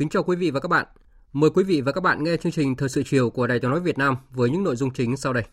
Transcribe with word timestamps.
Kính 0.00 0.08
chào 0.08 0.22
quý 0.22 0.36
vị 0.36 0.50
và 0.50 0.60
các 0.60 0.68
bạn. 0.68 0.86
Mời 1.32 1.50
quý 1.54 1.64
vị 1.64 1.80
và 1.80 1.92
các 1.92 2.00
bạn 2.00 2.24
nghe 2.24 2.36
chương 2.36 2.52
trình 2.52 2.76
Thời 2.76 2.88
sự 2.88 3.02
chiều 3.06 3.30
của 3.30 3.46
Đài 3.46 3.58
Tiếng 3.58 3.70
nói 3.70 3.80
Việt 3.80 3.98
Nam 3.98 4.16
với 4.30 4.50
những 4.50 4.64
nội 4.64 4.76
dung 4.76 4.90
chính 4.90 5.16
sau 5.16 5.32
đây. 5.32 5.44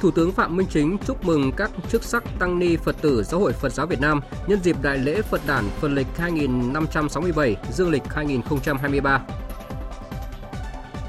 Thủ 0.00 0.10
tướng 0.10 0.32
Phạm 0.32 0.56
Minh 0.56 0.66
Chính 0.70 0.96
chúc 1.06 1.24
mừng 1.24 1.52
các 1.56 1.70
chức 1.88 2.02
sắc 2.04 2.24
tăng 2.38 2.58
ni 2.58 2.76
Phật 2.76 2.96
tử 3.02 3.22
Giáo 3.22 3.40
hội 3.40 3.52
Phật 3.52 3.72
giáo 3.72 3.86
Việt 3.86 4.00
Nam 4.00 4.20
nhân 4.46 4.62
dịp 4.62 4.76
đại 4.82 4.98
lễ 4.98 5.22
Phật 5.22 5.40
đản 5.46 5.64
Phật 5.80 5.88
lịch 5.88 6.06
2567, 6.16 7.56
Dương 7.72 7.90
lịch 7.90 8.04
2023. 8.04 9.22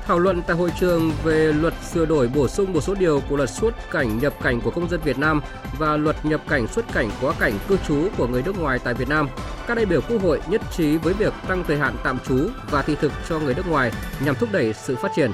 Thảo 0.08 0.20
luận 0.20 0.42
tại 0.48 0.58
hội 0.58 0.72
trường 0.80 1.12
về 1.24 1.54
luật 1.54 1.74
sửa 1.92 2.06
đổi 2.06 2.28
bổ 2.28 2.48
sung 2.48 2.74
một 2.74 2.82
số 2.82 2.94
điều 2.94 3.22
của 3.30 3.38
luật 3.38 3.50
xuất 3.50 3.92
cảnh 3.92 4.20
nhập 4.20 4.34
cảnh 4.44 4.62
của 4.62 4.72
công 4.72 4.90
dân 4.90 5.00
Việt 5.04 5.20
Nam 5.20 5.42
và 5.78 5.98
luật 5.98 6.26
nhập 6.26 6.42
cảnh 6.50 6.68
xuất 6.68 6.86
cảnh 6.94 7.10
quá 7.22 7.34
cảnh 7.40 7.54
cư 7.68 7.78
trú 7.88 8.08
của 8.18 8.28
người 8.28 8.44
nước 8.46 8.60
ngoài 8.60 8.80
tại 8.84 8.94
Việt 8.94 9.10
Nam, 9.10 9.28
các 9.68 9.76
đại 9.76 9.86
biểu 9.86 10.02
Quốc 10.10 10.22
hội 10.22 10.42
nhất 10.48 10.62
trí 10.78 10.98
với 10.98 11.14
việc 11.14 11.34
tăng 11.48 11.64
thời 11.68 11.78
hạn 11.78 11.96
tạm 12.04 12.18
trú 12.28 12.40
và 12.72 12.82
thị 12.82 12.96
thực 13.02 13.12
cho 13.30 13.40
người 13.40 13.54
nước 13.54 13.68
ngoài 13.68 13.92
nhằm 14.26 14.36
thúc 14.36 14.50
đẩy 14.52 14.74
sự 14.74 14.96
phát 14.96 15.12
triển. 15.16 15.32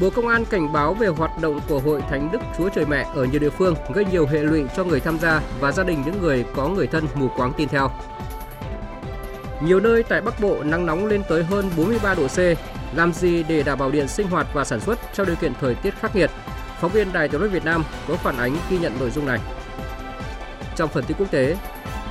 Bộ 0.00 0.10
Công 0.10 0.28
an 0.28 0.44
cảnh 0.44 0.72
báo 0.72 0.94
về 0.94 1.08
hoạt 1.08 1.30
động 1.40 1.60
của 1.68 1.78
Hội 1.78 2.00
Thánh 2.10 2.32
Đức 2.32 2.38
Chúa 2.58 2.68
Trời 2.68 2.86
Mẹ 2.86 3.06
ở 3.14 3.24
nhiều 3.24 3.40
địa 3.40 3.50
phương 3.50 3.74
gây 3.94 4.04
nhiều 4.04 4.26
hệ 4.26 4.38
lụy 4.38 4.64
cho 4.76 4.84
người 4.84 5.00
tham 5.00 5.18
gia 5.18 5.42
và 5.60 5.72
gia 5.72 5.84
đình 5.84 6.02
những 6.06 6.22
người 6.22 6.44
có 6.56 6.68
người 6.68 6.86
thân 6.86 7.04
mù 7.14 7.28
quáng 7.36 7.52
tin 7.56 7.68
theo. 7.68 7.90
Nhiều 9.64 9.80
nơi 9.80 10.02
tại 10.02 10.20
Bắc 10.20 10.40
Bộ 10.40 10.62
nắng 10.62 10.86
nóng 10.86 11.06
lên 11.06 11.22
tới 11.28 11.44
hơn 11.44 11.70
43 11.76 12.14
độ 12.14 12.26
C. 12.28 12.38
Làm 12.96 13.12
gì 13.12 13.42
để 13.42 13.62
đảm 13.62 13.78
bảo 13.78 13.90
điện 13.90 14.08
sinh 14.08 14.26
hoạt 14.26 14.46
và 14.54 14.64
sản 14.64 14.80
xuất 14.80 14.98
trong 15.14 15.26
điều 15.26 15.36
kiện 15.36 15.52
thời 15.60 15.74
tiết 15.74 15.94
khắc 16.00 16.16
nghiệt? 16.16 16.30
Phóng 16.80 16.92
viên 16.92 17.12
Đài 17.12 17.28
Tiếng 17.28 17.40
nói 17.40 17.48
Việt 17.48 17.64
Nam 17.64 17.84
có 18.08 18.14
phản 18.14 18.36
ánh 18.36 18.56
ghi 18.70 18.78
nhận 18.78 18.92
nội 19.00 19.10
dung 19.10 19.26
này. 19.26 19.38
Trong 20.76 20.88
phần 20.88 21.04
tin 21.04 21.16
quốc 21.16 21.30
tế, 21.30 21.56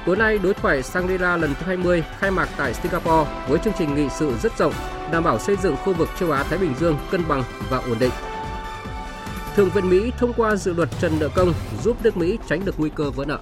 tối 0.05 0.17
nay 0.17 0.37
đối 0.37 0.53
thoại 0.53 0.81
Shangri-La 0.81 1.37
lần 1.37 1.53
thứ 1.59 1.65
20 1.65 2.03
khai 2.19 2.31
mạc 2.31 2.49
tại 2.57 2.73
Singapore 2.73 3.31
với 3.47 3.59
chương 3.63 3.73
trình 3.77 3.95
nghị 3.95 4.09
sự 4.09 4.33
rất 4.43 4.57
rộng, 4.57 4.73
đảm 5.11 5.23
bảo 5.23 5.39
xây 5.39 5.55
dựng 5.63 5.75
khu 5.75 5.93
vực 5.93 6.09
châu 6.19 6.31
Á 6.31 6.43
Thái 6.43 6.57
Bình 6.57 6.73
Dương 6.79 6.97
cân 7.11 7.27
bằng 7.27 7.43
và 7.69 7.77
ổn 7.77 7.99
định. 7.99 8.11
Thượng 9.55 9.69
viện 9.69 9.89
Mỹ 9.89 10.11
thông 10.17 10.33
qua 10.33 10.55
dự 10.55 10.73
luật 10.73 10.89
trần 11.01 11.11
nợ 11.19 11.29
công 11.35 11.53
giúp 11.83 11.97
nước 12.03 12.17
Mỹ 12.17 12.37
tránh 12.49 12.65
được 12.65 12.75
nguy 12.77 12.89
cơ 12.95 13.09
vỡ 13.09 13.25
nợ. 13.25 13.39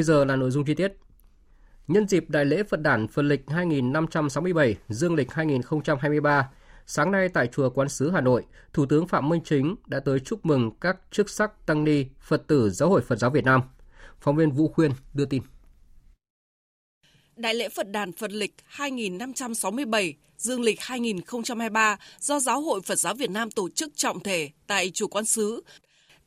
Bây 0.00 0.04
giờ 0.04 0.24
là 0.24 0.36
nội 0.36 0.50
dung 0.50 0.64
chi 0.64 0.74
tiết. 0.74 0.92
Nhân 1.88 2.08
dịp 2.08 2.24
Đại 2.28 2.44
lễ 2.44 2.62
Phật 2.62 2.80
đản 2.80 3.08
Phật 3.08 3.22
lịch 3.22 3.40
2567, 3.48 4.76
Dương 4.88 5.14
lịch 5.14 5.32
2023, 5.32 6.50
sáng 6.86 7.12
nay 7.12 7.28
tại 7.28 7.46
Chùa 7.46 7.70
Quán 7.70 7.88
Sứ 7.88 8.10
Hà 8.10 8.20
Nội, 8.20 8.44
Thủ 8.72 8.86
tướng 8.86 9.06
Phạm 9.06 9.28
Minh 9.28 9.40
Chính 9.44 9.76
đã 9.86 10.00
tới 10.00 10.20
chúc 10.20 10.46
mừng 10.46 10.70
các 10.80 10.96
chức 11.10 11.30
sắc 11.30 11.66
tăng 11.66 11.84
ni 11.84 12.04
Phật 12.20 12.46
tử 12.46 12.70
Giáo 12.70 12.88
hội 12.88 13.00
Phật 13.00 13.16
giáo 13.16 13.30
Việt 13.30 13.44
Nam. 13.44 13.60
Phóng 14.20 14.36
viên 14.36 14.50
Vũ 14.50 14.68
Khuyên 14.68 14.92
đưa 15.14 15.24
tin. 15.24 15.42
Đại 17.36 17.54
lễ 17.54 17.68
Phật 17.68 17.90
đàn 17.90 18.12
Phật 18.12 18.32
lịch 18.32 18.54
2567, 18.64 20.14
Dương 20.36 20.60
lịch 20.60 20.80
2023 20.80 21.98
do 22.20 22.38
Giáo 22.38 22.60
hội 22.60 22.80
Phật 22.80 22.98
giáo 22.98 23.14
Việt 23.14 23.30
Nam 23.30 23.50
tổ 23.50 23.68
chức 23.68 23.96
trọng 23.96 24.20
thể 24.20 24.50
tại 24.66 24.90
Chùa 24.90 25.06
Quán 25.06 25.24
Sứ 25.24 25.62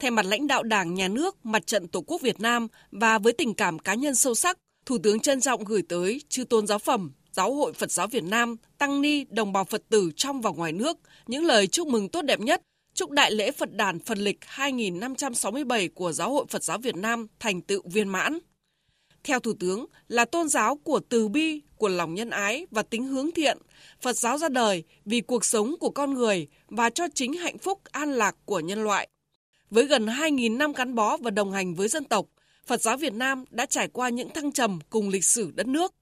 Thay 0.03 0.11
mặt 0.11 0.25
lãnh 0.25 0.47
đạo 0.47 0.63
Đảng, 0.63 0.93
Nhà 0.93 1.07
nước, 1.07 1.45
Mặt 1.45 1.67
trận 1.67 1.87
Tổ 1.87 2.01
quốc 2.01 2.21
Việt 2.21 2.39
Nam 2.39 2.67
và 2.91 3.17
với 3.17 3.33
tình 3.33 3.53
cảm 3.53 3.79
cá 3.79 3.93
nhân 3.93 4.15
sâu 4.15 4.35
sắc, 4.35 4.57
Thủ 4.85 4.97
tướng 5.03 5.19
trân 5.19 5.41
trọng 5.41 5.63
gửi 5.63 5.81
tới 5.89 6.21
chư 6.29 6.43
tôn 6.43 6.67
giáo 6.67 6.79
phẩm, 6.79 7.11
Giáo 7.31 7.53
hội 7.53 7.73
Phật 7.73 7.91
giáo 7.91 8.07
Việt 8.07 8.23
Nam, 8.23 8.55
tăng 8.77 9.01
ni, 9.01 9.25
đồng 9.29 9.53
bào 9.53 9.63
Phật 9.63 9.83
tử 9.89 10.11
trong 10.15 10.41
và 10.41 10.51
ngoài 10.51 10.71
nước 10.71 10.97
những 11.27 11.45
lời 11.45 11.67
chúc 11.67 11.87
mừng 11.87 12.09
tốt 12.09 12.21
đẹp 12.21 12.39
nhất, 12.39 12.61
chúc 12.93 13.11
đại 13.11 13.31
lễ 13.31 13.51
Phật 13.51 13.73
đàn 13.73 13.99
Phật 13.99 14.17
lịch 14.17 14.37
2567 14.41 15.87
của 15.87 16.11
Giáo 16.11 16.33
hội 16.33 16.45
Phật 16.49 16.63
giáo 16.63 16.77
Việt 16.77 16.95
Nam 16.95 17.27
thành 17.39 17.61
tựu 17.61 17.81
viên 17.85 18.09
mãn. 18.09 18.39
Theo 19.23 19.39
Thủ 19.39 19.53
tướng, 19.59 19.85
là 20.07 20.25
tôn 20.25 20.49
giáo 20.49 20.75
của 20.75 20.99
từ 21.09 21.27
bi, 21.27 21.61
của 21.77 21.87
lòng 21.87 22.13
nhân 22.13 22.29
ái 22.29 22.65
và 22.71 22.81
tính 22.81 23.05
hướng 23.05 23.31
thiện, 23.31 23.57
Phật 24.01 24.17
giáo 24.17 24.37
ra 24.37 24.49
đời 24.49 24.83
vì 25.05 25.21
cuộc 25.21 25.45
sống 25.45 25.75
của 25.79 25.89
con 25.89 26.13
người 26.13 26.47
và 26.67 26.89
cho 26.89 27.07
chính 27.13 27.33
hạnh 27.33 27.57
phúc 27.57 27.81
an 27.91 28.13
lạc 28.13 28.35
của 28.45 28.59
nhân 28.59 28.83
loại. 28.83 29.07
Với 29.73 29.85
gần 29.85 30.05
2.000 30.05 30.57
năm 30.57 30.73
gắn 30.73 30.95
bó 30.95 31.17
và 31.17 31.31
đồng 31.31 31.51
hành 31.51 31.73
với 31.73 31.87
dân 31.87 32.03
tộc, 32.03 32.25
Phật 32.65 32.81
giáo 32.81 32.97
Việt 32.97 33.13
Nam 33.13 33.45
đã 33.49 33.65
trải 33.65 33.87
qua 33.87 34.09
những 34.09 34.29
thăng 34.29 34.51
trầm 34.51 34.79
cùng 34.89 35.09
lịch 35.09 35.25
sử 35.25 35.51
đất 35.51 35.67
nước. 35.67 35.93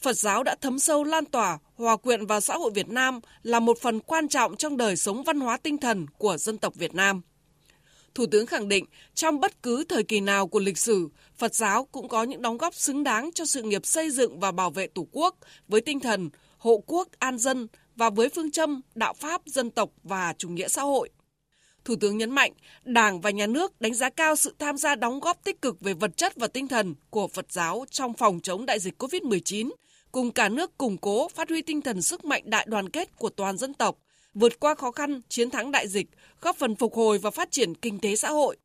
Phật 0.00 0.12
giáo 0.12 0.42
đã 0.42 0.56
thấm 0.60 0.78
sâu 0.78 1.04
lan 1.04 1.24
tỏa, 1.24 1.58
hòa 1.74 1.96
quyện 1.96 2.26
vào 2.26 2.40
xã 2.40 2.54
hội 2.54 2.70
Việt 2.74 2.88
Nam 2.88 3.20
là 3.42 3.60
một 3.60 3.78
phần 3.80 4.00
quan 4.00 4.28
trọng 4.28 4.56
trong 4.56 4.76
đời 4.76 4.96
sống 4.96 5.22
văn 5.22 5.40
hóa 5.40 5.56
tinh 5.56 5.78
thần 5.78 6.06
của 6.18 6.36
dân 6.36 6.58
tộc 6.58 6.74
Việt 6.74 6.94
Nam. 6.94 7.22
Thủ 8.14 8.26
tướng 8.26 8.46
khẳng 8.46 8.68
định, 8.68 8.84
trong 9.14 9.40
bất 9.40 9.62
cứ 9.62 9.84
thời 9.88 10.02
kỳ 10.02 10.20
nào 10.20 10.46
của 10.46 10.60
lịch 10.60 10.78
sử, 10.78 11.08
Phật 11.38 11.54
giáo 11.54 11.84
cũng 11.92 12.08
có 12.08 12.22
những 12.22 12.42
đóng 12.42 12.58
góp 12.58 12.74
xứng 12.74 13.04
đáng 13.04 13.30
cho 13.34 13.44
sự 13.44 13.62
nghiệp 13.62 13.86
xây 13.86 14.10
dựng 14.10 14.40
và 14.40 14.52
bảo 14.52 14.70
vệ 14.70 14.86
Tổ 14.86 15.06
quốc 15.12 15.36
với 15.68 15.80
tinh 15.80 16.00
thần 16.00 16.30
hộ 16.58 16.82
quốc 16.86 17.08
an 17.18 17.38
dân 17.38 17.66
và 17.96 18.10
với 18.10 18.28
phương 18.28 18.50
châm 18.50 18.80
đạo 18.94 19.14
pháp 19.14 19.42
dân 19.46 19.70
tộc 19.70 19.90
và 20.02 20.34
chủ 20.38 20.48
nghĩa 20.48 20.68
xã 20.68 20.82
hội. 20.82 21.10
Thủ 21.84 21.96
tướng 22.00 22.18
nhấn 22.18 22.30
mạnh, 22.30 22.52
Đảng 22.84 23.20
và 23.20 23.30
Nhà 23.30 23.46
nước 23.46 23.80
đánh 23.80 23.94
giá 23.94 24.10
cao 24.10 24.36
sự 24.36 24.54
tham 24.58 24.76
gia 24.76 24.94
đóng 24.94 25.20
góp 25.20 25.44
tích 25.44 25.62
cực 25.62 25.80
về 25.80 25.94
vật 25.94 26.16
chất 26.16 26.36
và 26.36 26.46
tinh 26.46 26.68
thần 26.68 26.94
của 27.10 27.28
Phật 27.28 27.52
giáo 27.52 27.84
trong 27.90 28.14
phòng 28.14 28.40
chống 28.40 28.66
đại 28.66 28.78
dịch 28.78 29.02
COVID-19, 29.02 29.70
cùng 30.12 30.30
cả 30.30 30.48
nước 30.48 30.78
củng 30.78 30.96
cố 30.96 31.28
phát 31.28 31.48
huy 31.48 31.62
tinh 31.62 31.80
thần 31.80 32.02
sức 32.02 32.24
mạnh 32.24 32.42
đại 32.46 32.66
đoàn 32.68 32.90
kết 32.90 33.16
của 33.16 33.28
toàn 33.28 33.58
dân 33.58 33.74
tộc, 33.74 33.98
vượt 34.34 34.60
qua 34.60 34.74
khó 34.74 34.92
khăn, 34.92 35.20
chiến 35.28 35.50
thắng 35.50 35.70
đại 35.70 35.88
dịch, 35.88 36.06
góp 36.40 36.56
phần 36.56 36.76
phục 36.76 36.94
hồi 36.94 37.18
và 37.18 37.30
phát 37.30 37.50
triển 37.50 37.74
kinh 37.74 37.98
tế 37.98 38.16
xã 38.16 38.30
hội. 38.30 38.56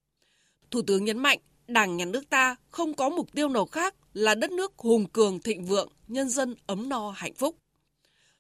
Thủ 0.72 0.82
tướng 0.82 1.06
nhấn 1.06 1.18
mạnh, 1.18 1.40
Đảng 1.68 1.98
nhà 1.98 2.06
nước 2.06 2.30
ta 2.30 2.56
không 2.70 2.94
có 2.94 3.10
mục 3.10 3.34
tiêu 3.34 3.50
nào 3.50 3.66
khác 3.66 3.96
là 4.14 4.36
đất 4.36 4.52
nước 4.52 4.74
hùng 4.78 5.06
cường 5.06 5.40
thịnh 5.40 5.66
vượng, 5.66 5.90
nhân 6.08 6.30
dân 6.30 6.56
ấm 6.68 6.90
no 6.90 7.14
hạnh 7.16 7.34
phúc. 7.34 7.56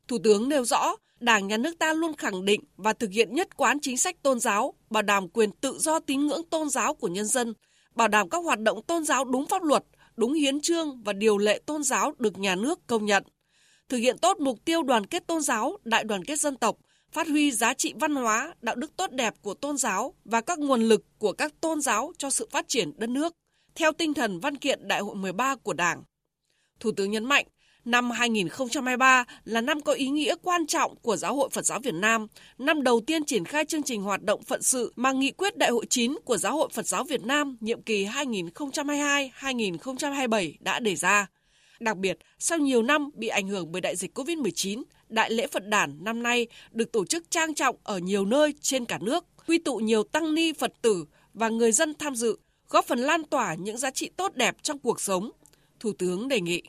Thủ 0.07 0.17
tướng 0.23 0.49
nêu 0.49 0.65
rõ, 0.65 0.95
Đảng 1.19 1.47
nhà 1.47 1.57
nước 1.57 1.79
ta 1.79 1.93
luôn 1.93 2.15
khẳng 2.15 2.45
định 2.45 2.61
và 2.77 2.93
thực 2.93 3.11
hiện 3.11 3.33
nhất 3.35 3.57
quán 3.57 3.79
chính 3.81 3.97
sách 3.97 4.23
tôn 4.23 4.39
giáo, 4.39 4.73
bảo 4.89 5.03
đảm 5.03 5.29
quyền 5.29 5.51
tự 5.51 5.77
do 5.79 5.99
tín 5.99 6.27
ngưỡng 6.27 6.49
tôn 6.49 6.69
giáo 6.69 6.93
của 6.93 7.07
nhân 7.07 7.25
dân, 7.25 7.53
bảo 7.95 8.07
đảm 8.07 8.29
các 8.29 8.37
hoạt 8.37 8.59
động 8.59 8.83
tôn 8.83 9.03
giáo 9.03 9.25
đúng 9.25 9.47
pháp 9.47 9.63
luật, 9.63 9.83
đúng 10.15 10.33
hiến 10.33 10.61
trương 10.61 11.03
và 11.03 11.13
điều 11.13 11.37
lệ 11.37 11.59
tôn 11.65 11.83
giáo 11.83 12.13
được 12.17 12.37
nhà 12.37 12.55
nước 12.55 12.87
công 12.87 13.05
nhận. 13.05 13.23
Thực 13.89 13.97
hiện 13.97 14.17
tốt 14.17 14.39
mục 14.39 14.65
tiêu 14.65 14.83
đoàn 14.83 15.05
kết 15.05 15.27
tôn 15.27 15.41
giáo, 15.41 15.77
đại 15.83 16.03
đoàn 16.03 16.23
kết 16.25 16.39
dân 16.39 16.55
tộc, 16.55 16.77
phát 17.11 17.27
huy 17.27 17.51
giá 17.51 17.73
trị 17.73 17.93
văn 17.99 18.15
hóa, 18.15 18.53
đạo 18.61 18.75
đức 18.75 18.97
tốt 18.97 19.11
đẹp 19.11 19.33
của 19.41 19.53
tôn 19.53 19.77
giáo 19.77 20.13
và 20.25 20.41
các 20.41 20.59
nguồn 20.59 20.81
lực 20.81 21.03
của 21.17 21.33
các 21.33 21.53
tôn 21.61 21.81
giáo 21.81 22.11
cho 22.17 22.29
sự 22.29 22.47
phát 22.51 22.67
triển 22.67 22.91
đất 22.97 23.09
nước, 23.09 23.33
theo 23.75 23.91
tinh 23.91 24.13
thần 24.13 24.39
văn 24.39 24.57
kiện 24.57 24.87
Đại 24.87 24.99
hội 24.99 25.15
13 25.15 25.55
của 25.55 25.73
Đảng. 25.73 26.03
Thủ 26.79 26.91
tướng 26.91 27.11
nhấn 27.11 27.25
mạnh, 27.25 27.45
Năm 27.87 28.11
2023 28.11 29.25
là 29.45 29.61
năm 29.61 29.81
có 29.81 29.93
ý 29.93 30.09
nghĩa 30.09 30.35
quan 30.43 30.67
trọng 30.67 30.95
của 30.95 31.15
Giáo 31.15 31.35
hội 31.35 31.49
Phật 31.51 31.65
giáo 31.65 31.79
Việt 31.79 31.93
Nam, 31.93 32.27
năm 32.57 32.83
đầu 32.83 33.01
tiên 33.07 33.25
triển 33.25 33.45
khai 33.45 33.65
chương 33.65 33.83
trình 33.83 34.01
hoạt 34.01 34.23
động 34.23 34.43
phận 34.43 34.61
sự 34.61 34.93
mà 34.95 35.11
nghị 35.11 35.31
quyết 35.31 35.57
Đại 35.57 35.69
hội 35.69 35.85
9 35.89 36.15
của 36.25 36.37
Giáo 36.37 36.57
hội 36.57 36.69
Phật 36.73 36.87
giáo 36.87 37.03
Việt 37.03 37.21
Nam 37.21 37.57
nhiệm 37.61 37.81
kỳ 37.81 38.05
2022-2027 38.05 40.53
đã 40.59 40.79
đề 40.79 40.95
ra. 40.95 41.27
Đặc 41.79 41.97
biệt, 41.97 42.17
sau 42.39 42.57
nhiều 42.57 42.83
năm 42.83 43.09
bị 43.13 43.27
ảnh 43.27 43.47
hưởng 43.47 43.71
bởi 43.71 43.81
đại 43.81 43.95
dịch 43.95 44.17
COVID-19, 44.17 44.83
Đại 45.09 45.31
lễ 45.31 45.47
Phật 45.47 45.67
đản 45.67 45.97
năm 46.01 46.23
nay 46.23 46.47
được 46.71 46.91
tổ 46.91 47.05
chức 47.05 47.31
trang 47.31 47.53
trọng 47.53 47.75
ở 47.83 47.97
nhiều 47.97 48.25
nơi 48.25 48.53
trên 48.61 48.85
cả 48.85 48.97
nước, 49.01 49.25
quy 49.47 49.57
tụ 49.57 49.77
nhiều 49.77 50.03
tăng 50.03 50.35
ni 50.35 50.53
Phật 50.53 50.73
tử 50.81 51.05
và 51.33 51.49
người 51.49 51.71
dân 51.71 51.93
tham 51.99 52.15
dự, 52.15 52.37
góp 52.69 52.85
phần 52.85 52.99
lan 52.99 53.23
tỏa 53.23 53.55
những 53.55 53.77
giá 53.77 53.91
trị 53.91 54.09
tốt 54.17 54.35
đẹp 54.35 54.55
trong 54.61 54.79
cuộc 54.79 55.01
sống. 55.01 55.31
Thủ 55.79 55.93
tướng 55.97 56.27
đề 56.27 56.41
nghị. 56.41 56.61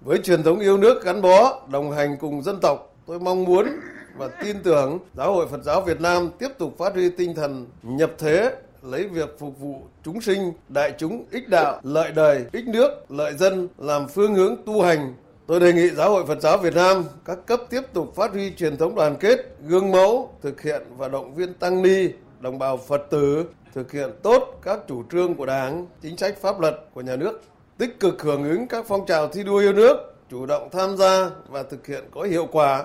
Với 0.00 0.18
truyền 0.18 0.42
thống 0.42 0.60
yêu 0.60 0.76
nước 0.76 1.04
gắn 1.04 1.22
bó, 1.22 1.60
đồng 1.72 1.92
hành 1.92 2.16
cùng 2.20 2.42
dân 2.42 2.58
tộc, 2.60 2.94
tôi 3.06 3.20
mong 3.20 3.44
muốn 3.44 3.68
và 4.16 4.28
tin 4.28 4.62
tưởng 4.62 4.98
Giáo 5.16 5.32
hội 5.32 5.46
Phật 5.46 5.62
giáo 5.62 5.80
Việt 5.80 6.00
Nam 6.00 6.30
tiếp 6.38 6.48
tục 6.58 6.74
phát 6.78 6.94
huy 6.94 7.10
tinh 7.10 7.34
thần 7.34 7.66
nhập 7.82 8.10
thế, 8.18 8.52
lấy 8.82 9.08
việc 9.08 9.38
phục 9.38 9.58
vụ 9.58 9.82
chúng 10.04 10.20
sinh, 10.20 10.52
đại 10.68 10.92
chúng 10.98 11.24
ích 11.30 11.48
đạo, 11.48 11.80
lợi 11.82 12.12
đời, 12.12 12.44
ích 12.52 12.68
nước, 12.68 12.90
lợi 13.08 13.34
dân 13.34 13.68
làm 13.78 14.08
phương 14.08 14.34
hướng 14.34 14.56
tu 14.66 14.82
hành. 14.82 15.14
Tôi 15.46 15.60
đề 15.60 15.72
nghị 15.72 15.88
Giáo 15.88 16.10
hội 16.10 16.26
Phật 16.26 16.40
giáo 16.40 16.58
Việt 16.58 16.74
Nam 16.74 17.04
các 17.24 17.38
cấp 17.46 17.60
tiếp 17.70 17.82
tục 17.92 18.12
phát 18.16 18.32
huy 18.32 18.52
truyền 18.56 18.76
thống 18.76 18.94
đoàn 18.94 19.16
kết, 19.20 19.56
gương 19.66 19.90
mẫu, 19.90 20.30
thực 20.42 20.62
hiện 20.62 20.82
và 20.96 21.08
động 21.08 21.34
viên 21.34 21.54
tăng 21.54 21.82
ni, 21.82 22.08
đồng 22.40 22.58
bào 22.58 22.76
Phật 22.76 23.06
tử 23.10 23.44
thực 23.74 23.92
hiện 23.92 24.10
tốt 24.22 24.58
các 24.62 24.78
chủ 24.88 25.02
trương 25.12 25.34
của 25.34 25.46
Đảng, 25.46 25.86
chính 26.02 26.16
sách 26.16 26.40
pháp 26.40 26.60
luật 26.60 26.74
của 26.94 27.00
nhà 27.00 27.16
nước, 27.16 27.42
tích 27.78 28.00
cực 28.00 28.22
hưởng 28.22 28.44
ứng 28.44 28.68
các 28.68 28.84
phong 28.88 29.06
trào 29.06 29.28
thi 29.28 29.44
đua 29.44 29.58
yêu 29.58 29.72
nước, 29.72 30.14
chủ 30.30 30.46
động 30.46 30.68
tham 30.72 30.96
gia 30.96 31.30
và 31.48 31.62
thực 31.62 31.86
hiện 31.86 32.04
có 32.10 32.22
hiệu 32.22 32.46
quả 32.52 32.84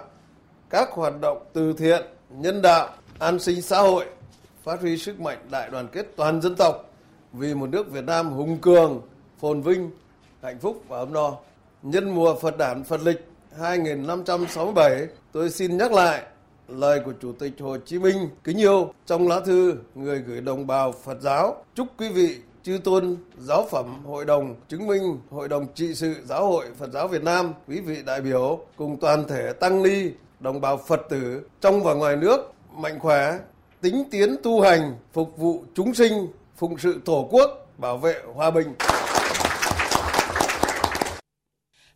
các 0.69 0.89
hoạt 0.91 1.13
động 1.21 1.43
từ 1.53 1.73
thiện, 1.73 2.05
nhân 2.29 2.61
đạo, 2.61 2.89
an 3.19 3.39
sinh 3.39 3.61
xã 3.61 3.79
hội, 3.79 4.05
phát 4.63 4.81
huy 4.81 4.97
sức 4.97 5.19
mạnh 5.19 5.37
đại 5.51 5.69
đoàn 5.69 5.87
kết 5.87 6.07
toàn 6.15 6.41
dân 6.41 6.55
tộc 6.55 6.89
vì 7.33 7.53
một 7.53 7.69
nước 7.69 7.91
Việt 7.91 8.03
Nam 8.03 8.31
hùng 8.31 8.57
cường, 8.57 9.01
phồn 9.39 9.61
vinh, 9.61 9.91
hạnh 10.41 10.59
phúc 10.59 10.83
và 10.87 10.97
ấm 10.97 11.13
no. 11.13 11.37
Nhân 11.83 12.09
mùa 12.09 12.35
Phật 12.35 12.57
đản 12.57 12.83
Phật 12.83 13.01
lịch 13.01 13.27
2567, 13.59 15.07
tôi 15.31 15.49
xin 15.49 15.77
nhắc 15.77 15.91
lại 15.91 16.23
lời 16.67 16.99
của 17.05 17.13
Chủ 17.21 17.31
tịch 17.39 17.53
Hồ 17.59 17.77
Chí 17.85 17.99
Minh 17.99 18.29
kính 18.43 18.57
yêu 18.57 18.93
trong 19.05 19.27
lá 19.27 19.39
thư 19.39 19.73
người 19.95 20.19
gửi 20.19 20.41
đồng 20.41 20.67
bào 20.67 20.91
Phật 20.91 21.17
giáo 21.21 21.65
chúc 21.75 21.87
quý 21.97 22.09
vị 22.09 22.37
chư 22.63 22.77
tôn 22.83 23.17
giáo 23.37 23.67
phẩm 23.71 24.05
hội 24.05 24.25
đồng 24.25 24.55
chứng 24.69 24.87
minh 24.87 25.19
hội 25.29 25.49
đồng 25.49 25.67
trị 25.75 25.95
sự 25.95 26.15
giáo 26.25 26.47
hội 26.47 26.65
Phật 26.79 26.89
giáo 26.93 27.07
Việt 27.07 27.23
Nam 27.23 27.53
quý 27.67 27.79
vị 27.79 27.97
đại 28.05 28.21
biểu 28.21 28.65
cùng 28.75 28.97
toàn 29.01 29.27
thể 29.27 29.53
tăng 29.53 29.83
ni 29.83 30.11
đồng 30.39 30.61
bào 30.61 30.77
Phật 30.77 31.01
tử 31.09 31.47
trong 31.61 31.83
và 31.83 31.93
ngoài 31.93 32.15
nước 32.15 32.53
mạnh 32.73 32.99
khỏe 32.99 33.39
tính 33.81 34.03
tiến 34.11 34.35
tu 34.43 34.61
hành 34.61 34.95
phục 35.13 35.37
vụ 35.37 35.63
chúng 35.75 35.93
sinh 35.93 36.27
phụng 36.55 36.77
sự 36.77 37.01
tổ 37.05 37.27
quốc 37.31 37.49
bảo 37.77 37.97
vệ 37.97 38.21
hòa 38.33 38.51
bình 38.51 38.73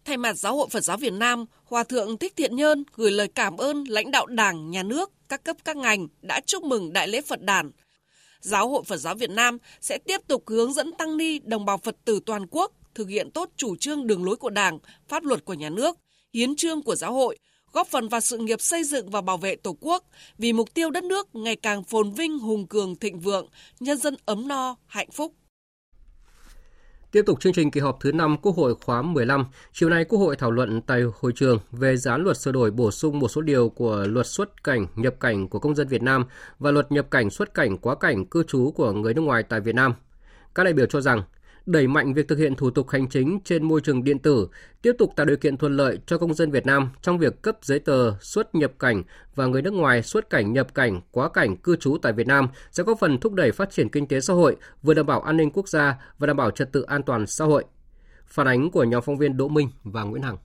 Thay 0.05 0.17
mặt 0.17 0.33
Giáo 0.33 0.57
hội 0.57 0.67
Phật 0.71 0.83
giáo 0.83 0.97
Việt 0.97 1.13
Nam, 1.13 1.45
Hòa 1.65 1.83
thượng 1.83 2.17
Thích 2.17 2.33
Thiện 2.35 2.55
Nhơn 2.55 2.83
gửi 2.95 3.11
lời 3.11 3.27
cảm 3.35 3.57
ơn 3.57 3.83
lãnh 3.87 4.11
đạo 4.11 4.25
Đảng, 4.25 4.71
Nhà 4.71 4.83
nước, 4.83 5.11
các 5.29 5.43
cấp 5.43 5.57
các 5.65 5.77
ngành 5.77 6.07
đã 6.21 6.41
chúc 6.45 6.63
mừng 6.63 6.93
Đại 6.93 7.07
lễ 7.07 7.21
Phật 7.21 7.41
đản. 7.41 7.71
Giáo 8.39 8.69
hội 8.69 8.83
Phật 8.83 8.97
giáo 8.97 9.15
Việt 9.15 9.29
Nam 9.29 9.57
sẽ 9.81 9.97
tiếp 9.97 10.21
tục 10.27 10.43
hướng 10.47 10.73
dẫn 10.73 10.91
tăng 10.91 11.17
ni 11.17 11.39
đồng 11.39 11.65
bào 11.65 11.77
Phật 11.77 11.95
tử 12.05 12.19
toàn 12.25 12.47
quốc 12.51 12.71
thực 12.95 13.09
hiện 13.09 13.31
tốt 13.31 13.49
chủ 13.57 13.75
trương 13.75 14.07
đường 14.07 14.25
lối 14.25 14.35
của 14.35 14.49
Đảng, 14.49 14.79
pháp 15.07 15.23
luật 15.23 15.45
của 15.45 15.53
nhà 15.53 15.69
nước, 15.69 15.97
hiến 16.33 16.55
trương 16.55 16.81
của 16.83 16.95
giáo 16.95 17.13
hội, 17.13 17.37
góp 17.71 17.87
phần 17.87 18.09
vào 18.09 18.21
sự 18.21 18.37
nghiệp 18.37 18.61
xây 18.61 18.83
dựng 18.83 19.09
và 19.09 19.21
bảo 19.21 19.37
vệ 19.37 19.55
Tổ 19.55 19.77
quốc 19.81 20.03
vì 20.37 20.53
mục 20.53 20.73
tiêu 20.73 20.89
đất 20.89 21.03
nước 21.03 21.35
ngày 21.35 21.55
càng 21.55 21.83
phồn 21.83 22.11
vinh, 22.11 22.39
hùng 22.39 22.67
cường, 22.67 22.95
thịnh 22.95 23.19
vượng, 23.19 23.47
nhân 23.79 23.97
dân 23.97 24.15
ấm 24.25 24.47
no, 24.47 24.75
hạnh 24.85 25.11
phúc. 25.11 25.33
Tiếp 27.17 27.25
tục 27.25 27.39
chương 27.39 27.53
trình 27.53 27.71
kỳ 27.71 27.79
họp 27.79 27.97
thứ 27.99 28.11
5 28.11 28.37
Quốc 28.41 28.55
hội 28.55 28.75
khóa 28.85 29.01
15, 29.01 29.45
chiều 29.73 29.89
nay 29.89 30.05
Quốc 30.05 30.19
hội 30.19 30.35
thảo 30.35 30.51
luận 30.51 30.81
tại 30.81 31.03
hội 31.19 31.31
trường 31.35 31.59
về 31.71 31.97
dự 31.97 32.11
án 32.11 32.23
luật 32.23 32.37
sửa 32.37 32.51
đổi 32.51 32.71
bổ 32.71 32.91
sung 32.91 33.19
một 33.19 33.27
số 33.27 33.41
điều 33.41 33.69
của 33.69 34.05
luật 34.07 34.27
xuất 34.27 34.63
cảnh, 34.63 34.87
nhập 34.95 35.13
cảnh 35.19 35.47
của 35.47 35.59
công 35.59 35.75
dân 35.75 35.87
Việt 35.87 36.01
Nam 36.01 36.25
và 36.59 36.71
luật 36.71 36.91
nhập 36.91 37.07
cảnh 37.11 37.29
xuất 37.29 37.53
cảnh 37.53 37.77
quá 37.77 37.95
cảnh 37.95 38.25
cư 38.25 38.43
trú 38.43 38.71
của 38.71 38.91
người 38.91 39.13
nước 39.13 39.21
ngoài 39.21 39.43
tại 39.43 39.59
Việt 39.59 39.75
Nam. 39.75 39.93
Các 40.55 40.63
đại 40.63 40.73
biểu 40.73 40.85
cho 40.85 41.01
rằng 41.01 41.23
đẩy 41.67 41.87
mạnh 41.87 42.13
việc 42.13 42.27
thực 42.27 42.37
hiện 42.37 42.55
thủ 42.55 42.69
tục 42.69 42.89
hành 42.89 43.09
chính 43.09 43.39
trên 43.45 43.63
môi 43.63 43.81
trường 43.81 44.03
điện 44.03 44.19
tử, 44.19 44.47
tiếp 44.81 44.91
tục 44.97 45.13
tạo 45.15 45.25
điều 45.25 45.37
kiện 45.37 45.57
thuận 45.57 45.77
lợi 45.77 45.99
cho 46.05 46.17
công 46.17 46.33
dân 46.33 46.51
Việt 46.51 46.65
Nam 46.65 46.89
trong 47.01 47.17
việc 47.17 47.41
cấp 47.41 47.57
giấy 47.61 47.79
tờ 47.79 48.19
xuất 48.19 48.55
nhập 48.55 48.71
cảnh 48.79 49.03
và 49.35 49.45
người 49.45 49.61
nước 49.61 49.73
ngoài 49.73 50.03
xuất 50.03 50.29
cảnh 50.29 50.53
nhập 50.53 50.73
cảnh, 50.73 51.01
quá 51.11 51.29
cảnh 51.29 51.57
cư 51.57 51.75
trú 51.75 51.97
tại 52.01 52.13
Việt 52.13 52.27
Nam 52.27 52.47
sẽ 52.71 52.83
góp 52.83 52.99
phần 52.99 53.17
thúc 53.19 53.33
đẩy 53.33 53.51
phát 53.51 53.69
triển 53.71 53.89
kinh 53.89 54.07
tế 54.07 54.21
xã 54.21 54.33
hội, 54.33 54.55
vừa 54.83 54.93
đảm 54.93 55.05
bảo 55.05 55.21
an 55.21 55.37
ninh 55.37 55.51
quốc 55.51 55.69
gia 55.69 55.97
và 56.17 56.27
đảm 56.27 56.37
bảo 56.37 56.51
trật 56.51 56.71
tự 56.71 56.81
an 56.81 57.03
toàn 57.03 57.27
xã 57.27 57.45
hội. 57.45 57.63
Phản 58.27 58.47
ánh 58.47 58.71
của 58.71 58.83
nhóm 58.83 59.01
phóng 59.01 59.17
viên 59.17 59.37
Đỗ 59.37 59.47
Minh 59.47 59.69
và 59.83 60.03
Nguyễn 60.03 60.21
Hằng. 60.21 60.37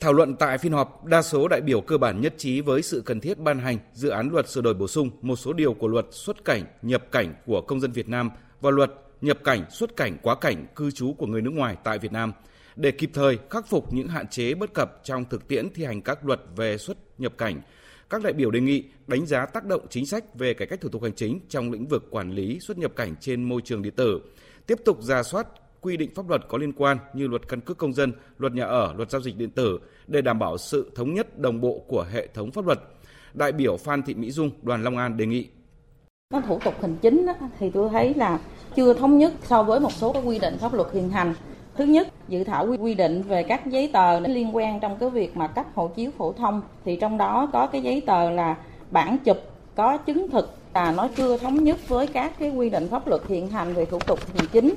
Thảo 0.00 0.12
luận 0.12 0.36
tại 0.36 0.58
phiên 0.58 0.72
họp, 0.72 1.04
đa 1.04 1.22
số 1.22 1.48
đại 1.48 1.60
biểu 1.60 1.80
cơ 1.80 1.98
bản 1.98 2.20
nhất 2.20 2.34
trí 2.38 2.60
với 2.60 2.82
sự 2.82 3.02
cần 3.06 3.20
thiết 3.20 3.38
ban 3.38 3.58
hành 3.58 3.78
dự 3.92 4.08
án 4.08 4.30
luật 4.32 4.48
sửa 4.48 4.60
đổi 4.60 4.74
bổ 4.74 4.88
sung 4.88 5.10
một 5.22 5.36
số 5.36 5.52
điều 5.52 5.74
của 5.74 5.88
luật 5.88 6.06
xuất 6.10 6.44
cảnh, 6.44 6.62
nhập 6.82 7.12
cảnh 7.12 7.34
của 7.46 7.60
công 7.60 7.80
dân 7.80 7.92
Việt 7.92 8.08
Nam 8.08 8.30
và 8.60 8.70
luật 8.70 8.90
nhập 9.26 9.38
cảnh, 9.44 9.64
xuất 9.70 9.96
cảnh, 9.96 10.16
quá 10.22 10.34
cảnh, 10.34 10.66
cư 10.76 10.90
trú 10.90 11.12
của 11.12 11.26
người 11.26 11.42
nước 11.42 11.50
ngoài 11.50 11.76
tại 11.84 11.98
Việt 11.98 12.12
Nam 12.12 12.32
để 12.76 12.90
kịp 12.90 13.10
thời 13.14 13.38
khắc 13.50 13.66
phục 13.68 13.92
những 13.92 14.08
hạn 14.08 14.28
chế 14.28 14.54
bất 14.54 14.74
cập 14.74 15.00
trong 15.04 15.24
thực 15.24 15.48
tiễn 15.48 15.68
thi 15.74 15.84
hành 15.84 16.02
các 16.02 16.26
luật 16.26 16.40
về 16.56 16.78
xuất 16.78 16.96
nhập 17.18 17.32
cảnh. 17.38 17.60
Các 18.10 18.22
đại 18.22 18.32
biểu 18.32 18.50
đề 18.50 18.60
nghị 18.60 18.84
đánh 19.06 19.26
giá 19.26 19.46
tác 19.46 19.64
động 19.64 19.86
chính 19.90 20.06
sách 20.06 20.34
về 20.34 20.54
cải 20.54 20.68
cách 20.68 20.80
thủ 20.80 20.88
tục 20.88 21.02
hành 21.02 21.14
chính 21.14 21.40
trong 21.48 21.70
lĩnh 21.70 21.86
vực 21.86 22.06
quản 22.10 22.30
lý 22.30 22.60
xuất 22.60 22.78
nhập 22.78 22.92
cảnh 22.96 23.14
trên 23.20 23.42
môi 23.42 23.60
trường 23.64 23.82
điện 23.82 23.92
tử, 23.96 24.20
tiếp 24.66 24.78
tục 24.84 25.02
ra 25.02 25.22
soát 25.22 25.46
quy 25.80 25.96
định 25.96 26.14
pháp 26.14 26.28
luật 26.28 26.42
có 26.48 26.58
liên 26.58 26.72
quan 26.72 26.98
như 27.14 27.26
luật 27.26 27.48
căn 27.48 27.60
cước 27.60 27.78
công 27.78 27.92
dân, 27.92 28.12
luật 28.38 28.52
nhà 28.52 28.64
ở, 28.64 28.94
luật 28.96 29.10
giao 29.10 29.20
dịch 29.20 29.36
điện 29.36 29.50
tử 29.50 29.78
để 30.06 30.22
đảm 30.22 30.38
bảo 30.38 30.58
sự 30.58 30.90
thống 30.94 31.14
nhất 31.14 31.38
đồng 31.38 31.60
bộ 31.60 31.84
của 31.88 32.06
hệ 32.12 32.26
thống 32.26 32.50
pháp 32.50 32.66
luật. 32.66 32.78
Đại 33.34 33.52
biểu 33.52 33.76
Phan 33.76 34.02
Thị 34.02 34.14
Mỹ 34.14 34.30
Dung, 34.30 34.50
đoàn 34.62 34.82
Long 34.82 34.96
An 34.96 35.16
đề 35.16 35.26
nghị 35.26 35.48
cái 36.30 36.42
thủ 36.48 36.58
tục 36.64 36.74
hành 36.82 36.96
chính 37.02 37.26
đó, 37.26 37.32
thì 37.58 37.70
tôi 37.74 37.88
thấy 37.92 38.14
là 38.14 38.38
chưa 38.76 38.94
thống 38.94 39.18
nhất 39.18 39.32
so 39.42 39.62
với 39.62 39.80
một 39.80 39.92
số 39.92 40.12
các 40.12 40.22
quy 40.26 40.38
định 40.38 40.58
pháp 40.58 40.74
luật 40.74 40.88
hiện 40.92 41.10
hành. 41.10 41.34
Thứ 41.76 41.84
nhất, 41.84 42.08
dự 42.28 42.44
thảo 42.44 42.66
quy 42.80 42.94
định 42.94 43.22
về 43.22 43.42
các 43.42 43.66
giấy 43.66 43.90
tờ 43.92 44.20
liên 44.20 44.56
quan 44.56 44.80
trong 44.80 44.96
cái 44.96 45.10
việc 45.10 45.36
mà 45.36 45.46
cấp 45.46 45.66
hộ 45.74 45.88
chiếu 45.88 46.10
phổ 46.18 46.32
thông 46.32 46.62
thì 46.84 46.96
trong 46.96 47.18
đó 47.18 47.48
có 47.52 47.66
cái 47.66 47.82
giấy 47.82 48.02
tờ 48.06 48.30
là 48.30 48.56
bản 48.90 49.18
chụp 49.18 49.36
có 49.74 49.96
chứng 49.96 50.30
thực 50.30 50.54
là 50.74 50.92
nó 50.92 51.08
chưa 51.16 51.38
thống 51.38 51.64
nhất 51.64 51.88
với 51.88 52.06
các 52.06 52.38
cái 52.38 52.50
quy 52.50 52.70
định 52.70 52.88
pháp 52.88 53.08
luật 53.08 53.22
hiện 53.28 53.48
hành 53.48 53.74
về 53.74 53.84
thủ 53.84 53.98
tục 53.98 54.18
hành 54.36 54.46
chính. 54.52 54.74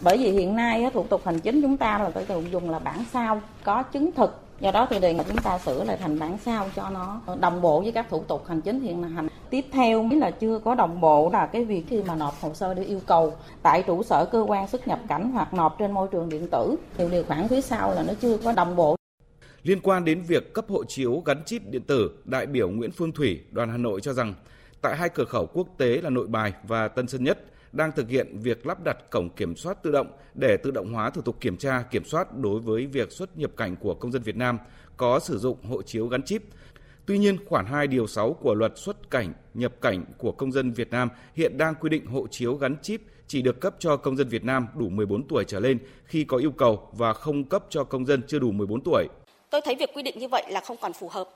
Bởi 0.00 0.18
vì 0.18 0.30
hiện 0.30 0.56
nay 0.56 0.90
thủ 0.94 1.02
tục 1.02 1.20
hành 1.24 1.40
chính 1.40 1.62
chúng 1.62 1.76
ta 1.76 1.98
là 1.98 2.10
phải 2.10 2.24
dùng 2.52 2.70
là 2.70 2.78
bản 2.78 3.04
sao 3.12 3.40
có 3.64 3.82
chứng 3.82 4.12
thực 4.12 4.47
do 4.60 4.70
đó 4.70 4.86
tôi 4.90 5.00
đề 5.00 5.14
nghị 5.14 5.20
chúng 5.28 5.36
ta 5.36 5.58
sửa 5.58 5.84
lại 5.84 5.96
thành 5.96 6.18
bản 6.18 6.38
sao 6.44 6.68
cho 6.76 6.90
nó 6.90 7.20
đồng 7.40 7.60
bộ 7.60 7.80
với 7.80 7.92
các 7.92 8.06
thủ 8.10 8.22
tục 8.28 8.46
hành 8.46 8.60
chính 8.60 8.80
hiện 8.80 9.02
hành 9.02 9.28
tiếp 9.50 9.64
theo 9.72 10.08
là 10.20 10.30
chưa 10.30 10.58
có 10.58 10.74
đồng 10.74 11.00
bộ 11.00 11.30
là 11.32 11.46
cái 11.46 11.64
việc 11.64 11.84
khi 11.88 12.02
mà 12.02 12.14
nộp 12.14 12.34
hồ 12.40 12.54
sơ 12.54 12.74
để 12.74 12.84
yêu 12.84 13.00
cầu 13.06 13.32
tại 13.62 13.82
trụ 13.82 14.02
sở 14.02 14.24
cơ 14.24 14.44
quan 14.48 14.68
xuất 14.68 14.88
nhập 14.88 15.00
cảnh 15.08 15.30
hoặc 15.32 15.54
nộp 15.54 15.78
trên 15.78 15.92
môi 15.92 16.08
trường 16.12 16.28
điện 16.28 16.48
tử. 16.50 16.76
Thì 16.96 17.04
điều 17.10 17.24
khoản 17.24 17.48
phía 17.48 17.60
sau 17.60 17.94
là 17.94 18.02
nó 18.02 18.12
chưa 18.20 18.36
có 18.36 18.52
đồng 18.52 18.76
bộ. 18.76 18.96
Liên 19.62 19.80
quan 19.82 20.04
đến 20.04 20.22
việc 20.22 20.54
cấp 20.54 20.64
hộ 20.68 20.84
chiếu 20.84 21.22
gắn 21.26 21.44
chip 21.44 21.62
điện 21.70 21.82
tử, 21.82 22.10
đại 22.24 22.46
biểu 22.46 22.68
Nguyễn 22.68 22.90
Phương 22.90 23.12
Thủy, 23.12 23.40
đoàn 23.50 23.70
Hà 23.70 23.76
Nội 23.76 24.00
cho 24.00 24.12
rằng 24.12 24.34
tại 24.82 24.96
hai 24.96 25.08
cửa 25.08 25.24
khẩu 25.24 25.46
quốc 25.46 25.68
tế 25.78 26.00
là 26.02 26.10
Nội 26.10 26.26
Bài 26.26 26.52
và 26.62 26.88
Tân 26.88 27.08
Sơn 27.08 27.24
Nhất 27.24 27.38
đang 27.72 27.92
thực 27.92 28.08
hiện 28.08 28.38
việc 28.42 28.66
lắp 28.66 28.84
đặt 28.84 29.10
cổng 29.10 29.28
kiểm 29.30 29.56
soát 29.56 29.82
tự 29.82 29.92
động 29.92 30.06
để 30.34 30.56
tự 30.56 30.70
động 30.70 30.92
hóa 30.92 31.10
thủ 31.10 31.22
tục 31.22 31.40
kiểm 31.40 31.56
tra, 31.56 31.82
kiểm 31.90 32.04
soát 32.04 32.36
đối 32.36 32.60
với 32.60 32.86
việc 32.86 33.12
xuất 33.12 33.38
nhập 33.38 33.50
cảnh 33.56 33.76
của 33.76 33.94
công 33.94 34.12
dân 34.12 34.22
Việt 34.22 34.36
Nam 34.36 34.58
có 34.96 35.18
sử 35.18 35.38
dụng 35.38 35.64
hộ 35.64 35.82
chiếu 35.82 36.08
gắn 36.08 36.22
chip. 36.22 36.42
Tuy 37.06 37.18
nhiên, 37.18 37.36
khoản 37.46 37.66
2 37.66 37.86
điều 37.86 38.06
6 38.06 38.32
của 38.32 38.54
luật 38.54 38.72
xuất 38.76 39.10
cảnh, 39.10 39.32
nhập 39.54 39.72
cảnh 39.80 40.04
của 40.18 40.32
công 40.32 40.52
dân 40.52 40.72
Việt 40.72 40.90
Nam 40.90 41.08
hiện 41.34 41.58
đang 41.58 41.74
quy 41.74 41.88
định 41.88 42.06
hộ 42.06 42.26
chiếu 42.30 42.54
gắn 42.54 42.76
chip 42.82 43.00
chỉ 43.26 43.42
được 43.42 43.60
cấp 43.60 43.74
cho 43.78 43.96
công 43.96 44.16
dân 44.16 44.28
Việt 44.28 44.44
Nam 44.44 44.66
đủ 44.74 44.88
14 44.88 45.28
tuổi 45.28 45.44
trở 45.44 45.60
lên 45.60 45.78
khi 46.04 46.24
có 46.24 46.36
yêu 46.36 46.50
cầu 46.50 46.88
và 46.92 47.12
không 47.12 47.44
cấp 47.44 47.64
cho 47.68 47.84
công 47.84 48.06
dân 48.06 48.22
chưa 48.26 48.38
đủ 48.38 48.52
14 48.52 48.80
tuổi. 48.84 49.06
Tôi 49.50 49.60
thấy 49.64 49.74
việc 49.74 49.90
quy 49.94 50.02
định 50.02 50.18
như 50.18 50.28
vậy 50.28 50.42
là 50.50 50.60
không 50.60 50.76
còn 50.80 50.92
phù 50.92 51.08
hợp, 51.08 51.28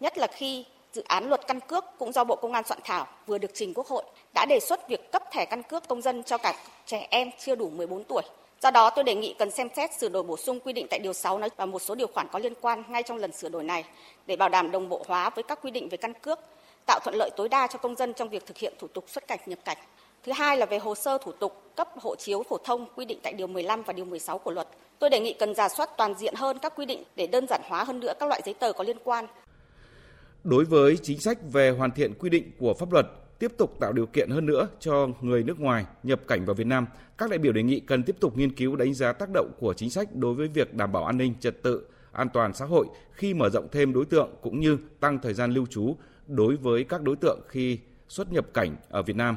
nhất 0.00 0.18
là 0.18 0.26
khi 0.36 0.64
dự 0.96 1.02
án 1.02 1.28
luật 1.28 1.46
căn 1.46 1.60
cước 1.60 1.84
cũng 1.98 2.12
do 2.12 2.24
Bộ 2.24 2.36
Công 2.36 2.52
an 2.52 2.64
soạn 2.66 2.80
thảo 2.84 3.06
vừa 3.26 3.38
được 3.38 3.50
trình 3.54 3.74
Quốc 3.74 3.86
hội 3.86 4.02
đã 4.34 4.46
đề 4.48 4.60
xuất 4.60 4.88
việc 4.88 5.12
cấp 5.12 5.22
thẻ 5.32 5.44
căn 5.44 5.62
cước 5.62 5.88
công 5.88 6.02
dân 6.02 6.22
cho 6.22 6.38
cả 6.38 6.54
trẻ 6.86 7.06
em 7.10 7.30
chưa 7.38 7.54
đủ 7.54 7.70
14 7.70 8.04
tuổi. 8.04 8.22
Do 8.62 8.70
đó, 8.70 8.90
tôi 8.90 9.04
đề 9.04 9.14
nghị 9.14 9.34
cần 9.38 9.50
xem 9.50 9.68
xét 9.76 9.90
sửa 9.98 10.08
đổi 10.08 10.22
bổ 10.22 10.36
sung 10.36 10.60
quy 10.60 10.72
định 10.72 10.86
tại 10.90 10.98
Điều 10.98 11.12
6 11.12 11.38
nói 11.38 11.50
và 11.56 11.66
một 11.66 11.82
số 11.82 11.94
điều 11.94 12.06
khoản 12.06 12.26
có 12.32 12.38
liên 12.38 12.52
quan 12.60 12.82
ngay 12.88 13.02
trong 13.02 13.16
lần 13.16 13.32
sửa 13.32 13.48
đổi 13.48 13.64
này 13.64 13.84
để 14.26 14.36
bảo 14.36 14.48
đảm 14.48 14.70
đồng 14.70 14.88
bộ 14.88 15.04
hóa 15.06 15.30
với 15.30 15.42
các 15.42 15.58
quy 15.62 15.70
định 15.70 15.88
về 15.88 15.96
căn 15.96 16.14
cước, 16.14 16.38
tạo 16.86 17.00
thuận 17.04 17.16
lợi 17.18 17.30
tối 17.36 17.48
đa 17.48 17.66
cho 17.66 17.78
công 17.78 17.96
dân 17.96 18.14
trong 18.14 18.28
việc 18.28 18.46
thực 18.46 18.58
hiện 18.58 18.74
thủ 18.78 18.88
tục 18.88 19.04
xuất 19.08 19.26
cảnh 19.26 19.38
nhập 19.46 19.58
cảnh. 19.64 19.78
Thứ 20.22 20.32
hai 20.32 20.56
là 20.56 20.66
về 20.66 20.78
hồ 20.78 20.94
sơ 20.94 21.18
thủ 21.18 21.32
tục 21.32 21.62
cấp 21.76 21.88
hộ 22.00 22.16
chiếu 22.16 22.42
phổ 22.42 22.58
thông 22.58 22.86
quy 22.94 23.04
định 23.04 23.18
tại 23.22 23.32
Điều 23.32 23.46
15 23.46 23.82
và 23.82 23.92
Điều 23.92 24.04
16 24.04 24.38
của 24.38 24.50
luật. 24.50 24.68
Tôi 24.98 25.10
đề 25.10 25.20
nghị 25.20 25.32
cần 25.32 25.54
giả 25.54 25.68
soát 25.68 25.90
toàn 25.96 26.14
diện 26.14 26.34
hơn 26.34 26.58
các 26.58 26.72
quy 26.76 26.86
định 26.86 27.02
để 27.16 27.26
đơn 27.26 27.46
giản 27.48 27.60
hóa 27.64 27.84
hơn 27.84 28.00
nữa 28.00 28.12
các 28.20 28.26
loại 28.26 28.42
giấy 28.44 28.54
tờ 28.54 28.72
có 28.72 28.84
liên 28.84 28.96
quan, 29.04 29.26
Đối 30.46 30.64
với 30.64 30.96
chính 30.96 31.18
sách 31.18 31.38
về 31.52 31.70
hoàn 31.70 31.90
thiện 31.90 32.14
quy 32.14 32.30
định 32.30 32.50
của 32.58 32.74
pháp 32.74 32.92
luật, 32.92 33.06
tiếp 33.38 33.52
tục 33.58 33.76
tạo 33.80 33.92
điều 33.92 34.06
kiện 34.06 34.30
hơn 34.30 34.46
nữa 34.46 34.68
cho 34.80 35.08
người 35.20 35.42
nước 35.42 35.60
ngoài 35.60 35.84
nhập 36.02 36.20
cảnh 36.28 36.44
vào 36.44 36.54
Việt 36.54 36.66
Nam, 36.66 36.86
các 37.18 37.30
đại 37.30 37.38
biểu 37.38 37.52
đề 37.52 37.62
nghị 37.62 37.80
cần 37.80 38.02
tiếp 38.02 38.16
tục 38.20 38.36
nghiên 38.36 38.54
cứu 38.54 38.76
đánh 38.76 38.94
giá 38.94 39.12
tác 39.12 39.28
động 39.34 39.50
của 39.58 39.74
chính 39.74 39.90
sách 39.90 40.14
đối 40.14 40.34
với 40.34 40.48
việc 40.48 40.74
đảm 40.74 40.92
bảo 40.92 41.04
an 41.04 41.16
ninh 41.18 41.34
trật 41.40 41.62
tự, 41.62 41.86
an 42.12 42.28
toàn 42.32 42.54
xã 42.54 42.64
hội 42.64 42.86
khi 43.12 43.34
mở 43.34 43.50
rộng 43.50 43.68
thêm 43.72 43.92
đối 43.92 44.04
tượng 44.04 44.30
cũng 44.42 44.60
như 44.60 44.78
tăng 45.00 45.18
thời 45.18 45.34
gian 45.34 45.52
lưu 45.52 45.66
trú 45.66 45.96
đối 46.26 46.56
với 46.56 46.84
các 46.84 47.02
đối 47.02 47.16
tượng 47.16 47.40
khi 47.48 47.78
xuất 48.08 48.32
nhập 48.32 48.46
cảnh 48.54 48.76
ở 48.88 49.02
Việt 49.02 49.16
Nam. 49.16 49.36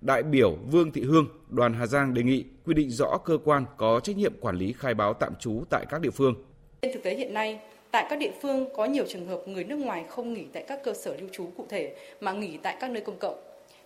Đại 0.00 0.22
biểu 0.22 0.58
Vương 0.70 0.92
Thị 0.92 1.02
Hương, 1.02 1.26
đoàn 1.48 1.74
Hà 1.74 1.86
Giang 1.86 2.14
đề 2.14 2.22
nghị 2.22 2.44
quy 2.64 2.74
định 2.74 2.90
rõ 2.90 3.18
cơ 3.24 3.38
quan 3.44 3.64
có 3.76 4.00
trách 4.00 4.16
nhiệm 4.16 4.32
quản 4.40 4.56
lý 4.56 4.72
khai 4.72 4.94
báo 4.94 5.14
tạm 5.14 5.32
trú 5.40 5.64
tại 5.70 5.86
các 5.90 6.00
địa 6.00 6.10
phương. 6.10 6.34
Trên 6.82 6.92
thực 6.94 7.02
tế 7.02 7.16
hiện 7.16 7.34
nay, 7.34 7.60
tại 7.90 8.06
các 8.10 8.18
địa 8.18 8.30
phương 8.40 8.66
có 8.76 8.84
nhiều 8.84 9.04
trường 9.08 9.26
hợp 9.26 9.48
người 9.48 9.64
nước 9.64 9.76
ngoài 9.76 10.04
không 10.08 10.34
nghỉ 10.34 10.44
tại 10.52 10.64
các 10.68 10.84
cơ 10.84 10.92
sở 10.92 11.16
lưu 11.20 11.28
trú 11.32 11.46
cụ 11.56 11.66
thể 11.68 11.92
mà 12.20 12.32
nghỉ 12.32 12.58
tại 12.62 12.76
các 12.80 12.90
nơi 12.90 13.02
công 13.02 13.18
cộng. 13.18 13.36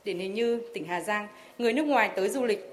Điển 0.04 0.18
hình 0.18 0.34
như 0.34 0.60
tỉnh 0.74 0.84
Hà 0.84 1.00
Giang, 1.00 1.28
người 1.58 1.72
nước 1.72 1.86
ngoài 1.86 2.10
tới 2.16 2.28
du 2.28 2.44
lịch, 2.44 2.70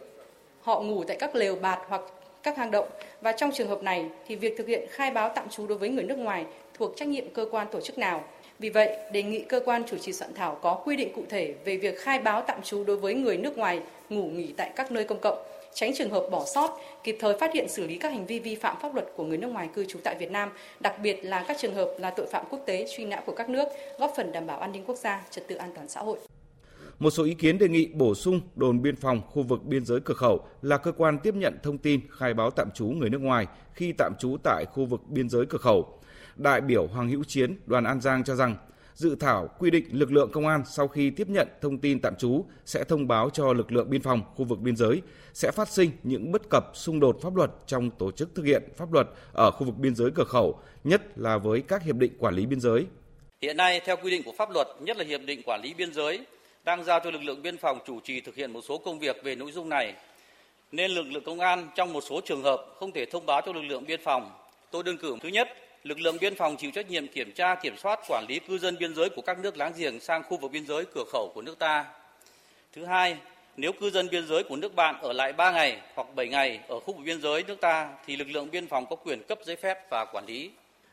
họ 0.61 0.81
ngủ 0.81 1.03
tại 1.03 1.17
các 1.19 1.35
lều 1.35 1.55
bạt 1.55 1.79
hoặc 1.88 2.01
các 2.43 2.57
hang 2.57 2.71
động 2.71 2.88
và 3.21 3.31
trong 3.31 3.51
trường 3.51 3.67
hợp 3.67 3.83
này 3.83 4.05
thì 4.27 4.35
việc 4.35 4.57
thực 4.57 4.67
hiện 4.67 4.88
khai 4.89 5.11
báo 5.11 5.31
tạm 5.35 5.50
trú 5.50 5.67
đối 5.67 5.77
với 5.77 5.89
người 5.89 6.03
nước 6.03 6.17
ngoài 6.17 6.45
thuộc 6.73 6.93
trách 6.95 7.07
nhiệm 7.07 7.29
cơ 7.29 7.45
quan 7.51 7.67
tổ 7.71 7.81
chức 7.81 7.97
nào. 7.97 8.23
Vì 8.59 8.69
vậy, 8.69 8.97
đề 9.11 9.23
nghị 9.23 9.39
cơ 9.39 9.59
quan 9.65 9.83
chủ 9.88 9.97
trì 9.97 10.13
soạn 10.13 10.33
thảo 10.33 10.59
có 10.61 10.73
quy 10.73 10.95
định 10.95 11.13
cụ 11.15 11.23
thể 11.29 11.53
về 11.65 11.77
việc 11.77 12.00
khai 12.00 12.19
báo 12.19 12.41
tạm 12.41 12.61
trú 12.61 12.83
đối 12.83 12.97
với 12.97 13.13
người 13.13 13.38
nước 13.38 13.57
ngoài 13.57 13.81
ngủ 14.09 14.23
nghỉ 14.23 14.53
tại 14.57 14.71
các 14.75 14.91
nơi 14.91 15.03
công 15.03 15.19
cộng, 15.21 15.38
tránh 15.74 15.92
trường 15.96 16.10
hợp 16.10 16.28
bỏ 16.32 16.46
sót, 16.46 16.78
kịp 17.04 17.18
thời 17.20 17.38
phát 17.40 17.54
hiện 17.54 17.70
xử 17.70 17.88
lý 17.88 17.98
các 17.98 18.12
hành 18.12 18.25
vi 18.25 18.40
vi 18.40 18.56
phạm 18.56 18.75
pháp 18.82 18.94
luật 18.94 19.08
của 19.16 19.24
người 19.24 19.38
nước 19.38 19.48
ngoài 19.48 19.70
cư 19.74 19.86
trú 19.86 20.00
tại 20.04 20.16
Việt 20.20 20.32
Nam, 20.32 20.50
đặc 20.80 20.94
biệt 21.04 21.20
là 21.24 21.46
các 21.48 21.58
trường 21.60 21.75
hợp 21.75 21.96
là 22.00 22.10
tội 22.10 22.28
phạm 22.32 22.46
quốc 22.50 22.60
tế 22.66 22.88
truy 22.96 23.06
nã 23.06 23.22
của 23.25 23.36
các 23.36 23.50
nước, 23.50 23.66
góp 24.00 24.13
phần 24.18 24.32
đảm 24.32 24.48
bảo 24.48 24.60
an 24.60 24.72
ninh 24.72 24.84
quốc 24.86 24.98
gia, 24.98 25.25
trật 25.32 25.48
tự 25.48 25.56
an 25.56 25.72
toàn 25.75 25.90
xã 25.90 26.01
hội. 26.01 26.18
Một 27.00 27.10
số 27.10 27.24
ý 27.24 27.34
kiến 27.34 27.58
đề 27.58 27.68
nghị 27.68 27.88
bổ 27.94 28.16
sung 28.16 28.42
đồn 28.56 28.82
biên 28.82 28.96
phòng 28.96 29.22
khu 29.30 29.44
vực 29.44 29.63
biên 29.63 29.86
giới 29.86 30.00
cửa 30.00 30.13
khẩu 30.13 30.46
là 30.62 30.78
cơ 30.78 30.92
quan 30.92 31.20
tiếp 31.20 31.36
nhận 31.36 31.58
thông 31.63 31.78
tin 31.78 32.01
khai 32.12 32.34
báo 32.34 32.51
tạm 32.51 32.72
trú 32.72 32.86
người 32.86 33.10
nước 33.10 33.22
ngoài 33.22 33.48
khi 33.74 33.94
tạm 33.98 34.13
trú 34.20 34.38
tại 34.44 34.66
khu 34.66 34.86
vực 34.86 35.01
biên 35.08 35.30
giới 35.30 35.46
cửa 35.46 35.58
khẩu. 35.58 36.00
Đại 36.36 36.62
biểu 36.62 36.88
Hoàng 36.88 37.10
Hữu 37.10 37.24
Chiến, 37.24 37.60
đoàn 37.66 37.84
An 37.84 38.01
Giang 38.01 38.24
cho 38.24 38.36
rằng 38.36 38.56
dự 38.95 39.15
thảo 39.15 39.50
quy 39.60 39.71
định 39.71 39.86
lực 39.91 40.12
lượng 40.12 40.31
công 40.31 40.48
an 40.48 40.63
sau 40.65 40.88
khi 40.88 41.10
tiếp 41.10 41.29
nhận 41.29 41.48
thông 41.62 41.77
tin 41.77 42.00
tạm 42.00 42.15
trú 42.15 42.45
sẽ 42.65 42.83
thông 42.83 43.07
báo 43.07 43.29
cho 43.29 43.53
lực 43.53 43.71
lượng 43.71 43.89
biên 43.89 44.01
phòng 44.01 44.21
khu 44.36 44.45
vực 44.45 44.60
biên 44.60 44.75
giới 44.75 45.01
sẽ 45.33 45.51
phát 45.51 45.69
sinh 45.69 45.91
những 46.03 46.31
bất 46.31 46.50
cập 46.50 46.71
xung 46.74 47.00
đột 47.00 47.17
pháp 47.21 47.36
luật 47.36 47.51
trong 47.67 47.91
tổ 47.91 48.12
chức 48.12 48.36
thực 48.36 48.45
hiện 48.45 48.63
pháp 48.77 48.93
luật 48.93 49.07
ở 49.33 49.51
khu 49.51 49.65
vực 49.65 49.75
biên 49.77 49.95
giới 49.95 50.12
cửa 50.15 50.24
khẩu, 50.24 50.60
nhất 50.83 51.01
là 51.15 51.38
với 51.38 51.62
các 51.67 51.83
hiệp 51.83 51.95
định 51.95 52.12
quản 52.19 52.36
lý 52.36 52.45
biên 52.45 52.60
giới. 52.60 52.86
Hiện 53.41 53.57
nay 53.57 53.81
theo 53.86 53.95
quy 54.03 54.12
định 54.12 54.24
của 54.24 54.33
pháp 54.38 54.50
luật, 54.53 54.67
nhất 54.79 54.98
là 54.98 55.03
hiệp 55.03 55.21
định 55.25 55.41
quản 55.45 55.62
lý 55.62 55.74
biên 55.74 55.93
giới 55.93 56.25
đang 56.63 56.83
giao 56.83 57.00
cho 57.03 57.12
lực 57.12 57.24
lượng 57.24 57.41
biên 57.41 57.57
phòng 57.57 57.79
chủ 57.86 58.00
trì 58.00 58.21
thực 58.21 58.36
hiện 58.36 58.53
một 58.53 58.62
số 58.67 58.77
công 58.77 59.00
việc 59.00 59.15
về 59.24 59.36
nội 59.36 59.51
dung 59.51 59.69
này, 59.69 59.93
nên 60.71 60.91
lực 60.91 61.03
lượng 61.03 61.24
công 61.24 61.39
an 61.39 61.69
trong 61.75 61.93
một 61.93 62.01
số 62.01 62.21
trường 62.25 62.43
hợp 62.43 62.65
không 62.79 62.91
thể 62.91 63.05
thông 63.05 63.25
báo 63.25 63.41
cho 63.45 63.53
lực 63.53 63.62
lượng 63.62 63.83
biên 63.88 64.00
phòng. 64.03 64.31
Tôi 64.71 64.83
đơn 64.83 64.98
cử 64.98 65.15
thứ 65.21 65.29
nhất, 65.29 65.48
lực 65.83 66.00
lượng 66.00 66.17
biên 66.21 66.35
phòng 66.35 66.57
chịu 66.57 66.71
trách 66.71 66.89
nhiệm 66.89 67.07
kiểm 67.07 67.31
tra, 67.31 67.55
kiểm 67.55 67.77
soát, 67.77 68.00
quản 68.07 68.25
lý 68.29 68.39
cư 68.39 68.57
dân 68.57 68.77
biên 68.79 68.95
giới 68.95 69.09
của 69.09 69.21
các 69.21 69.39
nước 69.39 69.57
láng 69.57 69.73
giềng 69.77 70.00
sang 70.00 70.23
khu 70.23 70.38
vực 70.38 70.51
biên 70.51 70.65
giới 70.65 70.85
cửa 70.95 71.03
khẩu 71.11 71.31
của 71.35 71.41
nước 71.41 71.59
ta. 71.59 71.85
Thứ 72.73 72.85
hai, 72.85 73.17
nếu 73.57 73.71
cư 73.71 73.89
dân 73.89 74.07
biên 74.11 74.27
giới 74.27 74.43
của 74.43 74.55
nước 74.55 74.75
bạn 74.75 74.95
ở 75.01 75.13
lại 75.13 75.33
3 75.33 75.51
ngày 75.51 75.81
hoặc 75.95 76.07
7 76.15 76.27
ngày 76.27 76.59
ở 76.67 76.79
khu 76.79 76.93
vực 76.93 77.05
biên 77.05 77.21
giới 77.21 77.43
nước 77.47 77.61
ta 77.61 77.89
thì 78.05 78.15
lực 78.15 78.27
lượng 78.27 78.51
biên 78.51 78.67
phòng 78.67 78.85
có 78.89 78.95
quyền 78.95 79.23
cấp 79.27 79.39
giấy 79.45 79.55
phép 79.55 79.77
và 79.89 80.05
quản 80.13 80.25
lý. 80.25 80.51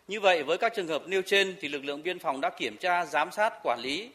Như 0.09 0.21
vậy 0.21 0.43
với 0.43 0.59
các 0.59 0.73
trường 0.77 0.89
hợp 0.89 1.03
nêu 1.07 1.23
trên 1.23 1.57
thì 1.61 1.69
lực 1.69 1.85
lượng 1.85 2.03
biên 2.03 2.19
phòng 2.19 2.41
đã 2.41 2.51
kiểm 2.51 2.77
tra, 2.77 3.05
giám 3.05 3.31
sát, 3.31 3.53
quản 3.63 3.81
lý 3.81 4.11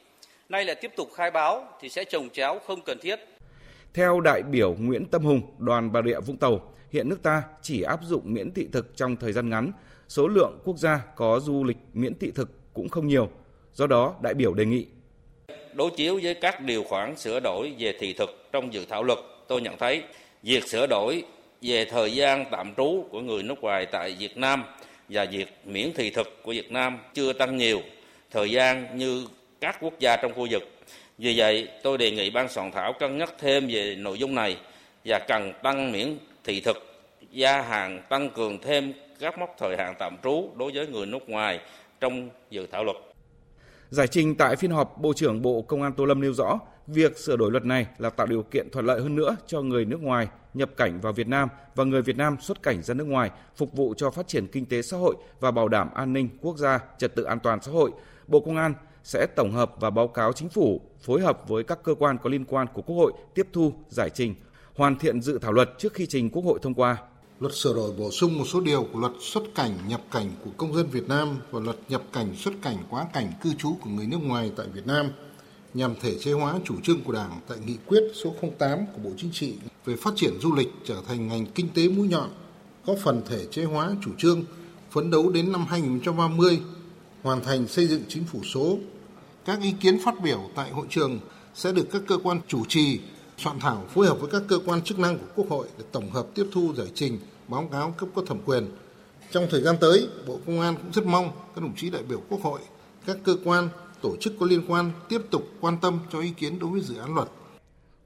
nay 0.50 0.66
lại 0.66 0.76
tiếp 0.76 0.92
tục 0.96 1.10
khai 1.16 1.32
báo 1.32 1.68
thì 1.82 1.90
sẽ 1.90 2.04
trồng 2.04 2.30
chéo 2.30 2.60
không 2.68 2.82
cần 2.86 2.98
thiết. 3.02 3.20
Theo 3.94 4.20
đại 4.20 4.42
biểu 4.44 4.76
Nguyễn 4.80 5.06
Tâm 5.06 5.24
Hùng, 5.24 5.42
đoàn 5.60 5.92
Bà 5.92 6.02
Rịa 6.06 6.20
Vũng 6.20 6.38
Tàu, 6.38 6.74
hiện 6.92 7.10
nước 7.10 7.24
ta 7.24 7.44
chỉ 7.62 7.82
áp 7.82 8.00
dụng 8.04 8.22
miễn 8.26 8.52
thị 8.54 8.68
thực 8.72 8.98
trong 8.98 9.16
thời 9.16 9.34
gian 9.34 9.50
ngắn, 9.50 9.72
số 10.14 10.28
lượng 10.28 10.60
quốc 10.64 10.78
gia 10.78 11.00
có 11.16 11.40
du 11.40 11.64
lịch 11.64 11.78
miễn 11.94 12.14
thị 12.20 12.32
thực 12.36 12.74
cũng 12.74 12.90
không 12.90 13.08
nhiều. 13.08 13.30
Do 13.74 13.88
đó, 13.88 14.16
đại 14.22 14.34
biểu 14.34 14.54
đề 14.54 14.66
nghị 14.66 14.86
đối 15.74 15.92
chiếu 15.92 16.20
với 16.24 16.34
các 16.34 16.62
điều 16.62 16.84
khoản 16.84 17.18
sửa 17.18 17.40
đổi 17.40 17.74
về 17.80 17.94
thị 18.00 18.14
thực 18.14 18.50
trong 18.52 18.74
dự 18.74 18.86
thảo 18.90 19.04
luật, 19.04 19.20
tôi 19.48 19.62
nhận 19.62 19.78
thấy 19.78 20.04
việc 20.44 20.64
sửa 20.64 20.88
đổi 20.88 21.24
về 21.62 21.86
thời 21.86 22.14
gian 22.14 22.46
tạm 22.52 22.74
trú 22.78 23.06
của 23.12 23.22
người 23.22 23.44
nước 23.44 23.62
ngoài 23.62 23.86
tại 23.86 24.16
Việt 24.20 24.38
Nam 24.38 24.64
và 25.10 25.26
việc 25.26 25.48
miễn 25.66 25.94
thị 25.94 26.10
thực 26.10 26.44
của 26.44 26.52
Việt 26.52 26.72
Nam 26.72 27.00
chưa 27.14 27.34
tăng 27.34 27.58
nhiều 27.58 27.82
thời 28.32 28.52
gian 28.52 28.98
như 28.98 29.28
các 29.62 29.78
quốc 29.82 29.94
gia 30.00 30.16
trong 30.16 30.34
khu 30.34 30.48
vực. 30.52 30.64
Vì 31.18 31.34
vậy, 31.38 31.68
tôi 31.84 31.98
đề 31.98 32.12
nghị 32.12 32.30
ban 32.30 32.50
soạn 32.50 32.72
thảo 32.72 32.94
cân 33.00 33.18
nhắc 33.18 33.34
thêm 33.40 33.68
về 33.68 33.96
nội 33.96 34.18
dung 34.18 34.36
này 34.36 34.58
và 35.06 35.20
cần 35.28 35.54
tăng 35.64 35.92
miễn 35.92 36.18
thị 36.44 36.62
thực, 36.62 36.78
gia 37.32 37.62
hạn 37.62 38.02
tăng 38.10 38.30
cường 38.30 38.60
thêm 38.62 38.94
các 39.24 39.40
mốc 39.40 39.56
thời 39.60 39.78
hạn 39.78 39.96
tạm 40.00 40.18
trú 40.24 40.50
đối 40.56 40.72
với 40.72 40.88
người 40.88 41.06
nước 41.06 41.30
ngoài 41.30 41.60
trong 42.00 42.30
dự 42.50 42.68
thảo 42.72 42.84
luật. 42.84 42.98
Giải 43.90 44.08
trình 44.08 44.36
tại 44.36 44.56
phiên 44.56 44.72
họp, 44.72 44.98
Bộ 45.02 45.14
trưởng 45.14 45.42
Bộ 45.42 45.62
Công 45.62 45.82
an 45.82 45.94
Tô 45.94 46.06
Lâm 46.06 46.22
nêu 46.22 46.34
rõ, 46.34 46.60
việc 46.88 47.18
sửa 47.18 47.36
đổi 47.36 47.52
luật 47.52 47.66
này 47.66 47.88
là 47.98 48.10
tạo 48.10 48.28
điều 48.28 48.44
kiện 48.44 48.70
thuận 48.72 48.86
lợi 48.86 49.02
hơn 49.02 49.16
nữa 49.16 49.36
cho 49.48 49.62
người 49.62 49.86
nước 49.86 50.02
ngoài 50.02 50.28
nhập 50.54 50.70
cảnh 50.78 51.00
vào 51.02 51.14
Việt 51.14 51.28
Nam 51.28 51.50
và 51.76 51.84
người 51.84 52.02
Việt 52.02 52.18
Nam 52.18 52.38
xuất 52.42 52.64
cảnh 52.64 52.84
ra 52.84 52.94
nước 52.94 53.04
ngoài, 53.04 53.32
phục 53.56 53.74
vụ 53.74 53.94
cho 53.98 54.12
phát 54.12 54.28
triển 54.28 54.48
kinh 54.48 54.66
tế 54.66 54.82
xã 54.82 54.98
hội 54.98 55.16
và 55.40 55.52
bảo 55.52 55.68
đảm 55.68 55.90
an 55.94 56.14
ninh 56.14 56.30
quốc 56.42 56.58
gia, 56.58 56.80
trật 56.98 57.16
tự 57.16 57.24
an 57.24 57.40
toàn 57.40 57.62
xã 57.62 57.72
hội. 57.72 57.92
Bộ 58.28 58.40
Công 58.40 58.58
an 58.58 58.74
sẽ 59.04 59.28
tổng 59.36 59.52
hợp 59.52 59.72
và 59.80 59.90
báo 59.90 60.08
cáo 60.08 60.34
chính 60.34 60.50
phủ, 60.50 60.82
phối 61.02 61.22
hợp 61.22 61.48
với 61.48 61.64
các 61.64 61.80
cơ 61.84 61.96
quan 61.96 62.18
có 62.18 62.30
liên 62.30 62.46
quan 62.46 62.68
của 62.74 62.82
Quốc 62.82 62.96
hội 62.96 63.14
tiếp 63.34 63.48
thu, 63.54 63.74
giải 63.88 64.10
trình, 64.10 64.36
hoàn 64.76 65.00
thiện 65.00 65.22
dự 65.22 65.40
thảo 65.40 65.52
luật 65.52 65.70
trước 65.78 65.94
khi 65.94 66.06
trình 66.06 66.30
Quốc 66.30 66.44
hội 66.46 66.60
thông 66.62 66.74
qua. 66.74 66.98
Luật 67.44 67.56
sửa 67.56 67.74
đổi 67.74 67.92
bổ 67.92 68.12
sung 68.12 68.38
một 68.38 68.46
số 68.48 68.62
điều 68.62 68.88
của 68.94 69.00
luật 69.00 69.12
xuất 69.20 69.44
cảnh 69.56 69.72
nhập 69.88 70.02
cảnh 70.12 70.32
của 70.44 70.50
công 70.58 70.74
dân 70.74 70.88
Việt 70.90 71.08
Nam 71.08 71.38
và 71.52 71.60
luật 71.60 71.78
nhập 71.90 72.04
cảnh 72.14 72.36
xuất 72.36 72.54
cảnh 72.62 72.78
quá 72.90 73.06
cảnh 73.14 73.32
cư 73.44 73.54
trú 73.54 73.76
của 73.82 73.90
người 73.90 74.08
nước 74.08 74.18
ngoài 74.22 74.52
tại 74.56 74.68
Việt 74.74 74.88
Nam 74.88 75.10
nhằm 75.74 75.96
thể 76.02 76.16
chế 76.20 76.32
hóa 76.32 76.60
chủ 76.66 76.76
trương 76.84 77.02
của 77.04 77.14
Đảng 77.14 77.40
tại 77.48 77.58
nghị 77.66 77.78
quyết 77.86 78.04
số 78.24 78.34
08 78.60 78.80
của 78.94 79.00
Bộ 79.04 79.10
Chính 79.18 79.32
trị 79.32 79.54
về 79.86 79.96
phát 79.96 80.14
triển 80.16 80.34
du 80.42 80.56
lịch 80.56 80.68
trở 80.86 80.96
thành 81.08 81.28
ngành 81.28 81.46
kinh 81.46 81.70
tế 81.74 81.88
mũi 81.88 82.08
nhọn, 82.08 82.30
góp 82.86 82.98
phần 83.04 83.22
thể 83.30 83.46
chế 83.52 83.64
hóa 83.64 83.92
chủ 84.06 84.12
trương 84.18 84.44
phấn 84.92 85.12
đấu 85.12 85.30
đến 85.30 85.52
năm 85.52 85.66
2030 85.70 86.60
hoàn 87.24 87.44
thành 87.44 87.68
xây 87.68 87.88
dựng 87.88 88.04
chính 88.08 88.24
phủ 88.24 88.40
số. 88.44 88.78
Các 89.46 89.62
ý 89.62 89.74
kiến 89.82 90.00
phát 90.06 90.22
biểu 90.24 90.50
tại 90.56 90.72
hội 90.72 90.86
trường 90.90 91.20
sẽ 91.56 91.72
được 91.72 91.88
các 91.92 92.02
cơ 92.08 92.18
quan 92.24 92.42
chủ 92.48 92.66
trì 92.68 93.00
soạn 93.38 93.60
thảo 93.60 93.86
phối 93.94 94.08
hợp 94.08 94.20
với 94.20 94.30
các 94.32 94.42
cơ 94.48 94.60
quan 94.66 94.82
chức 94.82 95.00
năng 95.00 95.18
của 95.18 95.26
Quốc 95.36 95.50
hội 95.50 95.68
để 95.78 95.86
tổng 95.92 96.12
hợp 96.12 96.28
tiếp 96.36 96.46
thu 96.52 96.74
giải 96.78 96.88
trình 96.96 97.20
báo 97.48 97.70
cáo 97.72 97.92
cấp 97.92 98.10
có 98.16 98.22
thẩm 98.28 98.38
quyền. 98.46 98.68
Trong 99.32 99.48
thời 99.50 99.62
gian 99.62 99.76
tới, 99.82 100.08
Bộ 100.28 100.40
Công 100.46 100.62
an 100.62 100.76
cũng 100.76 100.94
rất 100.94 101.06
mong 101.06 101.32
các 101.56 101.62
đồng 101.62 101.76
chí 101.76 101.90
đại 101.90 102.04
biểu 102.04 102.22
Quốc 102.30 102.42
hội, 102.42 102.60
các 103.06 103.18
cơ 103.24 103.36
quan, 103.46 103.70
tổ 104.02 104.16
chức 104.20 104.34
có 104.40 104.46
liên 104.46 104.62
quan 104.68 104.92
tiếp 105.10 105.22
tục 105.32 105.44
quan 105.62 105.78
tâm 105.82 106.00
cho 106.12 106.20
ý 106.20 106.32
kiến 106.38 106.60
đối 106.60 106.70
với 106.70 106.82
dự 106.82 106.96
án 106.98 107.16
luật. 107.16 107.28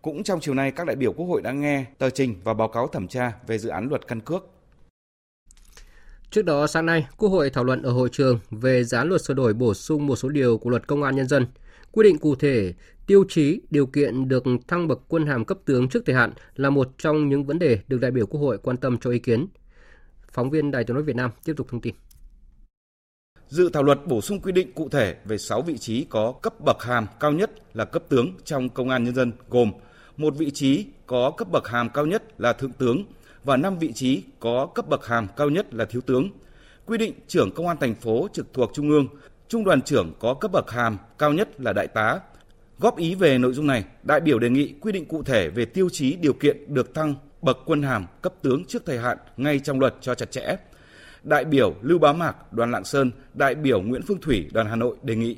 Cũng 0.02 0.24
trong 0.24 0.40
chiều 0.40 0.54
nay, 0.54 0.72
các 0.72 0.88
đại 0.88 0.96
biểu 0.96 1.14
Quốc 1.14 1.26
hội 1.26 1.42
đã 1.42 1.52
nghe 1.52 1.86
tờ 1.98 2.10
trình 2.10 2.36
và 2.44 2.54
báo 2.54 2.68
cáo 2.68 2.88
thẩm 2.88 3.08
tra 3.08 3.34
về 3.48 3.58
dự 3.58 3.70
án 3.70 3.90
luật 3.90 4.08
căn 4.08 4.22
cước 4.22 4.44
Trước 6.32 6.42
đó 6.42 6.68
sáng 6.68 6.86
nay, 6.86 7.08
Quốc 7.18 7.30
hội 7.30 7.50
thảo 7.50 7.64
luận 7.64 7.82
ở 7.82 7.92
hội 7.92 8.10
trường 8.12 8.40
về 8.52 8.84
giá 8.84 9.04
luật 9.04 9.24
sửa 9.26 9.34
đổi 9.34 9.54
bổ 9.54 9.74
sung 9.74 10.08
một 10.08 10.16
số 10.16 10.30
điều 10.30 10.58
của 10.58 10.70
luật 10.70 10.88
công 10.88 11.04
an 11.04 11.16
nhân 11.16 11.28
dân, 11.28 11.48
quy 11.98 12.04
định 12.04 12.18
cụ 12.18 12.36
thể 12.36 12.74
tiêu 13.08 13.26
chí 13.30 13.62
điều 13.70 13.86
kiện 13.86 14.28
được 14.28 14.44
thăng 14.68 14.88
bậc 14.88 15.00
quân 15.08 15.26
hàm 15.26 15.46
cấp 15.46 15.58
tướng 15.66 15.90
trước 15.90 16.04
thời 16.06 16.16
hạn 16.16 16.34
là 16.56 16.70
một 16.70 16.90
trong 16.98 17.30
những 17.30 17.46
vấn 17.46 17.60
đề 17.60 17.80
được 17.88 17.98
đại 17.98 18.12
biểu 18.12 18.26
Quốc 18.26 18.42
hội 18.42 18.58
quan 18.58 18.78
tâm 18.78 18.98
cho 18.98 19.10
ý 19.10 19.20
kiến. 19.20 19.48
Phóng 20.32 20.50
viên 20.50 20.72
Đài 20.72 20.84
tiếng 20.84 20.94
nói 20.94 21.04
Việt 21.04 21.16
Nam 21.16 21.32
tiếp 21.46 21.54
tục 21.58 21.68
thông 21.70 21.82
tin. 21.82 21.96
Dự 23.48 23.70
thảo 23.74 23.84
luật 23.84 24.00
bổ 24.08 24.22
sung 24.22 24.40
quy 24.40 24.52
định 24.52 24.74
cụ 24.74 24.90
thể 24.90 25.16
về 25.26 25.38
6 25.38 25.62
vị 25.62 25.78
trí 25.78 26.06
có 26.10 26.32
cấp 26.42 26.54
bậc 26.66 26.84
hàm 26.84 27.06
cao 27.20 27.32
nhất 27.32 27.52
là 27.74 27.86
cấp 27.86 28.04
tướng 28.10 28.34
trong 28.44 28.70
công 28.70 28.90
an 28.90 29.04
nhân 29.04 29.16
dân 29.16 29.32
gồm 29.50 29.72
một 30.18 30.36
vị 30.38 30.52
trí 30.52 30.86
có 31.08 31.32
cấp 31.32 31.48
bậc 31.52 31.68
hàm 31.68 31.90
cao 31.90 32.06
nhất 32.06 32.42
là 32.42 32.54
thượng 32.54 32.72
tướng 32.72 33.04
và 33.44 33.58
5 33.58 33.80
vị 33.80 33.94
trí 33.94 34.24
có 34.40 34.66
cấp 34.76 34.90
bậc 34.90 35.06
hàm 35.06 35.28
cao 35.38 35.50
nhất 35.50 35.74
là 35.74 35.86
thiếu 35.86 36.02
tướng. 36.02 36.30
Quy 36.86 36.98
định 36.98 37.14
trưởng 37.28 37.52
công 37.52 37.68
an 37.68 37.78
thành 37.80 37.96
phố 37.96 38.28
trực 38.34 38.54
thuộc 38.54 38.72
trung 38.74 38.90
ương, 38.90 39.08
trung 39.48 39.64
đoàn 39.64 39.82
trưởng 39.82 40.14
có 40.20 40.34
cấp 40.34 40.52
bậc 40.52 40.72
hàm 40.72 40.98
cao 41.18 41.34
nhất 41.34 41.62
là 41.62 41.74
đại 41.74 41.88
tá. 41.88 42.20
Góp 42.80 42.98
ý 42.98 43.16
về 43.16 43.38
nội 43.38 43.54
dung 43.54 43.68
này, 43.68 43.84
đại 44.04 44.20
biểu 44.20 44.40
đề 44.40 44.50
nghị 44.50 44.74
quy 44.82 44.92
định 44.92 45.06
cụ 45.06 45.24
thể 45.24 45.50
về 45.50 45.66
tiêu 45.66 45.90
chí 45.92 46.16
điều 46.16 46.34
kiện 46.34 46.74
được 46.74 46.94
thăng 46.96 47.16
bậc 47.42 47.58
quân 47.66 47.84
hàm 47.84 48.06
cấp 48.22 48.34
tướng 48.42 48.66
trước 48.66 48.86
thời 48.86 48.98
hạn 48.98 49.18
ngay 49.38 49.60
trong 49.60 49.80
luật 49.80 49.96
cho 50.02 50.16
chặt 50.16 50.32
chẽ. 50.32 50.56
Đại 51.24 51.46
biểu 51.46 51.74
Lưu 51.82 52.00
Bá 52.00 52.14
Mạc, 52.14 52.54
đoàn 52.54 52.72
Lạng 52.72 52.86
Sơn, 52.86 53.12
đại 53.34 53.56
biểu 53.56 53.82
Nguyễn 53.82 54.02
Phương 54.08 54.22
Thủy, 54.22 54.48
đoàn 54.54 54.68
Hà 54.68 54.76
Nội 54.76 54.96
đề 55.04 55.16
nghị 55.16 55.38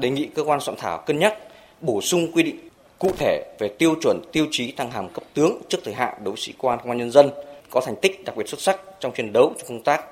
đề 0.00 0.10
nghị 0.10 0.28
cơ 0.34 0.44
quan 0.44 0.60
soạn 0.60 0.76
thảo 0.80 1.02
cân 1.06 1.18
nhắc 1.18 1.34
bổ 1.80 2.00
sung 2.00 2.32
quy 2.32 2.42
định 2.42 2.68
cụ 2.98 3.10
thể 3.18 3.56
về 3.58 3.68
tiêu 3.68 3.94
chuẩn 4.02 4.20
tiêu 4.32 4.46
chí 4.50 4.72
thăng 4.72 4.90
hàm 4.90 5.08
cấp 5.08 5.24
tướng 5.34 5.62
trước 5.68 5.78
thời 5.84 5.94
hạn 5.94 6.14
đối 6.24 6.32
với 6.32 6.40
sĩ 6.40 6.54
quan 6.58 6.78
công 6.78 6.90
an 6.90 6.98
nhân 6.98 7.10
dân 7.10 7.30
có 7.70 7.80
thành 7.80 7.94
tích 8.02 8.24
đặc 8.24 8.36
biệt 8.36 8.48
xuất 8.48 8.60
sắc 8.60 8.80
trong 9.00 9.12
chiến 9.14 9.32
đấu 9.32 9.54
trong 9.58 9.68
công 9.68 9.82
tác 9.82 10.04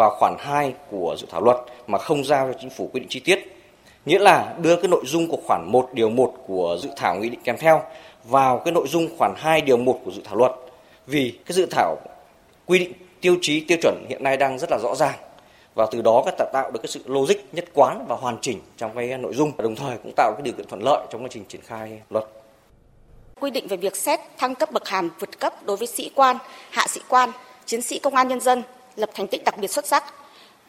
vào 0.00 0.16
khoản 0.18 0.36
2 0.38 0.74
của 0.90 1.16
dự 1.18 1.26
thảo 1.30 1.40
luật 1.40 1.56
mà 1.86 1.98
không 1.98 2.24
giao 2.24 2.52
cho 2.52 2.58
chính 2.60 2.70
phủ 2.70 2.90
quy 2.92 3.00
định 3.00 3.08
chi 3.08 3.20
tiết. 3.20 3.38
Nghĩa 4.06 4.18
là 4.18 4.54
đưa 4.62 4.76
cái 4.76 4.88
nội 4.88 5.02
dung 5.06 5.28
của 5.28 5.38
khoản 5.46 5.64
1 5.72 5.88
điều 5.92 6.10
1 6.10 6.34
của 6.46 6.78
dự 6.82 6.88
thảo 6.96 7.16
nghị 7.16 7.28
định 7.28 7.40
kèm 7.44 7.56
theo 7.58 7.82
vào 8.24 8.58
cái 8.58 8.72
nội 8.72 8.86
dung 8.88 9.08
khoản 9.18 9.34
2 9.36 9.60
điều 9.60 9.76
1 9.76 10.00
của 10.04 10.10
dự 10.10 10.22
thảo 10.24 10.36
luật. 10.36 10.52
Vì 11.06 11.38
cái 11.46 11.52
dự 11.52 11.66
thảo 11.70 11.96
quy 12.66 12.78
định 12.78 12.92
tiêu 13.20 13.36
chí 13.40 13.60
tiêu 13.60 13.78
chuẩn 13.82 14.06
hiện 14.08 14.24
nay 14.24 14.36
đang 14.36 14.58
rất 14.58 14.70
là 14.70 14.78
rõ 14.82 14.94
ràng 14.94 15.18
và 15.74 15.86
từ 15.90 16.02
đó 16.02 16.22
các 16.26 16.34
tạo 16.52 16.70
được 16.70 16.80
cái 16.82 16.88
sự 16.88 17.00
logic 17.06 17.36
nhất 17.52 17.64
quán 17.74 18.04
và 18.08 18.16
hoàn 18.16 18.38
chỉnh 18.40 18.60
trong 18.76 18.90
cái 18.94 19.18
nội 19.18 19.34
dung 19.34 19.52
đồng 19.56 19.76
thời 19.76 19.98
cũng 20.02 20.12
tạo 20.16 20.32
cái 20.36 20.42
điều 20.42 20.54
kiện 20.54 20.66
thuận 20.68 20.82
lợi 20.82 21.06
trong 21.10 21.22
quá 21.22 21.28
trình 21.30 21.44
triển 21.48 21.60
khai 21.66 22.00
luật 22.10 22.24
quy 23.40 23.50
định 23.50 23.66
về 23.68 23.76
việc 23.76 23.96
xét 23.96 24.20
thăng 24.38 24.54
cấp 24.54 24.72
bậc 24.72 24.88
hàm 24.88 25.10
vượt 25.18 25.40
cấp 25.40 25.52
đối 25.64 25.76
với 25.76 25.86
sĩ 25.86 26.10
quan, 26.14 26.36
hạ 26.70 26.86
sĩ 26.88 27.00
quan, 27.08 27.30
chiến 27.66 27.82
sĩ 27.82 27.98
công 27.98 28.14
an 28.14 28.28
nhân 28.28 28.40
dân 28.40 28.62
lập 28.96 29.10
thành 29.14 29.26
tích 29.26 29.44
đặc 29.44 29.58
biệt 29.58 29.70
xuất 29.70 29.86
sắc. 29.86 30.04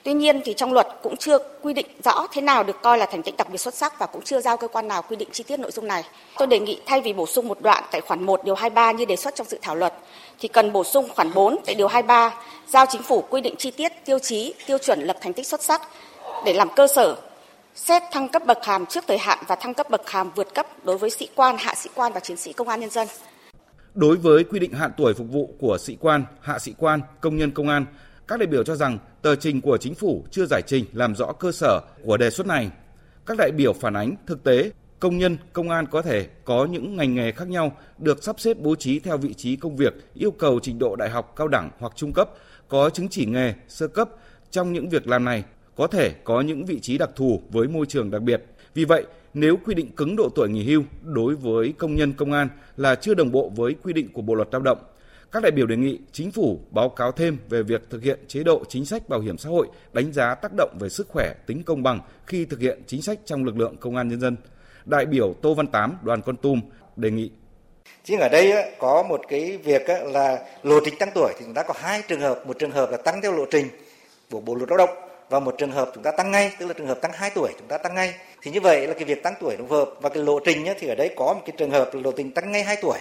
Tuy 0.03 0.13
nhiên 0.13 0.41
thì 0.45 0.53
trong 0.53 0.73
luật 0.73 0.87
cũng 1.03 1.17
chưa 1.17 1.37
quy 1.61 1.73
định 1.73 1.85
rõ 2.03 2.27
thế 2.31 2.41
nào 2.41 2.63
được 2.63 2.81
coi 2.81 2.97
là 2.97 3.05
thành 3.05 3.23
tích 3.23 3.37
đặc 3.37 3.47
biệt 3.51 3.57
xuất 3.57 3.73
sắc 3.73 3.99
và 3.99 4.05
cũng 4.05 4.21
chưa 4.21 4.41
giao 4.41 4.57
cơ 4.57 4.67
quan 4.67 4.87
nào 4.87 5.01
quy 5.01 5.15
định 5.15 5.29
chi 5.31 5.43
tiết 5.43 5.59
nội 5.59 5.71
dung 5.71 5.87
này. 5.87 6.03
Tôi 6.37 6.47
đề 6.47 6.59
nghị 6.59 6.81
thay 6.85 7.01
vì 7.01 7.13
bổ 7.13 7.25
sung 7.25 7.47
một 7.47 7.61
đoạn 7.61 7.83
tại 7.91 8.01
khoản 8.01 8.23
1 8.23 8.45
điều 8.45 8.55
23 8.55 8.91
như 8.91 9.05
đề 9.05 9.15
xuất 9.15 9.35
trong 9.35 9.47
dự 9.47 9.57
thảo 9.61 9.75
luật 9.75 9.93
thì 10.39 10.47
cần 10.47 10.73
bổ 10.73 10.83
sung 10.83 11.09
khoản 11.15 11.33
4 11.33 11.57
tại 11.65 11.75
điều 11.75 11.87
23 11.87 12.35
giao 12.67 12.85
chính 12.89 13.03
phủ 13.03 13.23
quy 13.29 13.41
định 13.41 13.55
chi 13.57 13.71
tiết 13.71 13.91
tiêu 14.05 14.19
chí, 14.19 14.53
tiêu 14.67 14.77
chuẩn 14.77 15.01
lập 15.01 15.17
thành 15.21 15.33
tích 15.33 15.47
xuất 15.47 15.63
sắc 15.63 15.81
để 16.45 16.53
làm 16.53 16.69
cơ 16.75 16.87
sở 16.87 17.15
xét 17.75 18.03
thăng 18.11 18.29
cấp 18.29 18.45
bậc 18.45 18.65
hàm 18.65 18.85
trước 18.85 19.03
thời 19.07 19.17
hạn 19.17 19.37
và 19.47 19.55
thăng 19.55 19.73
cấp 19.73 19.89
bậc 19.89 20.09
hàm 20.09 20.31
vượt 20.35 20.53
cấp 20.53 20.67
đối 20.83 20.97
với 20.97 21.09
sĩ 21.09 21.27
quan, 21.35 21.55
hạ 21.59 21.75
sĩ 21.75 21.89
quan 21.95 22.13
và 22.13 22.19
chiến 22.19 22.37
sĩ 22.37 22.53
công 22.53 22.67
an 22.67 22.79
nhân 22.79 22.89
dân. 22.89 23.07
Đối 23.93 24.17
với 24.17 24.43
quy 24.43 24.59
định 24.59 24.73
hạn 24.73 24.91
tuổi 24.97 25.13
phục 25.13 25.27
vụ 25.31 25.49
của 25.59 25.77
sĩ 25.77 25.97
quan, 25.99 26.25
hạ 26.41 26.59
sĩ 26.59 26.73
quan, 26.77 27.01
công 27.21 27.37
nhân 27.37 27.51
công 27.51 27.69
an, 27.69 27.85
các 28.31 28.39
đại 28.39 28.47
biểu 28.47 28.63
cho 28.63 28.75
rằng 28.75 28.97
tờ 29.21 29.35
trình 29.35 29.61
của 29.61 29.77
chính 29.77 29.95
phủ 29.95 30.25
chưa 30.31 30.45
giải 30.45 30.61
trình 30.67 30.85
làm 30.93 31.15
rõ 31.15 31.31
cơ 31.31 31.51
sở 31.51 31.79
của 32.03 32.17
đề 32.17 32.29
xuất 32.29 32.47
này. 32.47 32.69
Các 33.25 33.37
đại 33.37 33.51
biểu 33.51 33.73
phản 33.73 33.93
ánh 33.93 34.15
thực 34.27 34.43
tế 34.43 34.71
công 34.99 35.17
nhân, 35.17 35.37
công 35.53 35.69
an 35.69 35.85
có 35.91 36.01
thể 36.01 36.27
có 36.45 36.65
những 36.65 36.97
ngành 36.97 37.15
nghề 37.15 37.31
khác 37.31 37.47
nhau 37.47 37.77
được 37.97 38.23
sắp 38.23 38.39
xếp 38.39 38.57
bố 38.59 38.75
trí 38.75 38.99
theo 38.99 39.17
vị 39.17 39.33
trí 39.33 39.55
công 39.55 39.75
việc, 39.75 39.93
yêu 40.13 40.31
cầu 40.31 40.59
trình 40.63 40.79
độ 40.79 40.95
đại 40.95 41.09
học, 41.09 41.33
cao 41.35 41.47
đẳng 41.47 41.69
hoặc 41.79 41.93
trung 41.95 42.13
cấp, 42.13 42.29
có 42.67 42.89
chứng 42.89 43.09
chỉ 43.09 43.25
nghề, 43.25 43.53
sơ 43.67 43.87
cấp. 43.87 44.09
Trong 44.51 44.73
những 44.73 44.89
việc 44.89 45.07
làm 45.07 45.25
này, 45.25 45.43
có 45.75 45.87
thể 45.87 46.13
có 46.23 46.41
những 46.41 46.65
vị 46.65 46.79
trí 46.79 46.97
đặc 46.97 47.09
thù 47.15 47.41
với 47.49 47.67
môi 47.67 47.85
trường 47.85 48.11
đặc 48.11 48.21
biệt. 48.21 48.43
Vì 48.73 48.85
vậy, 48.85 49.05
nếu 49.33 49.57
quy 49.65 49.73
định 49.73 49.91
cứng 49.95 50.15
độ 50.15 50.29
tuổi 50.35 50.49
nghỉ 50.49 50.63
hưu 50.63 50.83
đối 51.03 51.35
với 51.35 51.73
công 51.77 51.95
nhân 51.95 52.13
công 52.13 52.31
an 52.31 52.49
là 52.77 52.95
chưa 52.95 53.13
đồng 53.13 53.31
bộ 53.31 53.51
với 53.55 53.75
quy 53.83 53.93
định 53.93 54.13
của 54.13 54.21
Bộ 54.21 54.35
luật 54.35 54.47
Lao 54.51 54.61
động, 54.61 54.77
các 55.31 55.43
đại 55.43 55.51
biểu 55.51 55.67
đề 55.67 55.75
nghị 55.75 55.99
chính 56.11 56.31
phủ 56.31 56.59
báo 56.71 56.89
cáo 56.89 57.11
thêm 57.11 57.37
về 57.49 57.63
việc 57.63 57.89
thực 57.89 58.03
hiện 58.03 58.19
chế 58.27 58.43
độ 58.43 58.63
chính 58.69 58.85
sách 58.85 59.09
bảo 59.09 59.19
hiểm 59.19 59.37
xã 59.37 59.49
hội, 59.49 59.67
đánh 59.93 60.13
giá 60.13 60.35
tác 60.35 60.51
động 60.57 60.77
về 60.79 60.89
sức 60.89 61.07
khỏe, 61.09 61.33
tính 61.47 61.63
công 61.63 61.83
bằng 61.83 61.99
khi 62.27 62.45
thực 62.45 62.59
hiện 62.59 62.81
chính 62.87 63.01
sách 63.01 63.19
trong 63.25 63.43
lực 63.43 63.57
lượng 63.57 63.77
công 63.77 63.95
an 63.95 64.07
nhân 64.07 64.19
dân. 64.19 64.37
Đại 64.85 65.05
biểu 65.05 65.33
Tô 65.41 65.53
Văn 65.53 65.67
Tám, 65.67 65.97
đoàn 66.03 66.21
Con 66.21 66.37
Tum 66.37 66.61
đề 66.95 67.11
nghị 67.11 67.31
Chính 68.03 68.19
ở 68.19 68.29
đây 68.29 68.73
có 68.79 69.03
một 69.03 69.21
cái 69.27 69.57
việc 69.57 69.81
là 70.05 70.39
lộ 70.63 70.79
trình 70.85 70.93
tăng 70.99 71.09
tuổi 71.15 71.33
thì 71.39 71.45
chúng 71.45 71.53
ta 71.53 71.63
có 71.63 71.73
hai 71.77 72.03
trường 72.07 72.19
hợp, 72.19 72.47
một 72.47 72.59
trường 72.59 72.71
hợp 72.71 72.91
là 72.91 72.97
tăng 72.97 73.21
theo 73.21 73.31
lộ 73.31 73.45
trình 73.51 73.67
của 74.31 74.39
Bộ 74.39 74.55
luật 74.55 74.69
Lao 74.69 74.77
động 74.77 74.89
và 75.29 75.39
một 75.39 75.55
trường 75.57 75.71
hợp 75.71 75.91
chúng 75.93 76.03
ta 76.03 76.11
tăng 76.11 76.31
ngay, 76.31 76.51
tức 76.59 76.65
là 76.65 76.73
trường 76.73 76.87
hợp 76.87 77.01
tăng 77.01 77.11
2 77.13 77.31
tuổi 77.35 77.51
chúng 77.59 77.67
ta 77.67 77.77
tăng 77.77 77.95
ngay. 77.95 78.13
Thì 78.41 78.51
như 78.51 78.61
vậy 78.61 78.87
là 78.87 78.93
cái 78.93 79.03
việc 79.03 79.23
tăng 79.23 79.33
tuổi 79.39 79.55
nó 79.57 79.65
phù 79.69 79.75
hợp 79.75 79.89
và 80.01 80.09
cái 80.09 80.23
lộ 80.23 80.39
trình 80.39 80.65
thì 80.79 80.87
ở 80.87 80.95
đây 80.95 81.13
có 81.17 81.33
một 81.33 81.41
cái 81.45 81.55
trường 81.57 81.71
hợp 81.71 81.93
là 81.93 82.01
lộ 82.01 82.11
trình 82.11 82.31
tăng 82.31 82.51
ngay 82.51 82.63
2 82.63 82.77
tuổi. 82.81 82.97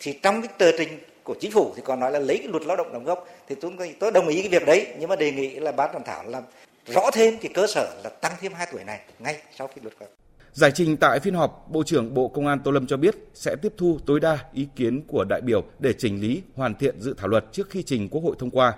Thì 0.00 0.18
trong 0.22 0.42
cái 0.42 0.50
tờ 0.58 0.78
trình 0.78 0.98
của 1.24 1.34
chính 1.40 1.50
phủ 1.50 1.72
thì 1.76 1.82
còn 1.84 2.00
nói 2.00 2.12
là 2.12 2.18
lấy 2.18 2.38
cái 2.38 2.48
luật 2.48 2.62
lao 2.66 2.76
động 2.76 2.92
đóng 2.92 3.04
gốc 3.04 3.28
thì 3.48 3.54
tôi 3.60 3.96
tôi 4.00 4.12
đồng 4.12 4.28
ý 4.28 4.40
cái 4.40 4.48
việc 4.48 4.66
đấy 4.66 4.86
nhưng 4.98 5.08
mà 5.08 5.16
đề 5.16 5.32
nghị 5.32 5.54
là 5.54 5.72
ban 5.72 5.88
soạn 5.92 6.04
thảo 6.04 6.24
làm 6.26 6.42
rõ 6.86 7.10
thêm 7.12 7.38
cái 7.40 7.50
cơ 7.54 7.66
sở 7.66 8.00
là 8.04 8.10
tăng 8.10 8.32
thêm 8.40 8.52
2 8.52 8.66
tuổi 8.72 8.84
này 8.84 9.00
ngay 9.18 9.36
sau 9.56 9.68
khi 9.74 9.80
luật 9.82 9.94
có 10.00 10.06
Giải 10.54 10.72
trình 10.74 10.96
tại 10.96 11.20
phiên 11.20 11.34
họp, 11.34 11.66
Bộ 11.70 11.82
trưởng 11.82 12.14
Bộ 12.14 12.28
Công 12.28 12.46
an 12.46 12.60
Tô 12.64 12.70
Lâm 12.70 12.86
cho 12.86 12.96
biết 12.96 13.14
sẽ 13.34 13.56
tiếp 13.62 13.72
thu 13.76 13.98
tối 14.06 14.20
đa 14.20 14.38
ý 14.52 14.66
kiến 14.76 15.02
của 15.06 15.24
đại 15.28 15.40
biểu 15.40 15.64
để 15.78 15.92
chỉnh 15.92 16.20
lý, 16.20 16.42
hoàn 16.56 16.74
thiện 16.74 17.00
dự 17.00 17.14
thảo 17.18 17.28
luật 17.28 17.44
trước 17.52 17.70
khi 17.70 17.82
trình 17.82 18.08
Quốc 18.08 18.20
hội 18.24 18.36
thông 18.38 18.50
qua. 18.50 18.72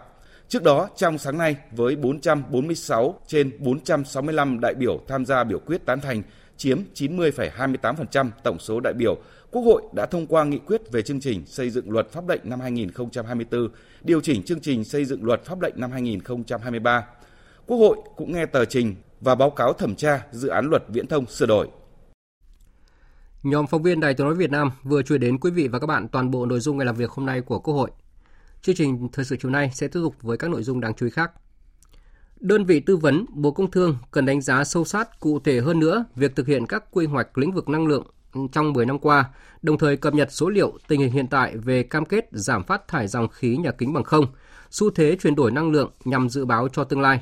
Trước 0.49 0.63
đó, 0.63 0.89
trong 0.97 1.19
sáng 1.19 1.39
nay, 1.39 1.57
với 1.71 1.97
446 1.97 3.21
trên 3.27 3.51
465 3.59 4.61
đại 4.61 4.75
biểu 4.75 5.01
tham 5.09 5.27
gia 5.27 5.45
biểu 5.45 5.59
quyết 5.59 5.87
tán 5.87 6.01
thành, 6.01 6.23
chiếm 6.57 6.81
90,28% 6.95 8.31
tổng 8.43 8.59
số 8.59 8.81
đại 8.81 8.93
biểu, 8.93 9.17
Quốc 9.51 9.63
hội 9.63 9.83
đã 9.93 10.07
thông 10.07 10.27
qua 10.27 10.45
nghị 10.45 10.59
quyết 10.59 10.93
về 10.93 11.03
chương 11.03 11.21
trình 11.21 11.47
xây 11.47 11.71
dựng 11.71 11.91
luật 11.91 12.11
pháp 12.13 12.29
lệnh 12.29 12.41
năm 12.45 12.61
2024, 12.61 13.69
điều 14.03 14.21
chỉnh 14.21 14.43
chương 14.43 14.61
trình 14.61 14.85
xây 14.85 15.05
dựng 15.05 15.25
luật 15.25 15.45
pháp 15.45 15.61
lệnh 15.61 15.75
năm 15.77 15.91
2023. 15.91 17.07
Quốc 17.67 17.77
hội 17.77 17.97
cũng 18.17 18.33
nghe 18.33 18.47
tờ 18.47 18.65
trình 18.65 18.95
và 19.21 19.35
báo 19.35 19.51
cáo 19.51 19.73
thẩm 19.73 19.95
tra 19.95 20.27
dự 20.33 20.49
án 20.49 20.71
luật 20.71 20.83
viễn 20.89 21.07
thông 21.07 21.27
sửa 21.27 21.47
đổi. 21.47 21.69
Nhóm 23.43 23.67
phóng 23.67 23.83
viên 23.83 24.01
Đài 24.01 24.15
Tiếng 24.15 24.27
nói 24.27 24.35
Việt 24.37 24.51
Nam 24.51 24.71
vừa 24.83 25.03
chuyển 25.03 25.21
đến 25.21 25.39
quý 25.39 25.51
vị 25.51 25.69
và 25.69 25.79
các 25.79 25.87
bạn 25.87 26.09
toàn 26.09 26.31
bộ 26.31 26.47
nội 26.47 26.61
dung 26.61 26.77
ngày 26.77 26.87
làm 26.87 26.97
việc 26.97 27.11
hôm 27.11 27.27
nay 27.27 27.41
của 27.41 27.59
Quốc 27.59 27.75
hội. 27.75 27.91
Chương 28.63 28.75
trình 28.75 29.09
thời 29.13 29.25
sự 29.25 29.37
chiều 29.41 29.51
nay 29.51 29.71
sẽ 29.75 29.89
tiếp 29.89 30.01
tục 30.03 30.15
với 30.23 30.37
các 30.37 30.51
nội 30.51 30.63
dung 30.63 30.81
đáng 30.81 30.95
chú 30.95 31.07
ý 31.07 31.11
khác. 31.11 31.33
Đơn 32.41 32.65
vị 32.65 32.81
tư 32.81 32.97
vấn 32.97 33.27
Bộ 33.29 33.51
Công 33.51 33.71
Thương 33.71 33.97
cần 34.11 34.27
đánh 34.27 34.41
giá 34.41 34.65
sâu 34.65 34.85
sát 34.85 35.21
cụ 35.21 35.41
thể 35.41 35.61
hơn 35.61 35.79
nữa 35.79 36.05
việc 36.15 36.37
thực 36.37 36.47
hiện 36.47 36.67
các 36.67 36.85
quy 36.91 37.07
hoạch 37.07 37.39
lĩnh 37.39 37.53
vực 37.53 37.69
năng 37.69 37.87
lượng 37.87 38.07
trong 38.53 38.73
10 38.73 38.87
năm 38.87 38.99
qua, 38.99 39.25
đồng 39.63 39.79
thời 39.79 39.97
cập 39.97 40.15
nhật 40.15 40.33
số 40.33 40.49
liệu 40.49 40.79
tình 40.89 41.01
hình 41.01 41.13
hiện 41.13 41.27
tại 41.27 41.57
về 41.57 41.83
cam 41.83 42.05
kết 42.05 42.29
giảm 42.31 42.65
phát 42.65 42.89
thải 42.89 43.09
dòng 43.09 43.29
khí 43.29 43.57
nhà 43.57 43.71
kính 43.71 43.93
bằng 43.93 44.05
không, 44.05 44.27
xu 44.71 44.91
thế 44.91 45.17
chuyển 45.23 45.35
đổi 45.35 45.51
năng 45.51 45.71
lượng 45.71 45.91
nhằm 46.05 46.29
dự 46.29 46.45
báo 46.45 46.69
cho 46.69 46.85
tương 46.85 47.01
lai. 47.01 47.21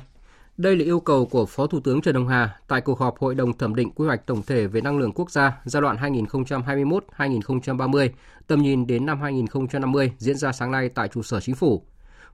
Đây 0.57 0.75
là 0.75 0.85
yêu 0.85 0.99
cầu 0.99 1.25
của 1.25 1.45
Phó 1.45 1.67
Thủ 1.67 1.79
tướng 1.79 2.01
Trần 2.01 2.15
Hồng 2.15 2.27
Hà 2.27 2.57
tại 2.67 2.81
cuộc 2.81 2.99
họp 2.99 3.19
Hội 3.19 3.35
đồng 3.35 3.57
thẩm 3.57 3.75
định 3.75 3.91
quy 3.91 4.05
hoạch 4.05 4.25
tổng 4.25 4.41
thể 4.47 4.67
về 4.67 4.81
năng 4.81 4.97
lượng 4.97 5.11
quốc 5.11 5.31
gia 5.31 5.57
giai 5.65 5.81
đoạn 5.81 5.97
2021-2030, 5.97 8.09
tầm 8.47 8.61
nhìn 8.61 8.87
đến 8.87 9.05
năm 9.05 9.21
2050 9.21 10.11
diễn 10.17 10.37
ra 10.37 10.51
sáng 10.51 10.71
nay 10.71 10.89
tại 10.89 11.07
trụ 11.07 11.23
sở 11.23 11.39
chính 11.39 11.55
phủ. 11.55 11.85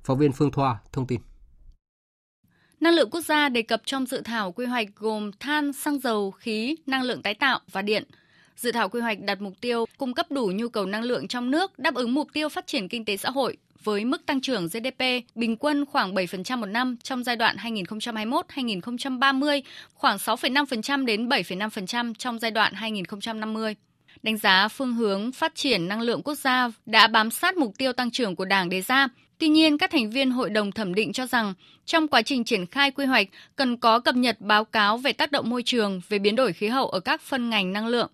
Phóng 0.03 0.17
viên 0.17 0.31
Phương 0.31 0.51
Thoa 0.51 0.77
thông 0.93 1.07
tin. 1.07 1.19
Năng 2.79 2.93
lượng 2.93 3.09
quốc 3.09 3.21
gia 3.21 3.49
đề 3.49 3.61
cập 3.61 3.81
trong 3.85 4.05
dự 4.05 4.21
thảo 4.25 4.51
quy 4.51 4.65
hoạch 4.65 4.87
gồm 4.95 5.31
than, 5.39 5.73
xăng 5.73 5.99
dầu, 5.99 6.31
khí, 6.31 6.75
năng 6.85 7.03
lượng 7.03 7.21
tái 7.21 7.33
tạo 7.33 7.59
và 7.71 7.81
điện. 7.81 8.03
Dự 8.55 8.71
thảo 8.71 8.89
quy 8.89 9.01
hoạch 9.01 9.19
đặt 9.19 9.41
mục 9.41 9.53
tiêu 9.61 9.85
cung 9.97 10.13
cấp 10.13 10.31
đủ 10.31 10.51
nhu 10.55 10.69
cầu 10.69 10.85
năng 10.85 11.03
lượng 11.03 11.27
trong 11.27 11.51
nước 11.51 11.79
đáp 11.79 11.95
ứng 11.95 12.13
mục 12.13 12.27
tiêu 12.33 12.49
phát 12.49 12.67
triển 12.67 12.87
kinh 12.87 13.05
tế 13.05 13.17
xã 13.17 13.29
hội 13.29 13.57
với 13.83 14.05
mức 14.05 14.25
tăng 14.25 14.41
trưởng 14.41 14.67
GDP 14.67 15.03
bình 15.35 15.57
quân 15.57 15.85
khoảng 15.85 16.15
7% 16.15 16.57
một 16.57 16.65
năm 16.65 16.97
trong 17.03 17.23
giai 17.23 17.35
đoạn 17.35 17.55
2021-2030, 17.57 19.61
khoảng 19.93 20.17
6,5% 20.17 21.05
đến 21.05 21.29
7,5% 21.29 22.13
trong 22.13 22.39
giai 22.39 22.51
đoạn 22.51 22.73
2050. 22.73 23.75
Đánh 24.23 24.37
giá 24.37 24.67
phương 24.67 24.93
hướng 24.93 25.31
phát 25.31 25.55
triển 25.55 25.87
năng 25.87 26.01
lượng 26.01 26.21
quốc 26.23 26.35
gia 26.35 26.69
đã 26.85 27.07
bám 27.07 27.31
sát 27.31 27.57
mục 27.57 27.77
tiêu 27.77 27.93
tăng 27.93 28.11
trưởng 28.11 28.35
của 28.35 28.45
Đảng 28.45 28.69
đề 28.69 28.81
ra. 28.81 29.07
Tuy 29.37 29.47
nhiên, 29.47 29.77
các 29.77 29.91
thành 29.91 30.09
viên 30.09 30.31
hội 30.31 30.49
đồng 30.49 30.71
thẩm 30.71 30.93
định 30.93 31.13
cho 31.13 31.25
rằng 31.25 31.53
trong 31.85 32.07
quá 32.07 32.21
trình 32.21 32.43
triển 32.43 32.65
khai 32.65 32.91
quy 32.91 33.05
hoạch 33.05 33.27
cần 33.55 33.77
có 33.77 33.99
cập 33.99 34.15
nhật 34.15 34.37
báo 34.39 34.65
cáo 34.65 34.97
về 34.97 35.13
tác 35.13 35.31
động 35.31 35.49
môi 35.49 35.63
trường, 35.63 36.01
về 36.09 36.19
biến 36.19 36.35
đổi 36.35 36.53
khí 36.53 36.67
hậu 36.67 36.89
ở 36.89 36.99
các 36.99 37.21
phân 37.21 37.49
ngành 37.49 37.73
năng 37.73 37.87
lượng, 37.87 38.11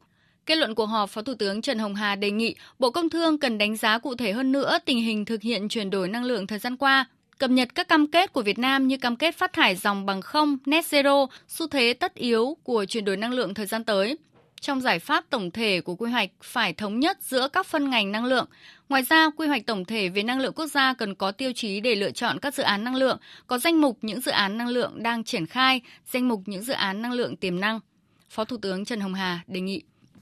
Kết 0.47 0.55
luận 0.55 0.75
cuộc 0.75 0.85
họp, 0.85 1.09
Phó 1.09 1.21
Thủ 1.21 1.33
tướng 1.33 1.61
Trần 1.61 1.79
Hồng 1.79 1.95
Hà 1.95 2.15
đề 2.15 2.31
nghị 2.31 2.55
Bộ 2.79 2.91
Công 2.91 3.09
Thương 3.09 3.37
cần 3.37 3.57
đánh 3.57 3.75
giá 3.75 3.97
cụ 3.97 4.15
thể 4.15 4.31
hơn 4.31 4.51
nữa 4.51 4.77
tình 4.85 5.01
hình 5.01 5.25
thực 5.25 5.41
hiện 5.41 5.69
chuyển 5.69 5.89
đổi 5.89 6.07
năng 6.07 6.23
lượng 6.23 6.47
thời 6.47 6.59
gian 6.59 6.77
qua, 6.77 7.05
cập 7.37 7.49
nhật 7.49 7.75
các 7.75 7.87
cam 7.87 8.07
kết 8.07 8.33
của 8.33 8.41
Việt 8.41 8.59
Nam 8.59 8.87
như 8.87 8.97
cam 8.97 9.15
kết 9.15 9.35
phát 9.35 9.53
thải 9.53 9.75
dòng 9.75 10.05
bằng 10.05 10.21
không, 10.21 10.57
net 10.65 10.85
zero, 10.85 11.27
xu 11.47 11.67
thế 11.67 11.93
tất 11.93 12.15
yếu 12.15 12.57
của 12.63 12.85
chuyển 12.85 13.05
đổi 13.05 13.17
năng 13.17 13.33
lượng 13.33 13.53
thời 13.53 13.65
gian 13.65 13.83
tới. 13.83 14.17
Trong 14.61 14.81
giải 14.81 14.99
pháp 14.99 15.25
tổng 15.29 15.51
thể 15.51 15.81
của 15.81 15.95
quy 15.95 16.11
hoạch 16.11 16.29
phải 16.41 16.73
thống 16.73 16.99
nhất 16.99 17.17
giữa 17.21 17.47
các 17.47 17.65
phân 17.65 17.89
ngành 17.89 18.11
năng 18.11 18.25
lượng. 18.25 18.47
Ngoài 18.89 19.01
ra, 19.01 19.29
quy 19.37 19.47
hoạch 19.47 19.65
tổng 19.65 19.85
thể 19.85 20.09
về 20.09 20.23
năng 20.23 20.39
lượng 20.39 20.53
quốc 20.53 20.67
gia 20.67 20.93
cần 20.93 21.15
có 21.15 21.31
tiêu 21.31 21.51
chí 21.55 21.79
để 21.79 21.95
lựa 21.95 22.11
chọn 22.11 22.39
các 22.39 22.53
dự 22.53 22.63
án 22.63 22.83
năng 22.83 22.95
lượng, 22.95 23.17
có 23.47 23.57
danh 23.57 23.81
mục 23.81 23.97
những 24.01 24.21
dự 24.21 24.31
án 24.31 24.57
năng 24.57 24.67
lượng 24.67 25.03
đang 25.03 25.23
triển 25.23 25.45
khai, 25.45 25.81
danh 26.11 26.27
mục 26.27 26.41
những 26.45 26.63
dự 26.63 26.73
án 26.73 27.01
năng 27.01 27.13
lượng 27.13 27.35
tiềm 27.35 27.59
năng. 27.59 27.79
Phó 28.29 28.45
Thủ 28.45 28.57
tướng 28.57 28.85
Trần 28.85 28.99
Hồng 28.99 29.13
Hà 29.13 29.39
đề 29.47 29.61
nghị 29.61 29.81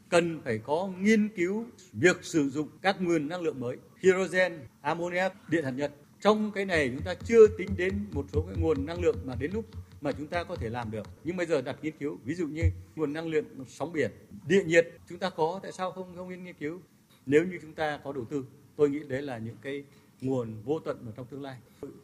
cần 0.10 0.42
phải 0.44 0.58
có 0.58 0.90
nghiên 1.00 1.30
cứu 1.30 1.66
việc 1.94 2.18
sử 2.22 2.50
dụng 2.50 2.70
các 2.82 3.02
nguồn 3.02 3.28
năng 3.28 3.42
lượng 3.42 3.60
mới, 3.60 3.78
hydrogen, 4.04 4.60
ammonia, 4.82 5.30
điện 5.48 5.64
hạt 5.64 5.72
nhân. 5.72 5.92
Trong 6.22 6.52
cái 6.52 6.66
này 6.66 6.92
chúng 6.96 7.06
ta 7.06 7.14
chưa 7.24 7.48
tính 7.58 7.70
đến 7.78 8.06
một 8.12 8.26
số 8.34 8.42
cái 8.42 8.56
nguồn 8.60 8.86
năng 8.86 9.02
lượng 9.02 9.18
mà 9.26 9.36
đến 9.40 9.52
lúc 9.54 9.66
mà 10.02 10.12
chúng 10.12 10.28
ta 10.28 10.44
có 10.44 10.56
thể 10.56 10.70
làm 10.70 10.92
được. 10.92 11.08
Nhưng 11.24 11.38
bây 11.38 11.46
giờ 11.46 11.62
đặt 11.62 11.78
nghiên 11.82 11.98
cứu, 11.98 12.20
ví 12.24 12.36
dụ 12.36 12.48
như 12.48 12.64
nguồn 12.96 13.14
năng 13.14 13.28
lượng 13.28 13.46
sóng 13.68 13.94
biển, 13.94 14.12
địa 14.48 14.64
nhiệt 14.64 14.88
chúng 15.10 15.20
ta 15.20 15.30
có, 15.30 15.60
tại 15.64 15.72
sao 15.72 15.92
không 15.92 16.16
không 16.16 16.44
nghiên 16.44 16.54
cứu? 16.54 16.80
Nếu 17.26 17.46
như 17.46 17.60
chúng 17.62 17.74
ta 17.74 18.00
có 18.04 18.14
đầu 18.14 18.26
tư, 18.26 18.46
tôi 18.76 18.90
nghĩ 18.90 19.00
đấy 19.00 19.22
là 19.22 19.38
những 19.38 19.58
cái 19.62 19.84
nguồn 20.22 20.62
vô 20.64 20.80
tận 20.80 21.06
ở 21.06 21.12
trong 21.16 21.26
tương 21.26 21.42
lai. 21.42 21.58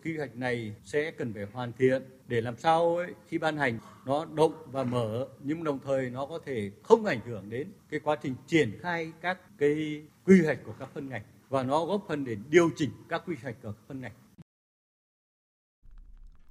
Quy 0.03 0.17
hoạch 0.17 0.35
này 0.35 0.75
sẽ 0.83 1.11
cần 1.11 1.33
phải 1.33 1.43
hoàn 1.53 1.73
thiện 1.73 2.03
để 2.27 2.41
làm 2.41 2.57
sao 2.57 2.97
ấy, 2.97 3.13
khi 3.27 3.37
ban 3.37 3.57
hành 3.57 3.79
nó 4.05 4.25
động 4.25 4.53
và 4.71 4.83
mở 4.83 5.27
nhưng 5.39 5.63
đồng 5.63 5.79
thời 5.85 6.09
nó 6.09 6.25
có 6.25 6.39
thể 6.45 6.71
không 6.83 7.05
ảnh 7.05 7.19
hưởng 7.25 7.49
đến 7.49 7.67
cái 7.89 7.99
quá 7.99 8.15
trình 8.23 8.35
triển 8.47 8.79
khai 8.81 9.11
các 9.21 9.57
cái 9.57 10.03
quy 10.25 10.41
hoạch 10.45 10.59
của 10.65 10.73
các 10.79 10.89
phân 10.93 11.09
ngành 11.09 11.23
và 11.49 11.63
nó 11.63 11.85
góp 11.85 12.05
phần 12.07 12.25
để 12.25 12.37
điều 12.49 12.69
chỉnh 12.75 12.89
các 13.09 13.23
quy 13.27 13.35
hoạch 13.43 13.55
của 13.63 13.71
các 13.71 13.83
phân 13.87 14.01
ngành. 14.01 14.13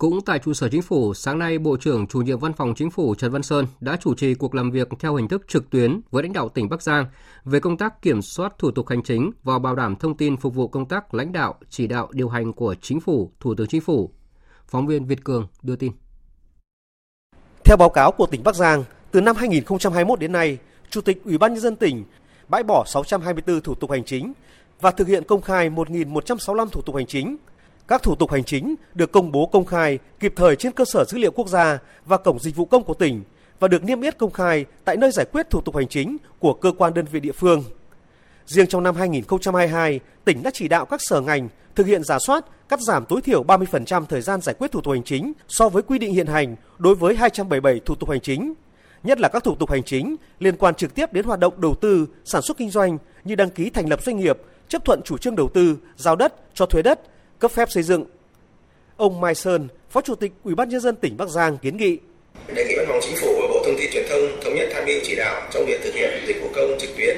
Cũng 0.01 0.21
tại 0.21 0.39
trụ 0.39 0.55
sở 0.55 0.69
chính 0.69 0.83
phủ, 0.83 1.15
sáng 1.15 1.39
nay 1.39 1.59
Bộ 1.59 1.77
trưởng 1.77 2.07
chủ 2.07 2.21
nhiệm 2.21 2.39
Văn 2.39 2.53
phòng 2.53 2.75
Chính 2.77 2.91
phủ 2.91 3.15
Trần 3.15 3.33
Văn 3.33 3.43
Sơn 3.43 3.67
đã 3.81 3.97
chủ 3.97 4.15
trì 4.15 4.35
cuộc 4.35 4.55
làm 4.55 4.71
việc 4.71 4.89
theo 4.99 5.15
hình 5.15 5.29
thức 5.29 5.49
trực 5.49 5.71
tuyến 5.71 6.01
với 6.11 6.23
lãnh 6.23 6.33
đạo 6.33 6.49
tỉnh 6.49 6.69
Bắc 6.69 6.83
Giang 6.83 7.07
về 7.45 7.61
công 7.61 7.77
tác 7.77 8.03
kiểm 8.03 8.23
soát 8.23 8.59
thủ 8.59 8.71
tục 8.71 8.89
hành 8.89 9.03
chính 9.03 9.31
và 9.43 9.59
bảo 9.59 9.75
đảm 9.75 9.97
thông 9.97 10.17
tin 10.17 10.37
phục 10.37 10.55
vụ 10.55 10.69
công 10.69 10.89
tác 10.89 11.15
lãnh 11.15 11.33
đạo, 11.33 11.55
chỉ 11.71 11.87
đạo 11.87 12.09
điều 12.13 12.29
hành 12.29 12.53
của 12.53 12.75
Chính 12.83 13.01
phủ, 13.01 13.33
Thủ 13.41 13.55
tướng 13.55 13.67
Chính 13.67 13.81
phủ. 13.81 14.11
Phóng 14.67 14.87
viên 14.87 15.07
Việt 15.07 15.25
Cường 15.25 15.47
đưa 15.63 15.77
tin. 15.77 15.93
Theo 17.65 17.77
báo 17.77 17.91
cáo 17.91 18.13
của 18.13 18.27
tỉnh 18.27 18.43
Bắc 18.45 18.55
Giang, 18.55 18.85
từ 19.11 19.21
năm 19.21 19.37
2021 19.37 20.21
đến 20.21 20.33
nay, 20.33 20.59
Chủ 20.91 21.01
tịch 21.01 21.25
Ủy 21.25 21.39
ban 21.39 21.53
nhân 21.53 21.61
dân 21.61 21.77
tỉnh 21.77 22.05
bãi 22.49 22.63
bỏ 22.63 22.85
624 22.87 23.61
thủ 23.61 23.75
tục 23.75 23.91
hành 23.91 24.05
chính 24.05 24.33
và 24.81 24.91
thực 24.91 25.09
hiện 25.09 25.25
công 25.25 25.43
khai 25.43 25.71
1.165 25.71 26.69
thủ 26.69 26.83
tục 26.83 26.97
hành 26.97 27.07
chính. 27.07 27.37
Các 27.89 28.03
thủ 28.03 28.15
tục 28.15 28.31
hành 28.31 28.45
chính 28.45 28.75
được 28.95 29.13
công 29.13 29.33
bố 29.33 29.47
công 29.47 29.65
khai 29.65 29.99
kịp 30.21 30.33
thời 30.37 30.57
trên 30.57 30.73
cơ 30.73 30.85
sở 30.85 31.05
dữ 31.05 31.19
liệu 31.19 31.31
quốc 31.31 31.49
gia 31.49 31.79
và 32.07 32.17
cổng 32.17 32.39
dịch 32.39 32.57
vụ 32.57 32.65
công 32.65 32.85
của 32.85 32.95
tỉnh 32.95 33.23
và 33.61 33.69
được 33.69 33.85
niêm 33.85 34.01
yết 34.01 34.19
công 34.19 34.31
khai 34.31 34.65
tại 34.85 34.97
nơi 34.97 35.11
giải 35.11 35.27
quyết 35.33 35.51
thủ 35.51 35.61
tục 35.61 35.77
hành 35.77 35.89
chính 35.89 36.17
của 36.39 36.55
cơ 36.55 36.73
quan 36.79 36.95
đơn 36.95 37.05
vị 37.13 37.21
địa 37.21 37.33
phương. 37.33 37.65
Riêng 38.47 38.67
trong 38.67 38.83
năm 38.83 38.95
2022, 38.97 40.01
tỉnh 40.25 40.43
đã 40.43 40.51
chỉ 40.55 40.69
đạo 40.69 40.87
các 40.87 41.01
sở 41.03 41.21
ngành 41.21 41.49
thực 41.75 41.87
hiện 41.87 42.05
giả 42.05 42.19
soát, 42.19 42.45
cắt 42.69 42.81
giảm 42.81 43.05
tối 43.05 43.21
thiểu 43.21 43.45
30% 43.45 44.05
thời 44.05 44.21
gian 44.21 44.41
giải 44.41 44.55
quyết 44.59 44.73
thủ 44.73 44.81
tục 44.81 44.93
hành 44.93 45.03
chính 45.03 45.33
so 45.49 45.69
với 45.69 45.83
quy 45.83 45.99
định 45.99 46.15
hiện 46.15 46.27
hành 46.27 46.57
đối 46.79 46.95
với 46.95 47.17
277 47.17 47.81
thủ 47.81 47.95
tục 47.95 48.11
hành 48.11 48.21
chính, 48.21 48.55
nhất 49.03 49.21
là 49.21 49.29
các 49.29 49.45
thủ 49.45 49.55
tục 49.55 49.71
hành 49.71 49.83
chính 49.83 50.17
liên 50.39 50.57
quan 50.57 50.75
trực 50.75 50.95
tiếp 50.95 51.13
đến 51.13 51.25
hoạt 51.25 51.41
động 51.41 51.61
đầu 51.61 51.75
tư, 51.75 52.07
sản 52.25 52.43
xuất 52.43 52.57
kinh 52.57 52.71
doanh 52.71 52.99
như 53.25 53.35
đăng 53.35 53.51
ký 53.51 53.71
thành 53.71 53.89
lập 53.89 54.03
doanh 54.03 54.17
nghiệp, 54.17 54.39
chấp 54.69 54.85
thuận 54.85 55.03
chủ 55.03 55.19
trương 55.19 55.37
đầu 55.37 55.49
tư, 55.49 55.77
giao 55.97 56.17
đất, 56.17 56.35
cho 56.55 56.67
thuê 56.67 56.83
đất, 56.83 57.01
cấp 57.41 57.51
phép 57.51 57.71
xây 57.71 57.83
dựng. 57.83 58.05
Ông 58.97 59.21
Mai 59.21 59.35
Sơn, 59.35 59.69
Phó 59.91 60.01
Chủ 60.01 60.15
tịch 60.15 60.33
Ủy 60.45 60.55
ban 60.55 60.69
nhân 60.69 60.81
dân 60.81 60.97
tỉnh 60.97 61.17
Bắc 61.17 61.29
Giang 61.29 61.59
kiến 61.59 61.77
nghị 61.77 61.99
đề 62.55 62.65
nghị 62.65 62.75
văn 62.77 62.87
phòng 62.89 63.01
chính 63.03 63.17
phủ 63.17 63.39
và 63.41 63.49
bộ 63.49 63.63
thông 63.65 63.77
tin 63.79 63.91
truyền 63.93 64.07
thông 64.11 64.41
thống 64.45 64.55
nhất 64.55 64.69
tham 64.73 64.85
mưu 64.87 65.01
chỉ 65.05 65.15
đạo 65.15 65.43
trong 65.51 65.67
việc 65.67 65.81
thực 65.85 65.95
hiện 65.95 66.25
dịch 66.27 66.41
vụ 66.43 66.49
công 66.55 66.79
trực 66.79 66.91
tuyến 66.97 67.17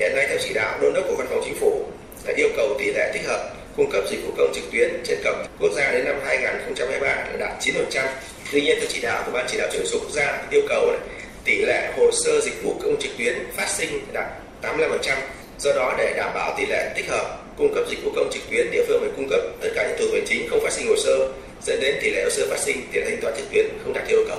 hiện 0.00 0.12
nay 0.16 0.26
theo 0.28 0.38
chỉ 0.40 0.54
đạo 0.54 0.78
đôn 0.82 0.94
đốc 0.94 1.04
của 1.08 1.14
văn 1.18 1.26
phòng 1.30 1.40
chính 1.44 1.54
phủ 1.54 1.84
là 2.24 2.34
yêu 2.36 2.48
cầu 2.56 2.76
tỷ 2.78 2.92
lệ 2.92 3.10
tích 3.14 3.26
hợp 3.26 3.52
cung 3.76 3.90
cấp 3.90 4.04
dịch 4.10 4.24
vụ 4.26 4.32
công 4.36 4.52
trực 4.54 4.64
tuyến 4.72 4.90
trên 5.04 5.18
cổng 5.24 5.46
quốc 5.60 5.72
gia 5.76 5.92
đến 5.92 6.04
năm 6.04 6.16
2023 6.24 7.06
là 7.06 7.36
đạt 7.38 7.62
9%. 7.62 8.06
Tuy 8.52 8.60
nhiên 8.60 8.76
theo 8.80 8.88
chỉ 8.92 9.00
đạo 9.00 9.22
của 9.26 9.32
ban 9.32 9.46
chỉ 9.48 9.58
đạo 9.58 9.68
chuyển 9.72 9.86
số 9.86 9.98
quốc 9.98 10.10
gia 10.10 10.42
yêu 10.50 10.62
cầu 10.68 10.92
là 10.92 10.98
tỷ 11.44 11.62
lệ 11.66 11.92
hồ 11.96 12.10
sơ 12.12 12.40
dịch 12.40 12.62
vụ 12.62 12.74
công 12.82 12.96
trực 13.00 13.12
tuyến 13.18 13.34
phát 13.56 13.68
sinh 13.68 14.00
đạt 14.12 14.26
85%. 14.62 15.16
Do 15.58 15.72
đó 15.72 15.94
để 15.98 16.14
đảm 16.16 16.30
bảo 16.34 16.54
tỷ 16.58 16.66
lệ 16.66 16.92
tích 16.96 17.08
hợp 17.08 17.45
cung 17.58 17.74
cấp 17.74 17.84
dịch 17.90 18.04
vụ 18.04 18.10
công 18.16 18.28
trực 18.32 18.42
tuyến 18.50 18.70
địa 18.70 18.84
phương 18.88 19.00
phải 19.00 19.10
cung 19.16 19.28
cấp 19.30 19.40
tất 19.60 19.68
cả 19.74 19.88
những 19.88 19.98
thủ 19.98 20.04
tục 20.04 20.14
hành 20.14 20.24
chính 20.26 20.48
không 20.50 20.60
phát 20.62 20.72
sinh 20.72 20.86
hồ 20.88 20.94
sơ 20.96 21.32
dẫn 21.62 21.78
đến 21.80 21.94
tỷ 22.02 22.10
lệ 22.10 22.24
hồ 22.24 22.30
sơ 22.30 22.46
phát 22.50 22.58
sinh 22.58 22.76
lệ 22.94 23.02
thanh 23.04 23.18
toán 23.22 23.34
trực 23.36 23.50
tuyến 23.52 23.66
không 23.84 23.92
đạt 23.92 24.08
yêu 24.08 24.20
cầu. 24.28 24.38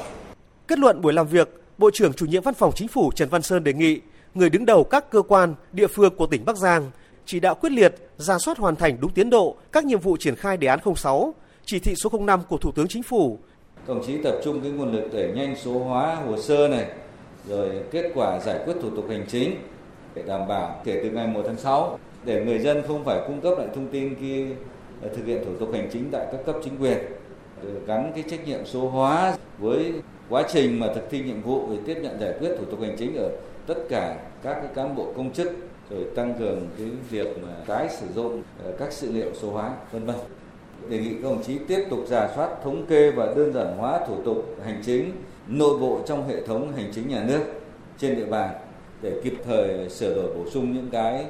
Kết 0.67 0.79
luận 0.79 1.01
buổi 1.01 1.13
làm 1.13 1.27
việc, 1.27 1.49
Bộ 1.77 1.89
trưởng 1.93 2.13
chủ 2.13 2.25
nhiệm 2.25 2.43
Văn 2.43 2.53
phòng 2.53 2.71
Chính 2.75 2.87
phủ 2.87 3.11
Trần 3.15 3.29
Văn 3.29 3.41
Sơn 3.41 3.63
đề 3.63 3.73
nghị 3.73 4.01
người 4.33 4.49
đứng 4.49 4.65
đầu 4.65 4.83
các 4.83 5.11
cơ 5.11 5.21
quan, 5.21 5.55
địa 5.71 5.87
phương 5.87 6.15
của 6.15 6.27
tỉnh 6.27 6.45
Bắc 6.45 6.57
Giang 6.57 6.91
chỉ 7.25 7.39
đạo 7.39 7.55
quyết 7.55 7.71
liệt, 7.71 7.95
ra 8.17 8.37
soát 8.37 8.57
hoàn 8.57 8.75
thành 8.75 8.97
đúng 8.99 9.11
tiến 9.11 9.29
độ 9.29 9.57
các 9.71 9.85
nhiệm 9.85 9.99
vụ 9.99 10.17
triển 10.17 10.35
khai 10.35 10.57
đề 10.57 10.67
án 10.67 10.79
06, 10.95 11.35
chỉ 11.65 11.79
thị 11.79 11.93
số 12.03 12.09
05 12.19 12.41
của 12.49 12.57
Thủ 12.57 12.71
tướng 12.71 12.87
Chính 12.87 13.03
phủ. 13.03 13.39
Đồng 13.87 14.03
chí 14.07 14.13
tập 14.23 14.39
trung 14.43 14.61
cái 14.61 14.71
nguồn 14.71 14.93
lực 14.93 15.13
đẩy 15.13 15.31
nhanh 15.35 15.55
số 15.63 15.79
hóa 15.79 16.15
hồ 16.15 16.37
sơ 16.41 16.67
này, 16.67 16.85
rồi 17.49 17.69
kết 17.91 18.11
quả 18.15 18.39
giải 18.39 18.59
quyết 18.65 18.73
thủ 18.81 18.89
tục 18.95 19.05
hành 19.09 19.25
chính 19.27 19.55
để 20.15 20.23
đảm 20.27 20.47
bảo 20.47 20.81
kể 20.85 20.99
từ 21.03 21.09
ngày 21.09 21.27
1 21.27 21.41
tháng 21.45 21.57
6 21.57 21.99
để 22.25 22.45
người 22.45 22.59
dân 22.59 22.81
không 22.87 23.03
phải 23.03 23.21
cung 23.27 23.41
cấp 23.41 23.57
lại 23.57 23.67
thông 23.75 23.87
tin 23.87 24.15
khi 24.19 24.45
ờ, 25.01 25.09
thực 25.09 25.25
hiện 25.25 25.45
thủ 25.45 25.51
tục 25.59 25.69
hành 25.73 25.89
chính 25.93 26.09
tại 26.11 26.27
các 26.31 26.45
cấp 26.45 26.55
chính 26.63 26.77
quyền. 26.81 26.97
Gắn 27.87 28.11
cái 28.15 28.23
trách 28.29 28.47
nhiệm 28.47 28.65
số 28.65 28.89
hóa 28.89 29.37
với 29.57 29.93
quá 30.29 30.43
trình 30.49 30.79
mà 30.79 30.87
thực 30.95 31.09
thi 31.09 31.21
nhiệm 31.21 31.41
vụ 31.41 31.65
về 31.65 31.77
tiếp 31.85 31.97
nhận 32.01 32.19
giải 32.19 32.33
quyết 32.39 32.49
thủ 32.59 32.65
tục 32.65 32.81
hành 32.81 32.95
chính 32.97 33.15
ở 33.15 33.29
tất 33.67 33.77
cả 33.89 34.17
các 34.43 34.53
cái 34.53 34.67
cán 34.75 34.95
bộ 34.95 35.13
công 35.15 35.33
chức, 35.33 35.51
rồi 35.89 36.03
tăng 36.15 36.33
cường 36.39 36.67
cái 36.77 36.87
việc 37.09 37.27
mà 37.43 37.53
tái 37.67 37.89
sử 37.89 38.05
dụng 38.15 38.41
ờ, 38.63 38.71
các 38.79 38.93
dữ 38.93 39.11
liệu 39.11 39.29
số 39.41 39.51
hóa, 39.51 39.71
vân 39.91 40.05
vân. 40.05 40.15
Đề 40.89 40.97
nghị 40.97 41.09
các 41.09 41.23
đồng 41.23 41.43
chí 41.43 41.57
tiếp 41.67 41.85
tục 41.89 41.99
giả 42.07 42.29
soát, 42.35 42.49
thống 42.63 42.85
kê 42.85 43.11
và 43.11 43.25
đơn 43.25 43.53
giản 43.53 43.77
hóa 43.77 43.99
thủ 44.07 44.15
tục 44.25 44.55
hành 44.65 44.81
chính, 44.85 45.11
nội 45.47 45.77
bộ 45.79 45.99
trong 46.05 46.27
hệ 46.27 46.45
thống 46.45 46.71
hành 46.71 46.91
chính 46.95 47.09
nhà 47.09 47.23
nước 47.27 47.41
trên 47.97 48.15
địa 48.15 48.25
bàn 48.25 48.49
để 49.01 49.21
kịp 49.23 49.33
thời 49.45 49.89
sửa 49.89 50.15
đổi 50.15 50.35
bổ 50.35 50.49
sung 50.49 50.73
những 50.73 50.89
cái 50.91 51.25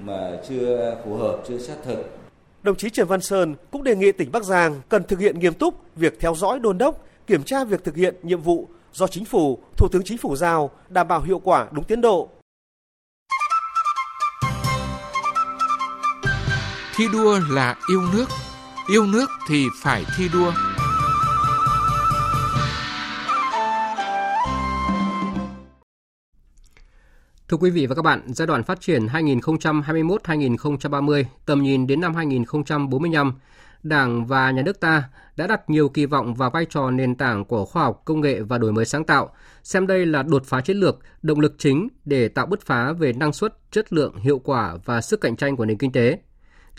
mà 0.00 0.30
chưa 0.48 0.96
phù 1.04 1.16
hợp, 1.16 1.42
chưa 1.48 1.58
sát 1.58 1.76
thực. 1.84 2.18
Đồng 2.62 2.76
chí 2.76 2.90
Trần 2.90 3.06
Văn 3.08 3.20
Sơn 3.20 3.54
cũng 3.70 3.84
đề 3.84 3.96
nghị 3.96 4.12
tỉnh 4.12 4.32
Bắc 4.32 4.44
Giang 4.44 4.80
cần 4.88 5.02
thực 5.04 5.18
hiện 5.18 5.38
nghiêm 5.38 5.54
túc 5.54 5.74
việc 5.96 6.20
theo 6.20 6.34
dõi 6.34 6.58
đôn 6.58 6.78
đốc, 6.78 7.04
kiểm 7.26 7.42
tra 7.42 7.64
việc 7.64 7.84
thực 7.84 7.96
hiện 7.96 8.14
nhiệm 8.22 8.40
vụ 8.40 8.68
do 8.92 9.06
chính 9.06 9.24
phủ, 9.24 9.58
Thủ 9.76 9.88
tướng 9.92 10.02
Chính 10.04 10.18
phủ 10.18 10.36
giao 10.36 10.70
đảm 10.88 11.08
bảo 11.08 11.22
hiệu 11.22 11.38
quả 11.38 11.66
đúng 11.72 11.84
tiến 11.84 12.00
độ. 12.00 12.28
Thi 16.96 17.04
đua 17.12 17.38
là 17.50 17.76
yêu 17.90 18.02
nước, 18.14 18.26
yêu 18.88 19.06
nước 19.06 19.26
thì 19.48 19.66
phải 19.82 20.04
thi 20.16 20.28
đua. 20.32 20.52
Thưa 27.48 27.56
quý 27.56 27.70
vị 27.70 27.86
và 27.86 27.94
các 27.94 28.02
bạn, 28.02 28.22
giai 28.26 28.46
đoạn 28.46 28.62
phát 28.62 28.80
triển 28.80 29.06
2021-2030, 29.06 31.24
tầm 31.46 31.62
nhìn 31.62 31.86
đến 31.86 32.00
năm 32.00 32.14
2045, 32.14 33.34
Đảng 33.82 34.26
và 34.26 34.50
Nhà 34.50 34.62
nước 34.62 34.80
ta 34.80 35.08
đã 35.36 35.46
đặt 35.46 35.70
nhiều 35.70 35.88
kỳ 35.88 36.06
vọng 36.06 36.34
vào 36.34 36.50
vai 36.50 36.64
trò 36.64 36.90
nền 36.90 37.14
tảng 37.14 37.44
của 37.44 37.64
khoa 37.64 37.82
học, 37.82 38.02
công 38.04 38.20
nghệ 38.20 38.40
và 38.40 38.58
đổi 38.58 38.72
mới 38.72 38.84
sáng 38.84 39.04
tạo, 39.04 39.30
xem 39.62 39.86
đây 39.86 40.06
là 40.06 40.22
đột 40.22 40.42
phá 40.46 40.60
chiến 40.60 40.76
lược, 40.76 40.98
động 41.22 41.40
lực 41.40 41.54
chính 41.58 41.88
để 42.04 42.28
tạo 42.28 42.46
bứt 42.46 42.62
phá 42.62 42.92
về 42.92 43.12
năng 43.12 43.32
suất, 43.32 43.58
chất 43.70 43.92
lượng, 43.92 44.16
hiệu 44.16 44.38
quả 44.38 44.76
và 44.84 45.00
sức 45.00 45.20
cạnh 45.20 45.36
tranh 45.36 45.56
của 45.56 45.64
nền 45.64 45.78
kinh 45.78 45.92
tế. 45.92 46.18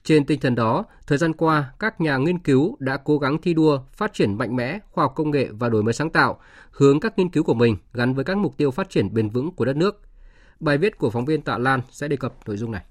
Trên 0.04 0.26
tinh 0.26 0.40
thần 0.40 0.56
đó, 0.56 0.86
thời 1.08 1.18
gian 1.18 1.34
qua, 1.34 1.72
các 1.80 2.02
nhà 2.02 2.18
nghiên 2.18 2.40
cứu 2.40 2.78
đã 2.80 2.98
cố 2.98 3.18
gắng 3.18 3.38
thi 3.42 3.54
đua, 3.54 3.80
phát 3.94 4.14
triển 4.14 4.38
mạnh 4.38 4.56
mẽ 4.56 4.80
khoa 4.92 5.04
học 5.04 5.14
công 5.16 5.32
nghệ 5.32 5.48
và 5.52 5.70
đổi 5.70 5.84
mới 5.84 5.94
sáng 5.94 6.10
tạo, 6.10 6.40
hướng 6.72 7.00
các 7.00 7.18
nghiên 7.18 7.30
cứu 7.30 7.44
của 7.44 7.54
mình 7.54 7.78
gắn 7.94 8.14
với 8.14 8.26
các 8.26 8.38
mục 8.38 8.58
tiêu 8.58 8.72
phát 8.72 8.90
triển 8.90 9.14
bền 9.14 9.30
vững 9.30 9.52
của 9.52 9.66
đất 9.66 9.76
nước. 9.76 10.02
Bài 10.60 10.78
viết 10.78 10.98
của 10.98 11.10
phóng 11.10 11.26
viên 11.26 11.42
Tạ 11.42 11.58
Lan 11.58 11.82
sẽ 11.92 12.08
đề 12.08 12.18
cập 12.18 12.34
nội 12.48 12.58
dung 12.58 12.72
này. 12.72 12.82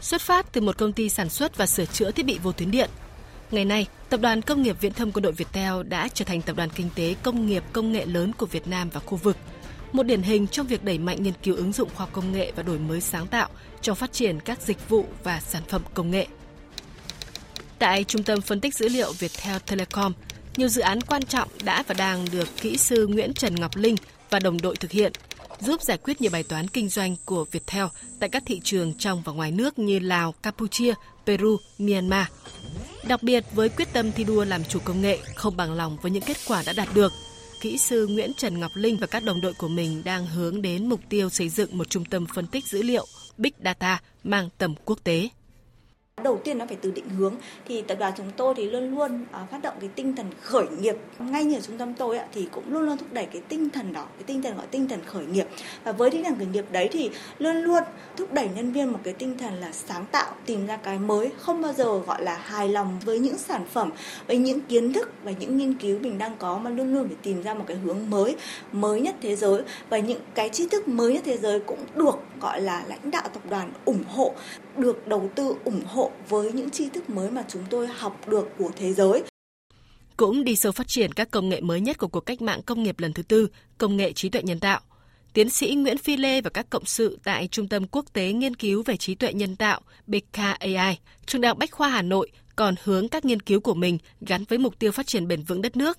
Xuất 0.00 0.20
phát 0.20 0.52
từ 0.52 0.60
một 0.60 0.78
công 0.78 0.92
ty 0.92 1.08
sản 1.08 1.28
xuất 1.28 1.56
và 1.56 1.66
sửa 1.66 1.84
chữa 1.84 2.10
thiết 2.10 2.26
bị 2.26 2.38
vô 2.42 2.52
tuyến 2.52 2.70
điện, 2.70 2.90
ngày 3.50 3.64
nay, 3.64 3.86
Tập 4.08 4.20
đoàn 4.20 4.42
Công 4.42 4.62
nghiệp 4.62 4.76
Viễn 4.80 4.92
thông 4.92 5.12
Quân 5.12 5.22
đội 5.22 5.32
Viettel 5.32 5.82
đã 5.82 6.08
trở 6.14 6.24
thành 6.24 6.42
tập 6.42 6.56
đoàn 6.56 6.68
kinh 6.74 6.88
tế 6.94 7.14
công 7.22 7.46
nghiệp 7.46 7.64
công 7.72 7.92
nghệ 7.92 8.06
lớn 8.06 8.32
của 8.38 8.46
Việt 8.46 8.66
Nam 8.66 8.90
và 8.92 9.00
khu 9.00 9.16
vực, 9.16 9.36
một 9.92 10.02
điển 10.02 10.22
hình 10.22 10.46
trong 10.46 10.66
việc 10.66 10.84
đẩy 10.84 10.98
mạnh 10.98 11.22
nghiên 11.22 11.34
cứu 11.42 11.56
ứng 11.56 11.72
dụng 11.72 11.88
khoa 11.88 11.98
học 11.98 12.08
công 12.12 12.32
nghệ 12.32 12.52
và 12.56 12.62
đổi 12.62 12.78
mới 12.78 13.00
sáng 13.00 13.26
tạo 13.26 13.48
trong 13.80 13.96
phát 13.96 14.12
triển 14.12 14.40
các 14.40 14.62
dịch 14.62 14.88
vụ 14.88 15.06
và 15.24 15.40
sản 15.40 15.62
phẩm 15.68 15.82
công 15.94 16.10
nghệ. 16.10 16.26
Tại 17.78 18.04
Trung 18.04 18.22
tâm 18.22 18.40
Phân 18.40 18.60
tích 18.60 18.74
Dữ 18.74 18.88
liệu 18.88 19.12
Viettel 19.12 19.56
Telecom, 19.66 20.12
nhiều 20.58 20.68
dự 20.68 20.80
án 20.80 21.00
quan 21.00 21.22
trọng 21.22 21.48
đã 21.64 21.82
và 21.86 21.94
đang 21.98 22.24
được 22.32 22.48
kỹ 22.60 22.76
sư 22.76 23.06
Nguyễn 23.06 23.32
Trần 23.34 23.54
Ngọc 23.54 23.76
Linh 23.76 23.96
và 24.30 24.38
đồng 24.38 24.60
đội 24.60 24.76
thực 24.76 24.90
hiện, 24.90 25.12
giúp 25.60 25.82
giải 25.82 25.98
quyết 25.98 26.20
nhiều 26.20 26.30
bài 26.30 26.42
toán 26.42 26.68
kinh 26.68 26.88
doanh 26.88 27.16
của 27.24 27.44
Viettel 27.44 27.84
tại 28.20 28.28
các 28.28 28.42
thị 28.46 28.60
trường 28.64 28.94
trong 28.94 29.22
và 29.24 29.32
ngoài 29.32 29.52
nước 29.52 29.78
như 29.78 29.98
Lào, 29.98 30.32
Campuchia, 30.32 30.94
Peru, 31.26 31.56
Myanmar. 31.78 32.26
Đặc 33.08 33.22
biệt 33.22 33.44
với 33.54 33.68
quyết 33.68 33.92
tâm 33.92 34.12
thi 34.12 34.24
đua 34.24 34.44
làm 34.44 34.64
chủ 34.64 34.78
công 34.84 35.02
nghệ, 35.02 35.18
không 35.34 35.56
bằng 35.56 35.72
lòng 35.72 35.96
với 36.02 36.10
những 36.10 36.22
kết 36.22 36.36
quả 36.48 36.62
đã 36.66 36.72
đạt 36.72 36.88
được, 36.94 37.12
kỹ 37.60 37.78
sư 37.78 38.06
Nguyễn 38.06 38.32
Trần 38.34 38.60
Ngọc 38.60 38.70
Linh 38.74 38.96
và 38.96 39.06
các 39.06 39.24
đồng 39.24 39.40
đội 39.40 39.52
của 39.52 39.68
mình 39.68 40.02
đang 40.04 40.26
hướng 40.26 40.62
đến 40.62 40.88
mục 40.88 41.00
tiêu 41.08 41.30
xây 41.30 41.48
dựng 41.48 41.78
một 41.78 41.90
trung 41.90 42.04
tâm 42.04 42.26
phân 42.34 42.46
tích 42.46 42.66
dữ 42.66 42.82
liệu 42.82 43.06
Big 43.38 43.52
Data 43.64 44.00
mang 44.24 44.48
tầm 44.58 44.74
quốc 44.84 44.98
tế 45.04 45.28
đầu 46.22 46.40
tiên 46.44 46.58
nó 46.58 46.66
phải 46.66 46.76
từ 46.80 46.90
định 46.90 47.08
hướng. 47.08 47.34
Thì 47.68 47.82
tập 47.82 47.96
đoàn 48.00 48.12
chúng 48.16 48.30
tôi 48.36 48.54
thì 48.56 48.70
luôn 48.70 48.94
luôn 48.94 49.22
uh, 49.22 49.50
phát 49.50 49.62
động 49.62 49.74
cái 49.80 49.90
tinh 49.94 50.16
thần 50.16 50.26
khởi 50.40 50.66
nghiệp. 50.80 50.96
Ngay 51.18 51.44
như 51.44 51.56
ở 51.56 51.60
trung 51.60 51.78
tâm 51.78 51.94
tôi 51.94 52.18
ạ, 52.18 52.26
thì 52.32 52.48
cũng 52.52 52.64
luôn 52.72 52.82
luôn 52.82 52.98
thúc 52.98 53.08
đẩy 53.12 53.26
cái 53.26 53.42
tinh 53.48 53.70
thần 53.70 53.92
đó 53.92 54.04
cái 54.18 54.24
tinh 54.26 54.42
thần 54.42 54.56
gọi 54.56 54.66
tinh 54.70 54.88
thần 54.88 55.00
khởi 55.06 55.26
nghiệp. 55.26 55.46
Và 55.84 55.92
với 55.92 56.10
tinh 56.10 56.24
thần 56.24 56.38
khởi 56.38 56.46
nghiệp 56.46 56.64
đấy 56.72 56.88
thì 56.92 57.10
luôn 57.38 57.56
luôn 57.56 57.82
thúc 58.16 58.32
đẩy 58.32 58.48
nhân 58.56 58.72
viên 58.72 58.92
một 58.92 58.98
cái 59.02 59.14
tinh 59.14 59.38
thần 59.38 59.54
là 59.54 59.72
sáng 59.72 60.06
tạo 60.12 60.32
tìm 60.46 60.66
ra 60.66 60.76
cái 60.76 60.98
mới 60.98 61.30
không 61.38 61.62
bao 61.62 61.72
giờ 61.72 61.98
gọi 61.98 62.22
là 62.22 62.36
hài 62.36 62.68
lòng 62.68 62.98
với 63.04 63.18
những 63.18 63.38
sản 63.38 63.64
phẩm 63.72 63.90
với 64.26 64.38
những 64.38 64.60
kiến 64.60 64.92
thức 64.92 65.12
và 65.24 65.32
những 65.40 65.56
nghiên 65.56 65.74
cứu 65.74 65.98
mình 65.98 66.18
đang 66.18 66.36
có 66.38 66.58
mà 66.58 66.70
luôn 66.70 66.94
luôn 66.94 67.06
phải 67.06 67.16
tìm 67.22 67.42
ra 67.42 67.54
một 67.54 67.64
cái 67.66 67.76
hướng 67.76 68.10
mới 68.10 68.36
mới 68.72 69.00
nhất 69.00 69.14
thế 69.22 69.36
giới. 69.36 69.62
Và 69.90 69.98
những 69.98 70.20
cái 70.34 70.48
tri 70.48 70.68
thức 70.68 70.88
mới 70.88 71.12
nhất 71.12 71.22
thế 71.24 71.36
giới 71.36 71.60
cũng 71.60 71.78
được 71.94 72.18
gọi 72.40 72.60
là 72.60 72.84
lãnh 72.88 73.10
đạo 73.10 73.28
tập 73.32 73.42
đoàn 73.50 73.72
ủng 73.84 74.04
hộ 74.08 74.34
được 74.78 75.08
đầu 75.08 75.30
tư 75.34 75.54
ủng 75.64 75.82
hộ 75.86 76.10
với 76.28 76.52
những 76.52 76.70
tri 76.70 76.88
thức 76.88 77.10
mới 77.10 77.30
mà 77.30 77.44
chúng 77.48 77.62
tôi 77.70 77.86
học 77.86 78.28
được 78.28 78.48
của 78.58 78.70
thế 78.76 78.92
giới. 78.92 79.22
Cũng 80.16 80.44
đi 80.44 80.56
sâu 80.56 80.72
phát 80.72 80.88
triển 80.88 81.12
các 81.12 81.30
công 81.30 81.48
nghệ 81.48 81.60
mới 81.60 81.80
nhất 81.80 81.98
của 81.98 82.08
cuộc 82.08 82.20
cách 82.20 82.42
mạng 82.42 82.60
công 82.66 82.82
nghiệp 82.82 83.00
lần 83.00 83.12
thứ 83.12 83.22
tư, 83.22 83.48
công 83.78 83.96
nghệ 83.96 84.12
trí 84.12 84.28
tuệ 84.28 84.42
nhân 84.42 84.60
tạo. 84.60 84.80
Tiến 85.32 85.50
sĩ 85.50 85.74
Nguyễn 85.74 85.98
Phi 85.98 86.16
Lê 86.16 86.40
và 86.40 86.50
các 86.50 86.70
cộng 86.70 86.84
sự 86.84 87.18
tại 87.24 87.48
Trung 87.48 87.68
tâm 87.68 87.86
Quốc 87.86 88.04
tế 88.12 88.32
Nghiên 88.32 88.54
cứu 88.54 88.82
về 88.82 88.96
trí 88.96 89.14
tuệ 89.14 89.32
nhân 89.32 89.56
tạo 89.56 89.80
BKAI, 90.06 90.98
Trường 91.26 91.40
Đại 91.40 91.48
học 91.48 91.58
Bách 91.58 91.70
khoa 91.70 91.88
Hà 91.88 92.02
Nội 92.02 92.30
còn 92.56 92.74
hướng 92.84 93.08
các 93.08 93.24
nghiên 93.24 93.42
cứu 93.42 93.60
của 93.60 93.74
mình 93.74 93.98
gắn 94.20 94.44
với 94.44 94.58
mục 94.58 94.78
tiêu 94.78 94.92
phát 94.92 95.06
triển 95.06 95.28
bền 95.28 95.42
vững 95.42 95.62
đất 95.62 95.76
nước. 95.76 95.98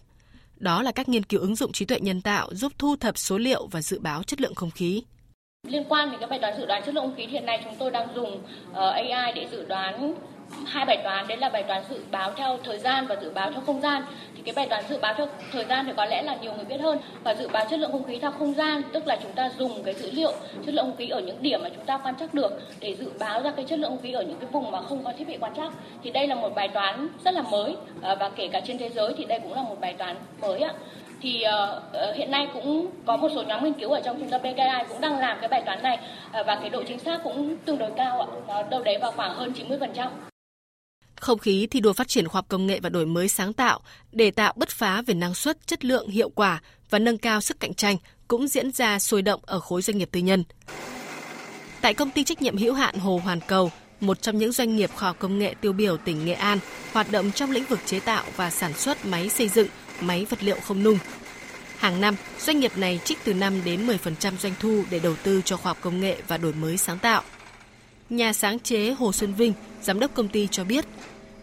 Đó 0.55 0.81
là 0.81 0.91
các 0.91 1.09
nghiên 1.09 1.23
cứu 1.23 1.39
ứng 1.39 1.55
dụng 1.55 1.71
trí 1.71 1.85
tuệ 1.85 1.99
nhân 1.99 2.21
tạo 2.21 2.49
giúp 2.53 2.73
thu 2.77 2.95
thập 2.95 3.17
số 3.17 3.37
liệu 3.37 3.67
và 3.67 3.81
dự 3.81 3.99
báo 3.99 4.23
chất 4.23 4.41
lượng 4.41 4.55
không 4.55 4.71
khí. 4.71 5.03
Liên 5.67 5.83
quan 5.89 6.11
đến 6.11 6.19
cái 6.19 6.29
bài 6.29 6.39
toán 6.39 6.57
dự 6.57 6.65
đoán 6.65 6.83
chất 6.83 6.95
lượng 6.95 7.03
không 7.03 7.15
khí 7.15 7.25
hiện 7.25 7.45
nay 7.45 7.59
chúng 7.63 7.75
tôi 7.75 7.91
đang 7.91 8.07
dùng 8.15 8.41
ờ, 8.73 8.89
uh, 8.89 9.11
AI 9.11 9.31
để 9.35 9.47
dự 9.51 9.65
đoán 9.65 10.13
hai 10.65 10.85
bài 10.85 10.97
toán. 11.03 11.27
Đấy 11.27 11.37
là 11.37 11.49
bài 11.49 11.63
toán 11.63 11.83
dự 11.89 11.99
báo 12.11 12.31
theo 12.35 12.59
thời 12.63 12.77
gian 12.77 13.07
và 13.07 13.15
dự 13.21 13.29
báo 13.29 13.51
theo 13.51 13.61
không 13.65 13.81
gian. 13.81 14.03
Thì 14.35 14.41
cái 14.45 14.53
bài 14.55 14.67
toán 14.69 14.83
dự 14.89 14.97
báo 14.97 15.13
theo 15.17 15.27
thời 15.51 15.65
gian 15.65 15.85
thì 15.85 15.93
có 15.97 16.05
lẽ 16.05 16.21
là 16.21 16.35
nhiều 16.35 16.53
người 16.53 16.65
biết 16.65 16.81
hơn. 16.81 16.97
Và 17.23 17.35
dự 17.35 17.47
báo 17.47 17.65
chất 17.69 17.79
lượng 17.79 17.91
không 17.91 18.03
khí 18.03 18.17
theo 18.21 18.31
không 18.31 18.53
gian 18.53 18.81
tức 18.93 19.07
là 19.07 19.17
chúng 19.23 19.31
ta 19.31 19.49
dùng 19.57 19.83
cái 19.83 19.93
dữ 19.93 20.11
liệu 20.11 20.31
chất 20.65 20.73
lượng 20.73 20.85
không 20.85 20.97
khí 20.97 21.09
ở 21.09 21.19
những 21.19 21.41
điểm 21.41 21.63
mà 21.63 21.69
chúng 21.69 21.85
ta 21.85 21.97
quan 21.97 22.15
trắc 22.19 22.33
được 22.33 22.61
để 22.79 22.95
dự 22.95 23.11
báo 23.19 23.41
ra 23.41 23.51
cái 23.51 23.65
chất 23.65 23.79
lượng 23.79 23.89
không 23.89 24.01
khí 24.01 24.11
ở 24.11 24.23
những 24.23 24.39
cái 24.39 24.49
vùng 24.51 24.71
mà 24.71 24.81
không 24.81 25.03
có 25.03 25.13
thiết 25.17 25.27
bị 25.27 25.37
quan 25.39 25.55
trắc. 25.55 25.73
Thì 26.03 26.11
đây 26.11 26.27
là 26.27 26.35
một 26.35 26.55
bài 26.55 26.67
toán 26.67 27.07
rất 27.23 27.33
là 27.33 27.41
mới 27.41 27.75
ờ, 28.01 28.15
và 28.15 28.29
kể 28.29 28.47
cả 28.47 28.59
trên 28.59 28.77
thế 28.77 28.89
giới 28.89 29.13
thì 29.17 29.25
đây 29.25 29.39
cũng 29.39 29.53
là 29.53 29.63
một 29.63 29.77
bài 29.81 29.93
toán 29.93 30.15
mới 30.41 30.59
ạ 30.59 30.73
thì 31.21 31.43
uh, 31.45 32.15
hiện 32.15 32.31
nay 32.31 32.47
cũng 32.53 32.91
có 33.05 33.17
một 33.17 33.29
số 33.35 33.43
nhóm 33.43 33.63
nghiên 33.63 33.73
cứu 33.73 33.91
ở 33.91 34.01
trong 34.05 34.19
trung 34.19 34.29
tâm 34.29 34.41
BKI 34.41 34.85
cũng 34.89 35.01
đang 35.01 35.19
làm 35.19 35.37
cái 35.39 35.49
bài 35.49 35.63
toán 35.65 35.83
này 35.83 35.97
uh, 36.27 36.45
và 36.45 36.57
cái 36.61 36.69
độ 36.69 36.83
chính 36.87 36.99
xác 36.99 37.19
cũng 37.23 37.57
tương 37.65 37.77
đối 37.77 37.91
cao 37.97 38.21
ạ, 38.21 38.27
nó 38.47 38.63
đâu 38.63 38.83
đấy 38.83 38.97
vào 39.01 39.11
khoảng 39.11 39.35
hơn 39.35 39.53
90%. 39.69 40.09
Không 41.19 41.39
khí 41.39 41.67
thi 41.71 41.79
đua 41.79 41.93
phát 41.93 42.07
triển 42.07 42.27
khoa 42.27 42.37
học 42.37 42.45
công 42.49 42.67
nghệ 42.67 42.79
và 42.83 42.89
đổi 42.89 43.05
mới 43.05 43.29
sáng 43.29 43.53
tạo 43.53 43.79
để 44.11 44.31
tạo 44.31 44.53
bứt 44.55 44.69
phá 44.69 45.01
về 45.01 45.13
năng 45.13 45.33
suất, 45.35 45.67
chất 45.67 45.85
lượng, 45.85 46.09
hiệu 46.09 46.29
quả 46.29 46.61
và 46.89 46.99
nâng 46.99 47.17
cao 47.17 47.41
sức 47.41 47.59
cạnh 47.59 47.73
tranh 47.73 47.97
cũng 48.27 48.47
diễn 48.47 48.71
ra 48.71 48.99
sôi 48.99 49.21
động 49.21 49.41
ở 49.45 49.59
khối 49.59 49.81
doanh 49.81 49.97
nghiệp 49.97 50.09
tư 50.11 50.19
nhân. 50.19 50.43
Tại 51.81 51.93
công 51.93 52.11
ty 52.11 52.23
trách 52.23 52.41
nhiệm 52.41 52.57
hữu 52.57 52.73
hạn 52.73 52.95
Hồ 52.95 53.21
Hoàn 53.23 53.39
Cầu, 53.47 53.71
một 53.99 54.21
trong 54.21 54.37
những 54.37 54.51
doanh 54.51 54.75
nghiệp 54.75 54.89
khoa 54.95 55.09
học 55.09 55.15
công 55.19 55.39
nghệ 55.39 55.53
tiêu 55.61 55.73
biểu 55.73 55.97
tỉnh 55.97 56.25
Nghệ 56.25 56.33
An, 56.33 56.59
hoạt 56.93 57.11
động 57.11 57.31
trong 57.31 57.51
lĩnh 57.51 57.65
vực 57.65 57.79
chế 57.85 57.99
tạo 57.99 58.23
và 58.35 58.49
sản 58.49 58.73
xuất 58.73 59.05
máy 59.05 59.29
xây 59.29 59.47
dựng, 59.47 59.67
máy 60.01 60.25
vật 60.29 60.43
liệu 60.43 60.57
không 60.59 60.83
nung. 60.83 60.97
Hàng 61.77 62.01
năm, 62.01 62.15
doanh 62.39 62.59
nghiệp 62.59 62.77
này 62.77 62.99
trích 63.03 63.17
từ 63.23 63.33
5 63.33 63.61
đến 63.65 63.87
10% 63.87 64.37
doanh 64.37 64.53
thu 64.59 64.83
để 64.89 64.99
đầu 64.99 65.15
tư 65.23 65.41
cho 65.45 65.57
khoa 65.57 65.69
học 65.69 65.77
công 65.81 65.99
nghệ 65.99 66.17
và 66.27 66.37
đổi 66.37 66.53
mới 66.53 66.77
sáng 66.77 66.99
tạo. 66.99 67.23
Nhà 68.09 68.33
sáng 68.33 68.59
chế 68.59 68.91
Hồ 68.91 69.11
Xuân 69.13 69.33
Vinh, 69.33 69.53
giám 69.81 69.99
đốc 69.99 70.13
công 70.13 70.27
ty 70.27 70.47
cho 70.51 70.63
biết, 70.63 70.85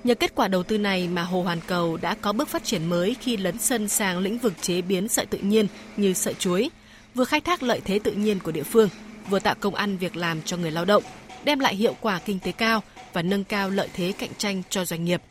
nhờ 0.05 0.14
kết 0.14 0.33
quả 0.35 0.49
đầu 0.49 0.62
tư 0.62 0.79
này 0.79 1.09
mà 1.09 1.23
Hồ 1.23 1.42
Hoàn 1.42 1.61
Cầu 1.66 1.97
đã 1.97 2.14
có 2.21 2.33
bước 2.33 2.49
phát 2.49 2.64
triển 2.64 2.87
mới 2.87 3.16
khi 3.21 3.37
lấn 3.37 3.59
sân 3.59 3.88
sang 3.88 4.19
lĩnh 4.19 4.38
vực 4.38 4.53
chế 4.61 4.83
biến 4.83 5.09
sợi 5.09 5.27
tự 5.27 5.38
nhiên 5.38 5.66
như 5.97 6.12
sợi 6.12 6.35
chuối, 6.35 6.71
vừa 7.14 7.25
khai 7.25 7.40
thác 7.40 7.62
lợi 7.62 7.81
thế 7.85 7.99
tự 7.99 8.12
nhiên 8.12 8.38
của 8.40 8.53
địa 8.53 8.62
phương, 8.62 8.88
vừa 9.31 9.38
tạo 9.38 9.55
công 9.61 9.75
ăn 9.75 9.97
việc 9.97 10.16
làm 10.16 10.42
cho 10.42 10.57
người 10.57 10.71
lao 10.71 10.85
động, 10.85 11.03
đem 11.45 11.59
lại 11.59 11.77
hiệu 11.77 11.97
quả 12.01 12.21
kinh 12.25 12.38
tế 12.38 12.53
cao 12.53 12.83
và 13.12 13.23
nâng 13.23 13.45
cao 13.45 13.71
lợi 13.71 13.88
thế 13.92 14.12
cạnh 14.19 14.31
tranh 14.38 14.62
cho 14.71 14.85
doanh 14.85 15.05
nghiệp. 15.05 15.23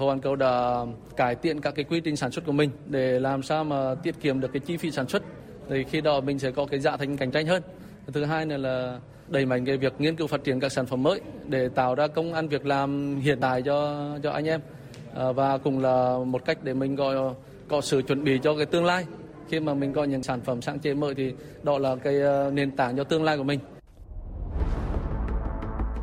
Hồ 0.00 0.06
Hoàn 0.06 0.20
Cầu 0.20 0.36
đã 0.36 0.84
cải 1.16 1.34
thiện 1.34 1.60
các 1.60 1.74
cái 1.74 1.84
quy 1.84 2.00
trình 2.00 2.16
sản 2.16 2.30
xuất 2.30 2.46
của 2.46 2.52
mình 2.52 2.70
để 2.86 3.20
làm 3.20 3.42
sao 3.42 3.64
mà 3.64 3.94
tiết 3.94 4.14
kiệm 4.20 4.40
được 4.40 4.52
cái 4.52 4.60
chi 4.60 4.76
phí 4.76 4.90
sản 4.90 5.08
xuất. 5.08 5.22
Thì 5.68 5.84
khi 5.84 6.00
đó 6.00 6.20
mình 6.20 6.38
sẽ 6.38 6.50
có 6.50 6.66
cái 6.66 6.80
dạ 6.80 6.96
thành 6.96 7.16
cạnh 7.16 7.30
tranh 7.30 7.46
hơn. 7.46 7.62
Thứ 8.12 8.24
hai 8.24 8.46
là 8.46 8.98
đẩy 9.28 9.46
mạnh 9.46 9.64
cái 9.64 9.76
việc 9.76 9.92
nghiên 9.98 10.16
cứu 10.16 10.26
phát 10.26 10.44
triển 10.44 10.60
các 10.60 10.72
sản 10.72 10.86
phẩm 10.86 11.02
mới 11.02 11.20
để 11.48 11.68
tạo 11.68 11.94
ra 11.94 12.06
công 12.06 12.32
ăn 12.32 12.48
việc 12.48 12.66
làm 12.66 13.20
hiện 13.20 13.38
tại 13.40 13.62
cho 13.62 14.08
cho 14.22 14.30
anh 14.30 14.44
em 14.44 14.60
à, 15.14 15.32
và 15.32 15.58
cũng 15.58 15.78
là 15.78 16.18
một 16.26 16.44
cách 16.44 16.58
để 16.62 16.74
mình 16.74 16.94
gọi 16.94 17.34
có 17.68 17.80
sự 17.80 18.02
chuẩn 18.02 18.24
bị 18.24 18.38
cho 18.42 18.56
cái 18.56 18.66
tương 18.66 18.84
lai 18.84 19.06
khi 19.48 19.60
mà 19.60 19.74
mình 19.74 19.92
có 19.92 20.04
những 20.04 20.22
sản 20.22 20.40
phẩm 20.40 20.62
sáng 20.62 20.78
chế 20.78 20.94
mới 20.94 21.14
thì 21.14 21.34
đó 21.62 21.78
là 21.78 21.96
cái 21.96 22.22
à, 22.22 22.50
nền 22.50 22.70
tảng 22.70 22.96
cho 22.96 23.04
tương 23.04 23.24
lai 23.24 23.36
của 23.36 23.44
mình. 23.44 23.60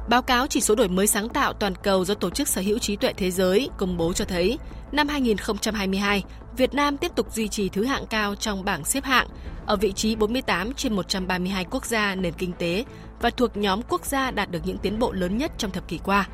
Báo 0.08 0.22
cáo 0.22 0.48
chỉ 0.48 0.62
số 0.62 0.76
đổi 0.76 0.88
mới 0.88 1.08
sáng 1.08 1.30
tạo 1.30 1.54
toàn 1.54 1.76
cầu 1.76 2.06
do 2.06 2.14
Tổ 2.14 2.30
chức 2.30 2.48
Sở 2.48 2.62
hữu 2.62 2.80
trí 2.80 2.96
tuệ 2.96 3.14
thế 3.14 3.32
giới 3.32 3.70
công 3.78 3.98
bố 3.98 4.14
cho 4.14 4.26
thấy, 4.26 4.58
năm 4.92 5.08
2022, 5.08 6.24
Việt 6.58 6.74
Nam 6.74 6.98
tiếp 6.98 7.12
tục 7.16 7.34
duy 7.34 7.48
trì 7.48 7.70
thứ 7.70 7.86
hạng 7.86 8.06
cao 8.06 8.36
trong 8.36 8.66
bảng 8.66 8.86
xếp 8.86 9.04
hạng 9.04 9.28
ở 9.66 9.76
vị 9.76 9.92
trí 9.92 10.16
48 10.16 10.74
trên 10.74 10.94
132 10.94 11.66
quốc 11.72 11.86
gia 11.86 12.16
nền 12.16 12.34
kinh 12.34 12.52
tế 12.54 12.86
và 13.22 13.30
thuộc 13.30 13.58
nhóm 13.58 13.82
quốc 13.90 14.06
gia 14.06 14.32
đạt 14.32 14.52
được 14.52 14.60
những 14.66 14.78
tiến 14.78 15.00
bộ 15.00 15.12
lớn 15.12 15.38
nhất 15.38 15.52
trong 15.58 15.72
thập 15.72 15.88
kỷ 15.88 15.98
qua. 15.98 16.28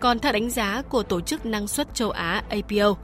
Còn 0.00 0.18
theo 0.18 0.32
đánh 0.32 0.50
giá 0.50 0.82
của 0.88 1.02
Tổ 1.02 1.20
chức 1.20 1.46
Năng 1.46 1.68
suất 1.68 1.94
châu 1.94 2.10
Á 2.10 2.42
APO, 2.48 2.94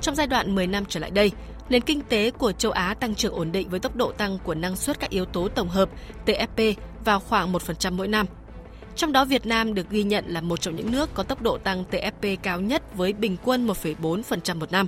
trong 0.00 0.14
giai 0.14 0.26
đoạn 0.26 0.54
10 0.54 0.66
năm 0.66 0.84
trở 0.88 1.00
lại 1.00 1.10
đây, 1.10 1.32
nền 1.68 1.82
kinh 1.82 2.00
tế 2.00 2.30
của 2.30 2.52
châu 2.52 2.72
Á 2.72 2.94
tăng 2.94 3.14
trưởng 3.14 3.34
ổn 3.34 3.52
định 3.52 3.68
với 3.68 3.80
tốc 3.80 3.96
độ 3.96 4.12
tăng 4.12 4.38
của 4.44 4.54
năng 4.54 4.76
suất 4.76 5.00
các 5.00 5.10
yếu 5.10 5.24
tố 5.24 5.48
tổng 5.48 5.68
hợp 5.68 5.88
TFP 6.26 6.74
vào 7.04 7.20
khoảng 7.20 7.52
1% 7.52 7.92
mỗi 7.92 8.08
năm– 8.08 8.26
trong 9.00 9.12
đó 9.12 9.24
Việt 9.24 9.46
Nam 9.46 9.74
được 9.74 9.90
ghi 9.90 10.02
nhận 10.02 10.24
là 10.28 10.40
một 10.40 10.60
trong 10.60 10.76
những 10.76 10.92
nước 10.92 11.10
có 11.14 11.22
tốc 11.22 11.42
độ 11.42 11.58
tăng 11.58 11.84
TFP 11.90 12.36
cao 12.42 12.60
nhất 12.60 12.96
với 12.96 13.12
bình 13.12 13.36
quân 13.44 13.66
1,4% 13.66 14.58
một 14.58 14.72
năm. 14.72 14.86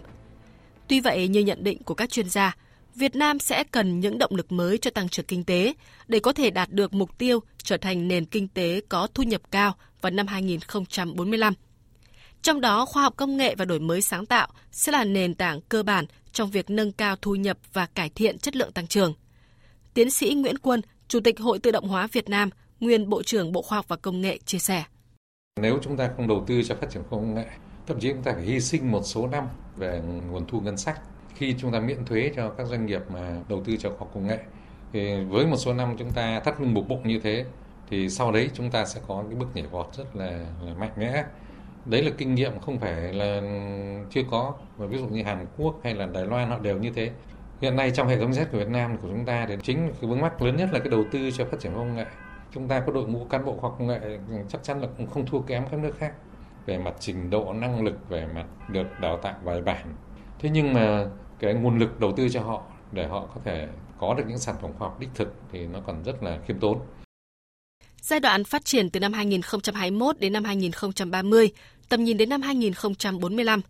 Tuy 0.88 1.00
vậy, 1.00 1.28
như 1.28 1.40
nhận 1.40 1.64
định 1.64 1.82
của 1.82 1.94
các 1.94 2.10
chuyên 2.10 2.28
gia, 2.28 2.56
Việt 2.94 3.16
Nam 3.16 3.38
sẽ 3.38 3.64
cần 3.64 4.00
những 4.00 4.18
động 4.18 4.34
lực 4.34 4.52
mới 4.52 4.78
cho 4.78 4.90
tăng 4.90 5.08
trưởng 5.08 5.26
kinh 5.26 5.44
tế 5.44 5.74
để 6.08 6.20
có 6.20 6.32
thể 6.32 6.50
đạt 6.50 6.70
được 6.70 6.94
mục 6.94 7.18
tiêu 7.18 7.40
trở 7.62 7.76
thành 7.76 8.08
nền 8.08 8.24
kinh 8.24 8.48
tế 8.48 8.80
có 8.88 9.08
thu 9.14 9.22
nhập 9.22 9.40
cao 9.50 9.76
vào 10.00 10.10
năm 10.10 10.26
2045. 10.26 11.54
Trong 12.42 12.60
đó, 12.60 12.84
khoa 12.84 13.02
học 13.02 13.14
công 13.16 13.36
nghệ 13.36 13.54
và 13.54 13.64
đổi 13.64 13.80
mới 13.80 14.02
sáng 14.02 14.26
tạo 14.26 14.48
sẽ 14.70 14.92
là 14.92 15.04
nền 15.04 15.34
tảng 15.34 15.60
cơ 15.60 15.82
bản 15.82 16.04
trong 16.32 16.50
việc 16.50 16.70
nâng 16.70 16.92
cao 16.92 17.16
thu 17.22 17.34
nhập 17.34 17.58
và 17.72 17.86
cải 17.86 18.08
thiện 18.08 18.38
chất 18.38 18.56
lượng 18.56 18.72
tăng 18.72 18.86
trưởng. 18.86 19.14
Tiến 19.94 20.10
sĩ 20.10 20.34
Nguyễn 20.34 20.58
Quân, 20.58 20.80
Chủ 21.08 21.20
tịch 21.20 21.40
Hội 21.40 21.58
Tự 21.58 21.70
động 21.70 21.88
hóa 21.88 22.06
Việt 22.12 22.28
Nam 22.28 22.50
nguyên 22.82 23.08
Bộ 23.08 23.22
trưởng 23.22 23.52
Bộ 23.52 23.62
Khoa 23.62 23.78
học 23.78 23.84
và 23.88 23.96
Công 23.96 24.20
nghệ 24.20 24.38
chia 24.44 24.58
sẻ. 24.58 24.84
Nếu 25.60 25.78
chúng 25.82 25.96
ta 25.96 26.10
không 26.16 26.28
đầu 26.28 26.44
tư 26.46 26.62
cho 26.62 26.74
phát 26.74 26.90
triển 26.90 27.02
công 27.10 27.34
nghệ, 27.34 27.46
thậm 27.86 28.00
chí 28.00 28.12
chúng 28.12 28.22
ta 28.22 28.32
phải 28.32 28.42
hy 28.42 28.60
sinh 28.60 28.90
một 28.90 29.02
số 29.04 29.26
năm 29.26 29.44
về 29.76 30.02
nguồn 30.30 30.46
thu 30.46 30.60
ngân 30.60 30.76
sách 30.76 31.00
khi 31.34 31.54
chúng 31.58 31.72
ta 31.72 31.80
miễn 31.80 32.04
thuế 32.04 32.32
cho 32.36 32.50
các 32.50 32.66
doanh 32.66 32.86
nghiệp 32.86 33.00
mà 33.08 33.40
đầu 33.48 33.62
tư 33.64 33.76
cho 33.76 33.88
khoa 33.88 33.98
học 33.98 34.10
công 34.14 34.26
nghệ. 34.26 34.38
Thì 34.92 35.24
với 35.24 35.46
một 35.46 35.56
số 35.56 35.74
năm 35.74 35.96
chúng 35.98 36.10
ta 36.10 36.40
thắt 36.40 36.60
lưng 36.60 36.74
buộc 36.74 36.88
bụng 36.88 37.08
như 37.08 37.20
thế 37.22 37.44
thì 37.90 38.08
sau 38.08 38.32
đấy 38.32 38.50
chúng 38.54 38.70
ta 38.70 38.84
sẽ 38.84 39.00
có 39.08 39.24
cái 39.28 39.38
bước 39.38 39.48
nhảy 39.54 39.66
vọt 39.66 39.94
rất 39.94 40.16
là, 40.16 40.46
là 40.62 40.74
mạnh 40.74 40.92
mẽ. 40.96 41.24
Đấy 41.84 42.02
là 42.02 42.10
kinh 42.18 42.34
nghiệm 42.34 42.60
không 42.60 42.78
phải 42.78 43.12
là 43.12 43.40
chưa 44.10 44.22
có 44.30 44.54
và 44.76 44.86
ví 44.86 44.98
dụ 44.98 45.06
như 45.06 45.22
Hàn 45.22 45.46
Quốc 45.56 45.80
hay 45.84 45.94
là 45.94 46.06
Đài 46.06 46.26
Loan 46.26 46.50
họ 46.50 46.58
đều 46.58 46.78
như 46.78 46.90
thế. 46.90 47.10
Hiện 47.60 47.76
nay 47.76 47.90
trong 47.94 48.08
hệ 48.08 48.18
thống 48.18 48.30
Z 48.30 48.44
của 48.52 48.58
Việt 48.58 48.68
Nam 48.68 48.96
của 48.96 49.08
chúng 49.08 49.24
ta 49.24 49.46
thì 49.48 49.56
chính 49.62 49.92
cái 50.00 50.10
vướng 50.10 50.20
mắc 50.20 50.42
lớn 50.42 50.56
nhất 50.56 50.68
là 50.72 50.78
cái 50.78 50.88
đầu 50.88 51.04
tư 51.12 51.30
cho 51.30 51.44
phát 51.44 51.60
triển 51.60 51.72
công 51.74 51.96
nghệ 51.96 52.06
chúng 52.54 52.68
ta 52.68 52.82
có 52.86 52.92
đội 52.92 53.06
ngũ 53.06 53.24
cán 53.24 53.44
bộ 53.44 53.56
khoa 53.56 53.70
học 53.70 53.76
công 53.78 53.88
nghệ 53.88 54.00
chắc 54.48 54.62
chắn 54.62 54.80
là 54.80 54.88
cũng 54.98 55.06
không 55.06 55.26
thua 55.26 55.40
kém 55.40 55.64
các 55.70 55.80
nước 55.80 55.92
khác. 55.98 56.12
Về 56.66 56.78
mặt 56.78 56.94
trình 57.00 57.30
độ 57.30 57.52
năng 57.52 57.84
lực 57.84 58.08
về 58.08 58.26
mặt 58.34 58.44
được 58.68 58.86
đào 59.00 59.18
tạo 59.22 59.34
bài 59.44 59.62
bản. 59.62 59.94
Thế 60.38 60.50
nhưng 60.50 60.72
mà 60.72 61.06
cái 61.38 61.54
nguồn 61.54 61.78
lực 61.78 62.00
đầu 62.00 62.12
tư 62.16 62.28
cho 62.28 62.42
họ 62.42 62.62
để 62.92 63.06
họ 63.06 63.26
có 63.34 63.40
thể 63.44 63.68
có 63.98 64.14
được 64.14 64.24
những 64.28 64.38
sản 64.38 64.54
phẩm 64.62 64.70
khoa 64.78 64.88
học 64.88 65.00
đích 65.00 65.10
thực 65.14 65.34
thì 65.52 65.66
nó 65.66 65.80
còn 65.86 66.02
rất 66.02 66.22
là 66.22 66.38
khiêm 66.46 66.58
tốn. 66.58 66.78
Giai 68.00 68.20
đoạn 68.20 68.44
phát 68.44 68.64
triển 68.64 68.90
từ 68.90 69.00
năm 69.00 69.12
2021 69.12 70.18
đến 70.18 70.32
năm 70.32 70.44
2030, 70.44 71.50
tầm 71.88 72.04
nhìn 72.04 72.16
đến 72.16 72.28
năm 72.28 72.42
2045, 72.42 73.60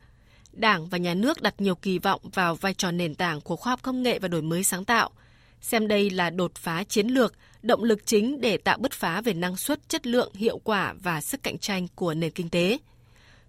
Đảng 0.53 0.87
và 0.87 0.99
Nhà 0.99 1.14
nước 1.14 1.42
đặt 1.42 1.55
nhiều 1.59 1.75
kỳ 1.75 1.99
vọng 1.99 2.21
vào 2.35 2.55
vai 2.55 2.75
trò 2.75 2.90
nền 2.90 3.14
tảng 3.14 3.40
của 3.40 3.57
khoa 3.57 3.73
học 3.73 3.81
công 3.83 4.03
nghệ 4.03 4.18
và 4.18 4.29
đổi 4.29 4.42
mới 4.42 4.64
sáng 4.64 4.85
tạo– 4.85 5.11
xem 5.62 5.88
đây 5.88 6.11
là 6.11 6.31
đột 6.31 6.55
phá 6.55 6.85
chiến 6.85 7.07
lược, 7.07 7.35
động 7.62 7.85
lực 7.85 8.07
chính 8.07 8.40
để 8.40 8.57
tạo 8.57 8.79
bứt 8.79 8.92
phá 8.92 9.20
về 9.20 9.35
năng 9.35 9.57
suất, 9.57 9.88
chất 9.88 10.07
lượng, 10.07 10.35
hiệu 10.35 10.59
quả 10.59 10.94
và 11.03 11.20
sức 11.20 11.42
cạnh 11.42 11.59
tranh 11.59 11.87
của 11.94 12.14
nền 12.14 12.31
kinh 12.31 12.48
tế. 12.48 12.79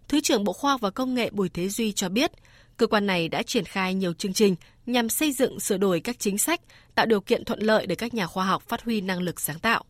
Thứ 0.08 0.22
trưởng 0.22 0.44
Bộ 0.44 0.54
Khoa 0.54 0.72
học 0.72 0.82
và 0.82 0.90
Công 0.90 1.14
nghệ 1.14 1.30
Bùi 1.30 1.50
Thế 1.50 1.70
Duy 1.70 1.92
cho 1.92 2.10
biết, 2.10 2.32
cơ 2.78 2.88
quan 2.88 3.08
này 3.08 3.30
đã 3.30 3.44
triển 3.44 3.66
khai 3.66 3.94
nhiều 3.94 4.14
chương 4.14 4.34
trình 4.34 4.56
nhằm 4.86 5.10
xây 5.10 5.32
dựng 5.32 5.60
sửa 5.60 5.78
đổi 5.78 6.00
các 6.00 6.20
chính 6.20 6.38
sách, 6.38 6.62
tạo 6.96 7.06
điều 7.06 7.22
kiện 7.22 7.46
thuận 7.46 7.60
lợi 7.60 7.86
để 7.86 7.96
các 7.96 8.14
nhà 8.14 8.28
khoa 8.28 8.46
học 8.46 8.64
phát 8.68 8.84
huy 8.84 9.02
năng 9.02 9.22
lực 9.22 9.42
sáng 9.42 9.60
tạo. 9.60 9.84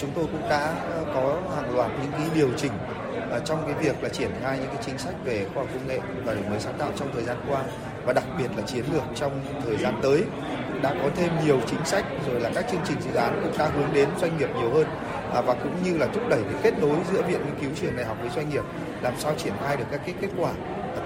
Chúng 0.00 0.10
tôi 0.14 0.26
cũng 0.26 0.40
đã 0.40 0.74
ờ, 0.74 1.04
có 1.14 1.54
hàng 1.56 1.74
loạt 1.74 1.90
những 2.02 2.12
cái 2.12 2.28
điều 2.34 2.50
chỉnh 2.56 2.72
trong 3.44 3.62
cái 3.66 3.74
việc 3.84 4.02
là 4.02 4.08
triển 4.08 4.30
khai 4.42 4.58
những 4.58 4.68
cái 4.68 4.82
chính 4.86 4.98
sách 4.98 5.14
về 5.24 5.46
khoa 5.54 5.62
học 5.62 5.72
công 5.74 5.88
nghệ 5.88 6.00
và 6.24 6.34
đổi 6.34 6.44
mới 6.50 6.60
sáng 6.60 6.74
tạo 6.78 6.90
trong 6.96 7.10
thời 7.14 7.22
gian 7.22 7.36
qua 7.48 7.62
và 8.04 8.12
đặc 8.12 8.24
biệt 8.38 8.50
là 8.56 8.62
chiến 8.62 8.84
lược 8.92 9.02
trong 9.14 9.40
thời 9.64 9.76
gian 9.76 10.00
tới 10.02 10.22
đã 10.82 10.94
có 11.02 11.08
thêm 11.16 11.30
nhiều 11.44 11.60
chính 11.66 11.84
sách 11.84 12.04
rồi 12.26 12.40
là 12.40 12.50
các 12.54 12.64
chương 12.70 12.80
trình 12.88 13.00
dự 13.00 13.14
án 13.14 13.40
cũng 13.44 13.58
đã 13.58 13.68
hướng 13.68 13.88
đến 13.94 14.08
doanh 14.20 14.38
nghiệp 14.38 14.48
nhiều 14.58 14.70
hơn 14.70 14.86
à, 15.34 15.40
và 15.40 15.54
cũng 15.54 15.82
như 15.84 15.98
là 15.98 16.06
thúc 16.06 16.22
đẩy 16.28 16.42
cái 16.42 16.60
kết 16.62 16.74
nối 16.80 16.96
giữa 17.12 17.22
viện 17.22 17.40
nghiên 17.44 17.60
cứu 17.60 17.70
trường 17.80 17.96
đại 17.96 18.06
học 18.06 18.16
với 18.20 18.30
doanh 18.30 18.48
nghiệp 18.50 18.62
làm 19.02 19.14
sao 19.18 19.34
triển 19.38 19.52
khai 19.64 19.76
được 19.76 19.84
các 19.90 20.00
cái 20.06 20.14
kết 20.20 20.28
quả 20.38 20.52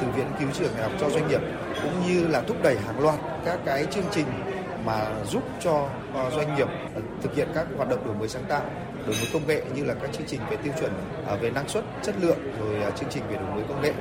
từ 0.01 0.07
viện 0.17 0.27
nghiên 0.27 0.39
cứu 0.41 0.49
trường 0.53 0.73
đại 0.75 0.83
học 0.83 0.93
cho 1.01 1.11
doanh 1.11 1.29
nghiệp 1.29 1.41
cũng 1.83 1.93
như 2.07 2.27
là 2.29 2.41
thúc 2.41 2.57
đẩy 2.63 2.77
hàng 2.79 3.01
loạt 3.01 3.19
các 3.45 3.59
cái 3.65 3.87
chương 3.91 4.05
trình 4.11 4.27
mà 4.85 5.07
giúp 5.31 5.43
cho 5.61 5.89
ờ, 6.15 6.31
doanh 6.31 6.57
nghiệp 6.57 6.69
thực 7.23 7.35
hiện 7.35 7.49
các 7.55 7.67
hoạt 7.77 7.89
động 7.89 8.07
đổi 8.07 8.15
mới 8.15 8.29
sáng 8.29 8.45
tạo 8.49 8.63
đổi 9.07 9.17
mới 9.17 9.27
công 9.33 9.47
nghệ 9.47 9.65
như 9.77 9.85
là 9.85 9.95
các 9.95 10.11
chương 10.12 10.27
trình 10.27 10.41
về 10.51 10.57
tiêu 10.65 10.73
chuẩn 10.81 10.93
à, 11.27 11.37
về 11.37 11.51
năng 11.51 11.69
suất 11.69 11.85
chất 12.03 12.15
lượng 12.21 12.38
rồi 12.59 12.83
à, 12.83 12.91
chương 12.91 13.09
trình 13.12 13.23
về 13.29 13.37
đổi 13.37 13.55
mới 13.55 13.65
công 13.69 13.83
nghệ 13.83 13.93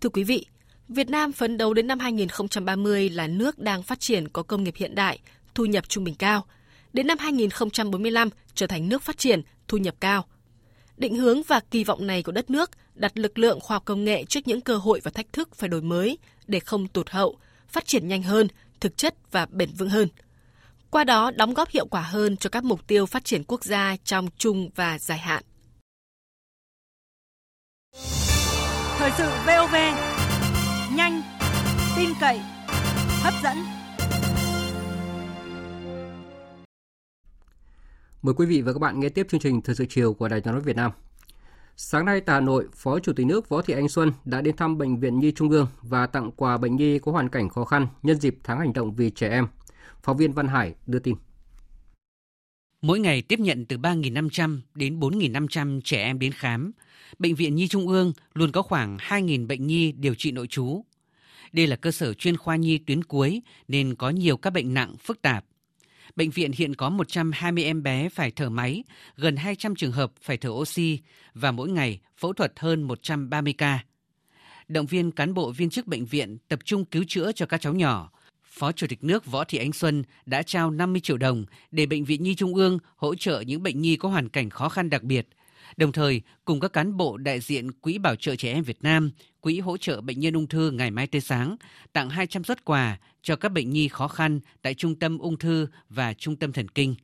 Thưa 0.00 0.08
quý 0.08 0.24
vị, 0.24 0.46
Việt 0.88 1.10
Nam 1.10 1.32
phấn 1.32 1.58
đấu 1.58 1.74
đến 1.74 1.86
năm 1.86 1.98
2030 1.98 3.10
là 3.10 3.26
nước 3.26 3.58
đang 3.58 3.82
phát 3.82 4.00
triển 4.00 4.28
có 4.28 4.42
công 4.42 4.64
nghiệp 4.64 4.74
hiện 4.76 4.94
đại, 4.94 5.18
thu 5.54 5.64
nhập 5.64 5.88
trung 5.88 6.04
bình 6.04 6.14
cao. 6.14 6.46
Đến 6.92 7.06
năm 7.06 7.18
2045 7.18 8.28
trở 8.54 8.66
thành 8.66 8.88
nước 8.88 9.02
phát 9.02 9.18
triển, 9.18 9.42
thu 9.68 9.78
nhập 9.78 9.94
cao. 10.00 10.24
Định 10.96 11.16
hướng 11.16 11.42
và 11.42 11.60
kỳ 11.70 11.84
vọng 11.84 12.06
này 12.06 12.22
của 12.22 12.32
đất 12.32 12.50
nước 12.50 12.70
đặt 12.94 13.18
lực 13.18 13.38
lượng 13.38 13.60
khoa 13.60 13.74
học 13.74 13.82
công 13.84 14.04
nghệ 14.04 14.24
trước 14.24 14.40
những 14.48 14.60
cơ 14.60 14.76
hội 14.76 15.00
và 15.04 15.10
thách 15.10 15.32
thức 15.32 15.54
phải 15.54 15.68
đổi 15.68 15.82
mới 15.82 16.18
để 16.46 16.60
không 16.60 16.88
tụt 16.88 17.10
hậu, 17.10 17.36
phát 17.68 17.86
triển 17.86 18.08
nhanh 18.08 18.22
hơn, 18.22 18.48
thực 18.80 18.96
chất 18.96 19.14
và 19.30 19.46
bền 19.46 19.70
vững 19.78 19.88
hơn. 19.88 20.08
Qua 20.90 21.04
đó 21.04 21.30
đóng 21.36 21.54
góp 21.54 21.68
hiệu 21.68 21.86
quả 21.86 22.02
hơn 22.02 22.36
cho 22.36 22.50
các 22.50 22.64
mục 22.64 22.86
tiêu 22.86 23.06
phát 23.06 23.24
triển 23.24 23.44
quốc 23.44 23.64
gia 23.64 23.96
trong 24.04 24.28
trung 24.38 24.70
và 24.74 24.98
dài 24.98 25.18
hạn. 25.18 25.42
Thời 28.98 29.10
sự 29.18 29.30
VOV, 29.46 29.74
nhanh, 30.96 31.22
tin 31.96 32.10
cậy, 32.20 32.40
hấp 33.22 33.34
dẫn. 33.42 33.56
Mời 38.22 38.34
quý 38.34 38.46
vị 38.46 38.62
và 38.62 38.72
các 38.72 38.78
bạn 38.78 39.00
nghe 39.00 39.08
tiếp 39.08 39.26
chương 39.30 39.40
trình 39.40 39.62
Thời 39.62 39.74
sự 39.74 39.84
chiều 39.88 40.14
của 40.14 40.28
Đài 40.28 40.40
Tiếng 40.40 40.52
nói 40.52 40.62
Việt 40.62 40.76
Nam. 40.76 40.90
Sáng 41.76 42.04
nay 42.04 42.20
tại 42.20 42.34
Hà 42.34 42.40
Nội, 42.40 42.68
Phó 42.74 42.98
Chủ 42.98 43.12
tịch 43.12 43.26
nước 43.26 43.48
Võ 43.48 43.62
Thị 43.62 43.74
Ánh 43.74 43.88
Xuân 43.88 44.12
đã 44.24 44.40
đến 44.40 44.56
thăm 44.56 44.78
Bệnh 44.78 45.00
viện 45.00 45.18
Nhi 45.18 45.32
Trung 45.32 45.50
ương 45.50 45.66
và 45.82 46.06
tặng 46.06 46.30
quà 46.36 46.58
bệnh 46.58 46.76
nhi 46.76 46.98
có 46.98 47.12
hoàn 47.12 47.28
cảnh 47.28 47.48
khó 47.48 47.64
khăn 47.64 47.86
nhân 48.02 48.20
dịp 48.20 48.38
tháng 48.44 48.58
hành 48.58 48.72
động 48.72 48.94
vì 48.94 49.10
trẻ 49.10 49.28
em. 49.28 49.46
Phóng 50.02 50.16
viên 50.16 50.32
Văn 50.32 50.48
Hải 50.48 50.74
đưa 50.86 50.98
tin. 50.98 51.14
Mỗi 52.82 53.00
ngày 53.00 53.22
tiếp 53.22 53.40
nhận 53.40 53.66
từ 53.66 53.76
3.500 53.76 54.60
đến 54.74 55.00
4.500 55.00 55.80
trẻ 55.80 56.02
em 56.02 56.18
đến 56.18 56.32
khám. 56.32 56.72
Bệnh 57.18 57.34
viện 57.34 57.54
Nhi 57.54 57.68
Trung 57.68 57.88
ương 57.88 58.12
luôn 58.34 58.52
có 58.52 58.62
khoảng 58.62 58.96
2.000 58.96 59.46
bệnh 59.46 59.66
nhi 59.66 59.92
điều 59.92 60.14
trị 60.14 60.32
nội 60.32 60.46
trú. 60.46 60.84
Đây 61.52 61.66
là 61.66 61.76
cơ 61.76 61.90
sở 61.90 62.14
chuyên 62.14 62.36
khoa 62.36 62.56
nhi 62.56 62.78
tuyến 62.78 63.04
cuối 63.04 63.42
nên 63.68 63.94
có 63.94 64.10
nhiều 64.10 64.36
các 64.36 64.50
bệnh 64.50 64.74
nặng, 64.74 64.96
phức 64.96 65.22
tạp. 65.22 65.44
Bệnh 66.16 66.30
viện 66.30 66.52
hiện 66.52 66.74
có 66.74 66.90
120 66.90 67.64
em 67.64 67.82
bé 67.82 68.08
phải 68.08 68.30
thở 68.30 68.50
máy, 68.50 68.84
gần 69.16 69.36
200 69.36 69.74
trường 69.74 69.92
hợp 69.92 70.12
phải 70.22 70.36
thở 70.36 70.48
oxy 70.50 70.98
và 71.34 71.52
mỗi 71.52 71.68
ngày 71.70 72.00
phẫu 72.18 72.32
thuật 72.32 72.52
hơn 72.56 72.82
130 72.82 73.52
ca. 73.52 73.84
Động 74.68 74.86
viên 74.86 75.10
cán 75.10 75.34
bộ 75.34 75.50
viên 75.50 75.70
chức 75.70 75.86
bệnh 75.86 76.04
viện 76.04 76.38
tập 76.48 76.58
trung 76.64 76.84
cứu 76.84 77.04
chữa 77.08 77.32
cho 77.32 77.46
các 77.46 77.60
cháu 77.60 77.74
nhỏ. 77.74 78.10
Phó 78.58 78.72
Chủ 78.72 78.86
tịch 78.86 79.04
nước 79.04 79.26
Võ 79.26 79.44
Thị 79.44 79.58
Ánh 79.58 79.72
Xuân 79.72 80.02
đã 80.26 80.42
trao 80.42 80.70
50 80.70 81.00
triệu 81.00 81.16
đồng 81.16 81.44
để 81.70 81.86
Bệnh 81.86 82.04
viện 82.04 82.22
Nhi 82.22 82.34
Trung 82.34 82.54
ương 82.54 82.78
hỗ 82.96 83.14
trợ 83.14 83.40
những 83.40 83.62
bệnh 83.62 83.80
nhi 83.80 83.96
có 83.96 84.08
hoàn 84.08 84.28
cảnh 84.28 84.50
khó 84.50 84.68
khăn 84.68 84.90
đặc 84.90 85.02
biệt. 85.02 85.28
Đồng 85.76 85.92
thời, 85.92 86.22
cùng 86.44 86.60
các 86.60 86.72
cán 86.72 86.96
bộ 86.96 87.16
đại 87.16 87.40
diện 87.40 87.72
Quỹ 87.72 87.98
Bảo 87.98 88.16
trợ 88.16 88.36
Trẻ 88.36 88.52
Em 88.52 88.64
Việt 88.64 88.82
Nam, 88.82 89.10
Quỹ 89.40 89.60
hỗ 89.60 89.76
trợ 89.76 90.00
bệnh 90.00 90.20
nhân 90.20 90.34
ung 90.34 90.46
thư 90.46 90.70
ngày 90.70 90.90
mai 90.90 91.06
tươi 91.06 91.20
sáng, 91.20 91.56
tặng 91.92 92.10
200 92.10 92.44
xuất 92.44 92.64
quà 92.64 92.98
cho 93.22 93.36
các 93.36 93.52
bệnh 93.52 93.70
nhi 93.70 93.88
khó 93.88 94.08
khăn 94.08 94.40
tại 94.62 94.74
Trung 94.74 94.94
tâm 94.94 95.18
Ung 95.18 95.38
thư 95.38 95.66
và 95.88 96.14
Trung 96.14 96.36
tâm 96.36 96.52
Thần 96.52 96.68
Kinh. 96.68 96.94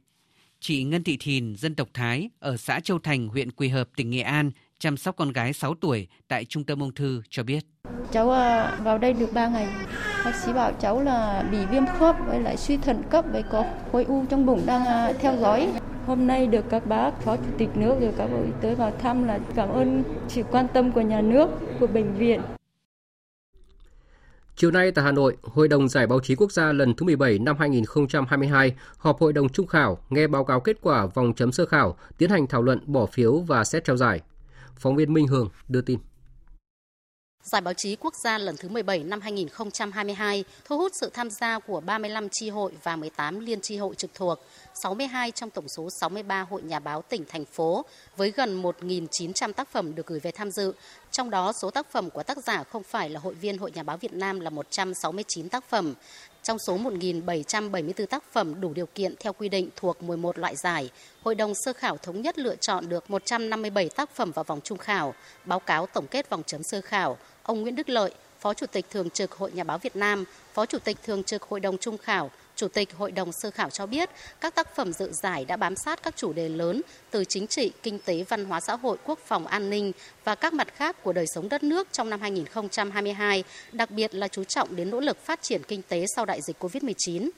Chị 0.60 0.84
Ngân 0.84 1.04
Thị 1.04 1.16
Thìn, 1.20 1.56
dân 1.56 1.74
tộc 1.74 1.88
Thái, 1.94 2.30
ở 2.38 2.56
xã 2.56 2.80
Châu 2.80 2.98
Thành, 2.98 3.28
huyện 3.28 3.50
Quỳ 3.50 3.68
Hợp, 3.68 3.88
tỉnh 3.96 4.10
Nghệ 4.10 4.20
An, 4.20 4.50
chăm 4.78 4.96
sóc 4.96 5.16
con 5.16 5.32
gái 5.32 5.52
6 5.52 5.74
tuổi 5.74 6.08
tại 6.28 6.44
Trung 6.44 6.64
tâm 6.64 6.80
Ung 6.80 6.94
thư 6.94 7.22
cho 7.30 7.42
biết. 7.42 7.60
Cháu 8.12 8.30
à, 8.30 8.78
vào 8.82 8.98
đây 8.98 9.12
được 9.12 9.32
3 9.32 9.48
ngày. 9.48 9.68
Bác 10.24 10.34
sĩ 10.34 10.52
bảo 10.52 10.72
cháu 10.80 11.02
là 11.02 11.48
bị 11.52 11.58
viêm 11.70 11.82
khớp 11.98 12.16
với 12.26 12.40
lại 12.40 12.56
suy 12.56 12.76
thận 12.76 13.02
cấp 13.10 13.24
với 13.32 13.42
có 13.42 13.64
khối 13.92 14.04
u 14.04 14.24
trong 14.30 14.46
bụng 14.46 14.62
đang 14.66 14.86
à, 14.86 15.12
theo 15.20 15.36
dõi. 15.36 15.72
Hôm 16.06 16.26
nay 16.26 16.46
được 16.46 16.64
các 16.70 16.86
bác 16.86 17.10
phó 17.22 17.36
chủ 17.36 17.50
tịch 17.58 17.68
nước 17.74 17.96
rồi 18.00 18.12
các 18.18 18.26
bộ 18.26 18.42
y 18.42 18.50
tế 18.60 18.74
vào 18.74 18.92
thăm 19.02 19.24
là 19.24 19.38
cảm 19.54 19.68
ơn 19.68 20.02
sự 20.28 20.42
quan 20.42 20.66
tâm 20.74 20.92
của 20.92 21.00
nhà 21.00 21.20
nước, 21.20 21.48
của 21.80 21.86
bệnh 21.86 22.14
viện. 22.14 22.40
Chiều 24.56 24.70
nay 24.70 24.90
tại 24.90 25.04
Hà 25.04 25.12
Nội, 25.12 25.36
Hội 25.42 25.68
đồng 25.68 25.88
Giải 25.88 26.06
báo 26.06 26.20
chí 26.20 26.34
quốc 26.34 26.52
gia 26.52 26.72
lần 26.72 26.94
thứ 26.94 27.06
17 27.06 27.38
năm 27.38 27.56
2022 27.58 28.74
họp 28.98 29.20
Hội 29.20 29.32
đồng 29.32 29.48
Trung 29.48 29.66
khảo 29.66 29.98
nghe 30.10 30.26
báo 30.26 30.44
cáo 30.44 30.60
kết 30.60 30.76
quả 30.82 31.06
vòng 31.06 31.34
chấm 31.34 31.52
sơ 31.52 31.66
khảo, 31.66 31.96
tiến 32.18 32.30
hành 32.30 32.46
thảo 32.46 32.62
luận 32.62 32.78
bỏ 32.86 33.06
phiếu 33.06 33.38
và 33.38 33.64
xét 33.64 33.84
trao 33.84 33.96
giải. 33.96 34.20
Phóng 34.78 34.96
viên 34.96 35.12
Minh 35.12 35.26
Hường 35.26 35.48
đưa 35.68 35.80
tin. 35.80 35.98
Giải 37.44 37.60
báo 37.60 37.74
chí 37.74 37.96
quốc 37.96 38.14
gia 38.24 38.38
lần 38.38 38.56
thứ 38.56 38.68
17 38.68 39.04
năm 39.04 39.20
2022 39.20 40.44
thu 40.64 40.78
hút 40.78 40.92
sự 41.00 41.10
tham 41.14 41.30
gia 41.30 41.58
của 41.58 41.80
35 41.80 42.28
chi 42.32 42.50
hội 42.50 42.72
và 42.82 42.96
18 42.96 43.40
liên 43.40 43.60
chi 43.60 43.76
hội 43.76 43.94
trực 43.94 44.10
thuộc, 44.14 44.38
62 44.82 45.30
trong 45.30 45.50
tổng 45.50 45.68
số 45.76 45.88
63 46.00 46.40
hội 46.42 46.62
nhà 46.62 46.78
báo 46.78 47.02
tỉnh, 47.02 47.24
thành 47.28 47.44
phố, 47.44 47.84
với 48.16 48.30
gần 48.30 48.62
1.900 48.62 49.52
tác 49.52 49.68
phẩm 49.68 49.94
được 49.94 50.06
gửi 50.06 50.20
về 50.20 50.30
tham 50.30 50.50
dự. 50.50 50.72
Trong 51.10 51.30
đó, 51.30 51.52
số 51.52 51.70
tác 51.70 51.92
phẩm 51.92 52.10
của 52.10 52.22
tác 52.22 52.38
giả 52.38 52.64
không 52.64 52.82
phải 52.82 53.10
là 53.10 53.20
hội 53.20 53.34
viên 53.34 53.58
Hội 53.58 53.70
Nhà 53.74 53.82
báo 53.82 53.96
Việt 53.96 54.12
Nam 54.12 54.40
là 54.40 54.50
169 54.50 55.48
tác 55.48 55.64
phẩm. 55.68 55.94
Trong 56.44 56.58
số 56.58 56.78
1.774 56.78 58.06
tác 58.06 58.24
phẩm 58.32 58.60
đủ 58.60 58.72
điều 58.74 58.86
kiện 58.86 59.14
theo 59.20 59.32
quy 59.32 59.48
định 59.48 59.68
thuộc 59.76 60.02
11 60.02 60.38
loại 60.38 60.56
giải, 60.56 60.90
Hội 61.22 61.34
đồng 61.34 61.54
sơ 61.54 61.72
khảo 61.72 61.96
thống 61.96 62.22
nhất 62.22 62.38
lựa 62.38 62.56
chọn 62.56 62.88
được 62.88 63.10
157 63.10 63.88
tác 63.88 64.10
phẩm 64.10 64.30
vào 64.30 64.44
vòng 64.44 64.60
trung 64.64 64.78
khảo. 64.78 65.14
Báo 65.44 65.60
cáo 65.60 65.86
tổng 65.86 66.06
kết 66.06 66.30
vòng 66.30 66.42
chấm 66.46 66.62
sơ 66.62 66.80
khảo, 66.80 67.18
ông 67.42 67.62
Nguyễn 67.62 67.76
Đức 67.76 67.88
Lợi, 67.88 68.10
Phó 68.40 68.54
Chủ 68.54 68.66
tịch 68.66 68.86
Thường 68.90 69.10
trực 69.10 69.32
Hội 69.32 69.52
Nhà 69.52 69.64
báo 69.64 69.78
Việt 69.78 69.96
Nam, 69.96 70.24
Phó 70.54 70.66
Chủ 70.66 70.78
tịch 70.78 70.96
Thường 71.02 71.24
trực 71.24 71.42
Hội 71.42 71.60
đồng 71.60 71.78
Trung 71.78 71.98
khảo, 71.98 72.30
Chủ 72.56 72.68
tịch 72.68 72.94
Hội 72.94 73.12
đồng 73.12 73.32
Sơ 73.32 73.50
khảo 73.50 73.70
cho 73.70 73.86
biết, 73.86 74.10
các 74.40 74.54
tác 74.54 74.76
phẩm 74.76 74.92
dự 74.92 75.12
giải 75.12 75.44
đã 75.44 75.56
bám 75.56 75.76
sát 75.76 76.02
các 76.02 76.16
chủ 76.16 76.32
đề 76.32 76.48
lớn 76.48 76.82
từ 77.10 77.24
chính 77.24 77.46
trị, 77.46 77.72
kinh 77.82 77.98
tế, 78.04 78.24
văn 78.28 78.44
hóa 78.44 78.60
xã 78.60 78.76
hội, 78.76 78.96
quốc 79.04 79.18
phòng, 79.18 79.46
an 79.46 79.70
ninh 79.70 79.92
và 80.24 80.34
các 80.34 80.52
mặt 80.52 80.68
khác 80.74 81.02
của 81.02 81.12
đời 81.12 81.26
sống 81.26 81.48
đất 81.48 81.62
nước 81.62 81.88
trong 81.92 82.10
năm 82.10 82.20
2022, 82.20 83.44
đặc 83.72 83.90
biệt 83.90 84.14
là 84.14 84.28
chú 84.28 84.44
trọng 84.44 84.76
đến 84.76 84.90
nỗ 84.90 85.00
lực 85.00 85.18
phát 85.18 85.42
triển 85.42 85.62
kinh 85.68 85.82
tế 85.88 86.04
sau 86.16 86.24
đại 86.24 86.40
dịch 86.42 86.62
COVID-19. 86.62 87.30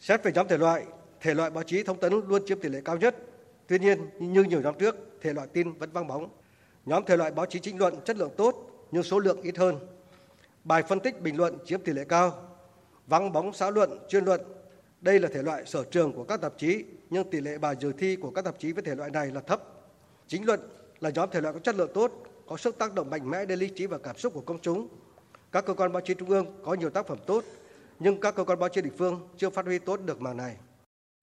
Xét 0.00 0.22
về 0.24 0.32
nhóm 0.34 0.48
thể 0.48 0.58
loại, 0.58 0.84
thể 1.20 1.34
loại 1.34 1.50
báo 1.50 1.64
chí 1.64 1.82
thông 1.82 2.00
tấn 2.00 2.12
luôn 2.12 2.42
chiếm 2.46 2.60
tỷ 2.60 2.68
lệ 2.68 2.80
cao 2.84 2.96
nhất. 2.96 3.16
Tuy 3.66 3.78
nhiên, 3.78 3.98
như 4.18 4.42
nhiều 4.42 4.60
năm 4.60 4.74
trước, 4.78 4.96
thể 5.22 5.32
loại 5.32 5.46
tin 5.52 5.72
vẫn 5.72 5.90
vắng 5.92 6.06
bóng. 6.06 6.28
Nhóm 6.86 7.04
thể 7.06 7.16
loại 7.16 7.30
báo 7.30 7.46
chí 7.46 7.58
chính 7.58 7.78
luận 7.78 7.94
chất 8.04 8.16
lượng 8.16 8.30
tốt 8.36 8.70
nhưng 8.90 9.02
số 9.02 9.18
lượng 9.18 9.40
ít 9.42 9.56
hơn. 9.56 9.78
Bài 10.64 10.82
phân 10.88 11.00
tích 11.00 11.20
bình 11.20 11.36
luận 11.36 11.58
chiếm 11.64 11.80
tỷ 11.82 11.92
lệ 11.92 12.04
cao, 12.08 12.49
vắng 13.10 13.32
bóng 13.32 13.52
xã 13.52 13.70
luận, 13.70 13.98
chuyên 14.08 14.24
luận. 14.24 14.40
Đây 15.00 15.18
là 15.18 15.28
thể 15.34 15.42
loại 15.42 15.62
sở 15.66 15.84
trường 15.90 16.12
của 16.12 16.24
các 16.24 16.40
tạp 16.40 16.58
chí, 16.58 16.84
nhưng 17.10 17.30
tỷ 17.30 17.40
lệ 17.40 17.58
bài 17.58 17.76
dự 17.80 17.92
thi 17.98 18.16
của 18.16 18.30
các 18.30 18.44
tạp 18.44 18.58
chí 18.58 18.72
với 18.72 18.82
thể 18.82 18.94
loại 18.94 19.10
này 19.10 19.30
là 19.34 19.40
thấp. 19.40 19.62
Chính 20.28 20.46
luận 20.46 20.60
là 21.00 21.10
nhóm 21.10 21.30
thể 21.32 21.40
loại 21.40 21.54
có 21.54 21.60
chất 21.60 21.74
lượng 21.74 21.90
tốt, 21.94 22.12
có 22.46 22.56
sức 22.56 22.78
tác 22.78 22.94
động 22.94 23.10
mạnh 23.10 23.30
mẽ 23.30 23.44
đến 23.46 23.58
lý 23.58 23.68
trí 23.68 23.86
và 23.86 23.98
cảm 23.98 24.18
xúc 24.18 24.34
của 24.34 24.40
công 24.40 24.58
chúng. 24.62 24.88
Các 25.52 25.66
cơ 25.66 25.74
quan 25.74 25.92
báo 25.92 26.00
chí 26.00 26.14
trung 26.14 26.28
ương 26.28 26.46
có 26.64 26.74
nhiều 26.74 26.90
tác 26.90 27.06
phẩm 27.06 27.18
tốt, 27.26 27.44
nhưng 27.98 28.20
các 28.20 28.34
cơ 28.34 28.44
quan 28.44 28.58
báo 28.58 28.68
chí 28.68 28.80
địa 28.80 28.90
phương 28.98 29.28
chưa 29.36 29.50
phát 29.50 29.64
huy 29.64 29.78
tốt 29.78 30.00
được 30.00 30.20
mảng 30.20 30.36
này. 30.36 30.56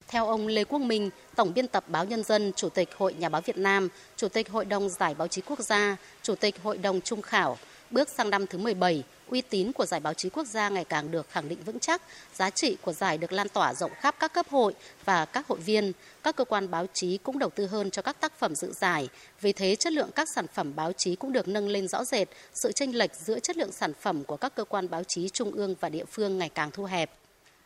Theo 0.07 0.27
ông 0.27 0.47
Lê 0.47 0.63
Quốc 0.63 0.79
Minh, 0.79 1.09
Tổng 1.35 1.53
biên 1.53 1.67
tập 1.67 1.83
Báo 1.87 2.05
Nhân 2.05 2.23
dân, 2.23 2.51
Chủ 2.55 2.69
tịch 2.69 2.89
Hội 2.97 3.13
Nhà 3.13 3.29
báo 3.29 3.41
Việt 3.41 3.57
Nam, 3.57 3.89
Chủ 4.15 4.29
tịch 4.29 4.49
Hội 4.49 4.65
đồng 4.65 4.89
Giải 4.89 5.15
báo 5.15 5.27
chí 5.27 5.41
quốc 5.41 5.59
gia, 5.59 5.97
Chủ 6.21 6.35
tịch 6.35 6.55
Hội 6.63 6.77
đồng 6.77 7.01
Trung 7.01 7.21
khảo, 7.21 7.57
bước 7.91 8.09
sang 8.09 8.29
năm 8.29 8.47
thứ 8.47 8.57
17, 8.57 9.03
uy 9.29 9.41
tín 9.41 9.71
của 9.71 9.85
giải 9.85 9.99
báo 9.99 10.13
chí 10.13 10.29
quốc 10.29 10.47
gia 10.47 10.69
ngày 10.69 10.85
càng 10.85 11.11
được 11.11 11.29
khẳng 11.29 11.49
định 11.49 11.59
vững 11.65 11.79
chắc, 11.79 12.01
giá 12.33 12.49
trị 12.49 12.77
của 12.81 12.93
giải 12.93 13.17
được 13.17 13.31
lan 13.31 13.49
tỏa 13.49 13.73
rộng 13.73 13.91
khắp 13.95 14.15
các 14.19 14.33
cấp 14.33 14.45
hội 14.49 14.73
và 15.05 15.25
các 15.25 15.47
hội 15.47 15.59
viên. 15.59 15.91
Các 16.23 16.35
cơ 16.35 16.45
quan 16.45 16.71
báo 16.71 16.85
chí 16.93 17.17
cũng 17.17 17.39
đầu 17.39 17.49
tư 17.49 17.67
hơn 17.67 17.91
cho 17.91 18.01
các 18.01 18.21
tác 18.21 18.39
phẩm 18.39 18.55
dự 18.55 18.71
giải. 18.81 19.09
Vì 19.41 19.53
thế, 19.53 19.75
chất 19.75 19.93
lượng 19.93 20.09
các 20.15 20.27
sản 20.35 20.45
phẩm 20.53 20.75
báo 20.75 20.91
chí 20.97 21.15
cũng 21.15 21.33
được 21.33 21.47
nâng 21.47 21.69
lên 21.69 21.87
rõ 21.87 22.03
rệt, 22.03 22.27
sự 22.53 22.71
chênh 22.71 22.97
lệch 22.97 23.15
giữa 23.15 23.39
chất 23.39 23.57
lượng 23.57 23.71
sản 23.71 23.93
phẩm 24.01 24.23
của 24.23 24.37
các 24.37 24.55
cơ 24.55 24.63
quan 24.63 24.89
báo 24.89 25.03
chí 25.07 25.29
trung 25.29 25.51
ương 25.51 25.75
và 25.79 25.89
địa 25.89 26.05
phương 26.05 26.37
ngày 26.37 26.49
càng 26.49 26.71
thu 26.71 26.83
hẹp. 26.83 27.11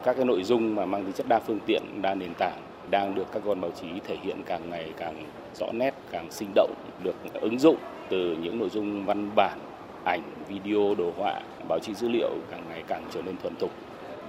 Các 0.03 0.13
cái 0.13 0.25
nội 0.25 0.43
dung 0.43 0.75
mà 0.75 0.85
mang 0.85 1.03
tính 1.03 1.13
chất 1.13 1.27
đa 1.27 1.39
phương 1.39 1.59
tiện, 1.67 2.01
đa 2.01 2.15
nền 2.15 2.33
tảng 2.39 2.67
đang 2.91 3.15
được 3.15 3.25
các 3.33 3.39
cơ 3.39 3.49
quan 3.49 3.61
báo 3.61 3.71
chí 3.81 3.87
thể 4.07 4.15
hiện 4.23 4.43
càng 4.45 4.69
ngày 4.69 4.93
càng 4.97 5.31
rõ 5.59 5.71
nét, 5.71 5.91
càng 6.11 6.31
sinh 6.31 6.51
động, 6.55 6.73
được 7.03 7.15
ứng 7.41 7.59
dụng 7.59 7.77
từ 8.09 8.17
những 8.17 8.59
nội 8.59 8.69
dung 8.69 9.05
văn 9.05 9.31
bản 9.35 9.59
ảnh, 10.03 10.21
video, 10.47 10.95
đồ 10.97 11.11
họa, 11.17 11.41
báo 11.67 11.79
chí 11.79 11.93
dữ 11.93 12.09
liệu 12.09 12.29
càng 12.51 12.63
ngày 12.69 12.83
càng 12.87 13.03
trở 13.13 13.21
nên 13.21 13.35
thuần 13.37 13.55
thục. 13.55 13.71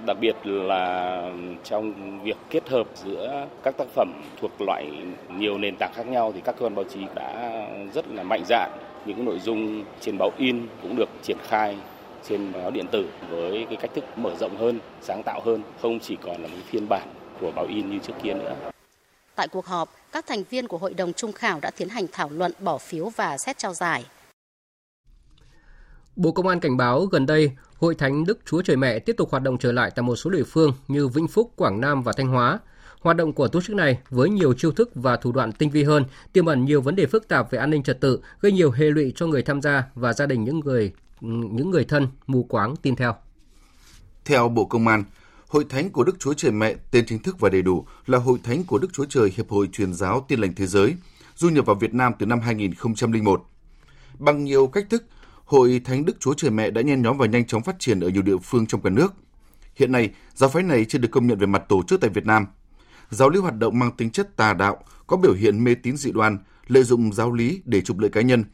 Đặc 0.06 0.16
biệt 0.20 0.37
là 0.46 1.30
trong 1.64 2.20
việc 2.24 2.37
kết 2.50 2.68
hợp 2.68 2.87
giữa 2.94 3.46
các 3.62 3.76
tác 3.78 3.88
phẩm 3.94 4.22
thuộc 4.40 4.50
loại 4.61 4.90
nhiều 5.37 5.58
nền 5.58 5.76
tảng 5.76 5.92
khác 5.94 6.06
nhau 6.06 6.32
thì 6.35 6.40
các 6.40 6.56
cơ 6.58 6.66
quan 6.66 6.74
báo 6.74 6.85
chí 6.85 7.00
đã 7.14 7.61
rất 7.94 8.04
là 8.08 8.22
mạnh 8.22 8.42
dạn 8.48 8.70
những 9.06 9.24
nội 9.24 9.38
dung 9.38 9.85
trên 10.00 10.18
báo 10.18 10.30
in 10.38 10.66
cũng 10.82 10.96
được 10.96 11.08
triển 11.22 11.37
khai 11.48 11.76
trên 12.28 12.52
báo 12.52 12.70
điện 12.70 12.87
tử 12.90 13.08
với 13.30 13.66
cái 13.68 13.76
cách 13.76 13.90
thức 13.94 14.04
mở 14.16 14.35
rộng 14.40 14.56
hơn, 14.56 14.78
sáng 15.00 15.22
tạo 15.22 15.40
hơn, 15.44 15.62
không 15.82 16.00
chỉ 16.00 16.16
còn 16.22 16.42
là 16.42 16.48
một 16.48 16.62
phiên 16.66 16.88
bản 16.88 17.08
của 17.40 17.52
báo 17.54 17.66
in 17.68 17.90
như 17.90 17.98
trước 17.98 18.12
kia 18.22 18.35
nữa. 18.35 18.54
Tại 19.35 19.48
cuộc 19.48 19.66
họp, 19.66 19.88
các 20.12 20.26
thành 20.26 20.42
viên 20.50 20.68
của 20.68 20.78
Hội 20.78 20.94
đồng 20.94 21.12
Trung 21.12 21.32
khảo 21.32 21.61
đã 21.61 21.70
tiến 21.76 21.88
hành 21.88 22.06
thảo 22.12 22.30
luận, 22.32 22.52
bỏ 22.61 22.78
phiếu 22.78 23.08
và 23.16 23.38
xét 23.38 23.58
trao 23.58 23.74
giải. 23.74 24.04
Bộ 26.17 26.33
Công 26.33 26.48
an 26.48 26.60
cảnh 26.60 26.77
báo 26.77 27.06
gần 27.06 27.27
đây, 27.27 27.50
Hội 27.77 27.94
Thánh 27.94 28.25
Đức 28.25 28.38
Chúa 28.46 28.63
Trời 28.63 28.77
Mẹ 28.77 28.98
tiếp 28.98 29.15
tục 29.19 29.31
hoạt 29.31 29.42
động 29.42 29.58
trở 29.58 29.73
lại 29.73 29.90
tại 29.94 30.02
một 30.02 30.17
số 30.17 30.31
địa 30.31 30.42
phương 30.42 30.73
như 30.88 31.08
Vĩnh 31.08 31.29
Phúc, 31.29 31.52
Quảng 31.56 31.81
Nam 31.81 32.02
và 32.02 32.13
Thanh 32.17 32.29
Hóa. 32.29 32.58
Hoạt 33.00 33.17
động 33.17 33.33
của 33.33 33.48
tổ 33.48 33.60
chức 33.60 33.77
này 33.77 33.98
với 34.10 34.31
nhiều 34.31 34.54
chiêu 34.54 34.73
thức 34.73 34.90
và 34.94 35.17
thủ 35.17 35.33
đoạn 35.33 35.52
tinh 35.52 35.71
vi 35.71 35.83
hơn, 35.85 36.04
tiềm 36.33 36.46
ẩn 36.46 36.65
nhiều 36.65 36.81
vấn 36.81 36.96
đề 36.96 37.06
phức 37.06 37.29
tạp 37.29 37.50
về 37.50 37.58
an 37.58 37.71
ninh 37.71 37.83
trật 37.83 38.00
tự, 38.00 38.21
gây 38.40 38.52
nhiều 38.52 38.71
hệ 38.71 38.85
lụy 38.85 39.13
cho 39.17 39.27
người 39.27 39.42
tham 39.42 39.63
gia 39.63 39.85
và 39.94 40.13
gia 40.13 40.27
đình 40.27 40.44
những 40.44 40.60
người 40.60 40.92
những 41.21 41.71
người 41.71 41.85
thân 41.85 42.08
mù 42.27 42.42
quáng 42.42 42.77
tin 42.77 42.96
theo. 42.96 43.15
Theo 44.25 44.48
Bộ 44.48 44.65
Công 44.65 44.88
an, 44.88 45.04
Hội 45.48 45.67
Thánh 45.69 45.90
của 45.90 46.04
Đức 46.04 46.17
Chúa 46.19 46.35
Trời 46.35 46.50
Mẹ 46.52 46.75
tên 46.90 47.06
chính 47.06 47.19
thức 47.19 47.40
và 47.40 47.48
đầy 47.48 47.63
đủ 47.63 47.87
là 48.06 48.19
Hội 48.19 48.38
Thánh 48.42 48.65
của 48.65 48.79
Đức 48.79 48.88
Chúa 48.92 49.04
Trời 49.04 49.33
Hiệp 49.37 49.50
hội 49.50 49.69
Truyền 49.73 49.94
giáo 49.94 50.25
Tin 50.29 50.40
lành 50.40 50.54
Thế 50.54 50.67
giới, 50.67 50.94
du 51.37 51.48
nhập 51.48 51.67
vào 51.67 51.77
Việt 51.77 51.94
Nam 51.94 52.13
từ 52.19 52.27
năm 52.27 52.40
2001. 52.40 53.42
Bằng 54.19 54.44
nhiều 54.44 54.67
cách 54.67 54.87
thức, 54.90 55.04
Hội 55.53 55.81
Thánh 55.85 56.05
Đức 56.05 56.21
Chúa 56.21 56.35
Trời 56.35 56.50
Mẹ 56.50 56.71
đã 56.71 56.83
nhen 56.83 57.03
nhóm 57.03 57.19
và 57.19 57.27
nhanh 57.27 57.46
chóng 57.46 57.63
phát 57.63 57.79
triển 57.79 58.00
ở 58.00 58.09
nhiều 58.09 58.23
địa 58.23 58.37
phương 58.42 58.67
trong 58.67 58.83
cả 58.83 58.90
nước. 58.90 59.15
Hiện 59.75 59.92
nay, 59.92 60.11
giáo 60.35 60.50
phái 60.50 60.63
này 60.63 60.85
chưa 60.85 60.98
được 60.98 61.11
công 61.11 61.27
nhận 61.27 61.38
về 61.38 61.46
mặt 61.46 61.63
tổ 61.69 61.83
chức 61.83 62.00
tại 62.00 62.11
Việt 62.11 62.27
Nam. 62.27 62.46
Giáo 63.11 63.31
lý 63.31 63.40
hoạt 63.40 63.59
động 63.59 63.79
mang 63.79 63.90
tính 63.96 64.11
chất 64.11 64.37
tà 64.37 64.55
đạo, 64.55 64.85
có 65.07 65.17
biểu 65.17 65.33
hiện 65.33 65.65
mê 65.65 65.75
tín 65.75 65.96
dị 65.96 66.13
đoan, 66.13 66.38
lợi 66.67 66.83
dụng 66.83 67.13
giáo 67.13 67.33
lý 67.33 67.63
để 67.65 67.81
trục 67.81 67.98
lợi 67.98 68.11
cá 68.11 68.21
nhân, 68.21 68.44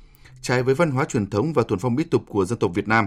trái 0.42 0.62
với 0.62 0.74
văn 0.74 0.90
hóa 0.90 1.04
truyền 1.04 1.30
thống 1.30 1.52
và 1.52 1.62
thuần 1.62 1.78
phong 1.78 1.94
mỹ 1.94 2.04
tục 2.04 2.22
của 2.28 2.44
dân 2.44 2.58
tộc 2.58 2.70
Việt 2.74 2.88
Nam. 2.88 3.06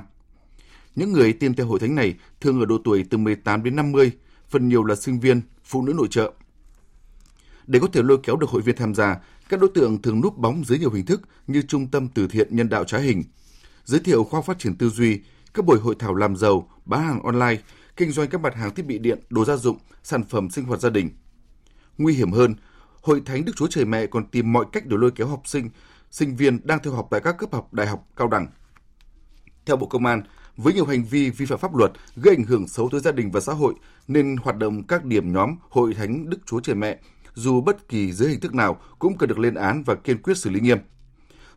Những 0.96 1.14
người 1.14 1.34
tin 1.34 1.54
theo 1.54 1.68
hội 1.68 1.80
thánh 1.80 1.96
này 1.96 2.16
thường 2.42 2.60
ở 2.60 2.66
độ 2.66 2.78
tuổi 2.84 3.06
từ 3.10 3.18
18 3.18 3.64
đến 3.64 3.76
50, 3.76 4.12
phần 4.50 4.70
nhiều 4.70 4.84
là 4.84 4.96
sinh 4.96 5.20
viên, 5.20 5.42
phụ 5.64 5.82
nữ 5.82 5.94
nội 5.94 6.08
trợ. 6.12 6.34
Để 7.68 7.80
có 7.80 7.88
thể 7.94 8.02
lôi 8.04 8.18
kéo 8.24 8.36
được 8.36 8.50
hội 8.50 8.62
viên 8.62 8.76
tham 8.76 8.96
gia, 8.96 9.18
các 9.50 9.60
đối 9.60 9.70
tượng 9.74 10.02
thường 10.02 10.22
núp 10.22 10.38
bóng 10.38 10.64
dưới 10.66 10.80
nhiều 10.80 10.92
hình 10.92 11.06
thức 11.06 11.22
như 11.48 11.62
trung 11.62 11.88
tâm 11.88 12.08
từ 12.08 12.28
thiện 12.28 12.56
nhân 12.56 12.70
đạo 12.70 12.84
trá 12.84 12.98
hình, 12.98 13.24
giới 13.86 14.00
thiệu 14.00 14.24
khoa 14.24 14.42
phát 14.42 14.60
triển 14.60 14.76
tư 14.76 14.90
duy, 14.90 15.22
các 15.54 15.66
buổi 15.66 15.80
hội 15.80 15.96
thảo 16.00 16.16
làm 16.16 16.36
giàu, 16.36 16.70
bán 16.86 17.04
hàng 17.04 17.24
online, 17.24 17.62
kinh 17.98 18.12
doanh 18.12 18.30
các 18.30 18.42
mặt 18.42 18.56
hàng 18.56 18.76
thiết 18.76 18.86
bị 18.86 19.00
điện, 19.00 19.20
đồ 19.30 19.46
gia 19.46 19.56
dụng, 19.56 19.78
sản 20.04 20.24
phẩm 20.24 20.50
sinh 20.50 20.66
hoạt 20.66 20.80
gia 20.80 20.90
đình. 20.90 21.10
Nguy 21.98 22.14
hiểm 22.14 22.32
hơn, 22.32 22.56
Hội 23.02 23.22
Thánh 23.26 23.46
Đức 23.46 23.54
Chúa 23.56 23.68
Trời 23.68 23.86
Mẹ 23.86 24.06
còn 24.06 24.26
tìm 24.26 24.54
mọi 24.54 24.66
cách 24.72 24.86
để 24.86 24.98
lôi 25.00 25.12
kéo 25.12 25.28
học 25.28 25.42
sinh, 25.46 25.70
sinh 26.12 26.36
viên 26.36 26.60
đang 26.64 26.80
theo 26.84 26.94
học 26.94 27.08
tại 27.12 27.22
các 27.24 27.36
cấp 27.38 27.54
học 27.54 27.74
đại 27.74 27.88
học 27.88 28.08
cao 28.16 28.28
đẳng. 28.28 28.48
Theo 29.66 29.78
Bộ 29.78 29.88
Công 29.88 30.06
an, 30.06 30.24
với 30.58 30.74
nhiều 30.74 30.86
hành 30.86 31.04
vi 31.04 31.30
vi 31.30 31.46
phạm 31.46 31.60
pháp 31.60 31.76
luật 31.76 31.92
gây 32.16 32.36
ảnh 32.36 32.46
hưởng 32.46 32.68
xấu 32.68 32.90
tới 32.90 33.02
gia 33.02 33.12
đình 33.12 33.32
và 33.32 33.40
xã 33.40 33.54
hội 33.54 33.74
nên 34.08 34.36
hoạt 34.38 34.58
động 34.58 34.84
các 34.84 35.06
điểm 35.06 35.34
nhóm 35.34 35.56
Hội 35.70 35.94
Thánh 35.94 36.30
Đức 36.30 36.38
Chúa 36.46 36.60
Trời 36.60 36.76
Mẹ 36.76 37.00
dù 37.34 37.62
bất 37.62 37.88
kỳ 37.88 38.14
dưới 38.14 38.30
hình 38.30 38.40
thức 38.40 38.54
nào 38.54 38.78
cũng 39.00 39.18
cần 39.18 39.30
được 39.30 39.40
lên 39.40 39.54
án 39.54 39.84
và 39.84 39.96
kiên 39.96 40.22
quyết 40.22 40.38
xử 40.38 40.50
lý 40.50 40.60
nghiêm. 40.60 40.78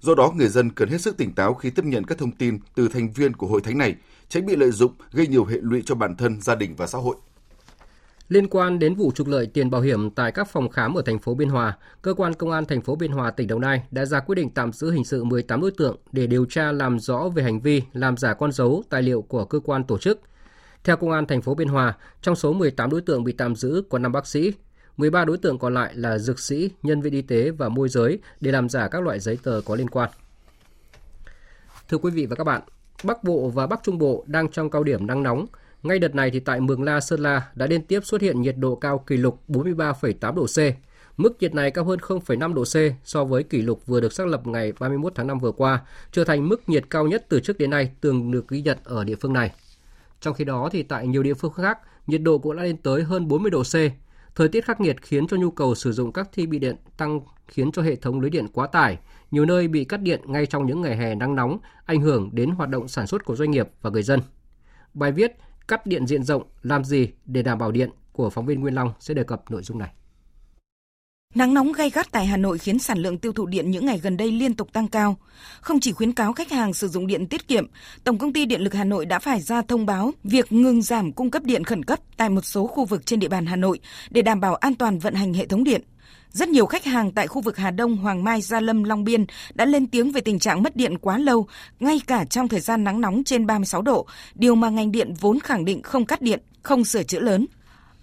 Do 0.00 0.14
đó, 0.14 0.32
người 0.36 0.48
dân 0.48 0.70
cần 0.70 0.88
hết 0.88 1.00
sức 1.00 1.16
tỉnh 1.16 1.34
táo 1.34 1.54
khi 1.54 1.70
tiếp 1.70 1.84
nhận 1.84 2.04
các 2.04 2.18
thông 2.18 2.32
tin 2.32 2.58
từ 2.74 2.88
thành 2.88 3.12
viên 3.12 3.32
của 3.32 3.46
hội 3.46 3.60
thánh 3.60 3.78
này, 3.78 3.94
tránh 4.28 4.46
bị 4.46 4.56
lợi 4.56 4.70
dụng 4.70 4.92
gây 5.12 5.26
nhiều 5.26 5.44
hệ 5.44 5.56
lụy 5.62 5.82
cho 5.86 5.94
bản 5.94 6.16
thân, 6.16 6.40
gia 6.40 6.54
đình 6.54 6.74
và 6.76 6.86
xã 6.86 6.98
hội. 6.98 7.16
Liên 8.28 8.48
quan 8.48 8.78
đến 8.78 8.94
vụ 8.94 9.12
trục 9.14 9.26
lợi 9.26 9.46
tiền 9.46 9.70
bảo 9.70 9.80
hiểm 9.80 10.10
tại 10.10 10.32
các 10.32 10.48
phòng 10.48 10.68
khám 10.68 10.94
ở 10.94 11.02
thành 11.06 11.18
phố 11.18 11.34
Biên 11.34 11.48
Hòa, 11.48 11.78
cơ 12.02 12.14
quan 12.14 12.34
công 12.34 12.50
an 12.50 12.64
thành 12.64 12.80
phố 12.80 12.96
Biên 12.96 13.12
Hòa 13.12 13.30
tỉnh 13.30 13.48
Đồng 13.48 13.60
Nai 13.60 13.82
đã 13.90 14.04
ra 14.04 14.20
quyết 14.20 14.34
định 14.34 14.50
tạm 14.50 14.72
giữ 14.72 14.90
hình 14.90 15.04
sự 15.04 15.24
18 15.24 15.60
đối 15.60 15.70
tượng 15.70 15.96
để 16.12 16.26
điều 16.26 16.44
tra 16.44 16.72
làm 16.72 16.98
rõ 16.98 17.28
về 17.34 17.42
hành 17.42 17.60
vi 17.60 17.82
làm 17.92 18.16
giả 18.16 18.34
con 18.34 18.52
dấu 18.52 18.82
tài 18.90 19.02
liệu 19.02 19.22
của 19.22 19.44
cơ 19.44 19.60
quan 19.60 19.84
tổ 19.84 19.98
chức. 19.98 20.20
Theo 20.84 20.96
công 20.96 21.10
an 21.10 21.26
thành 21.26 21.42
phố 21.42 21.54
Biên 21.54 21.68
Hòa, 21.68 21.94
trong 22.22 22.36
số 22.36 22.52
18 22.52 22.90
đối 22.90 23.00
tượng 23.00 23.24
bị 23.24 23.32
tạm 23.32 23.56
giữ 23.56 23.82
có 23.90 23.98
5 23.98 24.12
bác 24.12 24.26
sĩ, 24.26 24.52
13 24.96 25.24
đối 25.24 25.38
tượng 25.38 25.58
còn 25.58 25.74
lại 25.74 25.94
là 25.94 26.18
dược 26.18 26.40
sĩ, 26.40 26.70
nhân 26.82 27.00
viên 27.00 27.12
y 27.12 27.22
tế 27.22 27.50
và 27.50 27.68
môi 27.68 27.88
giới 27.88 28.18
để 28.40 28.52
làm 28.52 28.68
giả 28.68 28.88
các 28.88 29.02
loại 29.02 29.20
giấy 29.20 29.38
tờ 29.42 29.60
có 29.64 29.74
liên 29.74 29.88
quan. 29.88 30.10
Thưa 31.88 31.98
quý 31.98 32.10
vị 32.10 32.26
và 32.26 32.36
các 32.36 32.44
bạn, 32.44 32.62
Bắc 33.04 33.24
Bộ 33.24 33.48
và 33.48 33.66
Bắc 33.66 33.80
Trung 33.82 33.98
Bộ 33.98 34.24
đang 34.26 34.48
trong 34.48 34.70
cao 34.70 34.84
điểm 34.84 35.06
nắng 35.06 35.22
nóng. 35.22 35.46
Ngay 35.82 35.98
đợt 35.98 36.14
này 36.14 36.30
thì 36.30 36.40
tại 36.40 36.60
Mường 36.60 36.82
La, 36.82 37.00
Sơn 37.00 37.20
La 37.20 37.48
đã 37.54 37.66
liên 37.66 37.82
tiếp 37.82 38.00
xuất 38.04 38.20
hiện 38.20 38.42
nhiệt 38.42 38.56
độ 38.58 38.74
cao 38.74 38.98
kỷ 38.98 39.16
lục 39.16 39.40
43,8 39.48 40.34
độ 40.34 40.46
C. 40.46 40.58
Mức 41.16 41.36
nhiệt 41.40 41.54
này 41.54 41.70
cao 41.70 41.84
hơn 41.84 41.98
0,5 41.98 42.54
độ 42.54 42.64
C 42.64 42.76
so 43.04 43.24
với 43.24 43.42
kỷ 43.42 43.62
lục 43.62 43.86
vừa 43.86 44.00
được 44.00 44.12
xác 44.12 44.26
lập 44.26 44.46
ngày 44.46 44.72
31 44.80 45.12
tháng 45.14 45.26
5 45.26 45.38
vừa 45.38 45.52
qua, 45.52 45.82
trở 46.12 46.24
thành 46.24 46.48
mức 46.48 46.68
nhiệt 46.68 46.84
cao 46.90 47.06
nhất 47.06 47.26
từ 47.28 47.40
trước 47.40 47.58
đến 47.58 47.70
nay 47.70 47.90
từng 48.00 48.30
được 48.30 48.48
ghi 48.48 48.62
nhận 48.62 48.78
ở 48.84 49.04
địa 49.04 49.16
phương 49.20 49.32
này. 49.32 49.52
Trong 50.20 50.34
khi 50.34 50.44
đó 50.44 50.68
thì 50.72 50.82
tại 50.82 51.06
nhiều 51.06 51.22
địa 51.22 51.34
phương 51.34 51.52
khác, 51.52 51.78
nhiệt 52.06 52.22
độ 52.22 52.38
cũng 52.38 52.56
đã 52.56 52.62
lên 52.62 52.76
tới 52.76 53.02
hơn 53.02 53.28
40 53.28 53.50
độ 53.50 53.62
C, 53.62 53.74
Thời 54.34 54.48
tiết 54.48 54.64
khắc 54.64 54.80
nghiệt 54.80 54.96
khiến 55.02 55.26
cho 55.26 55.36
nhu 55.36 55.50
cầu 55.50 55.74
sử 55.74 55.92
dụng 55.92 56.12
các 56.12 56.32
thiết 56.32 56.46
bị 56.46 56.58
điện 56.58 56.76
tăng 56.96 57.20
khiến 57.48 57.72
cho 57.72 57.82
hệ 57.82 57.96
thống 57.96 58.20
lưới 58.20 58.30
điện 58.30 58.46
quá 58.52 58.66
tải, 58.66 58.98
nhiều 59.30 59.44
nơi 59.44 59.68
bị 59.68 59.84
cắt 59.84 60.00
điện 60.00 60.20
ngay 60.26 60.46
trong 60.46 60.66
những 60.66 60.80
ngày 60.80 60.96
hè 60.96 61.14
nắng 61.14 61.34
nóng, 61.34 61.58
ảnh 61.84 62.00
hưởng 62.00 62.30
đến 62.32 62.50
hoạt 62.50 62.68
động 62.68 62.88
sản 62.88 63.06
xuất 63.06 63.24
của 63.24 63.36
doanh 63.36 63.50
nghiệp 63.50 63.68
và 63.82 63.90
người 63.90 64.02
dân. 64.02 64.20
Bài 64.94 65.12
viết 65.12 65.32
Cắt 65.68 65.86
điện 65.86 66.06
diện 66.06 66.22
rộng 66.22 66.42
làm 66.62 66.84
gì 66.84 67.08
để 67.24 67.42
đảm 67.42 67.58
bảo 67.58 67.72
điện 67.72 67.90
của 68.12 68.30
phóng 68.30 68.46
viên 68.46 68.60
Nguyên 68.60 68.74
Long 68.74 68.92
sẽ 69.00 69.14
đề 69.14 69.24
cập 69.24 69.50
nội 69.50 69.62
dung 69.62 69.78
này. 69.78 69.92
Nắng 71.34 71.54
nóng 71.54 71.72
gay 71.72 71.90
gắt 71.90 72.12
tại 72.12 72.26
Hà 72.26 72.36
Nội 72.36 72.58
khiến 72.58 72.78
sản 72.78 72.98
lượng 72.98 73.18
tiêu 73.18 73.32
thụ 73.32 73.46
điện 73.46 73.70
những 73.70 73.86
ngày 73.86 73.98
gần 73.98 74.16
đây 74.16 74.32
liên 74.32 74.54
tục 74.54 74.72
tăng 74.72 74.88
cao. 74.88 75.16
Không 75.60 75.80
chỉ 75.80 75.92
khuyến 75.92 76.12
cáo 76.12 76.32
khách 76.32 76.50
hàng 76.50 76.74
sử 76.74 76.88
dụng 76.88 77.06
điện 77.06 77.26
tiết 77.26 77.48
kiệm, 77.48 77.66
Tổng 78.04 78.18
công 78.18 78.32
ty 78.32 78.46
Điện 78.46 78.60
lực 78.60 78.74
Hà 78.74 78.84
Nội 78.84 79.06
đã 79.06 79.18
phải 79.18 79.40
ra 79.40 79.62
thông 79.62 79.86
báo 79.86 80.12
việc 80.24 80.52
ngừng 80.52 80.82
giảm 80.82 81.12
cung 81.12 81.30
cấp 81.30 81.42
điện 81.42 81.64
khẩn 81.64 81.84
cấp 81.84 81.98
tại 82.16 82.28
một 82.28 82.44
số 82.44 82.66
khu 82.66 82.84
vực 82.84 83.06
trên 83.06 83.20
địa 83.20 83.28
bàn 83.28 83.46
Hà 83.46 83.56
Nội 83.56 83.78
để 84.10 84.22
đảm 84.22 84.40
bảo 84.40 84.54
an 84.54 84.74
toàn 84.74 84.98
vận 84.98 85.14
hành 85.14 85.34
hệ 85.34 85.46
thống 85.46 85.64
điện. 85.64 85.82
Rất 86.30 86.48
nhiều 86.48 86.66
khách 86.66 86.84
hàng 86.84 87.12
tại 87.12 87.26
khu 87.26 87.40
vực 87.40 87.56
Hà 87.56 87.70
Đông, 87.70 87.96
Hoàng 87.96 88.24
Mai, 88.24 88.40
Gia 88.40 88.60
Lâm, 88.60 88.84
Long 88.84 89.04
Biên 89.04 89.26
đã 89.54 89.64
lên 89.64 89.86
tiếng 89.86 90.12
về 90.12 90.20
tình 90.20 90.38
trạng 90.38 90.62
mất 90.62 90.76
điện 90.76 90.98
quá 90.98 91.18
lâu, 91.18 91.46
ngay 91.80 92.00
cả 92.06 92.24
trong 92.24 92.48
thời 92.48 92.60
gian 92.60 92.84
nắng 92.84 93.00
nóng 93.00 93.24
trên 93.24 93.46
36 93.46 93.82
độ, 93.82 94.06
điều 94.34 94.54
mà 94.54 94.70
ngành 94.70 94.92
điện 94.92 95.14
vốn 95.20 95.40
khẳng 95.40 95.64
định 95.64 95.82
không 95.82 96.06
cắt 96.06 96.22
điện, 96.22 96.40
không 96.62 96.84
sửa 96.84 97.02
chữa 97.02 97.20
lớn. 97.20 97.46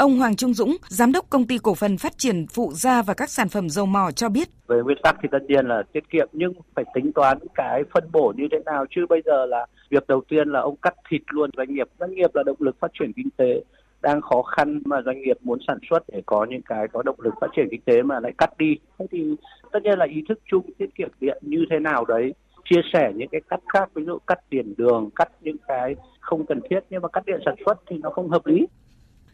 Ông 0.01 0.17
Hoàng 0.17 0.35
Trung 0.35 0.53
Dũng, 0.53 0.77
giám 0.87 1.11
đốc 1.11 1.29
công 1.29 1.47
ty 1.47 1.57
cổ 1.63 1.75
phần 1.75 1.97
phát 1.97 2.17
triển 2.17 2.47
phụ 2.47 2.71
gia 2.73 3.01
và 3.01 3.13
các 3.13 3.29
sản 3.29 3.49
phẩm 3.49 3.69
dầu 3.69 3.85
mỏ 3.85 4.11
cho 4.11 4.29
biết. 4.29 4.47
Về 4.67 4.81
nguyên 4.83 4.97
tắc 5.03 5.15
thì 5.23 5.29
tất 5.31 5.39
nhiên 5.47 5.65
là 5.67 5.83
tiết 5.93 6.09
kiệm 6.09 6.27
nhưng 6.33 6.53
phải 6.75 6.85
tính 6.93 7.11
toán 7.13 7.37
cái 7.55 7.83
phân 7.93 8.03
bổ 8.11 8.33
như 8.37 8.47
thế 8.51 8.57
nào 8.65 8.85
chứ 8.95 9.05
bây 9.09 9.21
giờ 9.25 9.45
là 9.45 9.65
việc 9.89 10.07
đầu 10.07 10.21
tiên 10.29 10.49
là 10.49 10.59
ông 10.59 10.75
cắt 10.75 10.93
thịt 11.09 11.21
luôn 11.27 11.49
doanh 11.57 11.73
nghiệp. 11.73 11.87
Doanh 11.99 12.11
nghiệp 12.11 12.35
là 12.35 12.43
động 12.43 12.55
lực 12.59 12.75
phát 12.79 12.91
triển 12.99 13.13
kinh 13.15 13.29
tế 13.37 13.63
đang 14.01 14.21
khó 14.21 14.41
khăn 14.41 14.81
mà 14.85 15.01
doanh 15.05 15.21
nghiệp 15.21 15.37
muốn 15.41 15.59
sản 15.67 15.77
xuất 15.89 16.03
để 16.07 16.21
có 16.25 16.45
những 16.49 16.61
cái 16.61 16.87
có 16.93 17.01
động 17.03 17.21
lực 17.21 17.33
phát 17.41 17.47
triển 17.55 17.67
kinh 17.71 17.81
tế 17.81 18.01
mà 18.01 18.19
lại 18.19 18.31
cắt 18.37 18.57
đi. 18.57 18.75
Thế 18.99 19.05
thì 19.11 19.35
tất 19.71 19.79
nhiên 19.83 19.99
là 19.99 20.05
ý 20.05 20.23
thức 20.29 20.39
chung 20.51 20.69
tiết 20.77 20.95
kiệm 20.95 21.09
điện 21.19 21.37
như 21.41 21.65
thế 21.69 21.79
nào 21.79 22.05
đấy 22.05 22.33
chia 22.69 22.81
sẻ 22.93 23.11
những 23.15 23.29
cái 23.31 23.41
cắt 23.49 23.59
khác 23.73 23.89
ví 23.93 24.03
dụ 24.05 24.17
cắt 24.27 24.39
tiền 24.49 24.73
đường 24.77 25.09
cắt 25.15 25.29
những 25.41 25.57
cái 25.67 25.95
không 26.19 26.45
cần 26.45 26.59
thiết 26.69 26.79
nhưng 26.89 27.01
mà 27.01 27.07
cắt 27.07 27.25
điện 27.25 27.39
sản 27.45 27.55
xuất 27.65 27.79
thì 27.89 27.97
nó 27.97 28.09
không 28.09 28.29
hợp 28.29 28.45
lý 28.45 28.67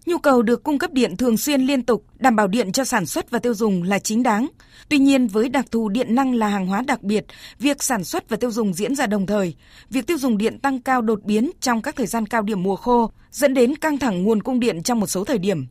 Nhu 0.08 0.18
cầu 0.18 0.42
được 0.42 0.64
cung 0.64 0.80
cấp 0.80 0.92
điện 0.94 1.18
thường 1.18 1.38
xuyên 1.38 1.62
liên 1.62 1.84
tục, 1.84 2.06
đảm 2.20 2.36
bảo 2.36 2.48
điện 2.48 2.72
cho 2.72 2.84
sản 2.84 3.06
xuất 3.06 3.30
và 3.30 3.40
tiêu 3.40 3.54
dùng 3.54 3.84
là 3.84 4.00
chính 4.00 4.24
đáng. 4.24 4.48
Tuy 4.90 4.98
nhiên, 4.98 5.28
với 5.28 5.50
đặc 5.50 5.66
thù 5.72 5.90
điện 5.90 6.16
năng 6.16 6.36
là 6.36 6.48
hàng 6.48 6.68
hóa 6.68 6.84
đặc 6.88 7.04
biệt, 7.04 7.26
việc 7.60 7.84
sản 7.84 8.04
xuất 8.04 8.30
và 8.30 8.38
tiêu 8.38 8.52
dùng 8.52 8.74
diễn 8.74 8.96
ra 8.96 9.08
đồng 9.08 9.26
thời, 9.26 9.56
việc 9.90 10.08
tiêu 10.08 10.18
dùng 10.18 10.38
điện 10.38 10.60
tăng 10.60 10.82
cao 10.82 11.02
đột 11.02 11.24
biến 11.24 11.52
trong 11.62 11.82
các 11.82 11.96
thời 11.96 12.08
gian 12.08 12.26
cao 12.26 12.42
điểm 12.42 12.64
mùa 12.64 12.76
khô, 12.76 13.12
dẫn 13.32 13.54
đến 13.54 13.76
căng 13.76 13.98
thẳng 13.98 14.24
nguồn 14.24 14.44
cung 14.44 14.60
điện 14.60 14.84
trong 14.84 15.00
một 15.00 15.08
số 15.08 15.24
thời 15.24 15.38
điểm. 15.38 15.68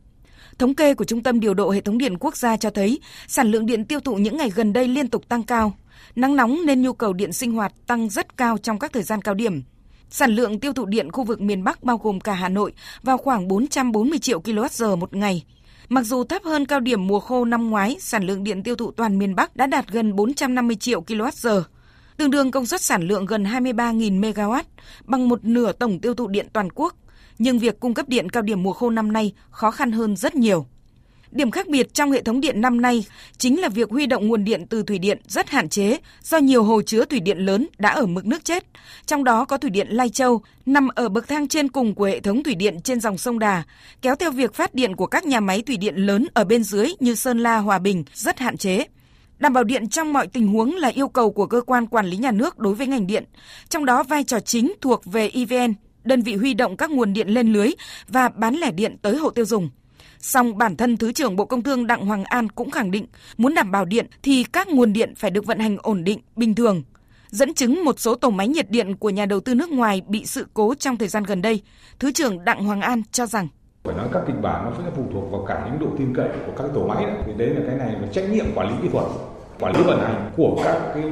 Thống 0.59 0.75
kê 0.75 0.93
của 0.93 1.05
Trung 1.05 1.23
tâm 1.23 1.39
Điều 1.39 1.53
độ 1.53 1.71
Hệ 1.71 1.81
thống 1.81 1.97
Điện 1.97 2.17
Quốc 2.19 2.37
gia 2.37 2.57
cho 2.57 2.69
thấy, 2.69 2.99
sản 3.27 3.51
lượng 3.51 3.65
điện 3.65 3.85
tiêu 3.85 3.99
thụ 3.99 4.15
những 4.15 4.37
ngày 4.37 4.49
gần 4.49 4.73
đây 4.73 4.87
liên 4.87 5.07
tục 5.07 5.29
tăng 5.29 5.43
cao. 5.43 5.73
Nắng 6.15 6.35
nóng 6.35 6.65
nên 6.65 6.81
nhu 6.81 6.93
cầu 6.93 7.13
điện 7.13 7.33
sinh 7.33 7.51
hoạt 7.51 7.73
tăng 7.87 8.09
rất 8.09 8.37
cao 8.37 8.57
trong 8.57 8.79
các 8.79 8.93
thời 8.93 9.03
gian 9.03 9.21
cao 9.21 9.33
điểm. 9.33 9.63
Sản 10.09 10.31
lượng 10.31 10.59
tiêu 10.59 10.73
thụ 10.73 10.85
điện 10.85 11.11
khu 11.11 11.23
vực 11.23 11.41
miền 11.41 11.63
Bắc 11.63 11.83
bao 11.83 11.97
gồm 11.97 12.19
cả 12.19 12.33
Hà 12.33 12.49
Nội 12.49 12.73
vào 13.03 13.17
khoảng 13.17 13.47
440 13.47 14.19
triệu 14.19 14.41
kWh 14.41 14.97
một 14.97 15.15
ngày. 15.15 15.43
Mặc 15.89 16.05
dù 16.05 16.23
thấp 16.23 16.43
hơn 16.43 16.65
cao 16.65 16.79
điểm 16.79 17.07
mùa 17.07 17.19
khô 17.19 17.45
năm 17.45 17.69
ngoái, 17.69 17.97
sản 17.99 18.23
lượng 18.23 18.43
điện 18.43 18.63
tiêu 18.63 18.75
thụ 18.75 18.91
toàn 18.91 19.19
miền 19.19 19.35
Bắc 19.35 19.55
đã 19.55 19.67
đạt 19.67 19.87
gần 19.87 20.15
450 20.15 20.75
triệu 20.75 21.01
kWh, 21.01 21.61
tương 22.17 22.31
đương 22.31 22.51
công 22.51 22.65
suất 22.65 22.81
sản 22.81 23.01
lượng 23.07 23.25
gần 23.25 23.43
23.000 23.43 24.21
MW, 24.21 24.63
bằng 25.03 25.29
một 25.29 25.45
nửa 25.45 25.71
tổng 25.71 25.99
tiêu 25.99 26.13
thụ 26.13 26.27
điện 26.27 26.47
toàn 26.53 26.69
quốc. 26.75 26.95
Nhưng 27.39 27.59
việc 27.59 27.79
cung 27.79 27.93
cấp 27.93 28.09
điện 28.09 28.29
cao 28.29 28.43
điểm 28.43 28.63
mùa 28.63 28.73
khô 28.73 28.89
năm 28.89 29.13
nay 29.13 29.33
khó 29.49 29.71
khăn 29.71 29.91
hơn 29.91 30.15
rất 30.15 30.35
nhiều. 30.35 30.65
Điểm 31.31 31.51
khác 31.51 31.67
biệt 31.67 31.93
trong 31.93 32.11
hệ 32.11 32.21
thống 32.21 32.41
điện 32.41 32.61
năm 32.61 32.81
nay 32.81 33.05
chính 33.37 33.61
là 33.61 33.69
việc 33.69 33.89
huy 33.89 34.05
động 34.05 34.27
nguồn 34.27 34.43
điện 34.43 34.65
từ 34.69 34.83
thủy 34.83 34.99
điện 34.99 35.21
rất 35.27 35.49
hạn 35.49 35.69
chế 35.69 35.97
do 36.23 36.37
nhiều 36.37 36.63
hồ 36.63 36.81
chứa 36.81 37.05
thủy 37.05 37.19
điện 37.19 37.37
lớn 37.37 37.67
đã 37.77 37.89
ở 37.89 38.05
mực 38.05 38.25
nước 38.25 38.45
chết. 38.45 38.65
Trong 39.05 39.23
đó 39.23 39.45
có 39.45 39.57
thủy 39.57 39.69
điện 39.69 39.87
Lai 39.89 40.09
Châu 40.09 40.41
nằm 40.65 40.87
ở 40.87 41.09
bậc 41.09 41.27
thang 41.27 41.47
trên 41.47 41.69
cùng 41.69 41.95
của 41.95 42.05
hệ 42.05 42.19
thống 42.19 42.43
thủy 42.43 42.55
điện 42.55 42.81
trên 42.81 42.99
dòng 42.99 43.17
sông 43.17 43.39
Đà, 43.39 43.63
kéo 44.01 44.15
theo 44.15 44.31
việc 44.31 44.53
phát 44.53 44.75
điện 44.75 44.95
của 44.95 45.05
các 45.07 45.25
nhà 45.25 45.39
máy 45.39 45.61
thủy 45.61 45.77
điện 45.77 45.95
lớn 45.95 46.25
ở 46.33 46.43
bên 46.43 46.63
dưới 46.63 46.87
như 46.99 47.15
Sơn 47.15 47.39
La, 47.39 47.57
Hòa 47.57 47.79
Bình 47.79 48.03
rất 48.13 48.39
hạn 48.39 48.57
chế. 48.57 48.85
Đảm 49.39 49.53
bảo 49.53 49.63
điện 49.63 49.89
trong 49.89 50.13
mọi 50.13 50.27
tình 50.27 50.47
huống 50.47 50.75
là 50.75 50.87
yêu 50.87 51.07
cầu 51.07 51.31
của 51.31 51.45
cơ 51.45 51.61
quan 51.61 51.87
quản 51.87 52.05
lý 52.05 52.17
nhà 52.17 52.31
nước 52.31 52.59
đối 52.59 52.75
với 52.75 52.87
ngành 52.87 53.07
điện, 53.07 53.23
trong 53.69 53.85
đó 53.85 54.03
vai 54.03 54.23
trò 54.23 54.39
chính 54.39 54.73
thuộc 54.81 55.05
về 55.05 55.29
EVN, 55.29 55.73
đơn 56.03 56.21
vị 56.21 56.35
huy 56.35 56.53
động 56.53 56.77
các 56.77 56.91
nguồn 56.91 57.13
điện 57.13 57.27
lên 57.27 57.53
lưới 57.53 57.69
và 58.07 58.29
bán 58.29 58.55
lẻ 58.55 58.71
điện 58.71 58.97
tới 59.01 59.17
hộ 59.17 59.29
tiêu 59.29 59.45
dùng. 59.45 59.69
Song 60.19 60.57
bản 60.57 60.75
thân 60.75 60.97
Thứ 60.97 61.11
trưởng 61.11 61.35
Bộ 61.35 61.45
Công 61.45 61.63
Thương 61.63 61.87
Đặng 61.87 62.05
Hoàng 62.05 62.23
An 62.23 62.49
cũng 62.49 62.71
khẳng 62.71 62.91
định 62.91 63.05
muốn 63.37 63.55
đảm 63.55 63.71
bảo 63.71 63.85
điện 63.85 64.07
thì 64.23 64.43
các 64.43 64.67
nguồn 64.67 64.93
điện 64.93 65.13
phải 65.17 65.31
được 65.31 65.45
vận 65.45 65.59
hành 65.59 65.77
ổn 65.81 66.03
định, 66.03 66.19
bình 66.35 66.55
thường. 66.55 66.83
Dẫn 67.29 67.53
chứng 67.53 67.85
một 67.85 67.99
số 67.99 68.15
tổ 68.15 68.29
máy 68.29 68.47
nhiệt 68.47 68.71
điện 68.71 68.95
của 68.95 69.09
nhà 69.09 69.25
đầu 69.25 69.39
tư 69.39 69.53
nước 69.53 69.69
ngoài 69.69 70.01
bị 70.07 70.25
sự 70.25 70.47
cố 70.53 70.75
trong 70.75 70.97
thời 70.97 71.07
gian 71.07 71.23
gần 71.23 71.41
đây, 71.41 71.61
Thứ 71.99 72.11
trưởng 72.11 72.45
Đặng 72.45 72.63
Hoàng 72.63 72.81
An 72.81 73.01
cho 73.11 73.25
rằng 73.25 73.47
phải 73.83 73.95
nói 73.95 74.07
các 74.13 74.23
kịch 74.27 74.41
bản 74.41 74.65
nó 74.65 74.71
phải 74.77 74.91
phụ 74.95 75.05
thuộc 75.13 75.31
vào 75.31 75.45
cả 75.47 75.65
những 75.65 75.79
độ 75.79 75.95
tin 75.97 76.15
cậy 76.15 76.29
của 76.45 76.51
các 76.57 76.67
tổ 76.73 76.87
máy 76.87 77.05
đấy. 77.05 77.15
Thì 77.25 77.33
đấy 77.37 77.49
là 77.49 77.61
cái 77.67 77.77
này 77.77 77.91
là 78.01 78.07
trách 78.13 78.29
nhiệm 78.29 78.45
quản 78.55 78.67
lý 78.67 78.73
kỹ 78.81 78.89
thuật, 78.91 79.05
quản 79.59 79.75
lý 79.75 79.83
vận 79.83 79.99
hành 79.99 80.31
của 80.37 80.61
các 80.63 80.81
cái 80.93 81.03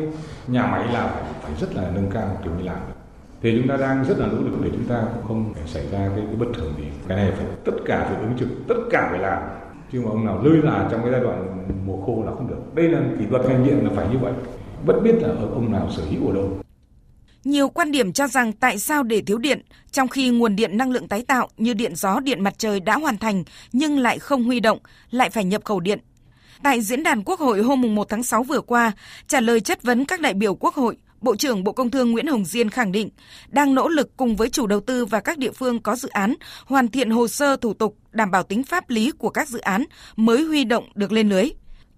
nhà 0.48 0.68
máy 0.68 0.94
là 0.94 1.24
phải 1.42 1.52
rất 1.62 1.76
là 1.76 1.92
nâng 1.96 2.12
cao 2.14 2.38
kiểu 2.44 2.54
như 2.58 2.64
làm 2.64 2.78
thì 3.46 3.52
chúng 3.58 3.68
ta 3.68 3.78
đang 3.78 4.06
rất 4.06 4.18
là 4.18 4.28
nỗ 4.28 4.38
lực 4.38 4.58
để 4.64 4.70
chúng 4.74 4.84
ta 4.84 5.04
cũng 5.14 5.24
không 5.28 5.54
phải 5.54 5.68
xảy 5.68 5.84
ra 5.92 6.10
cái, 6.16 6.26
cái 6.26 6.36
bất 6.36 6.46
thường 6.54 6.74
gì. 6.78 6.84
Cái 7.08 7.18
này 7.18 7.32
phải 7.38 7.46
tất 7.66 7.72
cả 7.86 8.06
phải 8.10 8.22
ứng 8.22 8.38
trực 8.40 8.50
tất 8.68 8.76
cả 8.92 9.08
phải 9.12 9.20
làm. 9.20 9.44
Chứ 9.92 10.02
mà 10.02 10.10
ông 10.10 10.26
nào 10.26 10.44
lơi 10.44 10.58
là 10.64 10.88
trong 10.92 11.02
cái 11.02 11.12
giai 11.12 11.22
đoạn 11.22 11.68
mùa 11.86 12.06
khô 12.06 12.24
là 12.26 12.32
không 12.32 12.48
được. 12.48 12.76
Đây 12.76 12.90
là 12.90 13.02
kỷ 13.20 13.26
luật 13.30 13.46
ngành 13.46 13.66
điện 13.66 13.80
là 13.84 13.90
phải 13.96 14.08
như 14.12 14.18
vậy. 14.18 14.34
Bất 14.86 14.94
biết 15.04 15.16
là 15.22 15.30
ông 15.30 15.72
nào 15.72 15.90
sở 15.98 16.04
hữu 16.12 16.28
ở 16.28 16.34
đâu. 16.34 16.58
Nhiều 17.44 17.70
quan 17.70 17.92
điểm 17.92 18.14
cho 18.14 18.28
rằng 18.28 18.54
tại 18.54 18.80
sao 18.80 19.04
để 19.04 19.22
thiếu 19.22 19.38
điện, 19.38 19.62
trong 19.92 20.08
khi 20.08 20.30
nguồn 20.30 20.56
điện 20.56 20.78
năng 20.78 20.92
lượng 20.92 21.08
tái 21.08 21.24
tạo 21.28 21.50
như 21.58 21.74
điện 21.74 21.96
gió, 21.96 22.20
điện 22.20 22.44
mặt 22.44 22.54
trời 22.58 22.80
đã 22.80 22.98
hoàn 22.98 23.18
thành 23.18 23.44
nhưng 23.74 24.00
lại 24.00 24.20
không 24.20 24.44
huy 24.44 24.60
động, 24.60 24.80
lại 25.12 25.30
phải 25.30 25.44
nhập 25.44 25.66
khẩu 25.66 25.80
điện. 25.80 26.00
Tại 26.64 26.82
diễn 26.82 27.04
đàn 27.04 27.24
Quốc 27.24 27.40
hội 27.40 27.62
hôm 27.62 27.96
1 27.96 28.10
tháng 28.10 28.24
6 28.24 28.44
vừa 28.44 28.62
qua, 28.62 28.92
trả 29.28 29.40
lời 29.40 29.60
chất 29.60 29.84
vấn 29.84 30.06
các 30.06 30.22
đại 30.22 30.34
biểu 30.34 30.56
Quốc 30.56 30.76
hội, 30.76 30.98
Bộ 31.26 31.36
trưởng 31.36 31.64
Bộ 31.64 31.72
Công 31.72 31.92
Thương 31.92 32.12
Nguyễn 32.12 32.28
Hồng 32.28 32.46
Diên 32.46 32.70
khẳng 32.70 32.92
định 32.92 33.10
đang 33.50 33.76
nỗ 33.76 33.88
lực 33.88 34.18
cùng 34.18 34.36
với 34.36 34.50
chủ 34.50 34.68
đầu 34.68 34.80
tư 34.80 35.06
và 35.06 35.20
các 35.20 35.38
địa 35.38 35.52
phương 35.52 35.80
có 35.80 35.96
dự 35.96 36.10
án 36.10 36.36
hoàn 36.66 36.88
thiện 36.88 37.10
hồ 37.10 37.28
sơ 37.28 37.56
thủ 37.56 37.74
tục 37.74 37.98
đảm 38.12 38.32
bảo 38.32 38.44
tính 38.44 38.64
pháp 38.64 38.90
lý 38.90 39.12
của 39.12 39.30
các 39.30 39.50
dự 39.50 39.60
án 39.60 39.84
mới 40.16 40.44
huy 40.44 40.64
động 40.64 40.90
được 40.96 41.12
lên 41.12 41.30
lưới. 41.30 41.50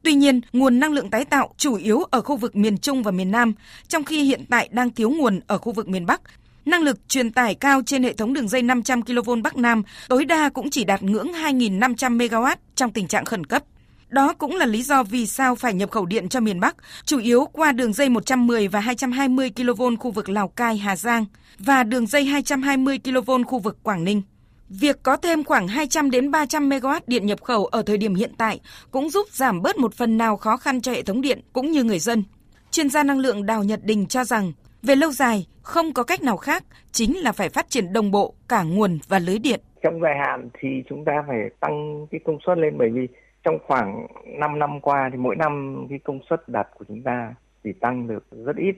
Tuy 0.03 0.13
nhiên, 0.13 0.41
nguồn 0.53 0.79
năng 0.79 0.93
lượng 0.93 1.09
tái 1.09 1.25
tạo 1.25 1.53
chủ 1.57 1.75
yếu 1.75 2.03
ở 2.03 2.21
khu 2.21 2.37
vực 2.37 2.55
miền 2.55 2.77
Trung 2.77 3.03
và 3.03 3.11
miền 3.11 3.31
Nam, 3.31 3.53
trong 3.87 4.03
khi 4.03 4.23
hiện 4.23 4.45
tại 4.49 4.69
đang 4.71 4.89
thiếu 4.89 5.09
nguồn 5.09 5.39
ở 5.47 5.57
khu 5.57 5.71
vực 5.71 5.87
miền 5.87 6.05
Bắc. 6.05 6.21
Năng 6.65 6.83
lực 6.83 7.09
truyền 7.09 7.31
tải 7.31 7.55
cao 7.55 7.81
trên 7.85 8.03
hệ 8.03 8.13
thống 8.13 8.33
đường 8.33 8.47
dây 8.47 8.61
500 8.61 9.01
kV 9.01 9.31
Bắc 9.43 9.57
Nam 9.57 9.83
tối 10.09 10.25
đa 10.25 10.49
cũng 10.49 10.69
chỉ 10.69 10.83
đạt 10.83 11.03
ngưỡng 11.03 11.31
2.500 11.31 12.17
MW 12.17 12.55
trong 12.75 12.91
tình 12.91 13.07
trạng 13.07 13.25
khẩn 13.25 13.45
cấp. 13.45 13.63
Đó 14.09 14.33
cũng 14.33 14.55
là 14.55 14.65
lý 14.65 14.81
do 14.81 15.03
vì 15.03 15.27
sao 15.27 15.55
phải 15.55 15.73
nhập 15.73 15.91
khẩu 15.91 16.05
điện 16.05 16.29
cho 16.29 16.39
miền 16.39 16.59
Bắc, 16.59 16.75
chủ 17.05 17.19
yếu 17.19 17.45
qua 17.45 17.71
đường 17.71 17.93
dây 17.93 18.09
110 18.09 18.67
và 18.67 18.79
220 18.79 19.51
kV 19.55 19.81
khu 19.99 20.11
vực 20.11 20.29
Lào 20.29 20.47
Cai, 20.47 20.77
Hà 20.77 20.95
Giang 20.95 21.25
và 21.59 21.83
đường 21.83 22.07
dây 22.07 22.25
220 22.25 22.99
kV 22.99 23.31
khu 23.47 23.59
vực 23.59 23.77
Quảng 23.83 24.03
Ninh. 24.03 24.21
Việc 24.69 25.03
có 25.03 25.17
thêm 25.17 25.43
khoảng 25.43 25.67
200 25.67 26.11
đến 26.11 26.31
300 26.31 26.69
MW 26.69 26.99
điện 27.07 27.25
nhập 27.25 27.41
khẩu 27.41 27.65
ở 27.65 27.81
thời 27.81 27.97
điểm 27.97 28.15
hiện 28.15 28.31
tại 28.37 28.59
cũng 28.91 29.09
giúp 29.09 29.27
giảm 29.31 29.61
bớt 29.61 29.77
một 29.77 29.93
phần 29.93 30.17
nào 30.17 30.37
khó 30.37 30.57
khăn 30.57 30.81
cho 30.81 30.91
hệ 30.91 31.01
thống 31.01 31.21
điện 31.21 31.41
cũng 31.53 31.71
như 31.71 31.83
người 31.83 31.99
dân. 31.99 32.23
Chuyên 32.71 32.89
gia 32.89 33.03
năng 33.03 33.19
lượng 33.19 33.45
Đào 33.45 33.63
Nhật 33.63 33.79
Đình 33.83 34.05
cho 34.05 34.23
rằng, 34.23 34.53
về 34.83 34.95
lâu 34.95 35.11
dài, 35.11 35.47
không 35.61 35.93
có 35.93 36.03
cách 36.03 36.23
nào 36.23 36.37
khác, 36.37 36.63
chính 36.91 37.17
là 37.17 37.31
phải 37.31 37.49
phát 37.49 37.69
triển 37.69 37.93
đồng 37.93 38.11
bộ 38.11 38.33
cả 38.49 38.63
nguồn 38.63 38.99
và 39.07 39.19
lưới 39.19 39.39
điện. 39.39 39.59
Trong 39.83 40.01
dài 40.01 40.13
hạn 40.25 40.49
thì 40.59 40.67
chúng 40.89 41.05
ta 41.05 41.11
phải 41.27 41.37
tăng 41.59 42.07
cái 42.11 42.21
công 42.25 42.37
suất 42.45 42.57
lên 42.57 42.77
bởi 42.77 42.89
vì 42.93 43.07
trong 43.47 43.59
khoảng 43.67 44.07
5 44.25 44.59
năm 44.59 44.79
qua 44.81 45.09
thì 45.11 45.17
mỗi 45.17 45.35
năm 45.35 45.85
cái 45.89 45.99
công 45.99 46.19
suất 46.29 46.49
đặt 46.49 46.67
của 46.77 46.85
chúng 46.87 47.01
ta 47.01 47.35
chỉ 47.63 47.73
tăng 47.73 48.07
được 48.07 48.25
rất 48.45 48.55
ít, 48.55 48.75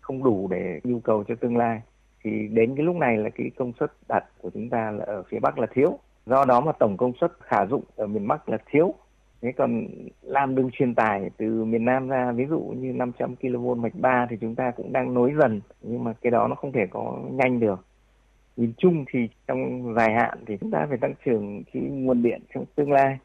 không 0.00 0.24
đủ 0.24 0.48
để 0.50 0.80
nhu 0.84 1.00
cầu 1.00 1.24
cho 1.24 1.34
tương 1.34 1.56
lai. 1.56 1.80
Thì 2.24 2.48
đến 2.48 2.76
cái 2.76 2.86
lúc 2.86 2.96
này 2.96 3.16
là 3.16 3.30
cái 3.30 3.50
công 3.56 3.72
suất 3.80 3.92
đặt 4.08 4.24
của 4.40 4.50
chúng 4.54 4.70
ta 4.70 4.90
là 4.90 5.04
ở 5.04 5.22
phía 5.28 5.38
Bắc 5.38 5.58
là 5.58 5.66
thiếu. 5.74 5.98
Do 6.26 6.44
đó 6.44 6.60
mà 6.60 6.72
tổng 6.72 6.96
công 6.96 7.12
suất 7.20 7.32
khả 7.40 7.66
dụng 7.66 7.84
ở 7.96 8.06
miền 8.06 8.28
Bắc 8.28 8.48
là 8.48 8.58
thiếu. 8.70 8.94
Thế 9.42 9.52
còn 9.52 9.86
làm 10.22 10.54
đường 10.54 10.70
truyền 10.72 10.94
tải 10.94 11.30
từ 11.36 11.64
miền 11.64 11.84
Nam 11.84 12.08
ra 12.08 12.32
ví 12.32 12.46
dụ 12.46 12.60
như 12.60 12.92
500 12.92 13.36
kV 13.36 13.76
mạch 13.76 13.94
3 14.00 14.26
thì 14.30 14.36
chúng 14.40 14.54
ta 14.54 14.70
cũng 14.70 14.92
đang 14.92 15.14
nối 15.14 15.32
dần 15.40 15.60
nhưng 15.82 16.04
mà 16.04 16.12
cái 16.22 16.30
đó 16.30 16.48
nó 16.48 16.54
không 16.54 16.72
thể 16.72 16.86
có 16.90 17.18
nhanh 17.30 17.60
được. 17.60 17.84
Nhìn 18.56 18.72
chung 18.76 19.04
thì 19.12 19.28
trong 19.46 19.94
dài 19.94 20.12
hạn 20.12 20.38
thì 20.46 20.56
chúng 20.60 20.70
ta 20.70 20.86
phải 20.88 20.98
tăng 20.98 21.14
trưởng 21.24 21.62
cái 21.72 21.82
nguồn 21.82 22.22
điện 22.22 22.42
trong 22.54 22.64
tương 22.76 22.92
lai 22.92 23.18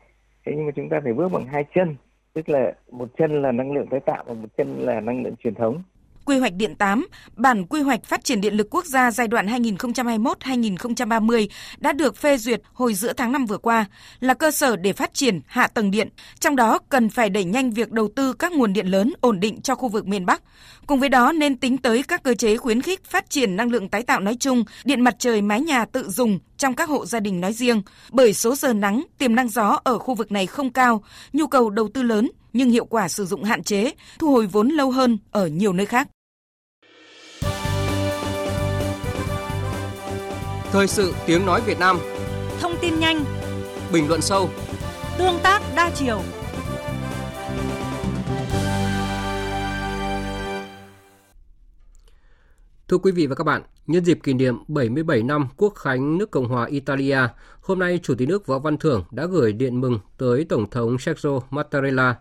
thế 0.46 0.52
nhưng 0.56 0.66
mà 0.66 0.72
chúng 0.76 0.90
ta 0.90 1.00
phải 1.04 1.14
bước 1.14 1.32
bằng 1.32 1.46
hai 1.46 1.66
chân 1.76 1.96
tức 2.34 2.50
là 2.50 2.74
một 2.92 3.10
chân 3.18 3.42
là 3.42 3.52
năng 3.52 3.72
lượng 3.72 3.88
tái 3.92 4.00
tạo 4.06 4.24
và 4.28 4.34
một 4.34 4.50
chân 4.58 4.80
là 4.80 5.00
năng 5.00 5.24
lượng 5.24 5.36
truyền 5.44 5.56
thống 5.56 5.84
Quy 6.26 6.40
hoạch 6.40 6.54
điện 6.54 6.76
8, 6.76 7.08
bản 7.36 7.66
quy 7.66 7.82
hoạch 7.82 8.04
phát 8.04 8.24
triển 8.24 8.42
điện 8.42 8.54
lực 8.54 8.68
quốc 8.72 8.86
gia 8.86 9.12
giai 9.12 9.28
đoạn 9.28 9.48
2021-2030 9.48 11.48
đã 11.78 11.94
được 11.94 12.18
phê 12.18 12.38
duyệt 12.38 12.62
hồi 12.74 12.94
giữa 12.94 13.14
tháng 13.14 13.32
5 13.32 13.46
vừa 13.46 13.58
qua, 13.58 13.86
là 14.20 14.34
cơ 14.34 14.52
sở 14.52 14.76
để 14.76 14.94
phát 14.94 15.14
triển 15.14 15.42
hạ 15.46 15.68
tầng 15.68 15.92
điện, 15.92 16.10
trong 16.40 16.56
đó 16.56 16.80
cần 16.90 17.10
phải 17.10 17.30
đẩy 17.30 17.44
nhanh 17.44 17.72
việc 17.72 17.92
đầu 17.92 18.10
tư 18.16 18.34
các 18.34 18.52
nguồn 18.52 18.74
điện 18.74 18.88
lớn 18.88 19.14
ổn 19.22 19.40
định 19.40 19.62
cho 19.62 19.76
khu 19.76 19.90
vực 19.90 20.08
miền 20.08 20.26
Bắc. 20.26 20.42
Cùng 20.88 21.00
với 21.00 21.10
đó 21.10 21.32
nên 21.32 21.58
tính 21.58 21.78
tới 21.78 22.04
các 22.08 22.24
cơ 22.24 22.34
chế 22.34 22.58
khuyến 22.58 22.82
khích 22.82 23.06
phát 23.06 23.30
triển 23.30 23.56
năng 23.56 23.72
lượng 23.72 23.90
tái 23.90 24.04
tạo 24.04 24.20
nói 24.20 24.36
chung, 24.40 24.64
điện 24.86 25.02
mặt 25.02 25.16
trời 25.20 25.42
mái 25.42 25.62
nhà 25.62 25.86
tự 25.86 26.10
dùng 26.10 26.40
trong 26.64 26.76
các 26.76 26.90
hộ 26.90 27.06
gia 27.06 27.20
đình 27.20 27.42
nói 27.42 27.54
riêng, 27.54 27.82
bởi 28.12 28.34
số 28.34 28.56
giờ 28.56 28.74
nắng, 28.74 29.04
tiềm 29.18 29.36
năng 29.36 29.50
gió 29.50 29.80
ở 29.84 29.98
khu 29.98 30.16
vực 30.16 30.32
này 30.32 30.48
không 30.48 30.74
cao, 30.74 31.04
nhu 31.34 31.48
cầu 31.48 31.70
đầu 31.70 31.90
tư 31.94 32.02
lớn 32.02 32.32
nhưng 32.54 32.70
hiệu 32.70 32.86
quả 32.86 33.08
sử 33.08 33.26
dụng 33.26 33.44
hạn 33.44 33.64
chế, 33.64 33.92
thu 34.20 34.32
hồi 34.32 34.48
vốn 34.48 34.70
lâu 34.70 34.92
hơn 34.92 35.18
ở 35.32 35.48
nhiều 35.48 35.74
nơi 35.74 35.86
khác. 35.86 36.08
Thời 40.72 40.88
sự 40.88 41.14
tiếng 41.26 41.46
nói 41.46 41.62
Việt 41.66 41.80
Nam. 41.80 42.00
Thông 42.60 42.76
tin 42.82 43.00
nhanh. 43.00 43.26
Bình 43.92 44.08
luận 44.08 44.22
sâu. 44.22 44.50
Tương 45.18 45.40
tác 45.44 45.62
đa 45.76 45.92
chiều 45.96 46.22
Thưa 52.94 52.98
quý 52.98 53.12
vị 53.12 53.28
và 53.28 53.36
các 53.36 53.44
bạn, 53.44 53.62
nhân 53.88 54.06
dịp 54.06 54.20
kỷ 54.24 54.34
niệm 54.34 54.56
77 54.68 55.24
năm 55.24 55.48
Quốc 55.58 55.76
khánh 55.76 56.18
nước 56.18 56.32
Cộng 56.32 56.48
hòa 56.48 56.66
Italia, 56.66 57.18
hôm 57.62 57.80
nay 57.80 58.00
Chủ 58.04 58.16
tịch 58.16 58.30
nước 58.30 58.48
Võ 58.48 58.60
Văn 58.60 58.78
Thưởng 58.78 59.04
đã 59.12 59.26
gửi 59.26 59.54
điện 59.54 59.82
mừng 59.82 60.00
tới 60.18 60.46
Tổng 60.50 60.70
thống 60.70 60.98
Sergio 61.00 61.40
Mattarella. 61.50 62.16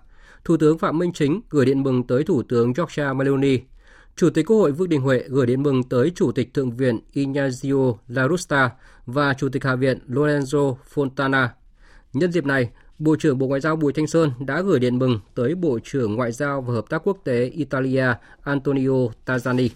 Thủ 0.45 0.57
tướng 0.57 0.79
Phạm 0.79 0.99
Minh 0.99 1.13
Chính 1.13 1.41
gửi 1.51 1.67
điện 1.67 1.83
mừng 1.83 2.07
tới 2.07 2.25
Thủ 2.25 2.43
tướng 2.43 2.75
Giorgia 2.75 3.13
Meloni. 3.13 3.59
Chủ 4.17 4.31
tịch 4.31 4.47
Quốc 4.47 4.57
hội 4.57 4.73
Vương 4.73 4.89
Đình 4.89 5.01
Huệ 5.01 5.25
gửi 5.29 5.47
điện 5.47 5.63
mừng 5.63 5.83
tới 5.83 6.13
Chủ 6.15 6.33
tịch 6.33 6.55
Thượng 6.55 6.77
viện 6.77 7.01
Ignazio 7.15 7.97
La 8.09 8.29
Rusta 8.29 8.71
và 9.07 9.35
Chủ 9.35 9.49
tịch 9.49 9.65
Hạ 9.65 9.75
viện 9.75 9.99
Lorenzo 10.09 10.77
Fontana. 10.95 11.49
Nhân 12.13 12.33
dịp 12.33 12.45
này, 12.47 12.71
Bộ 12.99 13.17
trưởng 13.17 13.39
Bộ 13.39 13.47
Ngoại 13.47 13.61
giao 13.61 13.77
Bùi 13.77 13.93
Thanh 13.93 14.07
Sơn 14.07 14.31
đã 14.39 14.61
gửi 14.61 14.81
điện 14.81 14.99
mừng 14.99 15.21
tới 15.35 15.55
Bộ 15.55 15.79
trưởng 15.85 16.15
Ngoại 16.15 16.33
giao 16.33 16.61
và 16.61 16.75
Hợp 16.75 16.85
tác 16.91 17.03
Quốc 17.05 17.19
tế 17.25 17.45
Italia 17.45 18.07
Antonio 18.43 19.09
Tajani. 19.27 19.69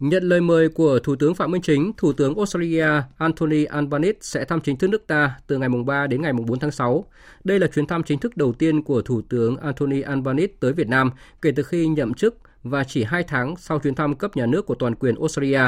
Nhận 0.00 0.22
lời 0.22 0.40
mời 0.40 0.68
của 0.68 0.98
Thủ 0.98 1.16
tướng 1.16 1.34
Phạm 1.34 1.50
Minh 1.50 1.62
Chính, 1.62 1.92
Thủ 1.96 2.12
tướng 2.12 2.36
Australia 2.36 2.86
Anthony 3.16 3.64
Albanese 3.64 4.18
sẽ 4.20 4.44
thăm 4.44 4.60
chính 4.60 4.76
thức 4.76 4.90
nước 4.90 5.06
ta 5.06 5.38
từ 5.46 5.58
ngày 5.58 5.68
3 5.86 6.06
đến 6.06 6.22
ngày 6.22 6.32
4 6.32 6.58
tháng 6.58 6.70
6. 6.70 7.04
Đây 7.44 7.58
là 7.58 7.66
chuyến 7.66 7.86
thăm 7.86 8.02
chính 8.02 8.18
thức 8.18 8.36
đầu 8.36 8.52
tiên 8.52 8.82
của 8.82 9.02
Thủ 9.02 9.22
tướng 9.28 9.56
Anthony 9.56 10.00
Albanese 10.00 10.52
tới 10.60 10.72
Việt 10.72 10.88
Nam 10.88 11.10
kể 11.42 11.50
từ 11.56 11.62
khi 11.62 11.86
nhậm 11.86 12.14
chức 12.14 12.36
và 12.62 12.84
chỉ 12.84 13.04
2 13.04 13.22
tháng 13.22 13.56
sau 13.56 13.78
chuyến 13.78 13.94
thăm 13.94 14.14
cấp 14.14 14.36
nhà 14.36 14.46
nước 14.46 14.66
của 14.66 14.74
toàn 14.74 14.94
quyền 14.94 15.14
Australia. 15.20 15.62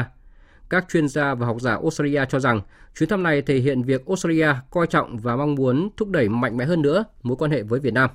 Các 0.69 0.85
chuyên 0.91 1.07
gia 1.07 1.33
và 1.33 1.45
học 1.45 1.57
giả 1.61 1.71
Australia 1.71 2.25
cho 2.29 2.39
rằng 2.39 2.61
chuyến 2.99 3.09
thăm 3.09 3.23
này 3.23 3.41
thể 3.41 3.57
hiện 3.57 3.83
việc 3.83 4.05
Australia 4.07 4.47
coi 4.69 4.87
trọng 4.87 5.17
và 5.17 5.35
mong 5.35 5.55
muốn 5.55 5.89
thúc 5.97 6.09
đẩy 6.09 6.29
mạnh 6.29 6.57
mẽ 6.57 6.65
hơn 6.65 6.81
nữa 6.81 7.03
mối 7.23 7.37
quan 7.37 7.51
hệ 7.51 7.63
với 7.63 7.79
Việt 7.79 7.93
Nam. 7.93 8.09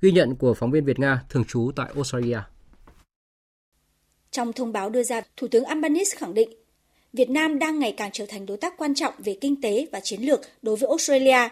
Ghi 0.00 0.12
nhận 0.12 0.36
của 0.36 0.54
phóng 0.54 0.70
viên 0.70 0.84
Việt 0.84 0.98
Nga 0.98 1.20
thường 1.30 1.44
trú 1.44 1.70
tại 1.76 1.90
Australia. 1.94 2.38
Trong 4.36 4.52
thông 4.52 4.72
báo 4.72 4.90
đưa 4.90 5.02
ra, 5.02 5.22
Thủ 5.36 5.48
tướng 5.48 5.64
Albanese 5.64 6.16
khẳng 6.16 6.34
định 6.34 6.50
Việt 7.12 7.30
Nam 7.30 7.58
đang 7.58 7.78
ngày 7.78 7.94
càng 7.96 8.10
trở 8.12 8.26
thành 8.26 8.46
đối 8.46 8.56
tác 8.56 8.76
quan 8.78 8.94
trọng 8.94 9.14
về 9.18 9.38
kinh 9.40 9.60
tế 9.60 9.86
và 9.92 10.00
chiến 10.00 10.22
lược 10.22 10.40
đối 10.62 10.76
với 10.76 10.88
Australia. 10.88 11.48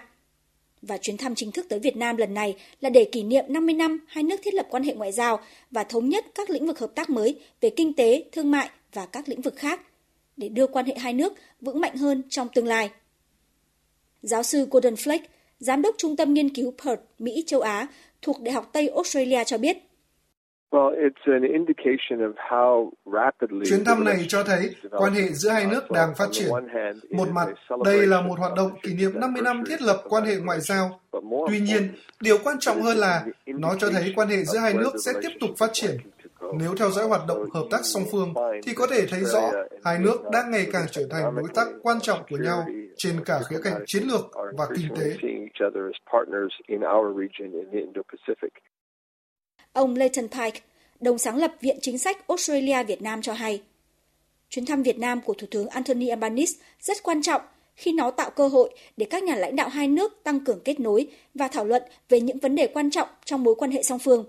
Và 0.82 0.96
chuyến 0.96 1.16
thăm 1.16 1.34
chính 1.34 1.52
thức 1.52 1.66
tới 1.68 1.78
Việt 1.78 1.96
Nam 1.96 2.16
lần 2.16 2.34
này 2.34 2.56
là 2.80 2.90
để 2.90 3.04
kỷ 3.12 3.22
niệm 3.22 3.44
50 3.48 3.74
năm 3.74 4.00
hai 4.08 4.24
nước 4.24 4.36
thiết 4.42 4.54
lập 4.54 4.66
quan 4.70 4.82
hệ 4.82 4.94
ngoại 4.94 5.12
giao 5.12 5.40
và 5.70 5.84
thống 5.84 6.08
nhất 6.08 6.24
các 6.34 6.50
lĩnh 6.50 6.66
vực 6.66 6.78
hợp 6.78 6.92
tác 6.94 7.10
mới 7.10 7.40
về 7.60 7.70
kinh 7.70 7.92
tế, 7.92 8.24
thương 8.32 8.50
mại 8.50 8.70
và 8.92 9.06
các 9.06 9.28
lĩnh 9.28 9.40
vực 9.40 9.56
khác 9.56 9.80
để 10.36 10.48
đưa 10.48 10.66
quan 10.66 10.86
hệ 10.86 10.94
hai 10.98 11.12
nước 11.12 11.32
vững 11.60 11.80
mạnh 11.80 11.96
hơn 11.96 12.22
trong 12.28 12.48
tương 12.54 12.66
lai. 12.66 12.90
Giáo 14.22 14.42
sư 14.42 14.66
Gordon 14.70 14.94
Fleck, 14.94 15.20
Giám 15.58 15.82
đốc 15.82 15.94
Trung 15.98 16.16
tâm 16.16 16.34
Nghiên 16.34 16.54
cứu 16.54 16.74
Perth, 16.84 17.02
Mỹ, 17.18 17.44
châu 17.46 17.60
Á 17.60 17.86
thuộc 18.22 18.40
Đại 18.40 18.54
học 18.54 18.70
Tây 18.72 18.88
Australia 18.88 19.44
cho 19.44 19.58
biết– 19.58 19.78
Chuyến 23.66 23.84
thăm 23.84 24.04
này 24.04 24.24
cho 24.28 24.42
thấy 24.44 24.74
quan 24.90 25.12
hệ 25.12 25.28
giữa 25.28 25.50
hai 25.50 25.66
nước 25.66 25.90
đang 25.90 26.14
phát 26.14 26.28
triển. 26.32 26.48
Một 27.10 27.28
mặt, 27.32 27.46
đây 27.84 28.06
là 28.06 28.20
một 28.20 28.38
hoạt 28.38 28.52
động 28.56 28.70
kỷ 28.82 28.94
niệm 28.94 29.20
50 29.20 29.42
năm 29.42 29.64
thiết 29.66 29.82
lập 29.82 30.02
quan 30.08 30.24
hệ 30.24 30.36
ngoại 30.36 30.60
giao. 30.60 31.00
Tuy 31.48 31.60
nhiên, 31.60 31.88
điều 32.20 32.38
quan 32.44 32.56
trọng 32.60 32.82
hơn 32.82 32.96
là 32.96 33.24
nó 33.46 33.74
cho 33.78 33.90
thấy 33.90 34.12
quan 34.16 34.28
hệ 34.28 34.44
giữa 34.44 34.58
hai 34.58 34.74
nước 34.74 34.92
sẽ 35.04 35.12
tiếp 35.22 35.30
tục 35.40 35.50
phát 35.58 35.70
triển. 35.72 35.96
Nếu 36.58 36.74
theo 36.78 36.90
dõi 36.90 37.04
hoạt 37.08 37.22
động 37.28 37.50
hợp 37.54 37.64
tác 37.70 37.80
song 37.82 38.02
phương, 38.12 38.34
thì 38.66 38.74
có 38.74 38.86
thể 38.86 39.06
thấy 39.10 39.20
rõ 39.20 39.50
hai 39.84 39.98
nước 39.98 40.16
đang 40.32 40.50
ngày 40.50 40.66
càng 40.72 40.86
trở 40.90 41.02
thành 41.10 41.34
đối 41.36 41.48
tác 41.54 41.66
quan 41.82 42.00
trọng 42.00 42.18
của 42.30 42.36
nhau 42.36 42.66
trên 42.96 43.24
cả 43.24 43.40
khía 43.50 43.56
cạnh 43.64 43.82
chiến 43.86 44.02
lược 44.02 44.30
và 44.56 44.66
kinh 44.76 44.88
tế. 45.00 45.16
Ông 49.74 49.96
Leighton 49.96 50.28
Pike, 50.28 50.60
đồng 51.00 51.18
sáng 51.18 51.36
lập 51.36 51.54
Viện 51.60 51.78
Chính 51.82 51.98
sách 51.98 52.28
Australia 52.28 52.82
Việt 52.82 53.02
Nam 53.02 53.22
cho 53.22 53.32
hay, 53.32 53.62
chuyến 54.50 54.66
thăm 54.66 54.82
Việt 54.82 54.98
Nam 54.98 55.20
của 55.20 55.34
Thủ 55.34 55.46
tướng 55.50 55.68
Anthony 55.68 56.08
Albanese 56.08 56.58
rất 56.80 57.02
quan 57.02 57.22
trọng 57.22 57.42
khi 57.76 57.92
nó 57.92 58.10
tạo 58.10 58.30
cơ 58.30 58.48
hội 58.48 58.74
để 58.96 59.06
các 59.10 59.22
nhà 59.22 59.36
lãnh 59.36 59.56
đạo 59.56 59.68
hai 59.68 59.88
nước 59.88 60.20
tăng 60.22 60.44
cường 60.44 60.60
kết 60.64 60.80
nối 60.80 61.06
và 61.34 61.48
thảo 61.48 61.64
luận 61.64 61.82
về 62.08 62.20
những 62.20 62.38
vấn 62.38 62.54
đề 62.54 62.66
quan 62.66 62.90
trọng 62.90 63.08
trong 63.24 63.44
mối 63.44 63.54
quan 63.54 63.70
hệ 63.70 63.82
song 63.82 63.98
phương. 63.98 64.24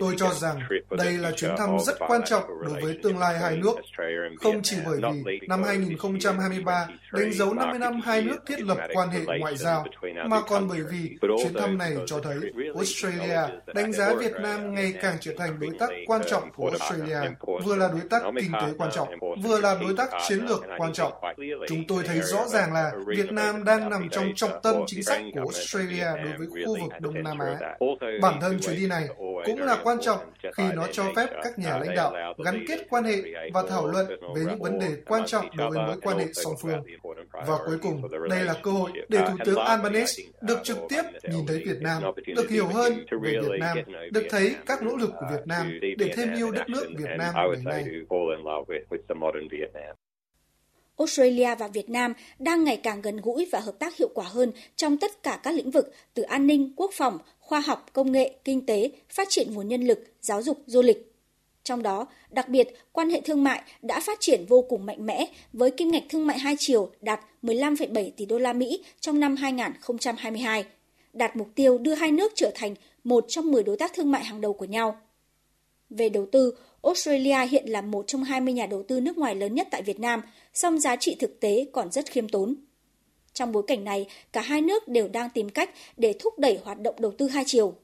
Tôi 0.00 0.14
cho 0.16 0.30
rằng 0.30 0.58
đây 0.90 1.12
là 1.12 1.30
chuyến 1.30 1.50
thăm 1.58 1.78
rất 1.80 1.96
quan 2.08 2.20
trọng 2.24 2.44
đối 2.64 2.80
với 2.80 2.98
tương 3.02 3.18
lai 3.18 3.38
hai 3.38 3.56
nước, 3.56 3.74
không 4.40 4.62
chỉ 4.62 4.76
bởi 4.86 5.00
vì 5.24 5.40
năm 5.48 5.62
2023 5.62 6.86
đánh 7.12 7.32
dấu 7.32 7.54
50 7.54 7.78
năm 7.78 8.00
hai 8.00 8.22
nước 8.22 8.38
thiết 8.46 8.60
lập 8.60 8.78
quan 8.94 9.08
hệ 9.08 9.20
ngoại 9.38 9.56
giao, 9.56 9.84
mà 10.28 10.40
còn 10.48 10.68
bởi 10.68 10.80
vì 10.90 11.16
chuyến 11.20 11.54
thăm 11.54 11.78
này 11.78 11.96
cho 12.06 12.20
thấy 12.20 12.36
Australia 12.74 13.40
đánh 13.74 13.92
giá 13.92 14.14
Việt 14.14 14.32
Nam 14.42 14.74
ngày 14.74 14.94
càng 15.02 15.16
trở 15.20 15.32
thành 15.38 15.60
đối 15.60 15.70
tác 15.78 15.90
quan 16.06 16.22
trọng 16.30 16.52
của 16.56 16.70
Australia, 16.80 17.30
vừa 17.64 17.76
là 17.76 17.88
đối 17.88 18.00
tác 18.10 18.22
kinh 18.40 18.52
tế 18.52 18.66
quan 18.78 18.90
trọng, 18.92 19.08
vừa 19.42 19.60
là 19.60 19.78
đối 19.80 19.94
tác 19.96 20.10
chiến 20.28 20.38
lược 20.48 20.60
quan 20.78 20.92
trọng. 20.92 21.12
Chúng 21.68 21.86
tôi 21.88 22.02
thấy 22.06 22.20
rõ 22.20 22.48
ràng 22.48 22.72
là 22.72 22.92
Việt 23.06 23.32
Nam 23.32 23.64
đang 23.64 23.90
nằm 23.90 24.08
trong 24.10 24.32
trọng 24.36 24.62
tâm 24.62 24.76
chính 24.86 25.02
sách 25.02 25.22
của 25.34 25.40
Australia 25.40 26.06
đối 26.24 26.32
với 26.38 26.46
khu 26.66 26.78
vực 26.80 26.92
Đông 27.00 27.22
Nam 27.22 27.38
Á. 27.38 27.58
Bản 28.22 28.40
thân 28.40 28.58
chuyến 28.70 28.80
đi 28.80 28.86
này 28.86 29.08
cũng 29.44 29.62
là 29.62 29.80
quan 29.84 30.00
trọng 30.00 30.18
khi 30.56 30.62
nó 30.74 30.86
cho 30.92 31.04
phép 31.16 31.26
các 31.42 31.58
nhà 31.58 31.78
lãnh 31.78 31.94
đạo 31.96 32.34
gắn 32.44 32.64
kết 32.68 32.86
quan 32.90 33.04
hệ 33.04 33.22
và 33.52 33.62
thảo 33.68 33.86
luận 33.86 34.06
về 34.08 34.42
những 34.48 34.62
vấn 34.62 34.78
đề 34.78 34.96
quan 35.06 35.26
trọng 35.26 35.56
đối 35.56 35.70
với 35.70 35.78
mối 35.86 35.96
quan 36.02 36.18
hệ 36.18 36.26
song 36.32 36.54
phương. 36.60 36.82
Và 37.32 37.58
cuối 37.66 37.78
cùng, 37.82 38.02
đây 38.30 38.44
là 38.44 38.54
cơ 38.62 38.70
hội 38.70 38.90
để 39.08 39.18
Thủ 39.18 39.36
tướng 39.44 39.58
Albanese 39.58 40.22
được 40.40 40.58
trực 40.64 40.78
tiếp 40.88 41.02
nhìn 41.22 41.46
thấy 41.46 41.62
Việt 41.66 41.80
Nam, 41.80 42.02
được 42.26 42.50
hiểu 42.50 42.66
hơn 42.66 43.04
về 43.22 43.38
Việt 43.42 43.58
Nam, 43.60 43.78
được 44.12 44.26
thấy 44.30 44.54
các 44.66 44.82
nỗ 44.82 44.96
lực 44.96 45.10
của 45.20 45.26
Việt 45.30 45.46
Nam 45.46 45.78
để 45.98 46.10
thêm 46.16 46.34
yêu 46.34 46.50
đất 46.50 46.68
nước 46.68 46.86
Việt 46.96 47.10
Nam 47.18 47.34
ngày 47.34 47.62
nay. 47.64 47.84
Australia 51.00 51.54
và 51.54 51.68
Việt 51.68 51.90
Nam 51.90 52.14
đang 52.38 52.64
ngày 52.64 52.80
càng 52.82 53.02
gần 53.02 53.16
gũi 53.16 53.48
và 53.52 53.60
hợp 53.60 53.74
tác 53.78 53.96
hiệu 53.96 54.08
quả 54.14 54.24
hơn 54.28 54.52
trong 54.76 54.98
tất 54.98 55.22
cả 55.22 55.40
các 55.42 55.54
lĩnh 55.54 55.70
vực 55.70 55.92
từ 56.14 56.22
an 56.22 56.46
ninh, 56.46 56.72
quốc 56.76 56.90
phòng, 56.94 57.18
khoa 57.50 57.60
học, 57.60 57.86
công 57.92 58.12
nghệ, 58.12 58.34
kinh 58.44 58.66
tế, 58.66 58.90
phát 59.08 59.28
triển 59.30 59.54
nguồn 59.54 59.68
nhân 59.68 59.86
lực, 59.86 60.04
giáo 60.20 60.42
dục, 60.42 60.62
du 60.66 60.82
lịch. 60.82 61.12
Trong 61.64 61.82
đó, 61.82 62.06
đặc 62.30 62.48
biệt, 62.48 62.68
quan 62.92 63.10
hệ 63.10 63.20
thương 63.20 63.44
mại 63.44 63.62
đã 63.82 64.00
phát 64.00 64.18
triển 64.20 64.44
vô 64.48 64.62
cùng 64.62 64.86
mạnh 64.86 65.06
mẽ 65.06 65.26
với 65.52 65.70
kim 65.70 65.90
ngạch 65.90 66.02
thương 66.08 66.26
mại 66.26 66.38
hai 66.38 66.56
chiều 66.58 66.90
đạt 67.00 67.20
15,7 67.42 68.10
tỷ 68.16 68.26
đô 68.26 68.38
la 68.38 68.52
Mỹ 68.52 68.84
trong 69.00 69.20
năm 69.20 69.36
2022, 69.36 70.64
đạt 71.12 71.36
mục 71.36 71.48
tiêu 71.54 71.78
đưa 71.78 71.94
hai 71.94 72.12
nước 72.12 72.32
trở 72.34 72.50
thành 72.54 72.74
một 73.04 73.24
trong 73.28 73.50
10 73.50 73.62
đối 73.62 73.76
tác 73.76 73.94
thương 73.94 74.10
mại 74.10 74.24
hàng 74.24 74.40
đầu 74.40 74.52
của 74.52 74.64
nhau. 74.64 75.00
Về 75.90 76.08
đầu 76.08 76.26
tư, 76.32 76.54
Australia 76.82 77.46
hiện 77.50 77.68
là 77.68 77.80
một 77.80 78.04
trong 78.06 78.24
20 78.24 78.54
nhà 78.54 78.66
đầu 78.66 78.82
tư 78.82 79.00
nước 79.00 79.18
ngoài 79.18 79.34
lớn 79.34 79.54
nhất 79.54 79.68
tại 79.70 79.82
Việt 79.82 80.00
Nam, 80.00 80.22
song 80.54 80.78
giá 80.78 80.96
trị 80.96 81.16
thực 81.18 81.40
tế 81.40 81.66
còn 81.72 81.90
rất 81.92 82.06
khiêm 82.06 82.28
tốn. 82.28 82.54
Trong 83.34 83.52
bối 83.52 83.62
cảnh 83.66 83.84
này, 83.84 84.06
cả 84.32 84.40
hai 84.40 84.62
nước 84.62 84.88
đều 84.88 85.08
đang 85.08 85.30
tìm 85.34 85.48
cách 85.48 85.70
để 85.96 86.14
thúc 86.20 86.38
đẩy 86.38 86.58
hoạt 86.64 86.80
động 86.80 86.94
đầu 86.98 87.14
tư 87.18 87.28
hai 87.28 87.44
chiều. 87.46 87.74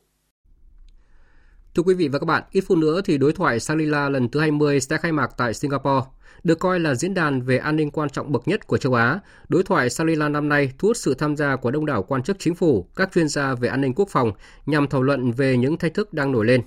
Thưa 1.75 1.83
quý 1.83 1.95
vị 1.95 2.09
và 2.09 2.19
các 2.19 2.25
bạn, 2.25 2.43
ít 2.51 2.61
phút 2.61 2.79
nữa 2.79 3.01
thì 3.05 3.19
đối 3.19 3.33
thoại 3.33 3.59
Shangri-La 3.59 4.09
lần 4.09 4.29
thứ 4.29 4.41
20 4.41 4.81
sẽ 4.81 4.99
khai 4.99 5.13
mạc 5.13 5.31
tại 5.37 5.55
Singapore. 5.55 6.07
Được 6.45 6.59
coi 6.59 6.81
là 6.81 6.95
diễn 6.95 7.15
đàn 7.15 7.43
về 7.43 7.59
an 7.59 7.77
ninh 7.77 7.91
quan 7.91 8.11
trọng 8.11 8.33
bậc 8.33 8.49
nhất 8.49 8.67
của 8.67 8.79
châu 8.79 8.95
Á, 8.95 9.21
đối 9.49 9.63
thoại 9.63 9.89
Shangri-La 9.89 10.29
năm 10.29 10.49
nay 10.49 10.73
thu 10.79 10.89
hút 10.89 10.97
sự 10.97 11.15
tham 11.15 11.37
gia 11.37 11.57
của 11.57 11.71
đông 11.71 11.87
đảo 11.87 12.03
quan 12.03 12.23
chức 12.23 12.37
chính 12.39 12.55
phủ, 12.55 12.87
các 12.97 13.11
chuyên 13.15 13.29
gia 13.29 13.55
về 13.55 13.69
an 13.69 13.81
ninh 13.81 13.95
quốc 13.95 14.09
phòng 14.09 14.33
nhằm 14.67 14.89
thảo 14.89 15.03
luận 15.03 15.33
về 15.33 15.57
những 15.57 15.77
thách 15.77 15.95
thức 15.95 16.13
đang 16.13 16.33
nổi 16.33 16.47
lên. 16.47 16.63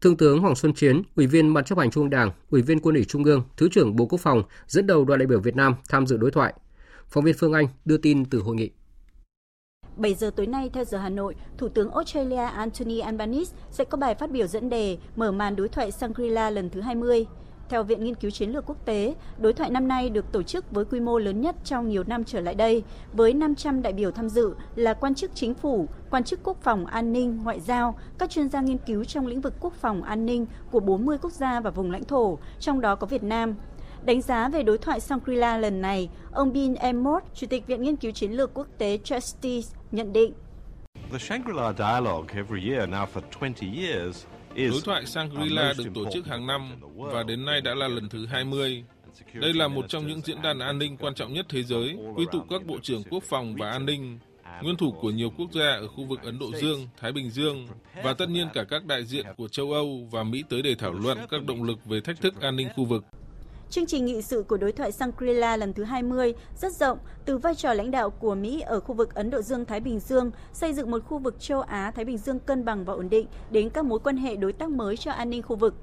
Thượng 0.00 0.16
tướng 0.16 0.40
Hoàng 0.40 0.54
Xuân 0.54 0.74
Chiến, 0.74 1.02
Ủy 1.16 1.26
viên 1.26 1.54
Ban 1.54 1.64
chấp 1.64 1.78
hành 1.78 1.90
Trung 1.90 2.04
ương 2.04 2.10
Đảng, 2.10 2.30
Ủy 2.50 2.62
viên 2.62 2.80
Quân 2.80 2.94
ủy 2.94 3.04
Trung 3.04 3.24
ương, 3.24 3.42
Thứ 3.56 3.68
trưởng 3.68 3.96
Bộ 3.96 4.06
Quốc 4.06 4.20
phòng 4.20 4.42
dẫn 4.66 4.86
đầu 4.86 5.04
đoàn 5.04 5.20
đại 5.20 5.26
biểu 5.26 5.40
Việt 5.40 5.56
Nam 5.56 5.74
tham 5.88 6.06
dự 6.06 6.16
đối 6.16 6.30
thoại. 6.30 6.54
Phóng 7.10 7.24
viên 7.24 7.34
Phương 7.38 7.52
Anh 7.52 7.66
đưa 7.84 7.96
tin 7.96 8.24
từ 8.24 8.42
hội 8.42 8.56
nghị. 8.56 8.70
7 9.96 10.14
giờ 10.14 10.30
tối 10.36 10.46
nay 10.46 10.70
theo 10.72 10.84
giờ 10.84 10.98
Hà 10.98 11.08
Nội, 11.08 11.34
Thủ 11.58 11.68
tướng 11.68 11.90
Australia 11.90 12.36
Anthony 12.36 12.98
Albanese 12.98 13.56
sẽ 13.70 13.84
có 13.84 13.98
bài 13.98 14.14
phát 14.14 14.30
biểu 14.30 14.46
dẫn 14.46 14.70
đề 14.70 14.98
mở 15.16 15.32
màn 15.32 15.56
đối 15.56 15.68
thoại 15.68 15.90
Shangri-La 15.90 16.50
lần 16.50 16.70
thứ 16.70 16.80
20. 16.80 17.26
Theo 17.68 17.82
Viện 17.82 18.04
Nghiên 18.04 18.14
cứu 18.14 18.30
Chiến 18.30 18.50
lược 18.50 18.66
Quốc 18.66 18.84
tế, 18.84 19.14
đối 19.38 19.52
thoại 19.52 19.70
năm 19.70 19.88
nay 19.88 20.10
được 20.10 20.32
tổ 20.32 20.42
chức 20.42 20.70
với 20.70 20.84
quy 20.84 21.00
mô 21.00 21.18
lớn 21.18 21.40
nhất 21.40 21.56
trong 21.64 21.88
nhiều 21.88 22.04
năm 22.06 22.24
trở 22.24 22.40
lại 22.40 22.54
đây, 22.54 22.82
với 23.12 23.34
500 23.34 23.82
đại 23.82 23.92
biểu 23.92 24.10
tham 24.10 24.28
dự 24.28 24.54
là 24.74 24.94
quan 24.94 25.14
chức 25.14 25.30
chính 25.34 25.54
phủ, 25.54 25.86
quan 26.10 26.24
chức 26.24 26.40
quốc 26.44 26.56
phòng 26.62 26.86
an 26.86 27.12
ninh, 27.12 27.40
ngoại 27.44 27.60
giao, 27.60 27.98
các 28.18 28.30
chuyên 28.30 28.48
gia 28.48 28.60
nghiên 28.60 28.78
cứu 28.78 29.04
trong 29.04 29.26
lĩnh 29.26 29.40
vực 29.40 29.54
quốc 29.60 29.74
phòng 29.74 30.02
an 30.02 30.26
ninh 30.26 30.46
của 30.70 30.80
40 30.80 31.18
quốc 31.18 31.32
gia 31.32 31.60
và 31.60 31.70
vùng 31.70 31.90
lãnh 31.90 32.04
thổ, 32.04 32.38
trong 32.60 32.80
đó 32.80 32.94
có 32.94 33.06
Việt 33.06 33.22
Nam. 33.22 33.54
Đánh 34.04 34.22
giá 34.22 34.48
về 34.48 34.62
đối 34.62 34.78
thoại 34.78 35.00
Shangri-La 35.00 35.58
lần 35.58 35.80
này, 35.80 36.08
ông 36.32 36.52
Bin 36.52 36.74
Emmott, 36.74 37.24
Chủ 37.34 37.46
tịch 37.46 37.66
Viện 37.66 37.82
Nghiên 37.82 37.96
cứu 37.96 38.10
Chiến 38.10 38.32
lược 38.32 38.54
Quốc 38.54 38.66
tế 38.78 38.98
Trustees, 39.04 39.74
nhận 39.90 40.12
định. 40.12 40.32
The 41.12 41.18
Shangri-La 41.18 41.72
dialogue 41.72 42.34
every 42.34 42.70
year 42.70 42.88
now 42.88 43.06
for 43.14 43.20
20 43.40 43.86
years 43.86 44.24
Đối 44.56 44.80
thoại 44.84 45.04
Shangri-La 45.06 45.72
được 45.78 45.84
tổ 45.94 46.04
chức 46.12 46.26
hàng 46.26 46.46
năm 46.46 46.72
và 46.96 47.22
đến 47.22 47.44
nay 47.44 47.60
đã 47.60 47.74
là 47.74 47.88
lần 47.88 48.08
thứ 48.08 48.26
20. 48.26 48.84
Đây 49.34 49.52
là 49.52 49.68
một 49.68 49.84
trong 49.88 50.06
những 50.06 50.20
diễn 50.20 50.42
đàn 50.42 50.58
an 50.58 50.78
ninh 50.78 50.96
quan 50.96 51.14
trọng 51.14 51.32
nhất 51.32 51.46
thế 51.48 51.62
giới, 51.62 51.96
quy 52.16 52.26
tụ 52.32 52.40
các 52.50 52.66
bộ 52.66 52.78
trưởng 52.82 53.02
quốc 53.10 53.22
phòng 53.28 53.54
và 53.58 53.70
an 53.70 53.86
ninh, 53.86 54.18
nguyên 54.62 54.76
thủ 54.76 54.92
của 55.00 55.10
nhiều 55.10 55.30
quốc 55.38 55.52
gia 55.52 55.70
ở 55.70 55.88
khu 55.88 56.04
vực 56.04 56.22
Ấn 56.22 56.38
Độ 56.38 56.46
Dương, 56.60 56.88
Thái 57.00 57.12
Bình 57.12 57.30
Dương 57.30 57.68
và 58.04 58.14
tất 58.14 58.28
nhiên 58.28 58.48
cả 58.54 58.64
các 58.68 58.84
đại 58.84 59.04
diện 59.04 59.26
của 59.36 59.48
châu 59.48 59.72
Âu 59.72 60.08
và 60.10 60.22
Mỹ 60.22 60.44
tới 60.48 60.62
để 60.62 60.74
thảo 60.74 60.92
luận 60.92 61.18
các 61.30 61.44
động 61.44 61.62
lực 61.62 61.84
về 61.84 62.00
thách 62.00 62.20
thức 62.20 62.40
an 62.40 62.56
ninh 62.56 62.68
khu 62.76 62.84
vực. 62.84 63.04
Chương 63.70 63.86
trình 63.86 64.04
nghị 64.04 64.22
sự 64.22 64.42
của 64.48 64.56
đối 64.56 64.72
thoại 64.72 64.92
Shangri-La 64.92 65.56
lần 65.56 65.72
thứ 65.72 65.84
20 65.84 66.34
rất 66.56 66.72
rộng, 66.72 66.98
từ 67.24 67.38
vai 67.38 67.54
trò 67.54 67.74
lãnh 67.74 67.90
đạo 67.90 68.10
của 68.10 68.34
Mỹ 68.34 68.60
ở 68.60 68.80
khu 68.80 68.94
vực 68.94 69.14
Ấn 69.14 69.30
Độ 69.30 69.42
Dương-Thái 69.42 69.80
Bình 69.80 70.00
Dương, 70.00 70.30
xây 70.52 70.72
dựng 70.72 70.90
một 70.90 70.98
khu 71.06 71.18
vực 71.18 71.40
châu 71.40 71.60
Á-Thái 71.60 72.04
Bình 72.04 72.18
Dương 72.18 72.38
cân 72.38 72.64
bằng 72.64 72.84
và 72.84 72.94
ổn 72.94 73.08
định 73.10 73.26
đến 73.50 73.70
các 73.70 73.84
mối 73.84 73.98
quan 73.98 74.16
hệ 74.16 74.36
đối 74.36 74.52
tác 74.52 74.70
mới 74.70 74.96
cho 74.96 75.12
an 75.12 75.30
ninh 75.30 75.42
khu 75.42 75.56
vực. 75.56 75.74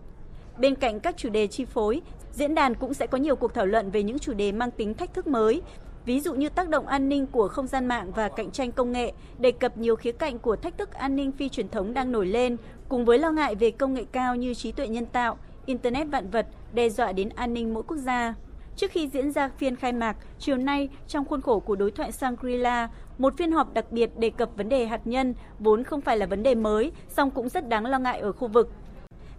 Bên 0.60 0.76
cạnh 0.76 1.00
các 1.00 1.18
chủ 1.18 1.30
đề 1.30 1.48
chi 1.48 1.66
phối, 1.66 2.02
diễn 2.32 2.56
đàn 2.56 2.76
cũng 2.76 2.94
sẽ 2.94 3.08
có 3.08 3.18
nhiều 3.18 3.36
cuộc 3.36 3.54
thảo 3.54 3.66
luận 3.66 3.92
về 3.92 4.04
những 4.04 4.20
chủ 4.20 4.34
đề 4.34 4.52
mang 4.52 4.72
tính 4.72 4.94
thách 4.94 5.14
thức 5.14 5.28
mới, 5.28 5.62
ví 6.06 6.20
dụ 6.20 6.34
như 6.34 6.50
tác 6.50 6.70
động 6.70 6.88
an 6.88 7.10
ninh 7.10 7.28
của 7.28 7.48
không 7.48 7.68
gian 7.68 7.86
mạng 7.86 8.12
và 8.16 8.30
cạnh 8.30 8.52
tranh 8.52 8.72
công 8.72 8.92
nghệ, 8.92 9.14
đề 9.40 9.52
cập 9.52 9.78
nhiều 9.78 9.96
khía 9.96 10.12
cạnh 10.12 10.40
của 10.40 10.56
thách 10.56 10.78
thức 10.78 10.94
an 10.94 11.16
ninh 11.16 11.32
phi 11.32 11.50
truyền 11.50 11.70
thống 11.70 11.94
đang 11.94 12.12
nổi 12.12 12.26
lên, 12.26 12.58
cùng 12.90 13.06
với 13.06 13.20
lo 13.20 13.32
ngại 13.32 13.56
về 13.56 13.72
công 13.72 13.94
nghệ 13.94 14.06
cao 14.12 14.36
như 14.36 14.54
trí 14.54 14.72
tuệ 14.72 14.88
nhân 14.88 15.06
tạo, 15.06 15.38
Internet 15.68 16.08
vạn 16.08 16.30
vật, 16.30 16.48
đe 16.74 16.90
dọa 16.90 17.12
đến 17.12 17.30
an 17.30 17.54
ninh 17.54 17.74
mỗi 17.74 17.84
quốc 17.84 17.98
gia. 17.98 18.36
Trước 18.76 18.92
khi 18.92 19.10
diễn 19.14 19.32
ra 19.32 19.50
phiên 19.58 19.76
khai 19.76 19.94
mạc, 19.94 20.18
chiều 20.40 20.58
nay 20.58 20.90
trong 21.08 21.26
khuôn 21.26 21.42
khổ 21.42 21.60
của 21.60 21.76
đối 21.76 21.92
thoại 21.92 22.12
Shangri-La, 22.12 22.88
một 23.18 23.38
phiên 23.38 23.52
họp 23.52 23.74
đặc 23.74 23.92
biệt 23.92 24.20
đề 24.20 24.30
cập 24.30 24.50
vấn 24.58 24.70
đề 24.70 24.86
hạt 24.86 25.08
nhân 25.08 25.34
vốn 25.60 25.84
không 25.84 26.02
phải 26.02 26.18
là 26.18 26.26
vấn 26.26 26.44
đề 26.44 26.56
mới, 26.56 26.92
song 27.10 27.32
cũng 27.32 27.50
rất 27.50 27.70
đáng 27.70 27.86
lo 27.86 28.00
ngại 28.00 28.20
ở 28.20 28.32
khu 28.32 28.48
vực. 28.48 28.72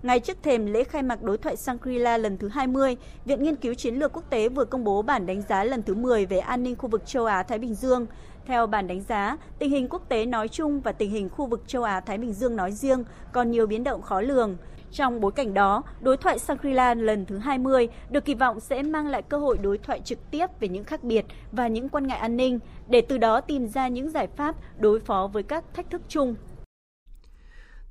Ngay 0.03 0.21
trước 0.21 0.37
thềm 0.43 0.67
lễ 0.67 0.85
khai 0.85 1.03
mạc 1.03 1.23
đối 1.23 1.39
thoại 1.39 1.57
Shangri-La 1.57 2.19
lần 2.19 2.39
thứ 2.39 2.49
20, 2.49 2.97
Viện 3.25 3.43
Nghiên 3.43 3.57
cứu 3.57 3.75
Chiến 3.75 3.95
lược 3.95 4.13
Quốc 4.13 4.31
tế 4.31 4.49
vừa 4.49 4.65
công 4.65 4.85
bố 4.85 5.03
bản 5.03 5.27
đánh 5.27 5.43
giá 5.43 5.65
lần 5.65 5.83
thứ 5.83 5.95
10 5.95 6.27
về 6.27 6.39
an 6.39 6.63
ninh 6.63 6.77
khu 6.77 6.89
vực 6.89 7.07
châu 7.07 7.25
Á-Thái 7.25 7.59
Bình 7.59 7.75
Dương. 7.75 8.07
Theo 8.47 8.67
bản 8.67 8.87
đánh 8.87 9.03
giá, 9.03 9.37
tình 9.59 9.71
hình 9.71 9.89
quốc 9.89 10.09
tế 10.09 10.27
nói 10.27 10.49
chung 10.49 10.81
và 10.81 10.93
tình 10.93 11.11
hình 11.11 11.29
khu 11.29 11.47
vực 11.47 11.63
châu 11.67 11.83
Á-Thái 11.83 12.19
Bình 12.19 12.33
Dương 12.33 12.57
nói 12.57 12.73
riêng 12.73 13.05
còn 13.33 13.51
nhiều 13.51 13.67
biến 13.67 13.85
động 13.85 14.03
khó 14.03 14.21
lường. 14.21 14.57
Trong 14.93 15.21
bối 15.21 15.33
cảnh 15.33 15.55
đó, 15.55 15.83
đối 16.01 16.17
thoại 16.17 16.39
Shangri-La 16.39 16.95
lần 16.95 17.27
thứ 17.27 17.39
20 17.39 17.89
được 18.11 18.25
kỳ 18.25 18.35
vọng 18.35 18.61
sẽ 18.61 18.83
mang 18.83 19.07
lại 19.07 19.23
cơ 19.23 19.39
hội 19.39 19.59
đối 19.59 19.79
thoại 19.79 20.01
trực 20.05 20.31
tiếp 20.31 20.47
về 20.61 20.69
những 20.69 20.85
khác 20.85 21.05
biệt 21.05 21.25
và 21.53 21.69
những 21.69 21.89
quan 21.89 22.07
ngại 22.07 22.19
an 22.19 22.37
ninh, 22.37 22.59
để 22.89 23.01
từ 23.01 23.19
đó 23.19 23.41
tìm 23.41 23.67
ra 23.67 23.89
những 23.89 24.11
giải 24.11 24.29
pháp 24.37 24.57
đối 24.81 25.01
phó 25.01 25.31
với 25.33 25.43
các 25.43 25.65
thách 25.75 25.91
thức 25.91 26.03
chung. 26.09 26.35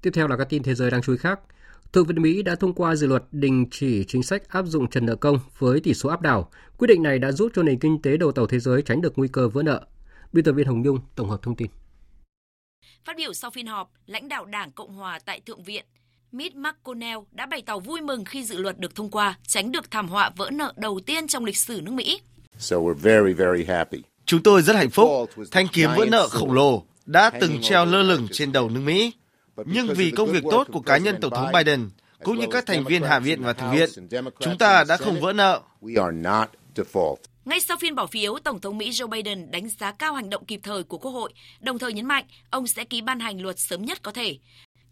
Tiếp 0.02 0.12
theo 0.14 0.28
là 0.28 0.38
các 0.38 0.50
tin 0.50 0.64
thế 0.64 0.76
giới 0.76 0.92
đáng 0.92 1.02
chú 1.02 1.12
ý 1.12 1.18
khác. 1.18 1.40
Thượng 1.94 2.06
viện 2.06 2.22
Mỹ 2.22 2.42
đã 2.42 2.56
thông 2.56 2.74
qua 2.74 2.96
dự 2.96 3.08
luật 3.08 3.24
đình 3.32 3.66
chỉ 3.72 4.04
chính 4.08 4.24
sách 4.24 4.50
áp 4.50 4.66
dụng 4.66 4.90
trần 4.90 5.06
nợ 5.06 5.16
công 5.16 5.40
với 5.58 5.80
tỷ 5.80 5.94
số 5.94 6.10
áp 6.10 6.22
đảo. 6.22 6.50
Quyết 6.78 6.88
định 6.88 7.04
này 7.04 7.20
đã 7.20 7.32
giúp 7.32 7.52
cho 7.56 7.64
nền 7.64 7.80
kinh 7.80 8.02
tế 8.02 8.18
đầu 8.18 8.32
tàu 8.32 8.48
thế 8.48 8.60
giới 8.60 8.82
tránh 8.82 9.02
được 9.02 9.14
nguy 9.16 9.28
cơ 9.28 9.50
vỡ 9.50 9.64
nợ. 9.64 9.86
Biên 10.34 10.46
tập 10.46 10.52
viên 10.52 10.68
Hồng 10.68 10.82
Nhung 10.82 11.00
tổng 11.16 11.30
hợp 11.30 11.42
thông 11.42 11.56
tin. 11.56 11.68
Phát 13.06 13.18
biểu 13.18 13.34
sau 13.34 13.52
phiên 13.52 13.68
họp, 13.68 13.92
lãnh 14.06 14.28
đạo 14.28 14.46
Đảng 14.46 14.72
Cộng 14.72 14.94
hòa 14.94 15.20
tại 15.26 15.40
Thượng 15.40 15.64
viện 15.64 15.86
Mitch 16.32 16.56
McConnell 16.56 17.20
đã 17.32 17.46
bày 17.46 17.62
tỏ 17.66 17.80
vui 17.80 18.02
mừng 18.02 18.26
khi 18.26 18.44
dự 18.44 18.58
luật 18.58 18.80
được 18.80 18.96
thông 18.96 19.10
qua, 19.10 19.38
tránh 19.48 19.72
được 19.72 19.92
thảm 19.92 20.08
họa 20.08 20.30
vỡ 20.36 20.50
nợ 20.54 20.74
đầu 20.78 21.00
tiên 21.06 21.28
trong 21.28 21.46
lịch 21.46 21.58
sử 21.58 21.82
nước 21.84 21.92
Mỹ. 21.92 22.22
So 22.58 22.76
we're 22.76 22.94
very, 22.94 23.34
very 23.34 23.64
happy. 23.64 23.98
Chúng 24.26 24.44
tôi 24.44 24.62
rất 24.62 24.76
hạnh 24.76 24.90
phúc. 24.90 25.30
Thanh 25.52 25.68
kiếm 25.74 25.90
vỡ 25.98 26.06
nợ 26.06 26.28
khổng 26.28 26.52
lồ 26.52 26.84
đã 27.06 27.30
từng 27.42 27.62
treo 27.62 27.86
lơ 27.86 28.04
lửng 28.04 28.28
trên 28.32 28.52
đầu 28.52 28.70
nước 28.70 28.80
Mỹ. 28.80 29.12
Nhưng 29.66 29.94
vì 29.94 30.12
công 30.12 30.32
việc 30.32 30.44
tốt 30.52 30.68
của 30.74 30.80
cá 30.80 30.98
nhân 30.98 31.16
Tổng 31.22 31.32
thống 31.32 31.52
Biden, 31.54 31.90
cũng 32.24 32.40
như 32.40 32.46
các 32.52 32.66
thành 32.66 32.86
viên 32.86 33.04
Hạ 33.04 33.20
viện 33.20 33.44
và 33.44 33.54
Thượng 33.54 33.72
viện, 33.72 33.90
chúng 34.40 34.58
ta 34.58 34.84
đã 34.84 34.98
không 34.98 35.22
vỡ 35.22 35.34
nợ. 35.34 35.62
Ngay 37.46 37.60
sau 37.60 37.78
phiên 37.78 37.96
bỏ 37.96 38.08
phiếu, 38.08 38.40
Tổng 38.44 38.62
thống 38.62 38.78
Mỹ 38.78 38.90
Joe 38.90 39.08
Biden 39.08 39.52
đánh 39.52 39.70
giá 39.70 39.92
cao 39.92 40.14
hành 40.14 40.30
động 40.30 40.46
kịp 40.46 40.60
thời 40.64 40.84
của 40.84 40.98
Quốc 40.98 41.12
hội, 41.12 41.34
đồng 41.60 41.80
thời 41.80 41.94
nhấn 41.94 42.06
mạnh 42.06 42.26
ông 42.50 42.68
sẽ 42.68 42.84
ký 42.84 43.02
ban 43.02 43.20
hành 43.20 43.42
luật 43.42 43.60
sớm 43.60 43.86
nhất 43.86 44.02
có 44.02 44.12
thể. 44.12 44.38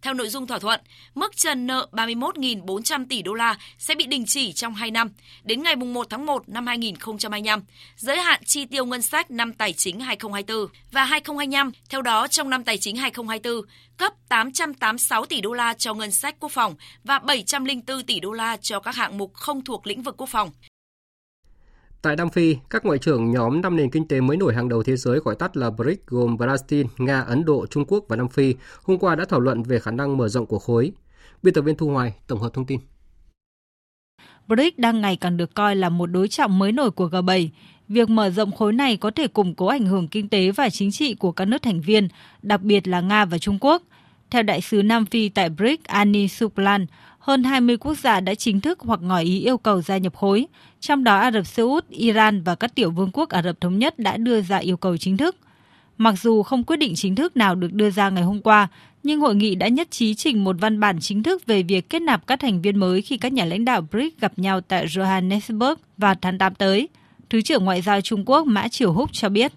Theo 0.05 0.13
nội 0.13 0.29
dung 0.29 0.47
thỏa 0.47 0.59
thuận, 0.59 0.79
mức 1.15 1.37
trần 1.37 1.67
nợ 1.67 1.87
31.400 1.91 3.05
tỷ 3.09 3.21
đô 3.21 3.33
la 3.33 3.57
sẽ 3.77 3.95
bị 3.95 4.05
đình 4.05 4.25
chỉ 4.25 4.53
trong 4.53 4.73
2 4.73 4.91
năm, 4.91 5.11
đến 5.43 5.63
ngày 5.63 5.75
1 5.75 6.07
tháng 6.09 6.25
1 6.25 6.49
năm 6.49 6.67
2025, 6.67 7.63
giới 7.95 8.17
hạn 8.17 8.43
chi 8.45 8.65
tiêu 8.65 8.85
ngân 8.85 9.01
sách 9.01 9.31
năm 9.31 9.53
tài 9.53 9.73
chính 9.73 9.99
2024 9.99 10.67
và 10.91 11.03
2025. 11.03 11.71
Theo 11.89 12.01
đó, 12.01 12.27
trong 12.27 12.49
năm 12.49 12.63
tài 12.63 12.77
chính 12.77 12.95
2024, 12.95 13.61
cấp 13.97 14.13
886 14.29 15.25
tỷ 15.25 15.41
đô 15.41 15.53
la 15.53 15.73
cho 15.73 15.93
ngân 15.93 16.11
sách 16.11 16.35
quốc 16.39 16.51
phòng 16.51 16.75
và 17.03 17.19
704 17.19 18.03
tỷ 18.03 18.19
đô 18.19 18.31
la 18.31 18.57
cho 18.57 18.79
các 18.79 18.95
hạng 18.95 19.17
mục 19.17 19.33
không 19.33 19.63
thuộc 19.63 19.87
lĩnh 19.87 20.03
vực 20.03 20.15
quốc 20.17 20.29
phòng. 20.29 20.51
Tại 22.05 22.15
Nam 22.15 22.29
Phi, 22.29 22.57
các 22.69 22.85
ngoại 22.85 22.99
trưởng 22.99 23.31
nhóm 23.31 23.61
5 23.61 23.75
nền 23.75 23.89
kinh 23.89 24.07
tế 24.07 24.21
mới 24.21 24.37
nổi 24.37 24.55
hàng 24.55 24.69
đầu 24.69 24.83
thế 24.83 24.95
giới 24.95 25.19
gọi 25.19 25.35
tắt 25.35 25.57
là 25.57 25.69
BRICS 25.69 26.05
gồm 26.07 26.37
Brazil, 26.37 26.85
Nga, 26.97 27.21
Ấn 27.21 27.45
Độ, 27.45 27.65
Trung 27.67 27.85
Quốc 27.87 28.05
và 28.07 28.15
Nam 28.15 28.29
Phi 28.29 28.55
hôm 28.83 28.97
qua 28.97 29.15
đã 29.15 29.25
thảo 29.29 29.39
luận 29.39 29.63
về 29.63 29.79
khả 29.79 29.91
năng 29.91 30.17
mở 30.17 30.27
rộng 30.27 30.45
của 30.45 30.59
khối. 30.59 30.91
Biên 31.43 31.53
tập 31.53 31.61
viên 31.61 31.75
Thu 31.75 31.89
Hoài 31.89 32.13
tổng 32.27 32.39
hợp 32.39 32.49
thông 32.53 32.65
tin. 32.65 32.79
BRICS 34.47 34.77
đang 34.77 35.01
ngày 35.01 35.15
càng 35.15 35.37
được 35.37 35.53
coi 35.53 35.75
là 35.75 35.89
một 35.89 36.05
đối 36.05 36.27
trọng 36.27 36.59
mới 36.59 36.71
nổi 36.71 36.91
của 36.91 37.07
G7. 37.07 37.49
Việc 37.87 38.09
mở 38.09 38.29
rộng 38.29 38.51
khối 38.51 38.73
này 38.73 38.97
có 38.97 39.11
thể 39.11 39.27
củng 39.27 39.55
cố 39.55 39.67
ảnh 39.67 39.85
hưởng 39.85 40.07
kinh 40.07 40.29
tế 40.29 40.51
và 40.51 40.69
chính 40.69 40.91
trị 40.91 41.15
của 41.15 41.31
các 41.31 41.45
nước 41.45 41.61
thành 41.61 41.81
viên, 41.81 42.07
đặc 42.41 42.61
biệt 42.61 42.87
là 42.87 43.01
Nga 43.01 43.25
và 43.25 43.37
Trung 43.37 43.57
Quốc– 43.61 43.83
theo 44.35 44.43
đại 44.43 44.61
sứ 44.61 44.81
Nam 44.83 45.05
Phi 45.05 45.29
tại 45.29 45.49
BRICS 45.49 45.83
Ani 45.83 46.27
Suplan, 46.27 46.85
hơn 47.19 47.43
20 47.43 47.77
quốc 47.77 47.97
gia 47.97 48.19
đã 48.19 48.35
chính 48.35 48.61
thức 48.61 48.79
hoặc 48.79 48.99
ngỏ 49.03 49.19
ý 49.19 49.39
yêu 49.39 49.57
cầu 49.57 49.81
gia 49.81 49.97
nhập 49.97 50.15
khối, 50.15 50.47
trong 50.79 51.03
đó 51.03 51.17
Ả 51.17 51.31
Rập 51.31 51.47
Xê 51.47 51.63
Út, 51.63 51.89
Iran 51.89 52.41
và 52.43 52.55
các 52.55 52.75
tiểu 52.75 52.91
vương 52.91 53.09
quốc 53.13 53.29
Ả 53.29 53.41
Rập 53.41 53.61
Thống 53.61 53.79
Nhất 53.79 53.99
đã 53.99 54.17
đưa 54.17 54.41
ra 54.41 54.57
yêu 54.57 54.77
cầu 54.77 54.97
chính 54.97 55.17
thức. 55.17 55.35
Mặc 55.97 56.15
dù 56.21 56.43
không 56.43 56.63
quyết 56.63 56.77
định 56.77 56.93
chính 56.95 57.15
thức 57.15 57.37
nào 57.37 57.55
được 57.55 57.73
đưa 57.73 57.89
ra 57.89 58.09
ngày 58.09 58.23
hôm 58.23 58.41
qua, 58.41 58.67
nhưng 59.03 59.19
hội 59.19 59.35
nghị 59.35 59.55
đã 59.55 59.67
nhất 59.67 59.91
trí 59.91 60.13
trình 60.13 60.43
một 60.43 60.55
văn 60.59 60.79
bản 60.79 60.99
chính 60.99 61.23
thức 61.23 61.45
về 61.45 61.63
việc 61.63 61.89
kết 61.89 62.01
nạp 62.01 62.27
các 62.27 62.39
thành 62.39 62.61
viên 62.61 62.77
mới 62.77 63.01
khi 63.01 63.17
các 63.17 63.33
nhà 63.33 63.45
lãnh 63.45 63.65
đạo 63.65 63.87
BRICS 63.91 64.19
gặp 64.19 64.39
nhau 64.39 64.61
tại 64.61 64.85
Johannesburg 64.85 65.75
vào 65.97 66.15
tháng 66.21 66.37
8 66.37 66.55
tới. 66.55 66.87
Thứ 67.29 67.41
trưởng 67.41 67.65
Ngoại 67.65 67.81
giao 67.81 68.01
Trung 68.01 68.23
Quốc 68.25 68.47
Mã 68.47 68.67
Triều 68.67 68.93
Húc 68.93 69.09
cho 69.13 69.29
biết. 69.29 69.51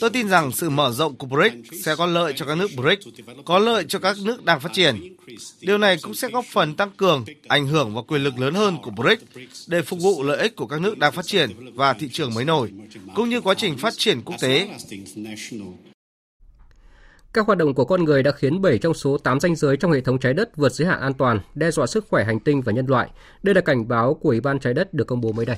Tôi 0.00 0.10
tin 0.10 0.28
rằng 0.28 0.52
sự 0.52 0.70
mở 0.70 0.90
rộng 0.92 1.16
của 1.16 1.26
BRICS 1.26 1.84
sẽ 1.84 1.96
có 1.96 2.06
lợi 2.06 2.32
cho 2.36 2.46
các 2.46 2.58
nước 2.58 2.70
BRICS, 2.76 3.06
có 3.44 3.58
lợi 3.58 3.84
cho 3.88 3.98
các 3.98 4.16
nước 4.24 4.44
đang 4.44 4.60
phát 4.60 4.72
triển. 4.72 5.16
Điều 5.60 5.78
này 5.78 5.96
cũng 6.02 6.14
sẽ 6.14 6.28
góp 6.28 6.44
phần 6.44 6.74
tăng 6.74 6.90
cường 6.96 7.24
ảnh 7.48 7.66
hưởng 7.66 7.94
và 7.94 8.02
quyền 8.02 8.22
lực 8.22 8.38
lớn 8.38 8.54
hơn 8.54 8.76
của 8.82 8.90
BRICS 8.90 9.22
để 9.68 9.82
phục 9.82 9.98
vụ 10.02 10.22
lợi 10.22 10.38
ích 10.38 10.56
của 10.56 10.66
các 10.66 10.80
nước 10.80 10.98
đang 10.98 11.12
phát 11.12 11.26
triển 11.26 11.50
và 11.74 11.92
thị 11.92 12.08
trường 12.08 12.34
mới 12.34 12.44
nổi, 12.44 12.70
cũng 13.14 13.28
như 13.28 13.40
quá 13.40 13.54
trình 13.54 13.76
phát 13.78 13.94
triển 13.96 14.20
quốc 14.24 14.36
tế. 14.40 14.68
Các 17.32 17.46
hoạt 17.46 17.58
động 17.58 17.74
của 17.74 17.84
con 17.84 18.04
người 18.04 18.22
đã 18.22 18.32
khiến 18.32 18.62
7 18.62 18.78
trong 18.78 18.94
số 18.94 19.18
8 19.18 19.40
danh 19.40 19.56
giới 19.56 19.76
trong 19.76 19.92
hệ 19.92 20.00
thống 20.00 20.18
trái 20.18 20.34
đất 20.34 20.56
vượt 20.56 20.72
giới 20.72 20.88
hạn 20.88 21.00
an 21.00 21.14
toàn, 21.14 21.40
đe 21.54 21.70
dọa 21.70 21.86
sức 21.86 22.06
khỏe 22.08 22.24
hành 22.24 22.40
tinh 22.40 22.62
và 22.62 22.72
nhân 22.72 22.86
loại. 22.86 23.10
Đây 23.42 23.54
là 23.54 23.60
cảnh 23.60 23.88
báo 23.88 24.14
của 24.14 24.28
Ủy 24.28 24.40
ban 24.40 24.58
trái 24.58 24.74
đất 24.74 24.94
được 24.94 25.06
công 25.06 25.20
bố 25.20 25.32
mới 25.32 25.46
đây. 25.46 25.56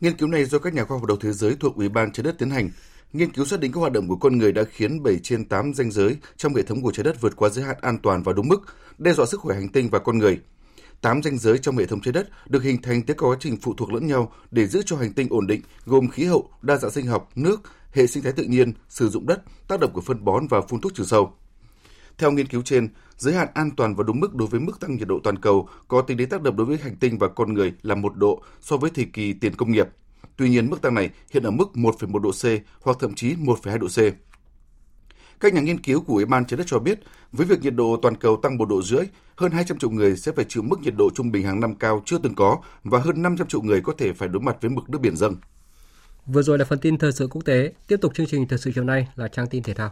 Nghiên 0.00 0.16
cứu 0.16 0.28
này 0.28 0.44
do 0.44 0.58
các 0.58 0.74
nhà 0.74 0.84
khoa 0.84 0.98
học 0.98 1.06
đầu 1.06 1.16
thế 1.16 1.32
giới 1.32 1.56
thuộc 1.60 1.76
Ủy 1.76 1.88
ban 1.88 2.12
trái 2.12 2.24
đất 2.24 2.38
tiến 2.38 2.50
hành. 2.50 2.70
Nghiên 3.12 3.32
cứu 3.32 3.44
xác 3.44 3.60
định 3.60 3.72
các 3.72 3.80
hoạt 3.80 3.92
động 3.92 4.08
của 4.08 4.16
con 4.16 4.38
người 4.38 4.52
đã 4.52 4.64
khiến 4.64 5.02
7 5.02 5.18
trên 5.22 5.44
8 5.44 5.74
danh 5.74 5.90
giới 5.90 6.16
trong 6.36 6.54
hệ 6.54 6.62
thống 6.62 6.82
của 6.82 6.92
trái 6.92 7.04
đất 7.04 7.20
vượt 7.20 7.36
qua 7.36 7.48
giới 7.48 7.64
hạn 7.64 7.76
an 7.80 7.98
toàn 7.98 8.22
và 8.22 8.32
đúng 8.32 8.48
mức, 8.48 8.62
đe 8.98 9.12
dọa 9.12 9.26
sức 9.26 9.40
khỏe 9.40 9.56
hành 9.56 9.68
tinh 9.68 9.88
và 9.90 9.98
con 9.98 10.18
người. 10.18 10.40
8 11.00 11.22
danh 11.22 11.38
giới 11.38 11.58
trong 11.58 11.76
hệ 11.76 11.86
thống 11.86 12.00
trái 12.00 12.12
đất 12.12 12.28
được 12.48 12.62
hình 12.62 12.82
thành 12.82 13.02
từ 13.02 13.14
quá 13.14 13.36
trình 13.40 13.56
phụ 13.62 13.74
thuộc 13.74 13.92
lẫn 13.92 14.06
nhau 14.06 14.32
để 14.50 14.66
giữ 14.66 14.82
cho 14.86 14.96
hành 14.96 15.12
tinh 15.12 15.28
ổn 15.30 15.46
định, 15.46 15.60
gồm 15.84 16.08
khí 16.08 16.24
hậu, 16.24 16.50
đa 16.62 16.76
dạng 16.76 16.90
sinh 16.90 17.06
học, 17.06 17.28
nước, 17.34 17.60
hệ 17.92 18.06
sinh 18.06 18.22
thái 18.22 18.32
tự 18.32 18.44
nhiên, 18.44 18.72
sử 18.88 19.08
dụng 19.08 19.26
đất, 19.26 19.42
tác 19.68 19.80
động 19.80 19.92
của 19.92 20.00
phân 20.00 20.24
bón 20.24 20.46
và 20.46 20.60
phun 20.60 20.80
thuốc 20.80 20.94
trừ 20.94 21.04
sâu. 21.04 21.34
Theo 22.18 22.32
nghiên 22.32 22.46
cứu 22.46 22.62
trên, 22.62 22.88
giới 23.16 23.34
hạn 23.34 23.48
an 23.54 23.70
toàn 23.76 23.94
và 23.94 24.04
đúng 24.04 24.20
mức 24.20 24.34
đối 24.34 24.48
với 24.48 24.60
mức 24.60 24.80
tăng 24.80 24.96
nhiệt 24.96 25.08
độ 25.08 25.20
toàn 25.24 25.38
cầu 25.38 25.68
có 25.88 26.02
tính 26.02 26.16
đến 26.16 26.28
tác 26.28 26.42
động 26.42 26.56
đối 26.56 26.66
với 26.66 26.76
hành 26.76 26.96
tinh 26.96 27.18
và 27.18 27.28
con 27.28 27.54
người 27.54 27.72
là 27.82 27.94
một 27.94 28.16
độ 28.16 28.42
so 28.60 28.76
với 28.76 28.90
thời 28.90 29.04
kỳ 29.04 29.32
tiền 29.32 29.54
công 29.54 29.72
nghiệp. 29.72 29.88
Tuy 30.36 30.50
nhiên, 30.50 30.70
mức 30.70 30.82
tăng 30.82 30.94
này 30.94 31.10
hiện 31.30 31.42
ở 31.42 31.50
mức 31.50 31.70
1,1 31.74 32.18
độ 32.18 32.30
C 32.30 32.44
hoặc 32.80 32.96
thậm 33.00 33.14
chí 33.14 33.34
1,2 33.34 33.78
độ 33.78 33.86
C. 33.88 33.98
Các 35.40 35.54
nhà 35.54 35.60
nghiên 35.60 35.78
cứu 35.78 36.00
của 36.00 36.14
Ủy 36.14 36.24
ban 36.24 36.44
Trái 36.44 36.58
đất 36.58 36.64
cho 36.66 36.78
biết, 36.78 37.00
với 37.32 37.46
việc 37.46 37.62
nhiệt 37.62 37.74
độ 37.74 37.98
toàn 38.02 38.16
cầu 38.16 38.36
tăng 38.42 38.58
một 38.58 38.68
độ 38.68 38.82
rưỡi, 38.82 39.04
hơn 39.36 39.52
200 39.52 39.78
triệu 39.78 39.90
người 39.90 40.16
sẽ 40.16 40.32
phải 40.32 40.44
chịu 40.48 40.62
mức 40.62 40.80
nhiệt 40.80 40.94
độ 40.98 41.10
trung 41.14 41.32
bình 41.32 41.46
hàng 41.46 41.60
năm 41.60 41.74
cao 41.74 42.02
chưa 42.04 42.18
từng 42.18 42.34
có 42.34 42.58
và 42.84 42.98
hơn 42.98 43.22
500 43.22 43.46
triệu 43.46 43.62
người 43.62 43.80
có 43.80 43.92
thể 43.98 44.12
phải 44.12 44.28
đối 44.28 44.42
mặt 44.42 44.56
với 44.60 44.70
mực 44.70 44.90
nước 44.90 44.98
biển 45.00 45.16
dâng. 45.16 45.36
Vừa 46.26 46.42
rồi 46.42 46.58
là 46.58 46.64
phần 46.64 46.78
tin 46.78 46.98
thời 46.98 47.12
sự 47.12 47.26
quốc 47.26 47.42
tế. 47.44 47.72
Tiếp 47.86 47.96
tục 48.00 48.14
chương 48.14 48.26
trình 48.26 48.48
thời 48.48 48.58
sự 48.58 48.70
chiều 48.74 48.84
nay 48.84 49.08
là 49.16 49.28
trang 49.28 49.46
tin 49.46 49.62
thể 49.62 49.74
thao. 49.74 49.90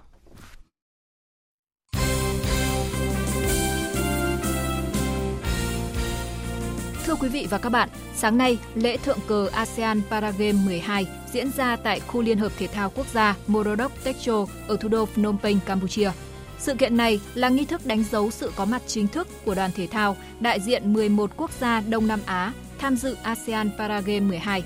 Thưa 7.12 7.18
quý 7.20 7.28
vị 7.28 7.46
và 7.50 7.58
các 7.58 7.68
bạn, 7.68 7.88
sáng 8.14 8.38
nay, 8.38 8.58
lễ 8.74 8.96
thượng 8.96 9.18
cờ 9.26 9.48
ASEAN 9.52 10.00
Paragame 10.10 10.52
12 10.52 11.06
diễn 11.32 11.50
ra 11.56 11.76
tại 11.76 12.00
khu 12.00 12.22
Liên 12.22 12.38
hợp 12.38 12.52
Thể 12.58 12.66
thao 12.66 12.90
Quốc 12.90 13.06
gia 13.12 13.36
Morodok 13.46 14.04
Techo 14.04 14.46
ở 14.68 14.76
thủ 14.76 14.88
đô 14.88 15.04
Phnom 15.06 15.38
Penh, 15.38 15.58
Campuchia. 15.66 16.10
Sự 16.58 16.74
kiện 16.74 16.96
này 16.96 17.20
là 17.34 17.48
nghi 17.48 17.64
thức 17.64 17.86
đánh 17.86 18.04
dấu 18.10 18.30
sự 18.30 18.52
có 18.56 18.64
mặt 18.64 18.82
chính 18.86 19.08
thức 19.08 19.28
của 19.44 19.54
đoàn 19.54 19.70
thể 19.74 19.86
thao 19.86 20.16
đại 20.40 20.60
diện 20.60 20.92
11 20.92 21.30
quốc 21.36 21.50
gia 21.60 21.80
Đông 21.80 22.06
Nam 22.06 22.20
Á 22.26 22.52
tham 22.78 22.96
dự 22.96 23.16
ASEAN 23.22 23.70
Paragame 23.78 24.20
12. 24.20 24.62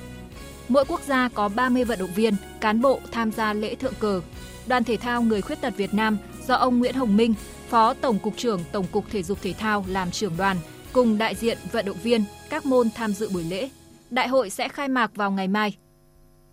Mỗi 0.68 0.84
quốc 0.88 1.00
gia 1.06 1.28
có 1.28 1.48
30 1.48 1.84
vận 1.84 1.98
động 1.98 2.14
viên, 2.14 2.34
cán 2.60 2.80
bộ 2.80 3.00
tham 3.12 3.32
gia 3.32 3.52
lễ 3.52 3.74
thượng 3.74 3.94
cờ. 4.00 4.20
Đoàn 4.66 4.84
thể 4.84 4.96
thao 4.96 5.22
người 5.22 5.40
khuyết 5.40 5.60
tật 5.60 5.76
Việt 5.76 5.94
Nam 5.94 6.18
do 6.46 6.54
ông 6.54 6.78
Nguyễn 6.78 6.94
Hồng 6.94 7.16
Minh, 7.16 7.34
Phó 7.68 7.94
Tổng 7.94 8.18
cục 8.18 8.36
trưởng 8.36 8.60
Tổng 8.72 8.86
cục 8.92 9.04
Thể 9.10 9.22
dục 9.22 9.38
Thể 9.42 9.52
thao 9.52 9.84
làm 9.88 10.10
trưởng 10.10 10.36
đoàn, 10.36 10.56
cùng 10.96 11.18
đại 11.18 11.34
diện 11.34 11.58
vận 11.72 11.86
động 11.86 11.96
viên 12.02 12.24
các 12.50 12.66
môn 12.66 12.90
tham 12.94 13.12
dự 13.12 13.30
buổi 13.32 13.44
lễ. 13.44 13.68
Đại 14.10 14.28
hội 14.28 14.50
sẽ 14.50 14.68
khai 14.68 14.88
mạc 14.88 15.16
vào 15.16 15.30
ngày 15.30 15.48
mai. 15.48 15.76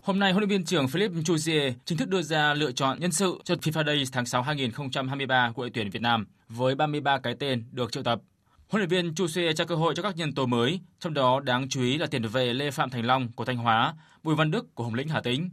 Hôm 0.00 0.18
nay, 0.18 0.32
huấn 0.32 0.40
luyện 0.40 0.48
viên 0.48 0.64
trưởng 0.64 0.88
Philip 0.88 1.10
Chuzier 1.10 1.72
chính 1.84 1.98
thức 1.98 2.08
đưa 2.08 2.22
ra 2.22 2.54
lựa 2.54 2.72
chọn 2.72 3.00
nhân 3.00 3.12
sự 3.12 3.38
cho 3.44 3.54
FIFA 3.54 3.86
Days 3.86 4.12
tháng 4.12 4.26
6 4.26 4.42
2023 4.42 5.52
của 5.54 5.62
đội 5.62 5.70
tuyển 5.74 5.90
Việt 5.90 6.02
Nam 6.02 6.26
với 6.48 6.74
33 6.74 7.18
cái 7.18 7.34
tên 7.38 7.64
được 7.72 7.92
triệu 7.92 8.02
tập. 8.02 8.20
Huấn 8.68 8.80
luyện 8.80 8.88
viên 8.88 9.12
Chuzier 9.14 9.52
trao 9.52 9.66
cơ 9.66 9.74
hội 9.74 9.94
cho 9.96 10.02
các 10.02 10.16
nhân 10.16 10.34
tố 10.34 10.46
mới, 10.46 10.80
trong 11.00 11.14
đó 11.14 11.40
đáng 11.40 11.68
chú 11.68 11.82
ý 11.82 11.98
là 11.98 12.06
tiền 12.06 12.22
vệ 12.22 12.54
Lê 12.54 12.70
Phạm 12.70 12.90
Thành 12.90 13.06
Long 13.06 13.32
của 13.32 13.44
Thanh 13.44 13.56
Hóa, 13.56 13.94
Bùi 14.22 14.34
Văn 14.34 14.50
Đức 14.50 14.74
của 14.74 14.84
Hồng 14.84 14.94
Lĩnh 14.94 15.08
Hà 15.08 15.20
Tĩnh. 15.20 15.50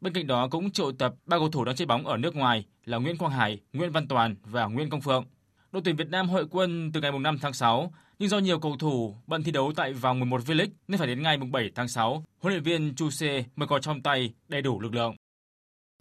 Bên 0.00 0.12
cạnh 0.12 0.26
đó 0.26 0.48
cũng 0.50 0.70
triệu 0.70 0.92
tập 0.92 1.14
ba 1.26 1.38
cầu 1.38 1.48
thủ 1.50 1.64
đang 1.64 1.76
chơi 1.76 1.86
bóng 1.86 2.06
ở 2.06 2.16
nước 2.16 2.36
ngoài 2.36 2.64
là 2.84 2.98
Nguyễn 2.98 3.16
Quang 3.16 3.32
Hải, 3.32 3.60
Nguyễn 3.72 3.92
Văn 3.92 4.08
Toàn 4.08 4.36
và 4.44 4.66
Nguyễn 4.66 4.90
Công 4.90 5.00
Phượng. 5.00 5.24
Đội 5.72 5.82
tuyển 5.84 5.96
Việt 5.96 6.08
Nam 6.08 6.28
hội 6.28 6.46
quân 6.50 6.92
từ 6.92 7.00
ngày 7.00 7.12
5 7.12 7.38
tháng 7.38 7.52
6 7.52 7.92
nhưng 8.18 8.28
do 8.28 8.38
nhiều 8.38 8.58
cầu 8.58 8.76
thủ 8.78 9.14
bận 9.26 9.42
thi 9.42 9.52
đấu 9.52 9.72
tại 9.76 9.92
vòng 9.92 10.20
11 10.20 10.40
V-League 10.46 10.68
nên 10.88 10.98
phải 10.98 11.06
đến 11.06 11.22
ngày 11.22 11.36
7 11.36 11.70
tháng 11.74 11.88
6, 11.88 12.24
huấn 12.40 12.54
luyện 12.54 12.62
viên 12.62 12.94
Chu 12.94 13.10
Xie 13.10 13.44
mới 13.56 13.68
có 13.68 13.78
trong 13.78 14.02
tay 14.02 14.32
đầy 14.48 14.62
đủ 14.62 14.80
lực 14.80 14.94
lượng. 14.94 15.14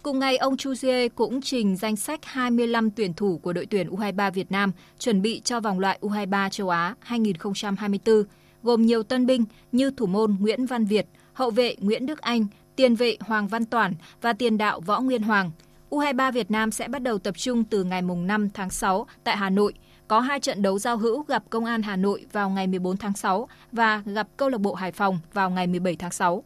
Cùng 0.04 0.20
ngày, 0.20 0.38
ông 0.38 0.58
Chu 0.58 0.76
Xie 0.76 1.08
cũng 1.08 1.42
trình 1.42 1.76
danh 1.76 1.96
sách 1.96 2.20
25 2.24 2.92
tuyển 2.92 3.14
thủ 3.14 3.38
của 3.44 3.54
đội 3.54 3.66
tuyển 3.66 3.90
U23 3.90 4.32
Việt 4.32 4.52
Nam 4.52 4.72
chuẩn 5.00 5.22
bị 5.22 5.42
cho 5.44 5.60
vòng 5.60 5.80
loại 5.80 6.00
U23 6.02 6.50
châu 6.50 6.70
Á 6.70 6.96
2024, 7.00 8.24
gồm 8.64 8.86
nhiều 8.86 9.04
tân 9.04 9.26
binh 9.26 9.46
như 9.72 9.92
thủ 9.92 10.06
môn 10.06 10.36
Nguyễn 10.40 10.66
Văn 10.66 10.86
Việt, 10.86 11.06
hậu 11.34 11.50
vệ 11.52 11.76
Nguyễn 11.80 12.06
Đức 12.06 12.22
Anh, 12.22 12.46
tiền 12.76 12.96
vệ 12.96 13.18
Hoàng 13.20 13.48
Văn 13.48 13.66
Toản 13.66 13.94
và 14.22 14.34
tiền 14.34 14.58
đạo 14.58 14.80
Võ 14.80 15.00
Nguyên 15.00 15.24
Hoàng. 15.24 15.52
U23 15.90 16.32
Việt 16.32 16.52
Nam 16.52 16.72
sẽ 16.72 16.88
bắt 16.88 17.02
đầu 17.02 17.18
tập 17.18 17.38
trung 17.38 17.64
từ 17.64 17.84
ngày 17.84 18.02
5 18.02 18.50
tháng 18.54 18.70
6 18.70 19.08
tại 19.24 19.38
Hà 19.38 19.50
Nội– 19.50 19.74
có 20.08 20.20
hai 20.20 20.40
trận 20.40 20.62
đấu 20.62 20.80
giao 20.80 20.98
hữu 20.98 21.24
gặp 21.24 21.44
Công 21.50 21.66
an 21.66 21.82
Hà 21.82 21.96
Nội 21.96 22.26
vào 22.32 22.50
ngày 22.50 22.68
14 22.68 22.98
tháng 22.98 23.14
6 23.14 23.48
và 23.72 24.04
gặp 24.06 24.28
câu 24.38 24.50
lạc 24.50 24.58
bộ 24.58 24.74
Hải 24.74 24.92
Phòng 24.92 25.20
vào 25.34 25.50
ngày 25.50 25.68
17 25.68 25.96
tháng 25.96 26.12
6. 26.12 26.44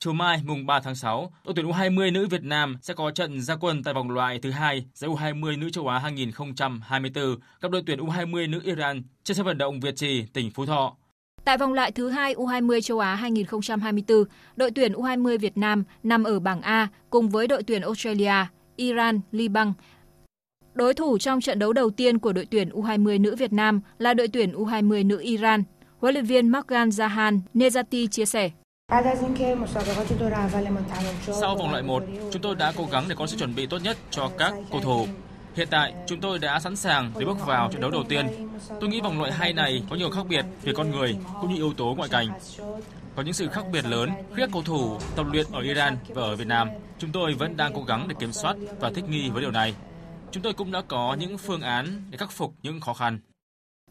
Chiều 0.00 0.12
mai 0.12 0.42
mùng 0.44 0.66
3 0.66 0.80
tháng 0.80 0.94
6, 0.94 1.32
đội 1.44 1.54
tuyển 1.56 1.66
U20 1.66 2.12
nữ 2.12 2.26
Việt 2.26 2.42
Nam 2.42 2.76
sẽ 2.82 2.94
có 2.94 3.10
trận 3.10 3.40
ra 3.40 3.56
quân 3.56 3.82
tại 3.82 3.94
vòng 3.94 4.10
loại 4.10 4.38
thứ 4.38 4.50
hai 4.50 4.84
giải 4.94 5.10
U20 5.10 5.58
nữ 5.58 5.70
châu 5.70 5.88
Á 5.88 5.98
2024 5.98 7.36
gặp 7.60 7.70
đội 7.70 7.82
tuyển 7.86 7.98
U20 7.98 8.50
nữ 8.50 8.60
Iran 8.64 9.02
trên 9.24 9.36
sân 9.36 9.46
vận 9.46 9.58
động 9.58 9.80
Việt 9.80 9.96
Trì, 9.96 10.24
tỉnh 10.32 10.50
Phú 10.50 10.66
Thọ. 10.66 10.96
Tại 11.44 11.58
vòng 11.58 11.72
loại 11.72 11.92
thứ 11.92 12.08
hai 12.08 12.34
U20 12.34 12.80
châu 12.80 12.98
Á 12.98 13.14
2024, 13.14 14.24
đội 14.56 14.70
tuyển 14.70 14.92
U20 14.92 15.38
Việt 15.38 15.56
Nam 15.56 15.84
nằm 16.02 16.24
ở 16.24 16.40
bảng 16.40 16.60
A 16.60 16.88
cùng 17.10 17.28
với 17.28 17.46
đội 17.46 17.62
tuyển 17.62 17.82
Australia, 17.82 18.46
Iran, 18.76 19.20
Liban 19.32 19.72
Đối 20.78 20.94
thủ 20.94 21.18
trong 21.18 21.40
trận 21.40 21.58
đấu 21.58 21.72
đầu 21.72 21.90
tiên 21.90 22.18
của 22.18 22.32
đội 22.32 22.46
tuyển 22.50 22.68
U20 22.68 23.20
nữ 23.20 23.36
Việt 23.36 23.52
Nam 23.52 23.80
là 23.98 24.14
đội 24.14 24.28
tuyển 24.28 24.52
U20 24.52 25.06
nữ 25.06 25.18
Iran. 25.18 25.62
Huấn 26.00 26.14
luyện 26.14 26.24
viên 26.24 26.48
Morgan 26.48 26.88
Zahan 26.88 27.40
Nezati 27.54 28.06
chia 28.06 28.24
sẻ. 28.24 28.50
Sau 31.40 31.56
vòng 31.56 31.70
loại 31.70 31.82
1, 31.82 32.02
chúng 32.32 32.42
tôi 32.42 32.54
đã 32.54 32.72
cố 32.76 32.86
gắng 32.92 33.04
để 33.08 33.14
có 33.18 33.26
sự 33.26 33.36
chuẩn 33.36 33.54
bị 33.54 33.66
tốt 33.66 33.78
nhất 33.82 33.96
cho 34.10 34.30
các 34.38 34.54
cầu 34.70 34.80
thủ. 34.80 35.06
Hiện 35.54 35.68
tại, 35.70 35.94
chúng 36.06 36.20
tôi 36.20 36.38
đã 36.38 36.60
sẵn 36.60 36.76
sàng 36.76 37.12
để 37.18 37.24
bước 37.24 37.46
vào 37.46 37.70
trận 37.72 37.80
đấu 37.80 37.90
đầu 37.90 38.04
tiên. 38.08 38.26
Tôi 38.80 38.90
nghĩ 38.90 39.00
vòng 39.00 39.18
loại 39.18 39.32
2 39.32 39.52
này 39.52 39.82
có 39.90 39.96
nhiều 39.96 40.10
khác 40.10 40.26
biệt 40.28 40.44
về 40.62 40.72
con 40.76 40.90
người 40.90 41.16
cũng 41.40 41.50
như 41.50 41.56
yếu 41.56 41.72
tố 41.76 41.94
ngoại 41.96 42.08
cảnh. 42.08 42.28
Có 43.16 43.22
những 43.22 43.34
sự 43.34 43.48
khác 43.48 43.64
biệt 43.72 43.84
lớn 43.84 44.10
khi 44.28 44.42
các 44.42 44.50
cầu 44.52 44.62
thủ 44.62 44.98
tập 45.16 45.26
luyện 45.32 45.46
ở 45.52 45.60
Iran 45.60 45.96
và 46.08 46.22
ở 46.22 46.36
Việt 46.36 46.46
Nam. 46.46 46.68
Chúng 46.98 47.12
tôi 47.12 47.34
vẫn 47.34 47.56
đang 47.56 47.72
cố 47.74 47.82
gắng 47.82 48.08
để 48.08 48.14
kiểm 48.20 48.32
soát 48.32 48.56
và 48.80 48.90
thích 48.90 49.04
nghi 49.08 49.30
với 49.30 49.42
điều 49.42 49.50
này. 49.50 49.74
Chúng 50.30 50.42
tôi 50.42 50.54
cũng 50.54 50.72
đã 50.72 50.82
có 50.88 51.16
những 51.20 51.38
phương 51.38 51.60
án 51.60 51.86
để 52.10 52.18
khắc 52.18 52.32
phục 52.32 52.54
những 52.62 52.80
khó 52.80 52.94
khăn. 52.94 53.18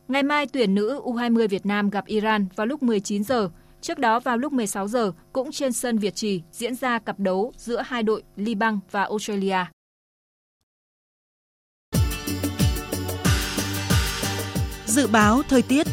Ngày 0.07 0.23
mai 0.23 0.47
tuyển 0.47 0.75
nữ 0.75 1.01
U20 1.03 1.47
Việt 1.47 1.65
Nam 1.65 1.89
gặp 1.89 2.05
Iran 2.05 2.47
vào 2.55 2.67
lúc 2.67 2.83
19 2.83 3.23
giờ. 3.23 3.49
Trước 3.81 3.99
đó 3.99 4.19
vào 4.19 4.37
lúc 4.37 4.53
16 4.53 4.87
giờ 4.87 5.11
cũng 5.33 5.51
trên 5.51 5.73
sân 5.73 5.97
Việt 5.97 6.15
Trì 6.15 6.41
diễn 6.51 6.75
ra 6.75 6.99
cặp 6.99 7.19
đấu 7.19 7.53
giữa 7.57 7.81
hai 7.85 8.03
đội 8.03 8.23
Liban 8.35 8.79
và 8.91 9.03
Australia. 9.03 9.57
Dự 14.85 15.07
báo 15.07 15.41
thời 15.49 15.61
tiết 15.61 15.87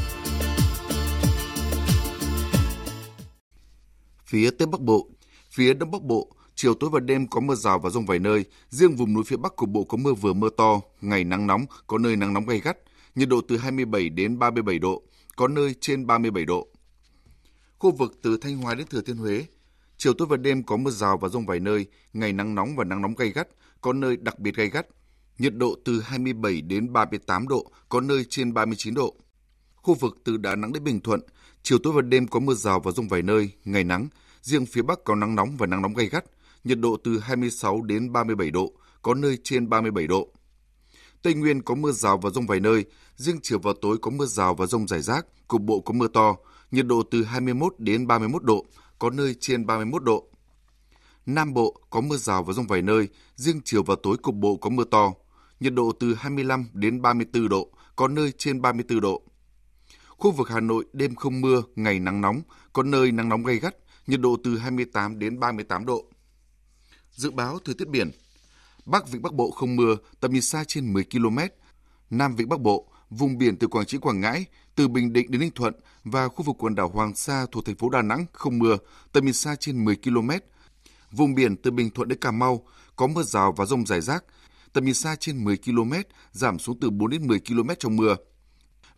Phía 4.26 4.50
Tây 4.50 4.66
Bắc 4.66 4.80
Bộ, 4.80 5.08
phía 5.50 5.74
Đông 5.74 5.90
Bắc 5.90 6.02
Bộ 6.02 6.33
chiều 6.54 6.74
tối 6.74 6.90
và 6.90 7.00
đêm 7.00 7.26
có 7.26 7.40
mưa 7.40 7.54
rào 7.54 7.78
và 7.78 7.90
rông 7.90 8.06
vài 8.06 8.18
nơi, 8.18 8.44
riêng 8.70 8.96
vùng 8.96 9.14
núi 9.14 9.24
phía 9.26 9.36
Bắc 9.36 9.56
cục 9.56 9.68
bộ 9.68 9.84
có 9.84 9.96
mưa 9.96 10.14
vừa 10.14 10.32
mưa 10.32 10.50
to, 10.56 10.80
ngày 11.00 11.24
nắng 11.24 11.46
nóng, 11.46 11.66
có 11.86 11.98
nơi 11.98 12.16
nắng 12.16 12.34
nóng 12.34 12.46
gay 12.46 12.60
gắt, 12.60 12.78
nhiệt 13.14 13.28
độ 13.28 13.40
từ 13.48 13.56
27 13.56 14.08
đến 14.08 14.38
37 14.38 14.78
độ, 14.78 15.02
có 15.36 15.48
nơi 15.48 15.74
trên 15.80 16.06
37 16.06 16.44
độ. 16.44 16.68
Khu 17.78 17.90
vực 17.90 18.18
từ 18.22 18.36
Thanh 18.36 18.56
Hóa 18.56 18.74
đến 18.74 18.86
Thừa 18.86 19.00
Thiên 19.00 19.16
Huế, 19.16 19.44
chiều 19.96 20.12
tối 20.14 20.28
và 20.30 20.36
đêm 20.36 20.62
có 20.62 20.76
mưa 20.76 20.90
rào 20.90 21.18
và 21.18 21.28
rông 21.28 21.46
vài 21.46 21.60
nơi, 21.60 21.86
ngày 22.12 22.32
nắng 22.32 22.54
nóng 22.54 22.76
và 22.76 22.84
nắng 22.84 23.02
nóng 23.02 23.14
gay 23.14 23.30
gắt, 23.30 23.48
có 23.80 23.92
nơi 23.92 24.16
đặc 24.16 24.38
biệt 24.38 24.56
gay 24.56 24.68
gắt. 24.68 24.86
Nhiệt 25.38 25.54
độ 25.56 25.76
từ 25.84 26.00
27 26.00 26.60
đến 26.60 26.92
38 26.92 27.48
độ, 27.48 27.70
có 27.88 28.00
nơi 28.00 28.24
trên 28.28 28.54
39 28.54 28.94
độ. 28.94 29.14
Khu 29.74 29.94
vực 29.94 30.18
từ 30.24 30.36
Đà 30.36 30.56
Nẵng 30.56 30.72
đến 30.72 30.84
Bình 30.84 31.00
Thuận, 31.00 31.20
chiều 31.62 31.78
tối 31.78 31.92
và 31.92 32.02
đêm 32.02 32.26
có 32.26 32.40
mưa 32.40 32.54
rào 32.54 32.80
và 32.80 32.92
rông 32.92 33.08
vài 33.08 33.22
nơi, 33.22 33.50
ngày 33.64 33.84
nắng, 33.84 34.08
riêng 34.42 34.66
phía 34.66 34.82
Bắc 34.82 35.04
có 35.04 35.14
nắng 35.14 35.34
nóng 35.34 35.56
và 35.56 35.66
nắng 35.66 35.82
nóng 35.82 35.94
gay 35.94 36.06
gắt, 36.06 36.24
nhiệt 36.64 36.78
độ 36.80 36.96
từ 37.04 37.18
26 37.18 37.82
đến 37.82 38.12
37 38.12 38.50
độ, 38.50 38.72
có 39.02 39.14
nơi 39.14 39.38
trên 39.44 39.68
37 39.68 40.06
độ. 40.06 40.28
Tây 41.22 41.34
Nguyên 41.34 41.62
có 41.62 41.74
mưa 41.74 41.92
rào 41.92 42.18
và 42.18 42.30
rông 42.30 42.46
vài 42.46 42.60
nơi, 42.60 42.84
riêng 43.16 43.38
chiều 43.42 43.58
và 43.58 43.72
tối 43.80 43.98
có 44.02 44.10
mưa 44.10 44.26
rào 44.26 44.54
và 44.54 44.66
rông 44.66 44.88
rải 44.88 45.02
rác, 45.02 45.26
cục 45.48 45.62
bộ 45.62 45.80
có 45.80 45.92
mưa 45.92 46.08
to, 46.08 46.36
nhiệt 46.70 46.86
độ 46.86 47.02
từ 47.10 47.24
21 47.24 47.74
đến 47.78 48.06
31 48.06 48.42
độ, 48.42 48.66
có 48.98 49.10
nơi 49.10 49.34
trên 49.40 49.66
31 49.66 50.02
độ. 50.02 50.28
Nam 51.26 51.54
Bộ 51.54 51.80
có 51.90 52.00
mưa 52.00 52.16
rào 52.16 52.42
và 52.42 52.52
rông 52.52 52.66
vài 52.66 52.82
nơi, 52.82 53.08
riêng 53.36 53.60
chiều 53.64 53.82
và 53.82 53.94
tối 54.02 54.16
cục 54.16 54.34
bộ 54.34 54.56
có 54.56 54.70
mưa 54.70 54.84
to, 54.90 55.12
nhiệt 55.60 55.74
độ 55.74 55.92
từ 56.00 56.14
25 56.14 56.68
đến 56.72 57.02
34 57.02 57.48
độ, 57.48 57.68
có 57.96 58.08
nơi 58.08 58.32
trên 58.38 58.62
34 58.62 59.00
độ. 59.00 59.22
Khu 60.08 60.30
vực 60.30 60.48
Hà 60.48 60.60
Nội 60.60 60.84
đêm 60.92 61.14
không 61.14 61.40
mưa, 61.40 61.62
ngày 61.76 61.98
nắng 61.98 62.20
nóng, 62.20 62.42
có 62.72 62.82
nơi 62.82 63.12
nắng 63.12 63.28
nóng 63.28 63.44
gay 63.44 63.56
gắt, 63.56 63.74
nhiệt 64.06 64.20
độ 64.20 64.36
từ 64.44 64.58
28 64.58 65.18
đến 65.18 65.40
38 65.40 65.86
độ. 65.86 66.04
Dự 67.14 67.30
báo 67.30 67.58
thời 67.64 67.74
tiết 67.74 67.88
biển 67.88 68.10
Bắc 68.84 69.08
Vịnh 69.08 69.22
Bắc 69.22 69.34
Bộ 69.34 69.50
không 69.50 69.76
mưa, 69.76 69.96
tầm 70.20 70.32
nhìn 70.32 70.42
xa 70.42 70.64
trên 70.68 70.92
10 70.92 71.04
km. 71.04 71.38
Nam 72.10 72.36
Vịnh 72.36 72.48
Bắc 72.48 72.60
Bộ, 72.60 72.88
vùng 73.10 73.38
biển 73.38 73.56
từ 73.56 73.66
Quảng 73.66 73.86
Trị 73.86 73.98
Quảng 73.98 74.20
Ngãi, 74.20 74.44
từ 74.74 74.88
Bình 74.88 75.12
Định 75.12 75.30
đến 75.30 75.40
Ninh 75.40 75.50
Thuận 75.54 75.74
và 76.04 76.28
khu 76.28 76.42
vực 76.42 76.56
quần 76.58 76.74
đảo 76.74 76.88
Hoàng 76.88 77.14
Sa 77.14 77.46
thuộc 77.52 77.64
thành 77.64 77.76
phố 77.76 77.88
Đà 77.88 78.02
Nẵng 78.02 78.26
không 78.32 78.58
mưa, 78.58 78.76
tầm 79.12 79.24
nhìn 79.24 79.34
xa 79.34 79.56
trên 79.60 79.84
10 79.84 79.96
km. 79.96 80.30
Vùng 81.10 81.34
biển 81.34 81.56
từ 81.56 81.70
Bình 81.70 81.90
Thuận 81.90 82.08
đến 82.08 82.18
Cà 82.18 82.30
Mau 82.30 82.66
có 82.96 83.06
mưa 83.06 83.22
rào 83.22 83.52
và 83.52 83.64
rông 83.64 83.86
rải 83.86 84.00
rác, 84.00 84.24
tầm 84.72 84.84
nhìn 84.84 84.94
xa 84.94 85.16
trên 85.20 85.44
10 85.44 85.56
km, 85.56 85.92
giảm 86.32 86.58
xuống 86.58 86.80
từ 86.80 86.90
4 86.90 87.10
đến 87.10 87.26
10 87.26 87.40
km 87.40 87.68
trong 87.78 87.96
mưa. 87.96 88.16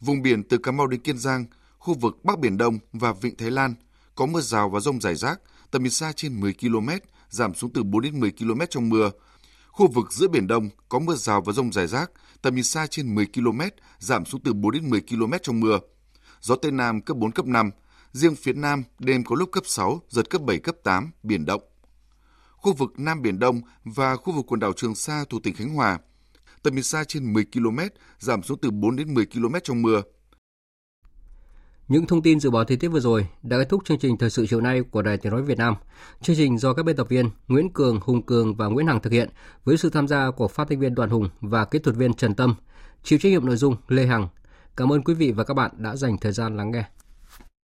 Vùng 0.01 0.23
biển 0.23 0.49
từ 0.49 0.59
Cà 0.59 0.73
Mau 0.73 0.87
đến 0.87 1.01
Kiên 1.01 1.19
Giang, 1.19 1.45
khu 1.79 1.95
vực 1.95 2.25
Bắc 2.25 2.39
Biển 2.39 2.57
Đông 2.57 2.79
và 2.93 3.12
Vịnh 3.12 3.37
Thái 3.37 3.51
Lan 3.51 3.75
có 4.14 4.27
mưa 4.27 4.41
rào 4.41 4.69
và 4.69 4.81
rông 4.81 5.01
rải 5.01 5.14
rác, 5.14 5.41
tầm 5.71 5.83
nhìn 5.83 5.93
xa 5.93 6.12
trên 6.12 6.41
10 6.41 6.55
km, 6.61 6.89
giảm 7.29 7.55
xuống 7.55 7.72
từ 7.72 7.83
4 7.83 8.03
đến 8.03 8.20
10 8.20 8.31
km 8.31 8.61
trong 8.70 8.89
mưa. 8.89 9.11
Khu 9.68 9.93
vực 9.93 10.12
giữa 10.12 10.29
Biển 10.29 10.47
Đông 10.47 10.68
có 10.89 10.99
mưa 10.99 11.14
rào 11.14 11.41
và 11.41 11.53
rông 11.53 11.72
rải 11.72 11.87
rác, 11.87 12.11
tầm 12.43 12.55
nhìn 12.55 12.64
xa 12.64 12.87
trên 12.87 13.14
10 13.14 13.27
km, 13.27 13.61
giảm 13.99 14.24
xuống 14.24 14.41
từ 14.45 14.53
4 14.53 14.72
đến 14.72 14.91
10 14.91 15.01
km 15.01 15.33
trong 15.43 15.61
mưa. 15.61 15.79
Gió 16.41 16.57
Tây 16.57 16.70
Nam 16.70 17.01
cấp 17.01 17.16
4, 17.16 17.33
cấp 17.33 17.47
5, 17.47 17.70
riêng 18.12 18.35
phía 18.35 18.53
Nam 18.53 18.83
đêm 18.99 19.24
có 19.24 19.37
lúc 19.37 19.49
cấp 19.53 19.64
6, 19.66 20.03
giật 20.09 20.31
cấp 20.31 20.43
7, 20.43 20.59
cấp 20.59 20.77
8, 20.85 21.11
biển 21.22 21.47
động. 21.47 21.62
Khu 22.57 22.72
vực 22.72 22.93
Nam 22.97 23.22
Biển 23.22 23.39
Đông 23.39 23.61
và 23.85 24.16
khu 24.16 24.33
vực 24.33 24.45
quần 24.49 24.61
đảo 24.61 24.72
Trường 24.72 24.95
Sa 24.95 25.24
thuộc 25.31 25.43
tỉnh 25.43 25.55
Khánh 25.55 25.74
Hòa, 25.74 25.99
tầm 26.62 26.74
nhìn 26.74 26.83
xa 26.83 27.05
trên 27.05 27.33
10 27.33 27.45
km, 27.53 27.79
giảm 28.18 28.43
xuống 28.43 28.59
từ 28.62 28.70
4 28.70 28.97
đến 28.97 29.14
10 29.14 29.27
km 29.27 29.55
trong 29.64 29.83
mưa. 29.83 30.03
Những 31.89 32.07
thông 32.07 32.22
tin 32.22 32.41
dự 32.41 32.51
báo 32.51 32.64
thời 32.64 32.76
tiết 32.76 32.89
vừa 32.89 33.01
rồi 33.01 33.26
đã 33.43 33.59
kết 33.59 33.68
thúc 33.68 33.84
chương 33.84 33.99
trình 33.99 34.16
thời 34.16 34.30
sự 34.30 34.47
chiều 34.47 34.61
nay 34.61 34.82
của 34.91 35.03
Đài 35.03 35.16
Tiếng 35.16 35.32
nói 35.32 35.43
Việt 35.43 35.59
Nam. 35.59 35.74
Chương 36.22 36.37
trình 36.37 36.59
do 36.59 36.72
các 36.72 36.82
biên 36.82 36.97
tập 36.97 37.09
viên 37.09 37.30
Nguyễn 37.49 37.72
Cường, 37.72 38.01
Hùng 38.01 38.22
Cường 38.22 38.55
và 38.55 38.66
Nguyễn 38.66 38.87
Hằng 38.87 39.01
thực 39.01 39.12
hiện 39.12 39.28
với 39.64 39.76
sự 39.76 39.91
tham 39.91 40.09
gia 40.09 40.30
của 40.30 40.49
phát 40.49 40.68
thanh 40.68 40.80
viên 40.80 40.95
Đoàn 40.95 41.11
Hùng 41.11 41.28
và 41.41 41.64
kỹ 41.64 41.78
thuật 41.78 41.97
viên 41.97 42.14
Trần 42.14 42.34
Tâm. 42.34 42.55
Chịu 43.03 43.18
trách 43.18 43.28
nhiệm 43.28 43.47
nội 43.47 43.57
dung 43.57 43.76
Lê 43.89 44.07
Hằng. 44.07 44.28
Cảm 44.76 44.93
ơn 44.93 45.03
quý 45.03 45.14
vị 45.14 45.32
và 45.32 45.45
các 45.45 45.55
bạn 45.55 45.70
đã 45.76 45.97
dành 45.97 46.18
thời 46.18 46.32
gian 46.32 46.57
lắng 46.57 46.70
nghe. 46.70 46.84